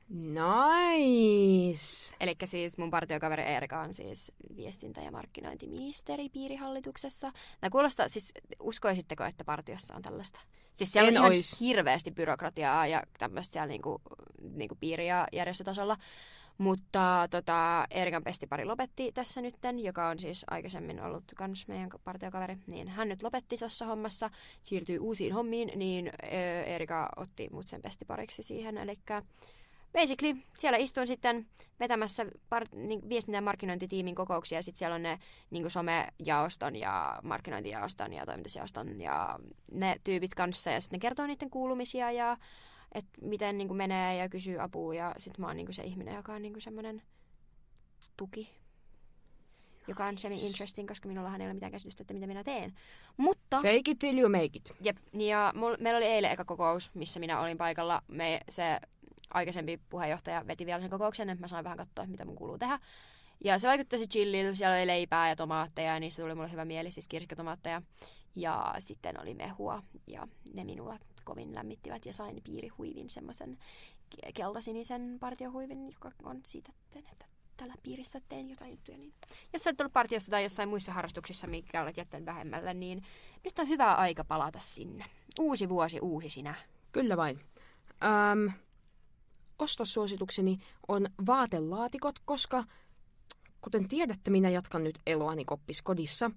Nice! 0.08 2.16
Eli 2.20 2.36
siis 2.44 2.78
mun 2.78 2.90
partiokaveri 2.90 3.42
Erika 3.42 3.80
on 3.80 3.94
siis 3.94 4.32
viestintä- 4.56 5.00
ja 5.00 5.10
markkinointiministeri 5.10 6.28
piirihallituksessa. 6.28 7.32
Tämä 7.60 7.70
kuulostaa, 7.70 8.08
siis 8.08 8.34
uskoisitteko, 8.60 9.24
että 9.24 9.44
partiossa 9.44 9.94
on 9.94 10.02
tällaista? 10.02 10.40
Siis 10.74 10.92
siellä 10.92 11.08
en 11.08 11.18
on 11.18 11.24
ihan 11.24 11.30
ois. 11.30 11.60
hirveästi 11.60 12.10
byrokratiaa 12.10 12.86
ja 12.86 13.02
tämmöistä 13.18 13.52
siellä 13.52 13.66
niinku, 13.66 14.02
niinku 14.54 14.74
piiri- 14.74 15.06
ja 15.06 15.26
järjestötasolla. 15.32 15.96
Mutta 16.60 17.28
tota, 17.30 17.86
Erikan 17.90 18.24
pestipari 18.24 18.64
lopetti 18.64 19.12
tässä 19.12 19.40
nytten, 19.40 19.78
joka 19.78 20.08
on 20.08 20.18
siis 20.18 20.44
aikaisemmin 20.50 21.02
ollut 21.02 21.24
kans 21.36 21.68
meidän 21.68 21.88
partiokaveri. 22.04 22.56
Niin 22.66 22.88
hän 22.88 23.08
nyt 23.08 23.22
lopetti 23.22 23.56
tuossa 23.56 23.86
hommassa, 23.86 24.30
siirtyi 24.62 24.98
uusiin 24.98 25.32
hommiin, 25.32 25.72
niin 25.76 26.10
Erika 26.66 27.08
otti 27.16 27.48
mut 27.52 27.68
sen 27.68 27.82
pestipariksi 27.82 28.42
siihen. 28.42 28.78
Eli 28.78 28.94
basically 29.92 30.36
siellä 30.58 30.78
istuin 30.78 31.06
sitten 31.06 31.46
vetämässä 31.80 32.26
part, 32.48 32.72
niin, 32.72 33.08
viestintä- 33.08 33.36
ja 33.36 33.42
markkinointitiimin 33.42 34.14
kokouksia. 34.14 34.58
Ja 34.58 34.62
sitten 34.62 34.78
siellä 34.78 34.94
on 34.94 35.02
ne 35.02 35.18
niin 35.50 35.70
somejaoston 35.70 36.76
ja 36.76 37.20
markkinointijaoston 37.22 38.12
ja 38.12 38.26
toimitusjaoston 38.26 39.00
ja 39.00 39.38
ne 39.72 39.96
tyypit 40.04 40.34
kanssa. 40.34 40.70
Ja 40.70 40.80
sitten 40.80 40.96
ne 40.96 41.00
kertoo 41.00 41.26
niiden 41.26 41.50
kuulumisia 41.50 42.10
ja 42.10 42.36
että 42.92 43.10
miten 43.22 43.58
niin 43.58 43.68
kuin 43.68 43.78
menee 43.78 44.16
ja 44.16 44.28
kysyy 44.28 44.62
apua 44.62 44.94
ja 44.94 45.14
sit 45.18 45.38
mä 45.38 45.46
oon 45.46 45.56
niin 45.56 45.66
kuin 45.66 45.74
se 45.74 45.82
ihminen, 45.82 46.14
joka 46.14 46.32
on 46.32 46.42
niin 46.42 46.52
kuin 46.52 46.62
semmoinen 46.62 47.02
tuki, 48.16 48.50
joka 49.88 50.06
on 50.06 50.18
semi-interesting, 50.18 50.88
koska 50.88 51.08
minullahan 51.08 51.40
ei 51.40 51.46
ole 51.46 51.54
mitään 51.54 51.72
käsitystä, 51.72 52.02
että 52.02 52.14
mitä 52.14 52.26
minä 52.26 52.44
teen. 52.44 52.74
Mutta... 53.16 53.56
Fake 53.56 53.90
it 53.90 53.98
till 53.98 54.18
you 54.18 54.28
make 54.28 54.50
it. 54.54 54.74
Jep, 54.80 54.96
ja 55.12 55.52
mul, 55.56 55.76
meillä 55.80 55.96
oli 55.96 56.06
eilen 56.06 56.30
eka 56.30 56.44
kokous, 56.44 56.94
missä 56.94 57.20
minä 57.20 57.40
olin 57.40 57.58
paikalla. 57.58 58.02
Me, 58.08 58.40
se 58.50 58.80
aikaisempi 59.34 59.80
puheenjohtaja 59.90 60.46
veti 60.46 60.66
vielä 60.66 60.80
sen 60.80 60.90
kokouksen, 60.90 61.30
että 61.30 61.40
mä 61.40 61.48
sain 61.48 61.64
vähän 61.64 61.78
katsoa, 61.78 62.06
mitä 62.06 62.24
mun 62.24 62.36
kuuluu 62.36 62.58
tehdä. 62.58 62.78
Ja 63.44 63.58
se 63.58 63.68
vaikutti 63.68 63.96
tosi 63.96 64.08
chillillä, 64.08 64.54
siellä 64.54 64.76
oli 64.76 64.86
leipää 64.86 65.28
ja 65.28 65.36
tomaatteja, 65.36 65.94
ja 65.94 66.00
niistä 66.00 66.22
tuli 66.22 66.34
mulle 66.34 66.52
hyvä 66.52 66.64
mieli, 66.64 66.92
siis 66.92 67.08
kirsikatomaatteja. 67.08 67.82
Ja 68.36 68.74
sitten 68.78 69.20
oli 69.20 69.34
mehua, 69.34 69.82
ja 70.06 70.28
ne 70.54 70.64
minua 70.64 70.98
kovin 71.30 71.54
lämmittivät, 71.54 72.06
ja 72.06 72.12
sain 72.12 72.40
piirihuivin, 72.44 73.10
semmoisen 73.10 73.58
keltasinisen 74.34 75.16
partiohuivin, 75.20 75.86
joka 75.86 76.10
on 76.22 76.40
siitä, 76.44 76.72
että 76.94 77.24
tällä 77.56 77.74
piirissä 77.82 78.20
teen 78.28 78.50
jotain 78.50 78.70
juttuja. 78.70 78.98
Niin 78.98 79.12
jos 79.52 79.66
olet 79.66 79.80
ollut 79.80 79.92
partiossa 79.92 80.30
tai 80.30 80.42
jossain 80.42 80.68
muissa 80.68 80.92
harrastuksissa, 80.92 81.46
mikä 81.46 81.82
olet 81.82 81.96
jättänyt 81.96 82.26
vähemmällä, 82.26 82.74
niin 82.74 83.02
nyt 83.44 83.58
on 83.58 83.68
hyvä 83.68 83.94
aika 83.94 84.24
palata 84.24 84.58
sinne. 84.58 85.04
Uusi 85.40 85.68
vuosi, 85.68 86.00
uusi 86.00 86.28
sinä. 86.28 86.54
Kyllä 86.92 87.16
vain. 87.16 87.40
Öm, 88.32 88.52
ostossuositukseni 89.58 90.58
on 90.88 91.06
vaatelaatikot, 91.26 92.18
koska 92.24 92.64
kuten 93.60 93.88
tiedätte, 93.88 94.30
minä 94.30 94.50
jatkan 94.50 94.84
nyt 94.84 94.98
eloani 95.06 95.44
koppiskodissa. 95.44 96.30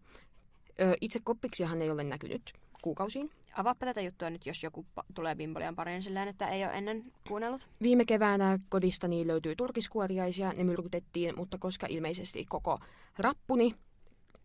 Ö, 0.82 0.98
itse 1.02 1.20
koppiksihan 1.24 1.82
ei 1.82 1.90
ole 1.90 2.04
näkynyt 2.04 2.54
kuukausiin. 2.82 3.32
Avaappa 3.56 3.86
tätä 3.86 4.02
juttua 4.02 4.30
nyt, 4.30 4.46
jos 4.46 4.64
joku 4.64 4.86
pa- 5.00 5.06
tulee 5.14 5.36
Bimbolian 5.36 5.76
pariin 5.76 6.04
silleen, 6.04 6.28
että 6.28 6.48
ei 6.48 6.64
ole 6.64 6.74
ennen 6.74 7.04
kuunnellut. 7.28 7.68
Viime 7.82 8.06
keväänä 8.06 8.58
kodistani 8.70 9.28
löytyi 9.28 9.56
turkiskuoriaisia, 9.56 10.54
ne 10.54 10.64
myrkytettiin, 10.64 11.36
mutta 11.38 11.58
koska 11.58 11.88
ilmeisesti 11.90 12.46
koko 12.50 12.80
rappuni, 13.18 13.76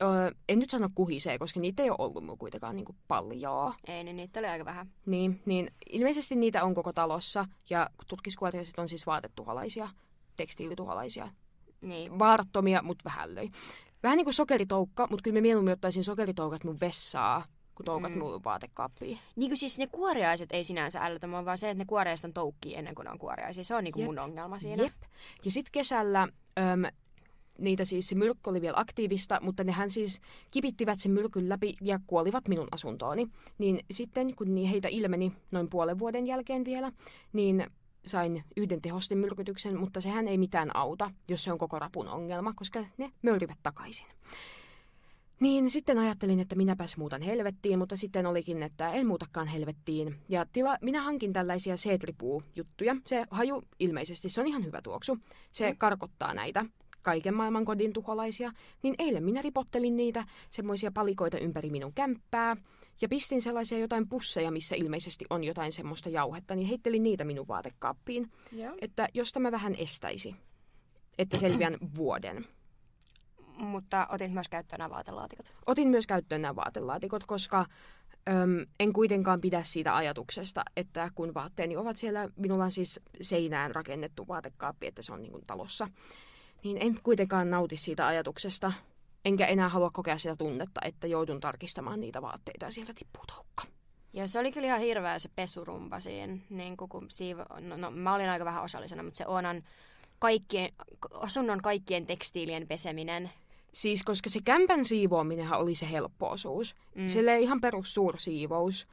öö, 0.02 0.30
en 0.48 0.58
nyt 0.58 0.70
sano 0.70 0.88
kuhisee, 0.94 1.38
koska 1.38 1.60
niitä 1.60 1.82
ei 1.82 1.90
ole 1.90 1.96
ollut 1.98 2.24
mulla 2.24 2.38
kuitenkaan 2.38 2.76
niin 2.76 2.86
paljon. 3.08 3.74
Ei, 3.88 4.04
niin 4.04 4.16
niitä 4.16 4.40
oli 4.40 4.46
aika 4.46 4.64
vähän. 4.64 4.90
Niin, 5.06 5.42
niin 5.46 5.70
ilmeisesti 5.90 6.36
niitä 6.36 6.64
on 6.64 6.74
koko 6.74 6.92
talossa, 6.92 7.46
ja 7.70 7.90
turkiskuoriaiset 8.06 8.78
on 8.78 8.88
siis 8.88 9.06
vaatetuholaisia, 9.06 9.88
tekstiilituholaisia. 10.36 11.28
Niin. 11.80 12.18
Vaarattomia, 12.18 12.82
mutta 12.82 13.04
vähän 13.04 13.34
löi. 13.34 13.48
Vähän 14.02 14.16
niin 14.16 14.24
kuin 14.24 14.34
sokeritoukka, 14.34 15.06
mutta 15.10 15.22
kyllä 15.22 15.36
mä 15.36 15.42
mieluummin 15.42 15.72
ottaisin 15.72 16.04
sokeritoukat 16.04 16.64
mun 16.64 16.80
vessaa, 16.80 17.44
kun 17.78 17.84
toukat 17.84 18.12
mm. 18.12 18.18
mun 18.18 18.44
vaatekaappiin. 18.44 19.18
Niin 19.36 19.50
kuin 19.50 19.58
siis 19.58 19.78
ne 19.78 19.86
kuoriaiset 19.86 20.52
ei 20.52 20.64
sinänsä 20.64 21.00
mua, 21.28 21.44
vaan 21.44 21.58
se, 21.58 21.70
että 21.70 21.78
ne 21.84 21.86
kuoriaiset 21.86 22.24
on 22.24 22.32
toukkii 22.32 22.74
ennen 22.74 22.94
kuin 22.94 23.04
ne 23.04 23.10
on 23.10 23.18
kuoriaisia. 23.18 23.64
Se 23.64 23.74
on 23.74 23.84
niin 23.84 23.94
kuin 23.94 24.04
mun 24.04 24.18
ongelma 24.18 24.58
siinä. 24.58 24.82
Jep. 24.82 24.94
Ja 25.44 25.50
sitten 25.50 25.72
kesällä 25.72 26.28
äm, 26.58 26.82
niitä 27.58 27.84
siis 27.84 28.08
se 28.08 28.14
myrkky 28.14 28.50
oli 28.50 28.60
vielä 28.60 28.80
aktiivista, 28.80 29.38
mutta 29.42 29.64
nehän 29.64 29.90
siis 29.90 30.20
kipittivät 30.50 31.00
sen 31.00 31.12
myrkyn 31.12 31.48
läpi 31.48 31.76
ja 31.80 32.00
kuolivat 32.06 32.48
minun 32.48 32.68
asuntooni. 32.70 33.28
Niin 33.58 33.80
sitten 33.90 34.36
kun 34.36 34.56
heitä 34.56 34.88
ilmeni 34.88 35.32
noin 35.50 35.70
puolen 35.70 35.98
vuoden 35.98 36.26
jälkeen 36.26 36.64
vielä, 36.64 36.92
niin 37.32 37.66
sain 38.06 38.44
yhden 38.56 38.82
tehostin 38.82 39.18
myrkytyksen, 39.18 39.78
mutta 39.80 40.00
sehän 40.00 40.28
ei 40.28 40.38
mitään 40.38 40.76
auta, 40.76 41.10
jos 41.28 41.44
se 41.44 41.52
on 41.52 41.58
koko 41.58 41.78
rapun 41.78 42.08
ongelma, 42.08 42.52
koska 42.56 42.84
ne 42.96 43.12
möyrivät 43.22 43.58
takaisin. 43.62 44.06
Niin 45.40 45.70
sitten 45.70 45.98
ajattelin, 45.98 46.40
että 46.40 46.54
minäpäs 46.54 46.96
muutan 46.96 47.22
helvettiin, 47.22 47.78
mutta 47.78 47.96
sitten 47.96 48.26
olikin, 48.26 48.62
että 48.62 48.92
en 48.92 49.06
muutakaan 49.06 49.46
helvettiin. 49.48 50.16
Ja 50.28 50.46
tila, 50.52 50.78
minä 50.82 51.02
hankin 51.02 51.32
tällaisia 51.32 51.76
seetripuu-juttuja. 51.76 52.96
Se 53.06 53.24
haju 53.30 53.62
ilmeisesti, 53.78 54.28
se 54.28 54.40
on 54.40 54.46
ihan 54.46 54.64
hyvä 54.64 54.82
tuoksu. 54.82 55.18
Se 55.52 55.70
mm. 55.70 55.78
karkottaa 55.78 56.34
näitä 56.34 56.64
kaiken 57.02 57.34
maailman 57.34 57.64
kodin 57.64 57.92
tuholaisia. 57.92 58.52
Niin 58.82 58.94
eilen 58.98 59.24
minä 59.24 59.42
ripottelin 59.42 59.96
niitä 59.96 60.24
semmoisia 60.50 60.90
palikoita 60.92 61.38
ympäri 61.38 61.70
minun 61.70 61.92
kämppää. 61.92 62.56
Ja 63.00 63.08
pistin 63.08 63.42
sellaisia 63.42 63.78
jotain 63.78 64.08
pusseja, 64.08 64.50
missä 64.50 64.76
ilmeisesti 64.76 65.24
on 65.30 65.44
jotain 65.44 65.72
semmoista 65.72 66.08
jauhetta, 66.08 66.54
niin 66.54 66.68
heittelin 66.68 67.02
niitä 67.02 67.24
minun 67.24 67.48
vaatekaappiin. 67.48 68.30
Joo. 68.52 68.74
Että 68.80 69.08
jos 69.14 69.32
tämä 69.32 69.52
vähän 69.52 69.74
estäisi, 69.78 70.36
että 71.18 71.36
selviän 71.36 71.76
vuoden. 71.96 72.46
Mutta 73.58 74.06
otit 74.10 74.32
myös 74.32 74.48
käyttöön 74.48 74.78
nämä 74.78 74.90
vaatelaatikot. 74.90 75.52
Otin 75.66 75.88
myös 75.88 76.06
käyttöön 76.06 76.42
nämä 76.42 76.56
vaatelaatikot, 76.56 77.24
koska 77.26 77.66
öm, 78.28 78.66
en 78.80 78.92
kuitenkaan 78.92 79.40
pidä 79.40 79.62
siitä 79.62 79.96
ajatuksesta, 79.96 80.62
että 80.76 81.10
kun 81.14 81.34
vaatteeni 81.34 81.76
ovat 81.76 81.96
siellä, 81.96 82.28
minulla 82.36 82.64
on 82.64 82.70
siis 82.70 83.00
seinään 83.20 83.74
rakennettu 83.74 84.28
vaatekaappi, 84.28 84.86
että 84.86 85.02
se 85.02 85.12
on 85.12 85.22
niin 85.22 85.32
kuin 85.32 85.46
talossa, 85.46 85.88
niin 86.64 86.78
en 86.80 86.98
kuitenkaan 87.02 87.50
nauti 87.50 87.76
siitä 87.76 88.06
ajatuksesta, 88.06 88.72
enkä 89.24 89.46
enää 89.46 89.68
halua 89.68 89.90
kokea 89.90 90.18
sitä 90.18 90.36
tunnetta, 90.36 90.80
että 90.84 91.06
joudun 91.06 91.40
tarkistamaan 91.40 92.00
niitä 92.00 92.22
vaatteita 92.22 92.64
ja 92.64 92.72
sieltä 92.72 92.94
tippuu 92.94 93.24
toukka. 93.26 93.64
Ja 94.12 94.28
se 94.28 94.38
oli 94.38 94.52
kyllä 94.52 94.66
ihan 94.66 94.80
hirveä 94.80 95.18
se 95.18 95.28
pesurumpa 95.36 96.00
siinä. 96.00 96.38
Niin 96.50 96.76
kun 96.76 97.10
siivo, 97.10 97.44
no, 97.60 97.76
no, 97.76 97.90
mä 97.90 98.14
olin 98.14 98.28
aika 98.28 98.44
vähän 98.44 98.64
osallisena, 98.64 99.02
mutta 99.02 99.18
se 99.18 99.26
onan 99.26 99.62
kaikkien, 100.18 100.72
asunnon 101.12 101.62
kaikkien 101.62 102.06
tekstiilien 102.06 102.68
peseminen. 102.68 103.30
Siis 103.78 104.02
koska 104.02 104.30
se 104.30 104.40
kämpän 104.44 104.84
siivoaminenhan 104.84 105.60
oli 105.60 105.74
se 105.74 105.90
helppo 105.90 106.28
osuus. 106.28 106.74
Mm. 106.94 107.06
Oli 107.22 107.42
ihan 107.42 107.60
perus 107.60 107.94
suursiivous. 107.94 108.88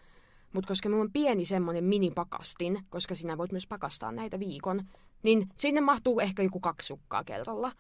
Mutta 0.54 0.68
koska 0.68 0.90
minulla 0.90 1.04
on 1.04 1.12
pieni 1.12 1.46
semmoinen 1.46 1.84
minipakastin, 1.84 2.86
koska 2.90 3.16
sinä 3.16 3.38
voit 3.38 3.52
myös 3.52 3.68
pakastaa 3.68 4.12
näitä 4.12 4.40
viikon, 4.40 4.84
niin 5.24 5.50
sinne 5.58 5.82
mahtuu 5.82 6.20
ehkä 6.20 6.44
joku 6.44 6.60
kaksi 6.60 6.88
sukkaa 6.88 7.24
kerralla. 7.24 7.72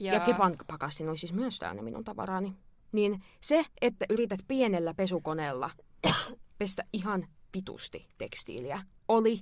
Ja, 0.00 0.12
ja 0.12 0.20
kepan 0.20 0.56
pakastin 0.66 1.08
oli 1.08 1.18
siis 1.18 1.32
myös 1.32 1.58
täynnä 1.58 1.82
minun 1.82 2.04
tavaraani. 2.04 2.56
Niin 2.92 3.22
se, 3.40 3.64
että 3.80 4.06
yrität 4.10 4.40
pienellä 4.48 4.94
pesukoneella 4.94 5.70
pestä 6.58 6.84
ihan 6.92 7.26
pitusti 7.52 8.06
tekstiiliä, 8.18 8.82
oli 9.08 9.40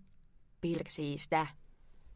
pirsiistä. 0.61 1.47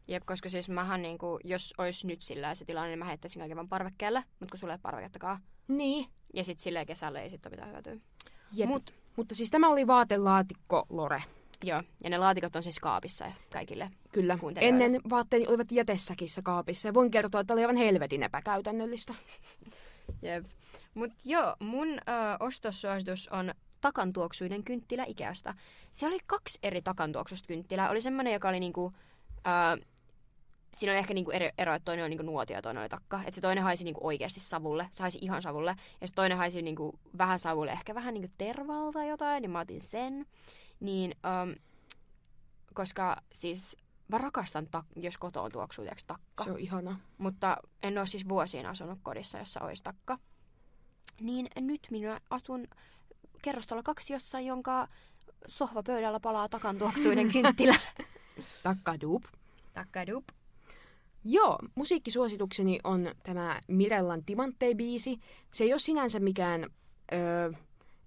Jep, 0.07 0.23
koska 0.25 0.49
siis 0.49 0.69
mähän 0.69 1.01
niinku, 1.01 1.39
jos 1.43 1.73
olisi 1.77 2.07
nyt 2.07 2.21
sillä 2.21 2.55
se 2.55 2.65
tilanne, 2.65 2.89
niin 2.89 2.99
mä 2.99 3.05
heittäisin 3.05 3.39
kaiken 3.39 3.57
vaan 3.57 3.69
parvekkeelle, 3.69 4.23
mutta 4.39 4.51
kun 4.51 4.59
sulla 4.59 4.73
ei 4.73 4.79
parvekettakaan. 4.81 5.39
Niin. 5.67 6.05
Ja 6.33 6.43
sitten 6.43 6.63
silleen 6.63 6.85
kesällä 6.85 7.21
ei 7.21 7.29
sit 7.29 7.45
ole 7.45 7.51
mitään 7.51 7.71
hyötyä. 7.71 7.97
Jep. 8.55 8.69
Mut, 8.69 8.93
Mutta 9.15 9.35
siis 9.35 9.51
tämä 9.51 9.69
oli 9.69 9.87
vaatelaatikko 9.87 10.85
Lore. 10.89 11.23
Joo, 11.63 11.83
ja 12.03 12.09
ne 12.09 12.17
laatikot 12.17 12.55
on 12.55 12.63
siis 12.63 12.79
kaapissa 12.79 13.31
kaikille 13.53 13.89
Kyllä. 14.11 14.37
Ennen 14.55 15.01
vaatteeni 15.09 15.47
olivat 15.47 15.71
jätessäkissä 15.71 16.41
kaapissa 16.41 16.87
ja 16.87 16.93
voin 16.93 17.11
kertoa, 17.11 17.41
että 17.41 17.53
oli 17.53 17.61
aivan 17.61 17.75
helvetin 17.75 18.23
epäkäytännöllistä. 18.23 19.13
Jep. 20.21 20.45
Mut 20.93 21.11
joo, 21.25 21.55
mun 21.59 21.87
ö, 21.87 21.99
ostossuositus 22.39 23.29
on 23.29 23.53
takantuoksuinen 23.81 24.63
kynttilä 24.63 25.05
Ikeasta. 25.07 25.53
Se 25.91 26.07
oli 26.07 26.17
kaksi 26.25 26.59
eri 26.63 26.81
takantuoksusta 26.81 27.47
kynttilää. 27.47 27.89
Oli 27.89 28.01
semmoinen, 28.01 28.33
joka 28.33 28.49
oli 28.49 28.59
niinku... 28.59 28.93
Ö, 29.47 29.85
siinä 30.73 30.91
oli 30.91 30.99
ehkä 30.99 31.13
niinku 31.13 31.31
ero, 31.31 31.49
ero, 31.57 31.73
että 31.75 31.85
toinen 31.85 32.03
oli 32.03 32.09
niinku 32.09 32.23
nuotio 32.25 32.55
ja 32.55 32.61
toinen 32.61 32.81
oli 32.81 32.89
takka. 32.89 33.19
Että 33.19 33.31
se 33.35 33.41
toinen 33.41 33.63
haisi 33.63 33.83
niinku 33.83 34.07
oikeasti 34.07 34.39
savulle, 34.39 34.87
se 34.91 35.03
haisi 35.03 35.17
ihan 35.21 35.41
savulle. 35.41 35.75
Ja 36.01 36.07
se 36.07 36.13
toinen 36.13 36.37
haisi 36.37 36.61
niinku 36.61 36.99
vähän 37.17 37.39
savulle, 37.39 37.71
ehkä 37.71 37.95
vähän 37.95 38.13
niinku 38.13 38.31
tervalta 38.37 38.91
tai 38.93 39.09
jotain, 39.09 39.41
niin 39.41 39.51
mä 39.51 39.59
otin 39.59 39.81
sen. 39.81 40.25
Niin, 40.79 41.15
um, 41.43 41.55
koska 42.73 43.17
siis 43.33 43.77
mä 44.07 44.17
rakastan, 44.17 44.67
tak- 44.77 45.01
jos 45.01 45.17
kotoon 45.17 45.51
tuoksuu 45.51 45.85
tiiäks, 45.85 46.03
takka. 46.03 46.43
Se 46.43 46.51
on 46.51 46.59
ihana. 46.59 46.99
Mutta 47.17 47.57
en 47.83 47.97
ole 47.97 48.07
siis 48.07 48.29
vuosiin 48.29 48.65
asunut 48.65 48.99
kodissa, 49.03 49.37
jossa 49.37 49.59
olisi 49.61 49.83
takka. 49.83 50.17
Niin 51.21 51.47
nyt 51.59 51.87
minä 51.91 52.19
asun 52.29 52.67
kerrostalo 53.41 53.83
kaksi 53.83 54.13
jossain, 54.13 54.45
jonka 54.45 54.87
sohvapöydällä 55.47 56.19
palaa 56.19 56.49
takan 56.49 56.77
tuoksuinen 56.77 57.31
kynttilä. 57.33 57.75
Takkadup. 58.63 59.23
Takkadup. 59.73 60.23
Joo, 61.23 61.59
musiikkisuositukseni 61.75 62.79
on 62.83 63.11
tämä 63.23 63.61
Mirellan 63.67 64.23
Timanttei-biisi. 64.25 65.19
Se 65.53 65.63
ei 65.63 65.73
ole 65.73 65.79
sinänsä 65.79 66.19
mikään, 66.19 66.69
öö, 67.13 67.51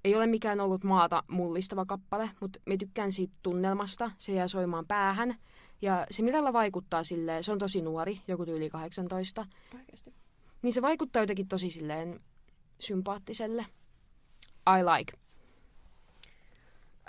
ei 0.05 0.15
ole 0.17 0.27
mikään 0.27 0.61
ollut 0.61 0.85
maata 0.85 1.23
mullistava 1.29 1.85
kappale, 1.85 2.31
mutta 2.41 2.61
me 2.67 2.77
tykkään 2.77 3.13
siitä 3.13 3.35
tunnelmasta. 3.43 4.11
Se 4.19 4.33
jää 4.33 4.49
soimaan 4.49 4.87
päähän. 4.87 5.37
Ja 5.83 6.07
se 6.11 6.23
Mirella 6.23 6.53
vaikuttaa 6.53 7.05
silleen, 7.05 7.45
se 7.45 7.53
on 7.53 7.59
tosi 7.59 7.83
nuori, 7.83 8.21
joku 8.29 8.45
tyyli 8.45 8.71
18. 8.71 9.47
Oikeasti. 9.75 10.15
Niin 10.63 10.73
se 10.73 10.83
vaikuttaa 10.83 11.23
jotenkin 11.23 11.49
tosi 11.49 11.71
silleen 11.71 12.21
sympaattiselle. 12.81 13.67
I 14.79 14.83
like. 14.83 15.13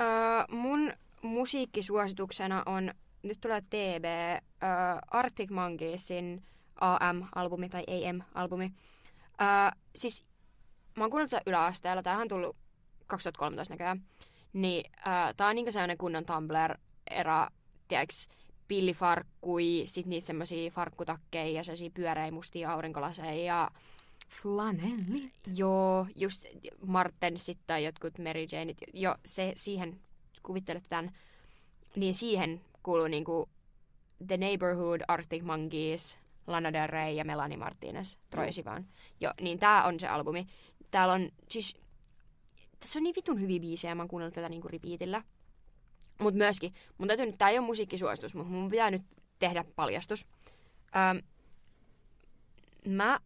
Öö, 0.02 0.08
mun 0.52 0.94
musiikkisuosituksena 1.22 2.64
on, 2.66 2.92
nyt 3.26 3.42
tulee 3.42 3.62
TB, 3.62 4.06
öö, 4.64 4.70
Arctic 5.12 5.50
Monkeysin 5.52 6.44
AM-albumi 6.82 7.70
tai 7.70 7.84
AM-albumi. 7.88 8.72
Öö, 9.42 9.48
siis 9.96 10.26
mä 10.98 11.04
oon 11.04 11.12
kuunnellut 11.12 11.32
tätä 11.32 11.50
yläasteella, 11.50 12.04
tämähän 12.04 12.22
on 12.22 12.28
tullut 12.28 12.56
2013 13.08 13.74
näköjään. 13.74 14.04
Niin 14.54 14.92
öö, 14.98 15.34
tää 15.38 15.48
on 15.48 15.56
niinku 15.56 15.72
sellainen 15.72 15.98
kunnon 15.98 16.26
Tumblr-era 16.26 17.48
tiedäks, 17.88 18.28
pillifarkkui, 18.68 19.84
sit 19.86 20.06
niitä 20.06 20.28
semmosia 20.28 20.72
farkkutakkeja 20.72 21.52
ja 21.52 21.64
sellaisia 21.64 21.90
pyöreä 21.94 22.32
mustia 22.32 22.72
aurinkolaseja 22.72 23.34
ja 23.34 23.72
Flanellit. 24.42 25.34
joo, 25.56 26.08
just 26.16 26.46
Martensit 26.86 27.58
tai 27.68 27.86
jotkut 27.86 28.18
Mary 28.18 28.46
Janeit, 28.52 28.78
jo 28.94 29.16
se 29.26 29.52
siihen, 29.56 30.00
kuvittelet 30.44 30.84
tämän, 30.90 31.12
niin 31.96 32.16
siihen 32.16 32.62
kuuluu 32.86 33.08
niinku 33.08 33.50
The 34.28 34.38
Neighborhood, 34.38 35.02
Arctic 35.08 35.44
Monkeys, 35.44 36.18
Lana 36.48 36.74
Del 36.74 36.88
Rey 36.88 37.12
ja 37.12 37.26
Melanie 37.26 37.58
Martinez, 37.58 38.18
Troye 38.30 38.52
Sivan. 38.52 38.86
Jo, 39.22 39.32
niin 39.42 39.60
tää 39.60 39.86
on 39.86 40.00
se 40.00 40.08
albumi. 40.08 40.48
Täällä 40.92 41.14
on 41.14 41.30
siis, 41.50 41.78
tässä 42.80 43.00
on 43.00 43.04
niin 43.04 43.16
vitun 43.16 43.42
hyviä 43.42 43.60
biisejä, 43.60 43.96
mä 43.96 44.02
oon 44.02 44.08
kuunnellut 44.08 44.34
tätä 44.34 44.50
niinku 44.50 44.68
repeatillä. 44.68 45.24
Mut 46.20 46.36
myöskin, 46.36 46.74
mun 46.98 47.08
täytyy 47.08 47.26
nyt, 47.26 47.38
tää 47.38 47.50
ei 47.50 47.60
ole 47.60 47.66
musiikkisuositus, 47.66 48.36
mutta 48.36 48.52
mun 48.52 48.70
pitää 48.70 48.92
nyt 48.92 49.02
tehdä 49.40 49.66
paljastus. 49.76 50.26
Öm, 50.96 51.22
mä, 52.88 53.20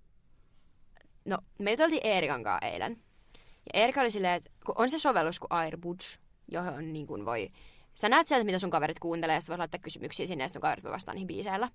no 1.26 1.38
me 1.58 1.72
juteltiin 1.72 2.02
Eerikan 2.04 2.44
kanssa 2.44 2.68
eilen. 2.68 3.04
Ja 3.74 3.80
Eerika 3.82 4.02
oli 4.02 4.12
silleen, 4.12 4.34
että 4.34 4.52
kun 4.66 4.76
on 4.78 4.90
se 4.90 5.00
sovellus 5.00 5.40
kuin 5.40 5.52
Airbuds, 5.52 6.20
johon 6.52 6.94
niin 6.94 7.08
kuin 7.08 7.26
voi, 7.26 7.50
sä 8.00 8.10
näet 8.10 8.28
sieltä, 8.28 8.44
mitä 8.46 8.60
sun 8.60 8.70
kaverit 8.70 9.00
kuuntelee, 9.00 9.36
ja 9.36 9.42
sä 9.42 9.50
voit 9.50 9.60
laittaa 9.60 9.80
kysymyksiä 9.80 10.28
sinne, 10.28 10.44
ja 10.44 10.50
sun 10.50 10.62
kaverit 10.62 10.84
voi 10.84 10.92
vastaa 10.92 11.14
niihin 11.14 11.28
biiseillä. 11.28 11.70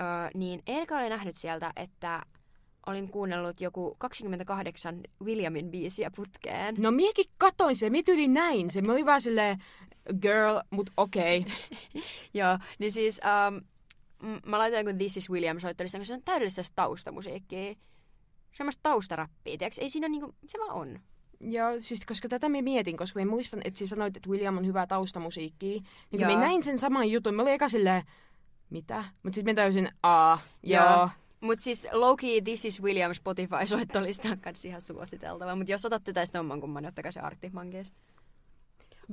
Öö, 0.00 0.06
niin 0.34 0.62
Eerika 0.66 0.96
oli 0.96 1.08
nähnyt 1.08 1.36
sieltä, 1.36 1.72
että 1.76 2.22
olin 2.86 3.10
kuunnellut 3.10 3.60
joku 3.60 3.96
28 3.98 5.00
Williamin 5.24 5.70
biisiä 5.70 6.10
putkeen. 6.16 6.74
No 6.78 6.90
miekin 6.90 7.24
katoin 7.38 7.76
se, 7.76 7.90
mä 7.90 7.96
tyyli 8.04 8.28
näin 8.28 8.70
se. 8.70 8.82
Mä 8.82 8.92
olin 8.92 9.06
vaan 9.06 9.20
silleen, 9.20 9.62
girl, 10.20 10.58
mut 10.70 10.90
okei. 10.96 11.38
Okay. 11.38 12.02
Joo, 12.34 12.58
niin 12.78 12.92
siis 12.92 13.20
um, 13.50 13.62
mä 14.46 14.58
laitoin 14.58 14.86
kun 14.86 14.98
This 14.98 15.16
is 15.16 15.30
William 15.30 15.60
soittelista, 15.60 16.04
se 16.04 16.14
on 16.14 16.22
täydellistä 16.24 16.62
taustamusiikkia. 16.76 17.74
Semmoista 18.56 18.80
taustarappia, 18.82 19.58
tiiäks? 19.58 19.78
Ei 19.78 19.90
siinä 19.90 20.08
niinku, 20.08 20.34
se 20.46 20.58
vaan 20.58 20.72
on. 20.72 21.00
Joo, 21.40 21.70
siis 21.80 22.06
koska 22.06 22.28
tätä 22.28 22.48
mä 22.48 22.62
mietin, 22.62 22.96
koska 22.96 23.20
mä 23.20 23.30
muistan, 23.30 23.60
että 23.64 23.78
sä 23.78 23.86
sanoit, 23.86 24.16
että 24.16 24.30
William 24.30 24.58
on 24.58 24.66
hyvää 24.66 24.86
taustamusiikkia. 24.86 25.80
Niin 26.10 26.26
mä 26.26 26.36
näin 26.36 26.62
sen 26.62 26.78
saman 26.78 27.10
jutun, 27.10 27.34
mä 27.34 27.42
olin 27.42 27.54
eka 27.54 27.68
silleen, 27.68 28.02
mitä? 28.70 29.04
Mut 29.22 29.34
sit 29.34 29.44
mä 29.44 29.54
täysin, 29.54 29.92
aa, 30.02 30.40
Joo. 30.62 30.84
joo. 30.84 31.08
Mut 31.40 31.58
siis 31.58 31.88
Loki 31.92 32.42
This 32.42 32.64
is 32.64 32.82
William 32.82 33.12
Spotify-soittolista 33.14 34.28
on 34.30 34.38
kans 34.40 34.64
ihan 34.64 34.82
suositeltava. 34.82 35.56
Mut 35.56 35.68
jos 35.68 35.84
otatte 35.84 36.12
tästä 36.12 36.40
omman 36.40 36.60
kumman, 36.60 36.82
niin 36.82 36.88
ottakaa 36.88 37.12
se 37.12 37.20
Arctic 37.20 37.52
Monkeys. 37.52 37.92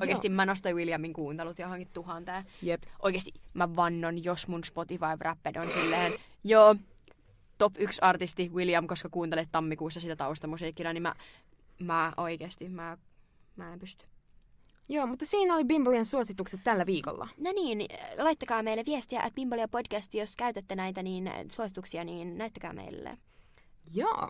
Oikeesti 0.02 0.30
mä 0.30 0.46
nostan 0.46 0.76
Williamin 0.76 1.14
kuuntelut 1.14 1.60
johonkin 1.60 1.88
tuhanteen. 1.94 2.46
Jep. 2.62 2.84
Oikeesti 3.00 3.32
mä 3.54 3.76
vannon, 3.76 4.24
jos 4.24 4.48
mun 4.48 4.64
Spotify 4.64 5.16
Wrapped 5.20 5.56
on 5.56 5.72
silleen, 5.72 6.14
joo, 6.44 6.76
top 7.58 7.74
1 7.78 8.02
artisti 8.02 8.52
William, 8.54 8.88
koska 8.88 9.10
kuuntelet 9.10 9.50
tammikuussa 9.52 10.00
sitä 10.00 10.16
taustamusiikkina, 10.16 10.94
niin 10.94 11.02
mä, 11.02 11.16
mä 11.80 12.14
oikeesti, 12.18 12.70
mä, 12.70 12.98
mä 13.56 13.74
en 13.74 13.80
pysty. 13.80 14.06
Joo, 14.90 15.08
mutta 15.08 15.26
siinä 15.26 15.56
oli 15.56 15.64
Bimbolian 15.66 16.06
suositukset 16.06 16.60
tällä 16.64 16.86
viikolla. 16.86 17.28
No 17.38 17.52
niin, 17.52 17.86
laittakaa 18.18 18.64
meille 18.64 18.84
viestiä, 18.86 19.20
että 19.22 19.36
Bimbolia 19.36 19.68
podcast, 19.68 20.14
jos 20.14 20.36
käytätte 20.36 20.76
näitä 20.76 21.04
niin 21.04 21.32
suosituksia, 21.52 22.04
niin 22.04 22.38
näyttäkää 22.38 22.74
meille. 22.74 23.18
Joo, 23.96 24.30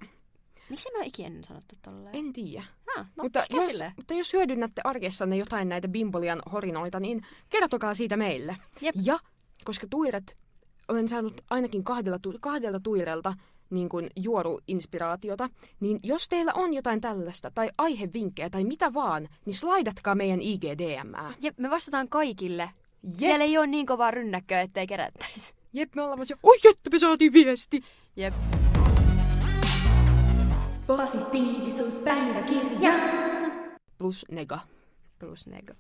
Miksi 0.70 0.90
me 0.92 0.98
ole 0.98 1.06
ikinä 1.06 1.44
sanottu 1.48 1.76
tolleen? 1.82 2.16
en 2.16 2.34
tiedä. 2.34 2.64
Ah, 2.98 3.06
no, 3.16 3.24
mutta, 3.24 3.46
jos, 3.50 3.74
mutta 3.98 4.14
jos 4.14 4.34
hyödynnätte 4.34 4.82
arjessanne 4.84 5.38
jotain 5.38 5.70
näitä 5.70 5.88
Bimbolian 5.88 6.42
horinoita, 6.52 7.00
niin 7.00 7.26
kertokaa 7.50 7.96
siitä 7.96 8.18
meille. 8.18 8.58
Jep. 8.82 8.96
Ja 9.04 9.20
koska 9.64 9.88
tuiret, 9.90 10.38
olen 10.88 11.08
saanut 11.08 11.42
ainakin 11.50 11.84
kahdella, 11.84 12.20
tu- 12.20 12.38
kahdelta 12.42 12.80
tuirelta 12.80 13.34
niin 13.70 13.90
kuin 13.90 14.10
juoruinspiraatiota, 14.16 15.50
niin 15.80 16.00
jos 16.04 16.30
teillä 16.30 16.52
on 16.56 16.74
jotain 16.74 17.02
tällaista, 17.02 17.52
tai 17.52 17.72
aihevinkkejä, 17.78 18.50
tai 18.50 18.64
mitä 18.64 18.94
vaan, 18.94 19.30
niin 19.46 19.54
slaidatkaa 19.54 20.16
meidän 20.16 20.42
IGDMää. 20.42 21.34
Jep, 21.42 21.58
me 21.58 21.70
vastataan 21.70 22.10
kaikille. 22.10 22.70
Jep, 23.04 23.20
Siellä 23.20 23.46
ei 23.46 23.58
ole 23.58 23.68
niin 23.68 23.86
kovaa 23.86 24.12
rynnäkköä, 24.12 24.62
ettei 24.62 24.88
kerättäisi. 24.88 25.54
jep 25.74 25.96
me 25.96 26.02
ollaan 26.02 26.18
vaan 26.18 26.26
se, 26.26 26.36
oi 26.44 26.58
että 26.70 26.90
me 26.90 27.00
saatiin 27.00 27.34
viesti. 27.34 27.82
Jep. 28.16 28.34
Positiivisuuspäiväkirja. 30.88 32.92
Plus 33.98 34.26
nega. 34.32 34.60
Plus 35.20 35.48
nego. 35.48 35.74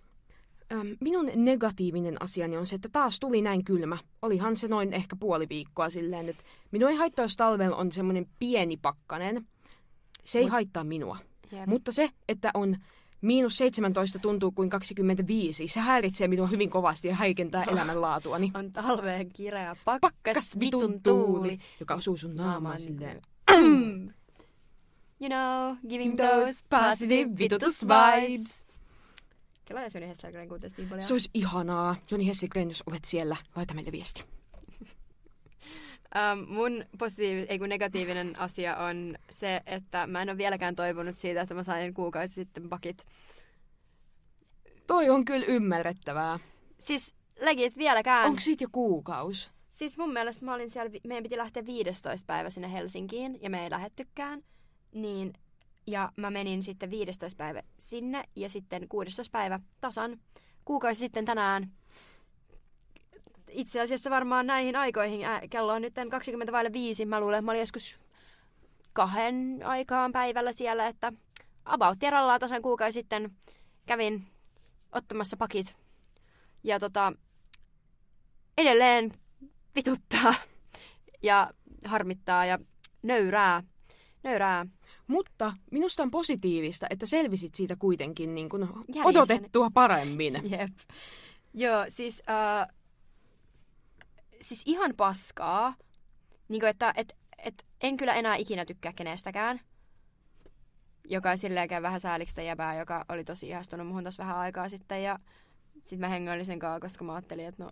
Minun 1.00 1.32
negatiivinen 1.36 2.22
asiani 2.24 2.58
on 2.58 2.68
se, 2.68 2.76
että 2.76 2.90
taas 2.92 3.20
tuli 3.20 3.42
näin 3.42 3.64
kylmä. 3.64 3.98
Olihan 4.22 4.56
se 4.56 4.68
noin 4.68 4.94
ehkä 4.94 5.16
puoli 5.16 5.50
viikkoa 5.50 5.90
silleen, 5.90 6.30
että 6.30 6.44
minua 6.72 6.90
ei 6.90 6.96
haittaa, 6.96 7.26
jos 7.26 7.36
talvella 7.36 7.76
on 7.76 7.92
semmoinen 7.92 8.26
pieni 8.40 8.78
pakkanen. 8.78 9.48
Se 10.24 10.40
ei 10.40 10.46
Mut- 10.46 10.52
haittaa 10.52 10.84
minua. 10.84 11.18
Jep. 11.52 11.68
Mutta 11.68 11.92
se, 11.92 12.10
että 12.30 12.52
on 12.54 12.78
miinus 13.22 13.58
17 13.58 14.20
tuntuu 14.20 14.52
kuin 14.52 14.70
25, 14.70 15.68
se 15.68 15.80
häiritsee 15.80 16.28
minua 16.28 16.48
hyvin 16.48 16.70
kovasti 16.70 17.08
ja 17.08 17.16
heikentää 17.16 17.64
elämänlaatuani. 17.64 18.52
On 18.54 18.72
talveen 18.72 19.30
kireä 19.30 19.76
pakkas, 19.86 20.60
vitun 20.60 21.02
tuuli. 21.02 21.60
joka 21.80 21.96
osuu 21.96 22.18
sun 22.18 22.36
naamaan 22.36 22.80
silleen. 22.80 23.22
You 25.22 25.30
know, 25.30 25.78
giving 25.88 26.18
those 26.18 26.64
positive 26.70 27.38
vitutus 27.38 27.86
vibes. 27.88 28.65
Kela 29.66 29.82
jos 29.82 29.94
Joni 29.94 30.08
Hesselgren 30.08 30.48
kuuntelisi 30.48 30.78
niin 30.78 30.90
paljon. 30.90 31.04
Se 31.04 31.14
olisi 31.14 31.30
ihanaa. 31.34 31.96
Joni 32.12 32.28
Hessigren, 32.28 32.70
jos 32.70 32.84
olet 32.86 33.06
siellä, 33.06 33.36
laita 33.56 33.74
meille 33.74 33.92
viesti. 33.92 34.24
Um, 36.16 36.46
mun 36.48 36.86
positiivi, 36.98 37.46
ei 37.50 37.60
kun 37.60 37.70
negatiivinen 37.70 38.40
asia 38.40 38.78
on 38.78 39.18
se, 39.32 39.62
että 39.66 40.08
mä 40.08 40.22
en 40.22 40.30
ole 40.30 40.38
vieläkään 40.38 40.76
toivonut 40.76 41.16
siitä, 41.16 41.42
että 41.42 41.54
mä 41.54 41.64
sain 41.64 41.94
kuukausi 41.94 42.34
sitten 42.34 42.70
pakit. 42.70 43.06
Toi 44.88 45.10
on 45.10 45.26
kyllä 45.26 45.46
ymmärrettävää. 45.46 46.40
Siis 46.80 47.16
legit 47.42 47.78
vieläkään. 47.78 48.26
Onko 48.26 48.40
siitä 48.40 48.64
jo 48.64 48.68
kuukaus? 48.72 49.52
Siis 49.70 49.98
mun 49.98 50.14
mielestä 50.14 50.46
mä 50.46 50.54
olin 50.54 50.70
siellä, 50.70 50.92
meidän 51.08 51.24
piti 51.24 51.38
lähteä 51.38 51.66
15 51.66 52.26
päivä 52.26 52.50
sinne 52.50 52.72
Helsinkiin 52.72 53.40
ja 53.42 53.50
me 53.50 53.64
ei 53.64 53.70
lähettykään. 53.70 54.44
Niin, 54.92 55.34
ja 55.88 56.12
mä 56.16 56.32
menin 56.32 56.64
sitten 56.64 56.92
15 56.92 57.38
päivä 57.38 57.64
sinne 57.80 58.24
ja 58.36 58.50
sitten 58.50 58.88
16 58.88 59.32
päivä 59.32 59.60
tasan 59.82 60.20
kuukausi 60.66 61.00
sitten 61.00 61.26
tänään. 61.26 61.72
Itse 63.50 63.82
asiassa 63.82 64.10
varmaan 64.10 64.48
näihin 64.48 64.76
aikoihin, 64.76 65.26
ää, 65.26 65.42
kello 65.50 65.74
on 65.74 65.82
nyt 65.82 65.94
20 66.10 66.52
vaille 66.52 66.74
viisi, 66.74 67.06
mä 67.06 67.20
luulen, 67.20 67.38
että 67.38 67.46
mä 67.46 67.52
olin 67.52 67.60
joskus 67.60 67.98
kahden 68.94 69.62
aikaan 69.64 70.12
päivällä 70.12 70.54
siellä, 70.54 70.88
että 70.88 71.14
about 71.66 72.00
tierallaan 72.00 72.40
tasan 72.40 72.62
kuukausi 72.62 72.94
sitten 72.94 73.32
kävin 73.86 74.28
ottamassa 74.92 75.38
pakit. 75.38 75.76
Ja 76.64 76.80
tota, 76.80 77.14
edelleen 78.58 79.14
vituttaa 79.76 80.34
ja 81.24 81.50
harmittaa 81.86 82.46
ja 82.46 82.60
nöyrää. 83.04 83.64
Nöyrää. 84.24 84.66
Mutta 85.08 85.54
minusta 85.72 86.04
on 86.04 86.12
positiivista, 86.12 86.88
että 86.90 87.06
selvisit 87.06 87.56
siitä 87.56 87.76
kuitenkin 87.76 88.36
niin 88.36 88.50
kuin 88.50 88.68
odotettua 89.04 89.70
paremmin. 89.74 90.34
Jep. 90.52 90.72
Joo, 91.54 91.86
siis, 91.90 92.24
äh, 92.30 92.68
siis 94.42 94.64
ihan 94.66 94.94
paskaa. 94.98 95.76
Niin 96.48 96.60
kuin, 96.60 96.70
että 96.70 96.94
et, 96.98 97.16
et, 97.38 97.66
en 97.82 97.98
kyllä 97.98 98.14
enää 98.14 98.36
ikinä 98.36 98.66
tykkää 98.66 98.94
kenestäkään. 98.94 99.62
Joka 101.08 101.32
on 101.32 101.38
silleenkään 101.38 101.84
vähän 101.84 102.00
säälistä 102.00 102.42
jäbää, 102.42 102.76
joka 102.76 103.06
oli 103.10 103.24
tosi 103.24 103.48
ihastunut 103.48 103.88
muhun 103.88 104.04
tossa 104.04 104.24
vähän 104.24 104.38
aikaa 104.38 104.70
sitten. 104.70 105.04
Ja 105.04 105.20
sit 105.80 106.00
mä 106.00 106.08
hengailin 106.08 106.46
sen 106.46 106.60
kanssa, 106.60 106.80
koska 106.80 107.04
mä 107.04 107.14
ajattelin, 107.14 107.46
että 107.46 107.64
no 107.64 107.72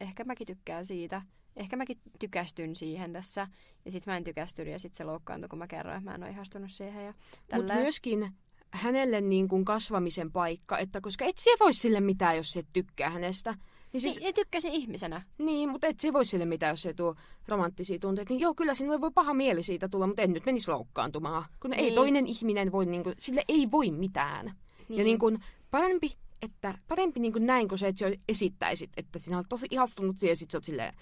ehkä 0.00 0.24
mäkin 0.24 0.46
tykkään 0.46 0.86
siitä. 0.86 1.22
Ehkä 1.56 1.76
mäkin 1.76 1.98
tykästyn 2.18 2.76
siihen 2.76 3.12
tässä. 3.12 3.48
Ja 3.84 3.90
sit 3.90 4.06
mä 4.06 4.16
en 4.16 4.24
tykästynyt 4.24 4.72
ja 4.72 4.78
sit 4.78 4.94
se 4.94 5.04
loukkaantui, 5.04 5.48
kun 5.48 5.58
mä 5.58 5.66
kerroin, 5.66 5.98
että 5.98 6.10
mä 6.10 6.14
en 6.14 6.22
ole 6.22 6.30
ihastunut 6.30 6.70
siihen. 6.72 7.04
Ja 7.04 7.14
Mutta 7.56 7.74
myöskin 7.74 8.32
hänelle 8.70 9.20
niin 9.20 9.48
kuin 9.48 9.64
kasvamisen 9.64 10.32
paikka, 10.32 10.78
että 10.78 11.00
koska 11.00 11.24
et 11.24 11.38
se 11.38 11.50
voi 11.60 11.74
sille 11.74 12.00
mitään, 12.00 12.36
jos 12.36 12.56
et 12.56 12.66
tykkää 12.72 13.10
hänestä. 13.10 13.54
Niin 13.92 14.00
siis, 14.00 14.14
Siis... 14.14 14.24
Niin, 14.24 14.34
tykkäsin 14.34 14.72
ihmisenä. 14.72 15.22
niin, 15.38 15.68
mutta 15.68 15.86
et 15.86 16.00
se 16.00 16.12
voi 16.12 16.24
sille 16.24 16.44
mitään, 16.44 16.72
jos 16.72 16.82
se 16.82 16.94
tuo 16.94 17.14
romanttisia 17.48 17.98
tunteita. 17.98 18.32
Niin 18.34 18.40
joo, 18.40 18.54
kyllä 18.54 18.74
sinulle 18.74 19.00
voi 19.00 19.10
paha 19.10 19.34
mieli 19.34 19.62
siitä 19.62 19.88
tulla, 19.88 20.06
mutta 20.06 20.22
en 20.22 20.32
nyt 20.32 20.46
menisi 20.46 20.70
loukkaantumaan. 20.70 21.44
Kun 21.60 21.72
ei 21.72 21.82
Niin. 21.82 21.94
toinen 21.94 22.26
ihminen 22.26 22.72
voi, 22.72 22.86
niin 22.86 23.02
kuin, 23.04 23.14
sille 23.18 23.42
ei 23.48 23.70
voi 23.70 23.90
mitään. 23.90 24.54
Ja 24.88 25.04
niin 25.04 25.18
kuin, 25.18 25.38
parempi, 25.70 26.16
että, 26.42 26.78
parempi 26.88 27.20
niin 27.20 27.32
kuin 27.32 27.46
näin, 27.46 27.68
kuin 27.68 27.78
se, 27.78 27.88
että 27.88 27.98
sä 27.98 28.16
esittäisit, 28.28 28.90
että 28.96 29.18
sinä 29.18 29.36
olet 29.36 29.48
tosi 29.48 29.66
ihastunut 29.70 30.16
siihen, 30.16 30.32
ja 30.32 30.36
sit 30.36 30.50
sä 30.50 30.58
oot 30.58 30.64
silleen, 30.64 30.94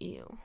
Iu. 0.00 0.38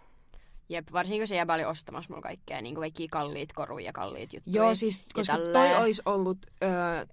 Jep, 0.69 0.87
varsinkin 0.93 1.21
kun 1.21 1.27
se 1.27 1.35
jäbä 1.35 1.53
oli 1.53 1.65
ostamassa 1.65 2.09
mulla 2.13 2.21
kaikkea, 2.21 2.61
niin 2.61 2.75
kuin 2.75 2.81
kaikki 2.81 3.07
kalliit 3.07 3.53
koruja 3.53 3.85
ja 3.85 3.93
kalliit 3.93 4.33
juttuja. 4.33 4.55
Joo, 4.55 4.75
siis 4.75 5.01
koska 5.13 5.37
toi 5.37 5.53
tälleen. 5.53 5.79
olisi 5.79 6.01
ollut 6.05 6.37
öö, 6.63 6.69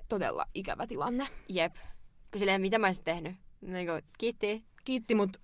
todella 0.09 0.47
ikävä 0.55 0.87
tilanne. 0.87 1.27
Jep. 1.49 1.75
Silleen, 2.37 2.61
mitä 2.61 2.79
mä 2.79 2.87
olisin 2.87 3.05
tehnyt? 3.05 3.37
Niin 3.61 3.87
kuin, 3.87 4.03
kiitti, 4.19 4.65
kiitti, 4.85 5.15
mutta... 5.15 5.39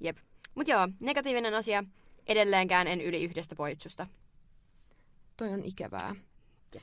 Jep. 0.00 0.16
Mut 0.54 0.68
joo, 0.68 0.88
negatiivinen 1.00 1.54
asia. 1.54 1.84
Edelleenkään 2.26 2.88
en 2.88 3.00
yli 3.00 3.24
yhdestä 3.24 3.56
poitsusta. 3.56 4.06
Toi 5.36 5.48
on 5.48 5.64
ikävää. 5.64 6.14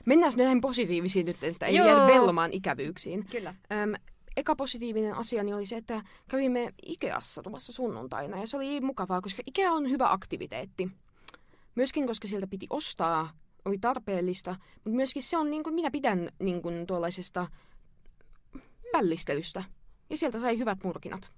Mennään 0.05 0.33
näihin 0.37 0.61
positiivisiin 0.61 1.25
nyt, 1.25 1.43
että 1.43 1.65
ei 1.65 1.75
Joo. 1.75 1.87
jäädä 1.87 2.07
vellomaan 2.07 2.53
ikävyyksiin. 2.53 3.25
Kyllä. 3.25 3.55
Öm, 3.71 3.93
eka 4.39 4.55
positiivinen 4.55 5.15
asiani 5.15 5.53
oli 5.53 5.65
se, 5.65 5.77
että 5.77 6.01
kävimme 6.29 6.73
Ikeassa 6.85 7.43
tuossa 7.43 7.73
sunnuntaina 7.73 8.39
ja 8.39 8.47
se 8.47 8.57
oli 8.57 8.81
mukavaa, 8.81 9.21
koska 9.21 9.41
Ikea 9.45 9.71
on 9.71 9.89
hyvä 9.89 10.11
aktiviteetti. 10.11 10.91
Myöskin, 11.75 12.07
koska 12.07 12.27
sieltä 12.27 12.47
piti 12.47 12.67
ostaa, 12.69 13.29
oli 13.65 13.77
tarpeellista, 13.77 14.55
mutta 14.75 14.95
myöskin 14.95 15.23
se 15.23 15.37
on, 15.37 15.49
niin 15.49 15.63
kuin 15.63 15.73
minä 15.73 15.91
pidän 15.91 16.29
niin 16.39 16.61
kuin, 16.61 16.87
tuollaisesta 16.87 17.47
pällistelystä. 18.91 19.63
Ja 20.09 20.17
sieltä 20.17 20.39
sai 20.39 20.57
hyvät 20.57 20.83
murkinat. 20.83 21.31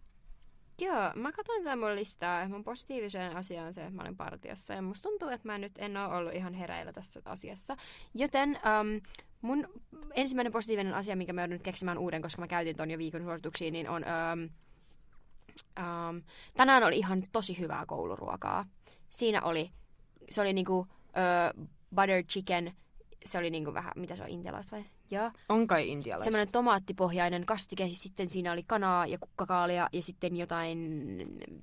Joo, 0.81 1.11
mä 1.15 1.31
katsoin 1.31 1.63
tätä 1.63 1.75
mun 1.75 1.95
listaa. 1.95 2.49
Mun 2.49 2.63
positiivisen 2.63 3.35
asia 3.35 3.63
on 3.63 3.73
se, 3.73 3.81
että 3.81 3.95
mä 3.95 4.01
olin 4.01 4.17
partiossa. 4.17 4.73
Ja 4.73 4.81
musta 4.81 5.09
tuntuu, 5.09 5.29
että 5.29 5.47
mä 5.47 5.57
nyt 5.57 5.71
en 5.77 5.97
ole 5.97 6.15
ollut 6.15 6.33
ihan 6.33 6.53
hereillä 6.53 6.93
tässä 6.93 7.21
asiassa. 7.25 7.77
Joten 8.13 8.49
um, 8.49 9.01
mun 9.41 9.67
ensimmäinen 10.15 10.51
positiivinen 10.51 10.93
asia, 10.93 11.15
minkä 11.15 11.33
mä 11.33 11.41
joudun 11.41 11.53
nyt 11.53 11.63
keksimään 11.63 11.97
uuden, 11.97 12.21
koska 12.21 12.41
mä 12.41 12.47
käytin 12.47 12.75
ton 12.75 12.91
jo 12.91 12.97
viikon 12.97 13.23
suosituksiin, 13.23 13.73
niin 13.73 13.89
on... 13.89 14.05
Um, 14.33 14.49
um, 15.79 16.21
tänään 16.57 16.83
oli 16.83 16.97
ihan 16.97 17.23
tosi 17.31 17.59
hyvää 17.59 17.85
kouluruokaa. 17.85 18.65
Siinä 19.09 19.41
oli, 19.41 19.71
se 20.29 20.41
oli 20.41 20.53
niinku 20.53 20.77
uh, 20.77 21.67
butter 21.95 22.23
chicken, 22.23 22.73
se 23.25 23.37
oli 23.37 23.49
niinku 23.49 23.73
vähän, 23.73 23.93
mitä 23.95 24.15
se 24.15 24.23
on, 24.23 24.29
intialaista 24.29 24.75
vai? 24.75 24.85
Joo. 25.11 25.31
On 25.49 25.67
kai 25.67 25.89
intialaista. 25.89 26.23
Semmoinen 26.23 26.51
tomaattipohjainen 26.51 27.45
kastike, 27.45 27.89
sitten 27.93 28.27
siinä 28.27 28.51
oli 28.51 28.63
kanaa 28.67 29.07
ja 29.07 29.17
kukkakaalia 29.17 29.89
ja 29.93 30.03
sitten 30.03 30.37
jotain 30.37 30.77
äh, 31.51 31.59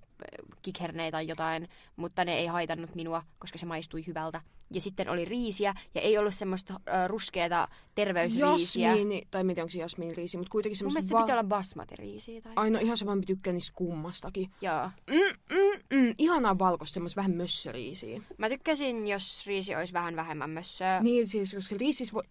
kikherneitä 0.63 1.15
tai 1.15 1.29
jotain, 1.29 1.69
mutta 1.97 2.25
ne 2.25 2.35
ei 2.39 2.47
haitannut 2.47 2.95
minua, 2.95 3.23
koska 3.39 3.59
se 3.59 3.67
maistui 3.67 4.07
hyvältä. 4.07 4.41
Ja 4.75 4.81
sitten 4.81 5.09
oli 5.09 5.25
riisiä 5.25 5.75
ja 5.95 6.01
ei 6.01 6.19
ollut 6.19 6.35
semmoista 6.35 6.75
äh, 6.75 7.09
ruskeata 7.09 7.69
terveysriisiä. 7.95 8.89
Jasmiini, 8.89 9.23
tai 9.31 9.45
miten 9.45 9.63
onko 9.63 9.71
se 9.71 9.79
jasmiiniriisi, 9.79 10.37
mutta 10.37 10.51
kuitenkin 10.51 10.85
Mun 10.85 10.91
semmoista... 10.93 11.15
mielestä 11.15 11.21
se 11.21 11.25
pitää 11.25 11.41
olla 11.41 11.49
basmati-riisiä. 11.49 12.41
Tai... 12.41 12.53
Aino 12.57 12.79
ihan 12.79 12.97
sama, 12.97 13.17
mä 13.17 13.23
tykkään 13.27 13.55
niistä 13.55 13.73
kummastakin. 13.75 14.51
Joo. 14.61 14.91
Mm, 15.07 15.57
mm, 15.57 15.99
mm, 15.99 16.15
ihanaa 16.19 16.59
valkoista, 16.59 16.95
semmoista 16.95 17.17
vähän 17.17 17.37
mössöriisiä. 17.37 18.23
Mä 18.39 18.49
tykkäsin, 18.49 19.07
jos 19.07 19.47
riisi 19.47 19.75
olisi 19.75 19.93
vähän 19.93 20.17
vähemmän 20.17 20.51
mössöä. 20.51 21.03
Niin 21.03 21.27
siis, 21.27 21.55
koska 21.55 21.77
riisis 21.79 22.15
voi... 22.15 22.23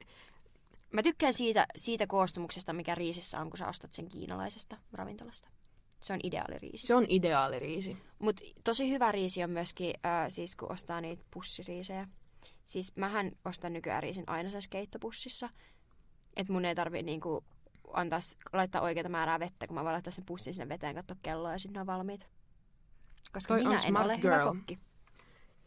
Mä 0.93 1.03
tykkään 1.03 1.33
siitä, 1.33 1.65
siitä 1.75 2.07
koostumuksesta, 2.07 2.73
mikä 2.73 2.95
riisissä 2.95 3.39
on, 3.39 3.49
kun 3.49 3.57
sä 3.57 3.67
ostat 3.67 3.93
sen 3.93 4.09
kiinalaisesta 4.09 4.77
ravintolasta. 4.91 5.49
Se 5.99 6.13
on 6.13 6.19
ideaali 6.23 6.59
riisi. 6.59 6.87
Se 6.87 6.95
on 6.95 7.05
ideaali 7.09 7.59
riisi. 7.59 7.97
Mutta 8.19 8.43
tosi 8.63 8.89
hyvä 8.89 9.11
riisi 9.11 9.43
on 9.43 9.49
myöskin, 9.49 9.93
äh, 10.05 10.25
siis 10.29 10.55
kun 10.55 10.71
ostaa 10.71 11.01
niitä 11.01 11.23
pussiriisejä. 11.31 12.07
Siis 12.65 12.95
mähän 12.97 13.31
ostan 13.45 13.73
nykyään 13.73 14.03
riisin 14.03 14.23
aina 14.27 14.49
sen 14.49 14.61
keittopussissa. 14.69 15.49
Että 16.35 16.53
mun 16.53 16.65
ei 16.65 16.75
tarvii 16.75 17.03
niinku 17.03 17.43
antaa, 17.93 18.19
laittaa 18.53 18.81
oikeita 18.81 19.09
määrää 19.09 19.39
vettä, 19.39 19.67
kun 19.67 19.75
mä 19.75 19.83
voin 19.83 19.93
laittaa 19.93 20.11
sen 20.11 20.25
pussin 20.25 20.53
sinne 20.53 20.69
veteen, 20.69 20.95
katsoa 20.95 21.17
kelloa 21.21 21.51
ja 21.51 21.57
sitten 21.57 21.73
ne 21.73 21.81
on 21.81 21.87
valmiit. 21.87 22.27
Koska 23.33 23.53
Toi 23.53 23.61
on 23.61 23.67
minä 23.67 23.81
en 23.81 23.87
smart 23.87 24.05
ole 24.05 24.17
girl. 24.17 24.33
hyvä 24.33 24.43
kokki. 24.43 24.79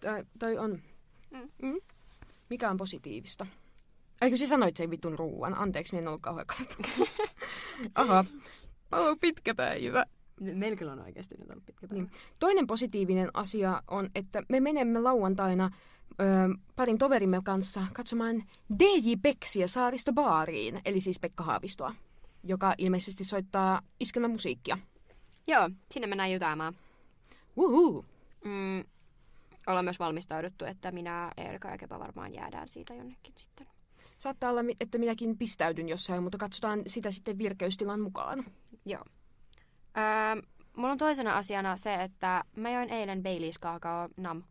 Tai, 0.01 0.24
toi 0.38 0.59
on... 0.59 0.82
Mm. 1.30 1.51
Mm. 1.62 1.80
Mikä 2.51 2.70
on 2.70 2.76
positiivista? 2.76 3.47
Eikö 4.20 4.36
sä 4.36 4.47
sanoit 4.47 4.76
sen 4.76 4.90
vitun 4.90 5.18
ruuan? 5.18 5.59
Anteeksi, 5.59 5.92
minä 5.92 6.02
en 6.02 6.09
ollut 6.09 6.22
kauhean 6.22 6.47
kartta. 6.47 6.74
Aha. 7.94 8.24
Oh, 8.92 9.16
pitkä 9.20 9.55
päivä. 9.55 10.05
Meillä 10.40 10.76
kyllä 10.76 10.92
on 10.92 11.02
oikeasti 11.02 11.34
nyt 11.38 11.51
ollut 11.51 11.66
pitkä 11.66 11.86
Niin. 11.90 12.10
Toinen 12.40 12.66
positiivinen 12.66 13.28
asia 13.34 13.82
on, 13.88 14.10
että 14.14 14.42
me 14.48 14.60
menemme 14.60 15.01
lauantaina 15.01 15.70
ö, 16.10 16.24
parin 16.76 16.98
toverimme 16.98 17.40
kanssa 17.44 17.82
katsomaan 17.92 18.44
DJ 18.78 19.14
Peksiä 19.22 19.66
saarista 19.66 20.12
baariin, 20.12 20.80
eli 20.84 21.01
siis 21.01 21.20
Pekka 21.20 21.44
Haavistoa, 21.44 21.94
joka 22.44 22.74
ilmeisesti 22.78 23.24
soittaa 23.24 23.82
iskelmämusiikkia. 24.01 24.78
Joo, 25.47 25.70
sinne 25.90 26.06
mennään 26.06 26.32
jutaamaan. 26.32 26.76
Uhu. 27.56 28.05
Mm, 28.44 28.84
ollaan 29.66 29.84
myös 29.84 29.98
valmistauduttu, 29.98 30.64
että 30.64 30.92
minä, 30.92 31.30
Erika 31.36 31.70
ja 31.70 31.78
Kepa 31.78 31.98
varmaan 31.98 32.34
jäädään 32.34 32.68
siitä 32.68 32.94
jonnekin 32.94 33.34
sitten. 33.36 33.66
Saattaa 34.20 34.51
olla, 34.51 34.60
että 34.80 34.98
minäkin 34.98 35.38
pistäydyn 35.38 35.88
jossain, 35.88 36.22
mutta 36.22 36.38
katsotaan 36.38 36.82
sitä 36.86 37.10
sitten 37.10 37.38
virkeystilan 37.38 38.01
mukaan. 38.01 38.44
Joo. 38.84 39.05
Öö, 39.98 40.42
mulla 40.76 40.92
on 40.92 40.98
toisena 40.98 41.36
asiana 41.36 41.76
se, 41.76 41.94
että 41.94 42.44
mä 42.56 42.70
join 42.70 42.90
eilen 42.90 43.22
Baileys 43.22 43.59
kaakao 43.59 44.09
nam. 44.16 44.42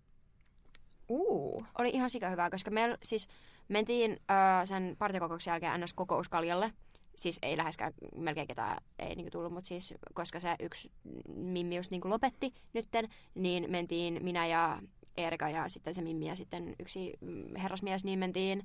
Uu. 1.10 1.60
Oli 1.78 1.90
ihan 1.90 2.10
sika 2.10 2.30
hyvää, 2.30 2.50
koska 2.50 2.72
me 2.72 2.98
siis 3.04 3.28
mentiin 3.68 4.12
öö, 4.12 4.66
sen 4.66 4.96
partikokouksen 5.00 5.52
jälkeen 5.52 5.82
ns. 5.82 5.94
kokouskaljalle. 5.94 6.74
Siis 7.16 7.40
ei 7.42 7.58
läheskään 7.58 7.94
melkein 8.16 8.48
ketään 8.48 8.78
ei 9.00 9.16
niinku 9.16 9.32
tullut, 9.32 9.54
mutta 9.54 9.68
siis 9.68 9.94
koska 10.14 10.40
se 10.40 10.56
yksi 10.60 10.92
Mimmi 11.36 11.76
just 11.76 11.92
niinku 11.92 12.10
lopetti 12.10 12.54
nytten, 12.74 13.08
niin 13.36 13.72
mentiin 13.72 14.24
minä 14.24 14.48
ja 14.48 14.82
Erika 15.18 15.50
ja 15.50 15.70
sitten 15.70 15.96
se 15.96 16.02
Mimmi 16.02 16.28
ja 16.28 16.36
sitten 16.36 16.76
yksi 16.80 17.14
mm, 17.22 17.56
herrasmies, 17.56 18.04
niin 18.04 18.20
mentiin 18.20 18.64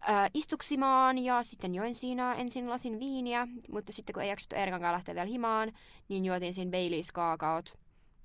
ää, 0.00 0.28
istuksimaan 0.34 1.18
ja 1.18 1.42
sitten 1.42 1.74
join 1.74 1.94
siinä 1.94 2.34
ensin 2.34 2.70
lasin 2.70 3.00
viiniä, 3.00 3.48
mutta 3.72 3.92
sitten 3.92 4.12
kun 4.12 4.22
ei 4.22 4.28
jaksettu 4.28 4.56
Erikan 4.56 4.80
kanssa 4.80 4.92
lähteä 4.92 5.14
vielä 5.14 5.28
himaan, 5.28 5.72
niin 6.08 6.24
juotiin 6.24 6.54
siinä 6.54 6.70
Baileys 6.70 7.12
kaakaot. 7.12 7.72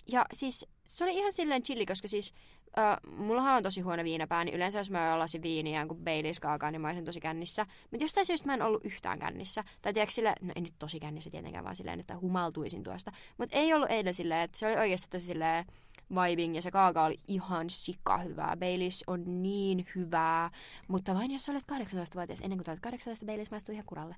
Ja 0.08 0.26
siis 0.34 0.66
se 0.86 1.04
oli 1.04 1.18
ihan 1.18 1.34
silleen 1.34 1.64
chilli, 1.64 1.86
koska 1.86 2.08
siis 2.08 2.34
äh, 2.78 2.98
mullahan 3.18 3.58
on 3.58 3.64
tosi 3.64 3.82
huono 3.82 4.04
viinapää, 4.04 4.44
niin 4.44 4.56
yleensä 4.56 4.80
jos 4.80 4.92
mä 4.92 5.20
lasin 5.20 5.42
viiniä 5.42 5.86
kuin 5.86 6.04
Baileys 6.04 6.40
kaakaa, 6.40 6.72
niin 6.72 6.82
mä 6.82 6.88
olisin 6.88 7.06
tosi 7.06 7.20
kännissä. 7.20 7.66
Mutta 7.92 8.04
jostain 8.04 8.26
syystä 8.26 8.48
mä 8.48 8.54
en 8.54 8.62
ollut 8.62 8.86
yhtään 8.86 9.20
kännissä. 9.20 9.64
Tai 9.82 9.94
tiedätkö 9.94 10.14
sille, 10.14 10.34
no 10.42 10.54
ei 10.56 10.62
nyt 10.62 10.74
tosi 10.80 11.00
kännissä 11.00 11.30
tietenkään, 11.30 11.64
vaan 11.64 11.76
silleen, 11.76 12.00
että 12.00 12.20
humaltuisin 12.20 12.84
tuosta. 12.84 13.12
Mutta 13.38 13.58
ei 13.58 13.74
ollut 13.74 13.92
eilen 13.92 14.14
silleen, 14.14 14.42
että 14.42 14.58
se 14.58 14.68
oli 14.68 14.78
oikeasti 14.78 15.08
tosi 15.10 15.26
silleen 15.26 15.66
vibing 16.10 16.56
ja 16.56 16.62
se 16.62 16.72
kaaka 16.72 17.04
oli 17.04 17.20
ihan 17.28 17.70
sika 17.70 18.18
hyvää. 18.18 18.58
Baileys 18.58 19.04
on 19.08 19.44
niin 19.44 19.86
hyvää, 19.96 20.52
mutta 20.88 21.16
vain 21.16 21.32
jos 21.32 21.50
olet 21.50 21.64
18-vuotias. 21.72 22.42
Ennen 22.42 22.60
kuin 22.60 22.70
olet 22.70 22.80
18, 22.80 23.26
Baileys 23.26 23.52
maistuu 23.52 23.74
ihan 23.74 23.86
kuralle. 23.86 24.16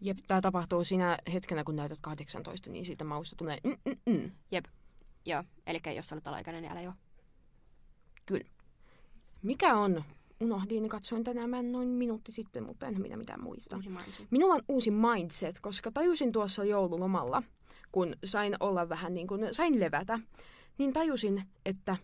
Jep, 0.00 0.18
tämä 0.26 0.40
tapahtuu 0.40 0.84
siinä 0.84 1.18
hetkenä, 1.32 1.64
kun 1.64 1.76
näytät 1.76 1.98
18, 2.00 2.70
niin 2.70 2.84
siitä 2.84 3.04
mausta 3.04 3.36
tulee 3.36 3.58
mm, 3.64 3.76
mm, 3.84 3.96
mm. 4.06 4.30
Joo, 5.26 5.44
eli 5.66 5.80
jos 5.96 6.12
olet 6.12 6.26
alaikäinen, 6.26 6.62
niin 6.62 6.72
älä 6.72 6.80
jo. 8.30 8.38
Mikä 9.42 9.76
on? 9.76 10.04
Unohdin, 10.40 10.88
katsoin 10.88 11.24
tänään 11.24 11.72
noin 11.72 11.88
minuutti 11.88 12.32
sitten, 12.32 12.62
mutta 12.62 12.86
en 12.86 13.00
minä 13.00 13.16
mitään 13.16 13.42
muista. 13.42 13.78
Minulla 14.30 14.54
on 14.54 14.62
uusi 14.68 14.90
mindset, 14.90 15.60
koska 15.60 15.90
tajusin 15.90 16.32
tuossa 16.32 16.64
joululomalla, 16.64 17.42
kun 17.92 18.16
sain 18.24 18.54
olla 18.60 18.88
vähän 18.88 19.14
niin 19.14 19.26
kuin, 19.26 19.54
sain 19.54 19.80
levätä, 19.80 20.18
niin 20.78 20.92
tajusin, 20.92 21.42
että 21.66 21.96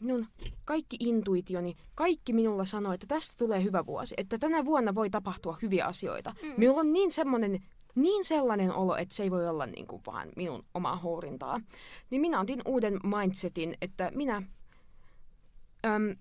minun 0.00 0.26
kaikki 0.64 0.96
intuitioni, 1.00 1.76
kaikki 1.94 2.32
minulla 2.32 2.64
sanoi, 2.64 2.94
että 2.94 3.06
tästä 3.06 3.34
tulee 3.38 3.62
hyvä 3.62 3.86
vuosi, 3.86 4.14
että 4.18 4.38
tänä 4.38 4.64
vuonna 4.64 4.94
voi 4.94 5.10
tapahtua 5.10 5.58
hyviä 5.62 5.86
asioita. 5.86 6.34
Mm. 6.42 6.54
Minulla 6.56 6.80
on 6.80 6.92
niin 6.92 7.12
semmoinen, 7.12 7.62
niin 7.94 8.24
sellainen 8.24 8.72
olo, 8.72 8.96
että 8.96 9.14
se 9.14 9.22
ei 9.22 9.30
voi 9.30 9.48
olla 9.48 9.66
niin 9.66 9.86
kuin 9.86 10.02
vaan 10.06 10.28
minun 10.36 10.64
omaa 10.74 11.00
huurintaa. 11.02 11.60
Niin 12.10 12.20
minä 12.20 12.40
otin 12.40 12.62
uuden 12.64 13.00
mindsetin, 13.04 13.74
että 13.82 14.10
minä 14.14 14.42
äm, 15.86 16.16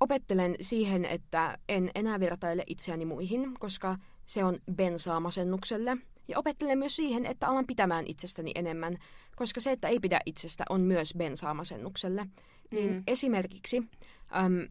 opettelen 0.00 0.54
siihen, 0.60 1.04
että 1.04 1.58
en 1.68 1.90
enää 1.94 2.20
vertaile 2.20 2.62
itseäni 2.66 3.04
muihin, 3.04 3.54
koska 3.58 3.96
se 4.26 4.44
on 4.44 4.58
bensaa 4.74 5.20
masennukselle. 5.20 5.96
Ja 6.28 6.38
opettelen 6.38 6.78
myös 6.78 6.96
siihen, 6.96 7.26
että 7.26 7.48
alan 7.48 7.66
pitämään 7.66 8.06
itsestäni 8.06 8.52
enemmän, 8.54 8.98
koska 9.36 9.60
se, 9.60 9.72
että 9.72 9.88
ei 9.88 10.00
pidä 10.00 10.20
itsestä, 10.26 10.64
on 10.68 10.80
myös 10.80 11.14
bensaa 11.18 11.54
masennukselle. 11.54 12.26
Niin 12.70 12.90
Mm. 12.90 13.02
esimerkiksi, 13.06 13.82
äm, 14.36 14.68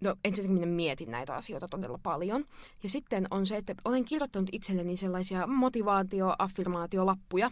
no 0.00 0.16
ensinnäkin 0.24 0.54
minä 0.54 0.66
mietin 0.66 1.10
näitä 1.10 1.34
asioita 1.34 1.68
todella 1.68 1.98
paljon. 2.02 2.44
Ja 2.82 2.88
sitten 2.88 3.26
on 3.30 3.46
se, 3.46 3.56
että 3.56 3.74
olen 3.84 4.04
kirjoittanut 4.04 4.48
itselleni 4.52 4.96
sellaisia 4.96 5.46
motivaatio-affirmaatiolappuja, 5.46 7.50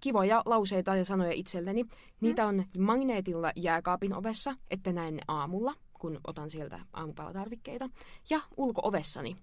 kivoja 0.00 0.42
lauseita 0.46 0.96
ja 0.96 1.04
sanoja 1.04 1.32
itselleni. 1.32 1.84
Niitä 2.20 2.46
on 2.46 2.64
magneetilla 2.78 3.52
jääkaapin 3.56 4.14
ovessa, 4.14 4.54
että 4.70 4.92
näen 4.92 5.16
ne 5.16 5.22
aamulla, 5.28 5.74
kun 5.92 6.20
otan 6.26 6.50
sieltä 6.50 6.80
aamupalatarvikkeita. 6.92 7.88
Ja 8.30 8.40
ulko-ovessani. 8.56 9.36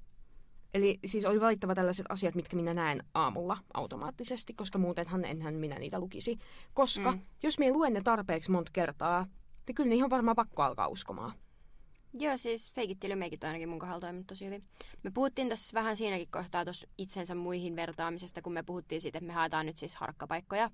Eli 0.73 0.99
siis 1.05 1.25
oli 1.25 1.41
valittava 1.41 1.75
tällaiset 1.75 2.05
asiat, 2.09 2.35
mitkä 2.35 2.55
minä 2.55 2.73
näen 2.73 3.03
aamulla 3.13 3.57
automaattisesti, 3.73 4.53
koska 4.53 4.79
muutenhan 4.79 5.25
enhän 5.25 5.53
minä 5.53 5.79
niitä 5.79 5.99
lukisi. 5.99 6.37
Koska 6.73 7.11
Mm. 7.11 7.17
mm. 7.17 7.23
jos 7.43 7.59
minä 7.59 7.73
luen 7.73 7.93
ne 7.93 8.01
tarpeeksi 8.01 8.51
monta 8.51 8.71
kertaa, 8.73 9.25
niin 9.67 9.75
kyllä 9.75 9.89
niihin 9.89 10.03
on 10.03 10.09
varmaan 10.09 10.35
pakko 10.35 10.63
alkaa 10.63 10.87
uskomaan. 10.87 11.33
Joo, 12.19 12.37
siis 12.37 12.71
fake 12.71 12.91
it 12.91 12.99
till 12.99 13.11
you 13.11 13.19
make 13.19 13.35
it 13.35 13.43
on 13.43 13.47
ainakin 13.47 13.69
mun 13.69 13.79
kohdalla 13.79 13.99
toiminut 13.99 14.27
tosi 14.27 14.45
hyvin. 14.45 14.63
Me 15.03 15.11
puhuttiin 15.11 15.49
tässä 15.49 15.79
vähän 15.79 15.97
siinäkin 15.97 16.27
kohtaa 16.31 16.63
tuossa 16.63 16.87
itsensä 16.97 17.35
muihin 17.35 17.75
vertaamisesta, 17.75 18.41
kun 18.41 18.53
me 18.53 18.63
puhuttiin 18.63 19.01
siitä, 19.01 19.17
että 19.17 19.27
me 19.27 19.33
haetaan 19.33 19.65
nyt 19.65 19.77
siis 19.77 19.95
harkkapaikkoja. 19.95 20.71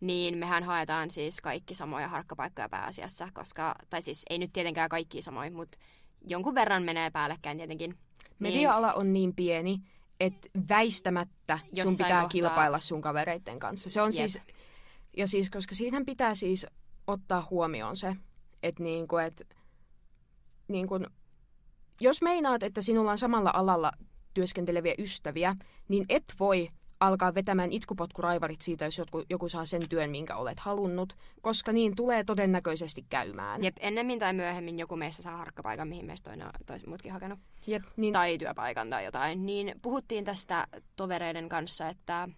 Niin 0.00 0.38
mehän 0.38 0.64
haetaan 0.64 1.10
siis 1.10 1.40
kaikki 1.40 1.74
samoja 1.74 2.08
harkkapaikkoja 2.08 2.68
pääasiassa, 2.68 3.28
koska, 3.32 3.74
tai 3.90 4.02
siis 4.02 4.24
ei 4.30 4.38
nyt 4.38 4.52
tietenkään 4.52 4.88
kaikki 4.88 5.22
samoin, 5.22 5.52
mutta 5.52 5.78
jonkun 6.26 6.54
verran 6.54 6.82
menee 6.82 7.10
päällekkäin 7.10 7.56
tietenkin. 7.56 7.98
Media-ala 8.38 8.92
on 8.92 9.12
niin 9.12 9.34
pieni, 9.34 9.80
että 10.20 10.48
väistämättä 10.68 11.58
sun 11.82 11.92
pitää 11.92 12.08
kohtaa- 12.08 12.28
kilpailla 12.28 12.80
sun 12.80 13.00
kavereiden 13.00 13.58
kanssa. 13.58 13.90
Se 13.90 14.02
on 14.02 14.08
Jep. 14.08 14.14
siis, 14.14 14.38
ja 15.16 15.26
siis, 15.26 15.50
koska 15.50 15.74
siitähän 15.74 16.06
pitää 16.06 16.34
siis 16.34 16.66
ottaa 17.06 17.46
huomioon 17.50 17.96
se, 17.96 18.16
että 18.62 18.82
niinku, 18.82 19.16
et, 20.70 20.72
niinku, 20.72 21.00
jos 22.00 22.22
meinaat, 22.22 22.62
että 22.62 22.82
sinulla 22.82 23.10
on 23.10 23.18
samalla 23.18 23.50
alalla 23.54 23.92
työskenteleviä 24.34 24.94
ystäviä, 24.98 25.56
niin 25.88 26.06
et 26.08 26.24
voi 26.40 26.68
alkaa 27.00 27.34
vetämään 27.34 27.72
itkupotkuraivarit 27.72 28.60
siitä, 28.60 28.84
jos 28.84 28.98
joku, 28.98 29.24
joku 29.30 29.48
saa 29.48 29.66
sen 29.66 29.88
työn, 29.88 30.10
minkä 30.10 30.36
olet 30.36 30.60
halunnut, 30.60 31.16
koska 31.42 31.72
niin 31.72 31.96
tulee 31.96 32.24
todennäköisesti 32.24 33.06
käymään. 33.08 33.64
Jep, 33.64 33.76
ennemmin 33.80 34.18
tai 34.18 34.32
myöhemmin 34.32 34.78
joku 34.78 34.96
meistä 34.96 35.22
saa 35.22 35.36
harkkapaikan, 35.36 35.88
mihin 35.88 36.06
meistä 36.06 36.30
toinen 36.30 36.48
tois, 36.66 36.86
muutkin 36.86 37.12
hakenut. 37.12 37.38
Jep, 37.66 37.82
niin, 37.96 38.12
Tai 38.12 38.38
työpaikan 38.38 38.90
tai 38.90 39.04
jotain. 39.04 39.46
Niin 39.46 39.74
puhuttiin 39.82 40.24
tästä 40.24 40.66
tovereiden 40.96 41.48
kanssa, 41.48 41.88
että 41.88 42.28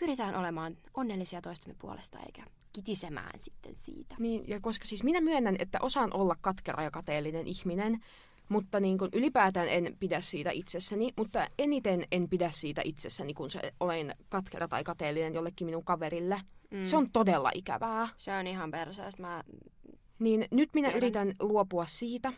pyritään 0.00 0.34
olemaan 0.34 0.76
onnellisia 0.94 1.42
toistemme 1.42 1.76
puolesta 1.78 2.18
eikä 2.18 2.42
kitisemään 2.76 3.40
sitten 3.40 3.74
siitä. 3.76 4.14
Niin, 4.18 4.44
ja 4.48 4.60
koska 4.60 4.84
siis 4.84 5.02
minä 5.02 5.20
myönnän, 5.20 5.56
että 5.58 5.78
osaan 5.82 6.12
olla 6.12 6.36
katkera 6.42 6.82
ja 6.82 6.90
kateellinen 6.90 7.46
ihminen, 7.46 8.00
mutta 8.48 8.80
niin 8.80 8.98
kuin 8.98 9.10
ylipäätään 9.12 9.68
en 9.68 9.96
pidä 10.00 10.20
siitä 10.20 10.50
itsessäni, 10.50 11.08
mutta 11.16 11.46
eniten 11.58 12.06
en 12.12 12.28
pidä 12.28 12.50
siitä 12.50 12.82
itsessäni, 12.84 13.34
kun 13.34 13.50
se 13.50 13.72
olen 13.80 14.14
katkera 14.28 14.68
tai 14.68 14.84
kateellinen 14.84 15.34
jollekin 15.34 15.66
minun 15.66 15.84
kaverille. 15.84 16.40
Mm. 16.70 16.84
Se 16.84 16.96
on 16.96 17.10
todella 17.10 17.50
ikävää. 17.54 18.08
Se 18.16 18.32
on 18.32 18.46
ihan 18.46 18.70
perseestä. 18.70 19.22
Mä... 19.22 19.42
Niin 20.18 20.44
nyt 20.50 20.70
minä 20.74 20.88
Tiedän. 20.88 21.02
yritän 21.02 21.32
luopua 21.40 21.86
siitä, 21.86 22.32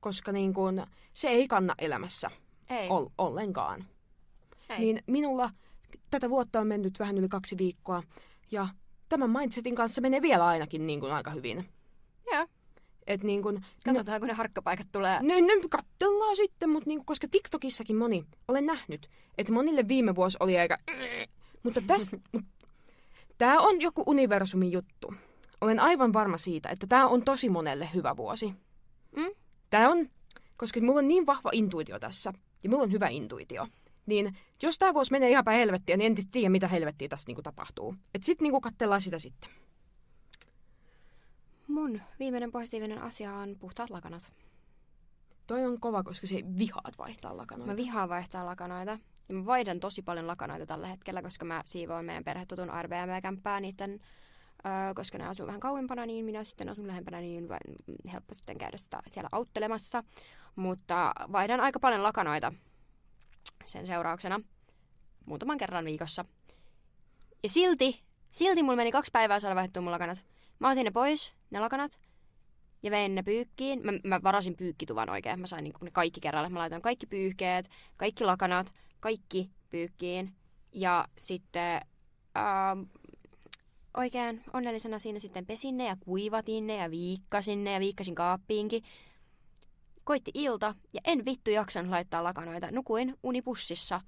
koska 0.00 0.32
niin 0.32 0.54
kuin 0.54 0.82
se 1.14 1.28
ei 1.28 1.48
kanna 1.48 1.74
elämässä 1.78 2.30
Ei. 2.70 2.88
ol, 2.88 3.06
ollenkaan. 3.18 3.84
ei. 4.68 4.78
Niin 4.78 5.02
minulla 5.06 5.50
tätä 6.10 6.30
vuotta 6.30 6.60
on 6.60 6.66
mennyt 6.66 6.98
vähän 6.98 7.18
yli 7.18 7.28
kaksi 7.28 7.58
viikkoa, 7.58 8.02
ja 8.50 8.68
tämän 9.12 9.30
mindsetin 9.30 9.74
kanssa 9.74 10.00
menee 10.00 10.22
vielä 10.22 10.46
ainakin 10.46 10.86
niin 10.86 11.00
kuin 11.00 11.12
aika 11.12 11.30
hyvin. 11.30 11.68
Joo. 12.32 12.46
Et 13.06 13.22
niin 13.22 13.42
kuin, 13.42 13.64
Katsotaan, 13.84 14.20
kun 14.20 14.28
ne 14.28 14.34
harkkapaikat 14.34 14.86
tulee. 14.92 15.18
No, 15.22 15.34
no 15.40 15.68
katsellaan 15.70 16.36
sitten, 16.36 16.70
mutta 16.70 16.88
niinku, 16.88 17.04
koska 17.04 17.28
TikTokissakin 17.30 17.96
moni, 17.96 18.24
olen 18.48 18.66
nähnyt, 18.66 19.10
että 19.38 19.52
monille 19.52 19.88
viime 19.88 20.14
vuosi 20.14 20.36
oli 20.40 20.58
aika... 20.58 20.78
Mutta 21.62 21.80
tästä... 21.86 22.16
Tämä 23.38 23.60
on 23.60 23.80
joku 23.80 24.02
universumin 24.06 24.72
juttu. 24.72 25.14
Olen 25.60 25.80
aivan 25.80 26.12
varma 26.12 26.38
siitä, 26.38 26.68
että 26.68 26.86
tämä 26.86 27.06
on 27.06 27.22
tosi 27.22 27.48
monelle 27.48 27.88
hyvä 27.94 28.16
vuosi. 28.16 28.54
Mm? 29.16 29.30
Tämä 29.70 29.90
on, 29.90 30.10
koska 30.56 30.80
mulla 30.80 30.98
on 30.98 31.08
niin 31.08 31.26
vahva 31.26 31.50
intuitio 31.52 31.98
tässä, 31.98 32.32
ja 32.62 32.70
mulla 32.70 32.82
on 32.82 32.92
hyvä 32.92 33.08
intuitio. 33.08 33.66
Niin 34.06 34.38
jos 34.62 34.78
tämä 34.78 34.94
vuosi 34.94 35.10
menee 35.10 35.30
ihan 35.30 35.44
päin 35.44 35.58
helvettiä, 35.58 35.96
niin 35.96 36.16
en 36.18 36.30
tiedä, 36.30 36.48
mitä 36.48 36.68
helvettiä 36.68 37.08
tässä 37.08 37.26
niinku 37.28 37.42
tapahtuu. 37.42 37.94
Et 38.14 38.22
sit 38.22 38.40
niinku 38.40 38.60
katsellaan 38.60 39.00
sitä 39.00 39.18
sitten. 39.18 39.50
Mun 41.68 42.00
viimeinen 42.18 42.52
positiivinen 42.52 43.02
asia 43.02 43.34
on 43.34 43.56
puhtaat 43.58 43.90
lakanat. 43.90 44.32
Toi 45.46 45.64
on 45.64 45.80
kova, 45.80 46.02
koska 46.02 46.26
se 46.26 46.42
vihaat 46.58 46.98
vaihtaa 46.98 47.36
lakanoita. 47.36 47.72
Mä 47.72 47.76
vihaan 47.76 48.08
vaihtaa 48.08 48.46
lakanoita. 48.46 48.98
Ja 49.28 49.34
mä 49.34 49.46
vaihdan 49.46 49.80
tosi 49.80 50.02
paljon 50.02 50.26
lakanoita 50.26 50.66
tällä 50.66 50.86
hetkellä, 50.86 51.22
koska 51.22 51.44
mä 51.44 51.62
siivoan 51.64 52.04
meidän 52.04 52.24
perhetutun 52.24 52.70
Airbnb-kämppää 52.70 53.60
niiden, 53.60 54.00
öö, 54.66 54.94
koska 54.94 55.18
ne 55.18 55.28
asuu 55.28 55.46
vähän 55.46 55.60
kauempana, 55.60 56.06
niin 56.06 56.24
minä 56.24 56.44
sitten 56.44 56.68
asun 56.68 56.86
lähempänä, 56.86 57.20
niin 57.20 57.48
helppo 58.12 58.34
sitten 58.34 58.58
käydä 58.58 58.78
sitä 58.78 59.02
siellä 59.06 59.28
auttelemassa. 59.32 60.04
Mutta 60.56 61.12
vaihdan 61.32 61.60
aika 61.60 61.80
paljon 61.80 62.02
lakanoita 62.02 62.52
sen 63.66 63.86
seurauksena 63.86 64.40
muutaman 65.26 65.58
kerran 65.58 65.84
viikossa. 65.84 66.24
Ja 67.42 67.48
silti, 67.48 68.02
silti 68.30 68.62
mulla 68.62 68.76
meni 68.76 68.92
kaksi 68.92 69.10
päivää 69.12 69.40
saada 69.40 69.54
vaihdettua 69.54 69.82
mun 69.82 69.92
lakanat. 69.92 70.24
Mä 70.58 70.70
otin 70.70 70.84
ne 70.84 70.90
pois, 70.90 71.32
ne 71.50 71.60
lakanat, 71.60 71.98
ja 72.82 72.90
vein 72.90 73.14
ne 73.14 73.22
pyykkiin. 73.22 73.80
Mä, 73.84 73.92
mä 74.04 74.20
varasin 74.22 74.56
pyykkituvan 74.56 75.10
oikein. 75.10 75.40
Mä 75.40 75.46
sain 75.46 75.64
niinku 75.64 75.84
ne 75.84 75.90
kaikki 75.90 76.20
kerralla. 76.20 76.50
Mä 76.50 76.58
laitoin 76.58 76.82
kaikki 76.82 77.06
pyyhkeet, 77.06 77.68
kaikki 77.96 78.24
lakanat, 78.24 78.66
kaikki 79.00 79.50
pyykkiin. 79.70 80.34
Ja 80.72 81.08
sitten 81.18 81.80
ää, 82.34 82.76
oikein 83.96 84.42
onnellisena 84.52 84.98
siinä 84.98 85.18
sitten 85.18 85.46
pesin 85.46 85.78
ne 85.78 85.86
ja 85.86 85.96
kuivatin 86.00 86.66
ne 86.66 86.76
ja 86.76 86.90
viikkasin 86.90 87.64
ne 87.64 87.72
ja 87.72 87.80
viikkasin 87.80 88.14
kaappiinkin. 88.14 88.82
Koitti 90.04 90.30
ilta 90.34 90.74
ja 90.94 91.00
en 91.04 91.24
vittu 91.24 91.50
jaksanut 91.50 91.90
laittaa 91.90 92.24
lakanoita. 92.24 92.68
Nukuin 92.72 93.18
unipussissa 93.22 94.00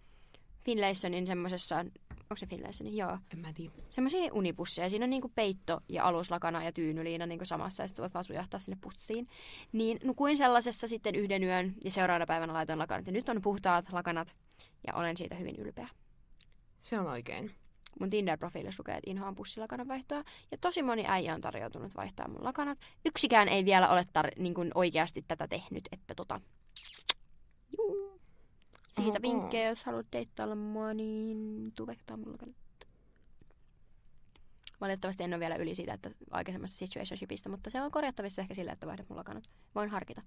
Finlaysonin 0.65 1.27
semmosessa, 1.27 1.79
onko 1.79 2.37
se 2.37 2.47
Finlaysonin? 2.47 2.97
Joo 2.97 3.19
En 3.33 3.39
mä 3.39 3.53
tiedä. 3.53 3.73
semmoisia 3.91 4.33
unipusseja. 4.33 4.91
Siinä 4.91 5.05
on 5.05 5.11
niinku 5.11 5.33
peitto 5.35 5.81
ja 5.89 6.05
aluslakana 6.05 6.65
ja 6.65 6.73
tyynyliina 6.73 7.27
niinku 7.27 7.45
samassa 7.45 7.83
ja 7.83 7.89
sitten 7.89 8.03
voit 8.03 8.15
vaan 8.15 8.25
sujahtaa 8.25 8.61
sinne 8.61 8.79
pussiin. 8.81 9.29
Niin 9.73 9.99
nukuin 10.05 10.37
sellaisessa 10.37 10.89
sitten 10.89 11.15
yhden 11.15 11.45
yön 11.45 11.75
ja 11.85 11.91
seuraavana 11.91 12.27
päivänä 12.27 12.53
laitoin 12.53 12.79
lakanat. 12.79 13.07
Ja 13.07 13.13
nyt 13.13 13.29
on 13.29 13.43
puhtaat 13.43 13.93
lakanat 13.93 14.35
ja 14.87 14.95
olen 14.95 15.17
siitä 15.17 15.35
hyvin 15.35 15.57
ylpeä. 15.57 15.89
Se 16.83 16.99
on 16.99 17.07
oikein. 17.07 17.55
Mun 18.01 18.11
Tinder-profiilissa 18.11 18.81
lukee, 18.81 18.97
että 18.97 19.11
inhoan 19.11 19.35
pussilakanan 19.35 19.89
vaihtoa. 19.89 20.25
Ja 20.51 20.59
tosi 20.59 20.83
moni 20.83 21.05
äijä 21.07 21.35
on 21.35 21.41
tarjoutunut 21.41 21.97
vaihtaa 21.97 22.29
mun 22.29 22.45
lakanat. 22.45 22.79
Yksikään 23.05 23.49
ei 23.49 23.65
vielä 23.65 23.89
ole 23.89 24.03
tar- 24.03 24.43
niin 24.43 24.55
kuin 24.55 24.71
oikeasti 24.75 25.25
tätä 25.29 25.49
tehnyt, 25.49 25.89
että 25.93 26.15
tota... 26.15 26.41
Juu. 27.79 28.21
Siitä 28.89 29.11
Oho, 29.11 29.23
vinkkejä, 29.23 29.69
jos 29.69 29.85
haluat 29.85 30.07
deittailla 30.13 30.55
mua, 30.55 30.95
niin 30.95 31.73
tuu 31.75 31.87
vaihtaa 31.87 32.17
mun 32.17 32.33
lakanat. 32.33 32.57
Valitettavasti 34.81 35.23
en 35.23 35.35
ole 35.35 35.41
vielä 35.41 35.57
yli 35.57 35.75
siitä, 35.75 35.95
että 35.95 36.11
aikaisemmasta 36.31 36.79
situationshipista, 36.79 37.49
mutta 37.49 37.71
se 37.71 37.83
on 37.83 37.91
korjattavissa 37.91 38.43
ehkä 38.43 38.55
sillä, 38.55 38.73
että 38.73 38.87
vaihdat 38.87 39.09
mun 39.09 39.19
lakanat. 39.19 39.45
Voin 39.75 39.91
harkita. 39.91 40.23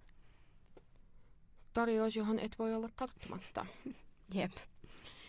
Tarjous, 1.74 2.16
johon 2.16 2.40
et 2.40 2.60
voi 2.60 2.76
olla 2.76 2.90
tarttumatta. 2.96 3.66
Jep. 4.34 4.52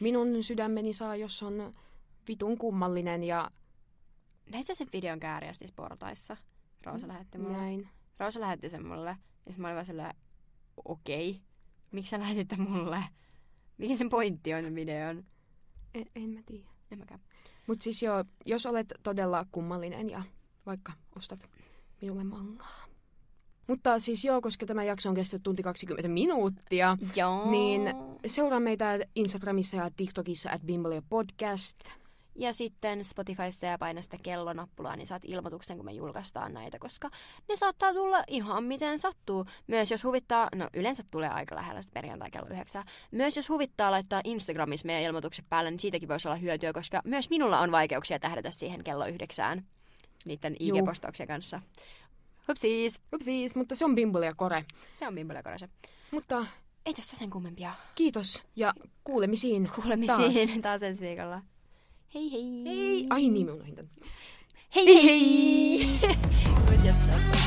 Minun 0.00 0.42
sydämeni 0.42 0.94
saa, 0.94 1.16
jos 1.16 1.42
on 1.42 1.72
vitun 2.28 2.58
kummallinen 2.58 3.24
ja 3.24 3.50
Näit 4.52 4.66
sä 4.66 4.74
sen 4.74 4.88
videon 4.92 5.20
kääriästi 5.20 5.66
portaissa? 5.76 6.36
Roosa 6.84 7.08
lähetti 7.08 7.38
mulle. 7.38 7.56
näin. 7.56 7.88
Roosa 8.18 8.40
lähetti 8.40 8.70
sen 8.70 8.86
mulle. 8.86 9.16
Ja 9.46 9.54
mä 9.56 9.66
olin 9.66 9.74
vaan 9.74 9.86
silleen, 9.86 10.14
okei. 10.84 11.40
Miksi 11.92 12.10
sä 12.10 12.18
lähetit 12.18 12.58
mulle? 12.58 13.04
Mikä 13.78 13.96
sen 13.96 14.08
pointti 14.08 14.54
on 14.54 14.64
sen 14.64 14.74
videon? 14.74 15.24
En, 15.94 16.06
en 16.16 16.30
mä 16.30 16.40
tiedä. 16.46 16.68
En 16.90 16.98
mäkään. 16.98 17.20
Mutta 17.66 17.82
siis 17.82 18.02
joo, 18.02 18.24
jos 18.46 18.66
olet 18.66 18.92
todella 19.02 19.46
kummallinen 19.52 20.10
ja 20.10 20.22
vaikka 20.66 20.92
ostat 21.16 21.48
minulle 22.00 22.24
mangaa. 22.24 22.84
Mutta 23.66 24.00
siis 24.00 24.24
joo, 24.24 24.40
koska 24.40 24.66
tämä 24.66 24.84
jakso 24.84 25.08
on 25.08 25.14
kestänyt 25.14 25.42
tunti 25.42 25.62
20 25.62 26.08
minuuttia, 26.08 26.96
Joo. 27.16 27.50
Niin 27.50 27.82
seuraa 28.26 28.60
meitä 28.60 28.98
Instagramissa 29.14 29.76
ja 29.76 29.90
TikTokissa 29.96 30.50
at 30.50 30.62
Bimble 30.62 31.02
Podcast. 31.08 31.78
Ja 32.38 32.52
sitten 32.52 33.04
Spotifyssa 33.04 33.66
ja 33.66 33.78
paina 33.78 34.02
sitä 34.02 34.16
kellonappulaa, 34.22 34.96
niin 34.96 35.06
saat 35.06 35.22
ilmoituksen, 35.24 35.76
kun 35.76 35.84
me 35.84 35.92
julkaistaan 35.92 36.54
näitä, 36.54 36.78
koska 36.78 37.10
ne 37.48 37.56
saattaa 37.56 37.92
tulla 37.92 38.24
ihan 38.28 38.64
miten 38.64 38.98
sattuu. 38.98 39.44
Myös 39.66 39.90
jos 39.90 40.04
huvittaa, 40.04 40.48
no 40.54 40.68
yleensä 40.74 41.04
tulee 41.10 41.28
aika 41.28 41.54
lähellä 41.54 41.80
perjantai 41.94 42.30
kello 42.30 42.48
yhdeksää. 42.50 42.84
Myös 43.10 43.36
jos 43.36 43.48
huvittaa 43.48 43.90
laittaa 43.90 44.20
Instagramissa 44.24 44.86
meidän 44.86 45.02
ilmoitukset 45.02 45.44
päälle, 45.48 45.70
niin 45.70 45.80
siitäkin 45.80 46.08
voisi 46.08 46.28
olla 46.28 46.36
hyötyä, 46.36 46.72
koska 46.72 47.00
myös 47.04 47.30
minulla 47.30 47.60
on 47.60 47.72
vaikeuksia 47.72 48.18
tähdätä 48.18 48.50
siihen 48.50 48.84
kello 48.84 49.06
yhdeksään 49.06 49.66
niiden. 50.24 50.56
IG-postauksien 50.60 51.26
kanssa. 51.26 51.60
Hupsiis, 52.48 53.00
Upsiis, 53.14 53.56
mutta 53.56 53.76
se 53.76 53.84
on 53.84 53.94
Bimble 53.94 54.26
ja 54.26 54.34
Kore. 54.34 54.64
se 54.94 55.06
on 55.08 55.14
Bimbele 55.14 55.42
Korase. 55.42 55.68
Mutta 56.10 56.46
Ei 56.86 56.94
tässä 56.94 57.16
sen 57.16 57.30
kummempia. 57.30 57.72
kiitos 57.94 58.44
ja 58.56 58.74
kuulemisiin. 59.04 59.70
Kuulemisiin 59.74 60.16
taas, 60.32 60.62
taas 60.62 60.82
ensi 60.82 61.04
viikolla. 61.04 61.42
hei, 62.12 62.28
hei. 62.30 63.06
ai, 63.08 63.28
nii 63.28 63.44
ma 63.44 63.54
lahendan. 63.58 63.88
hei, 64.74 64.86
hei, 64.86 65.02
hei. 66.00 67.28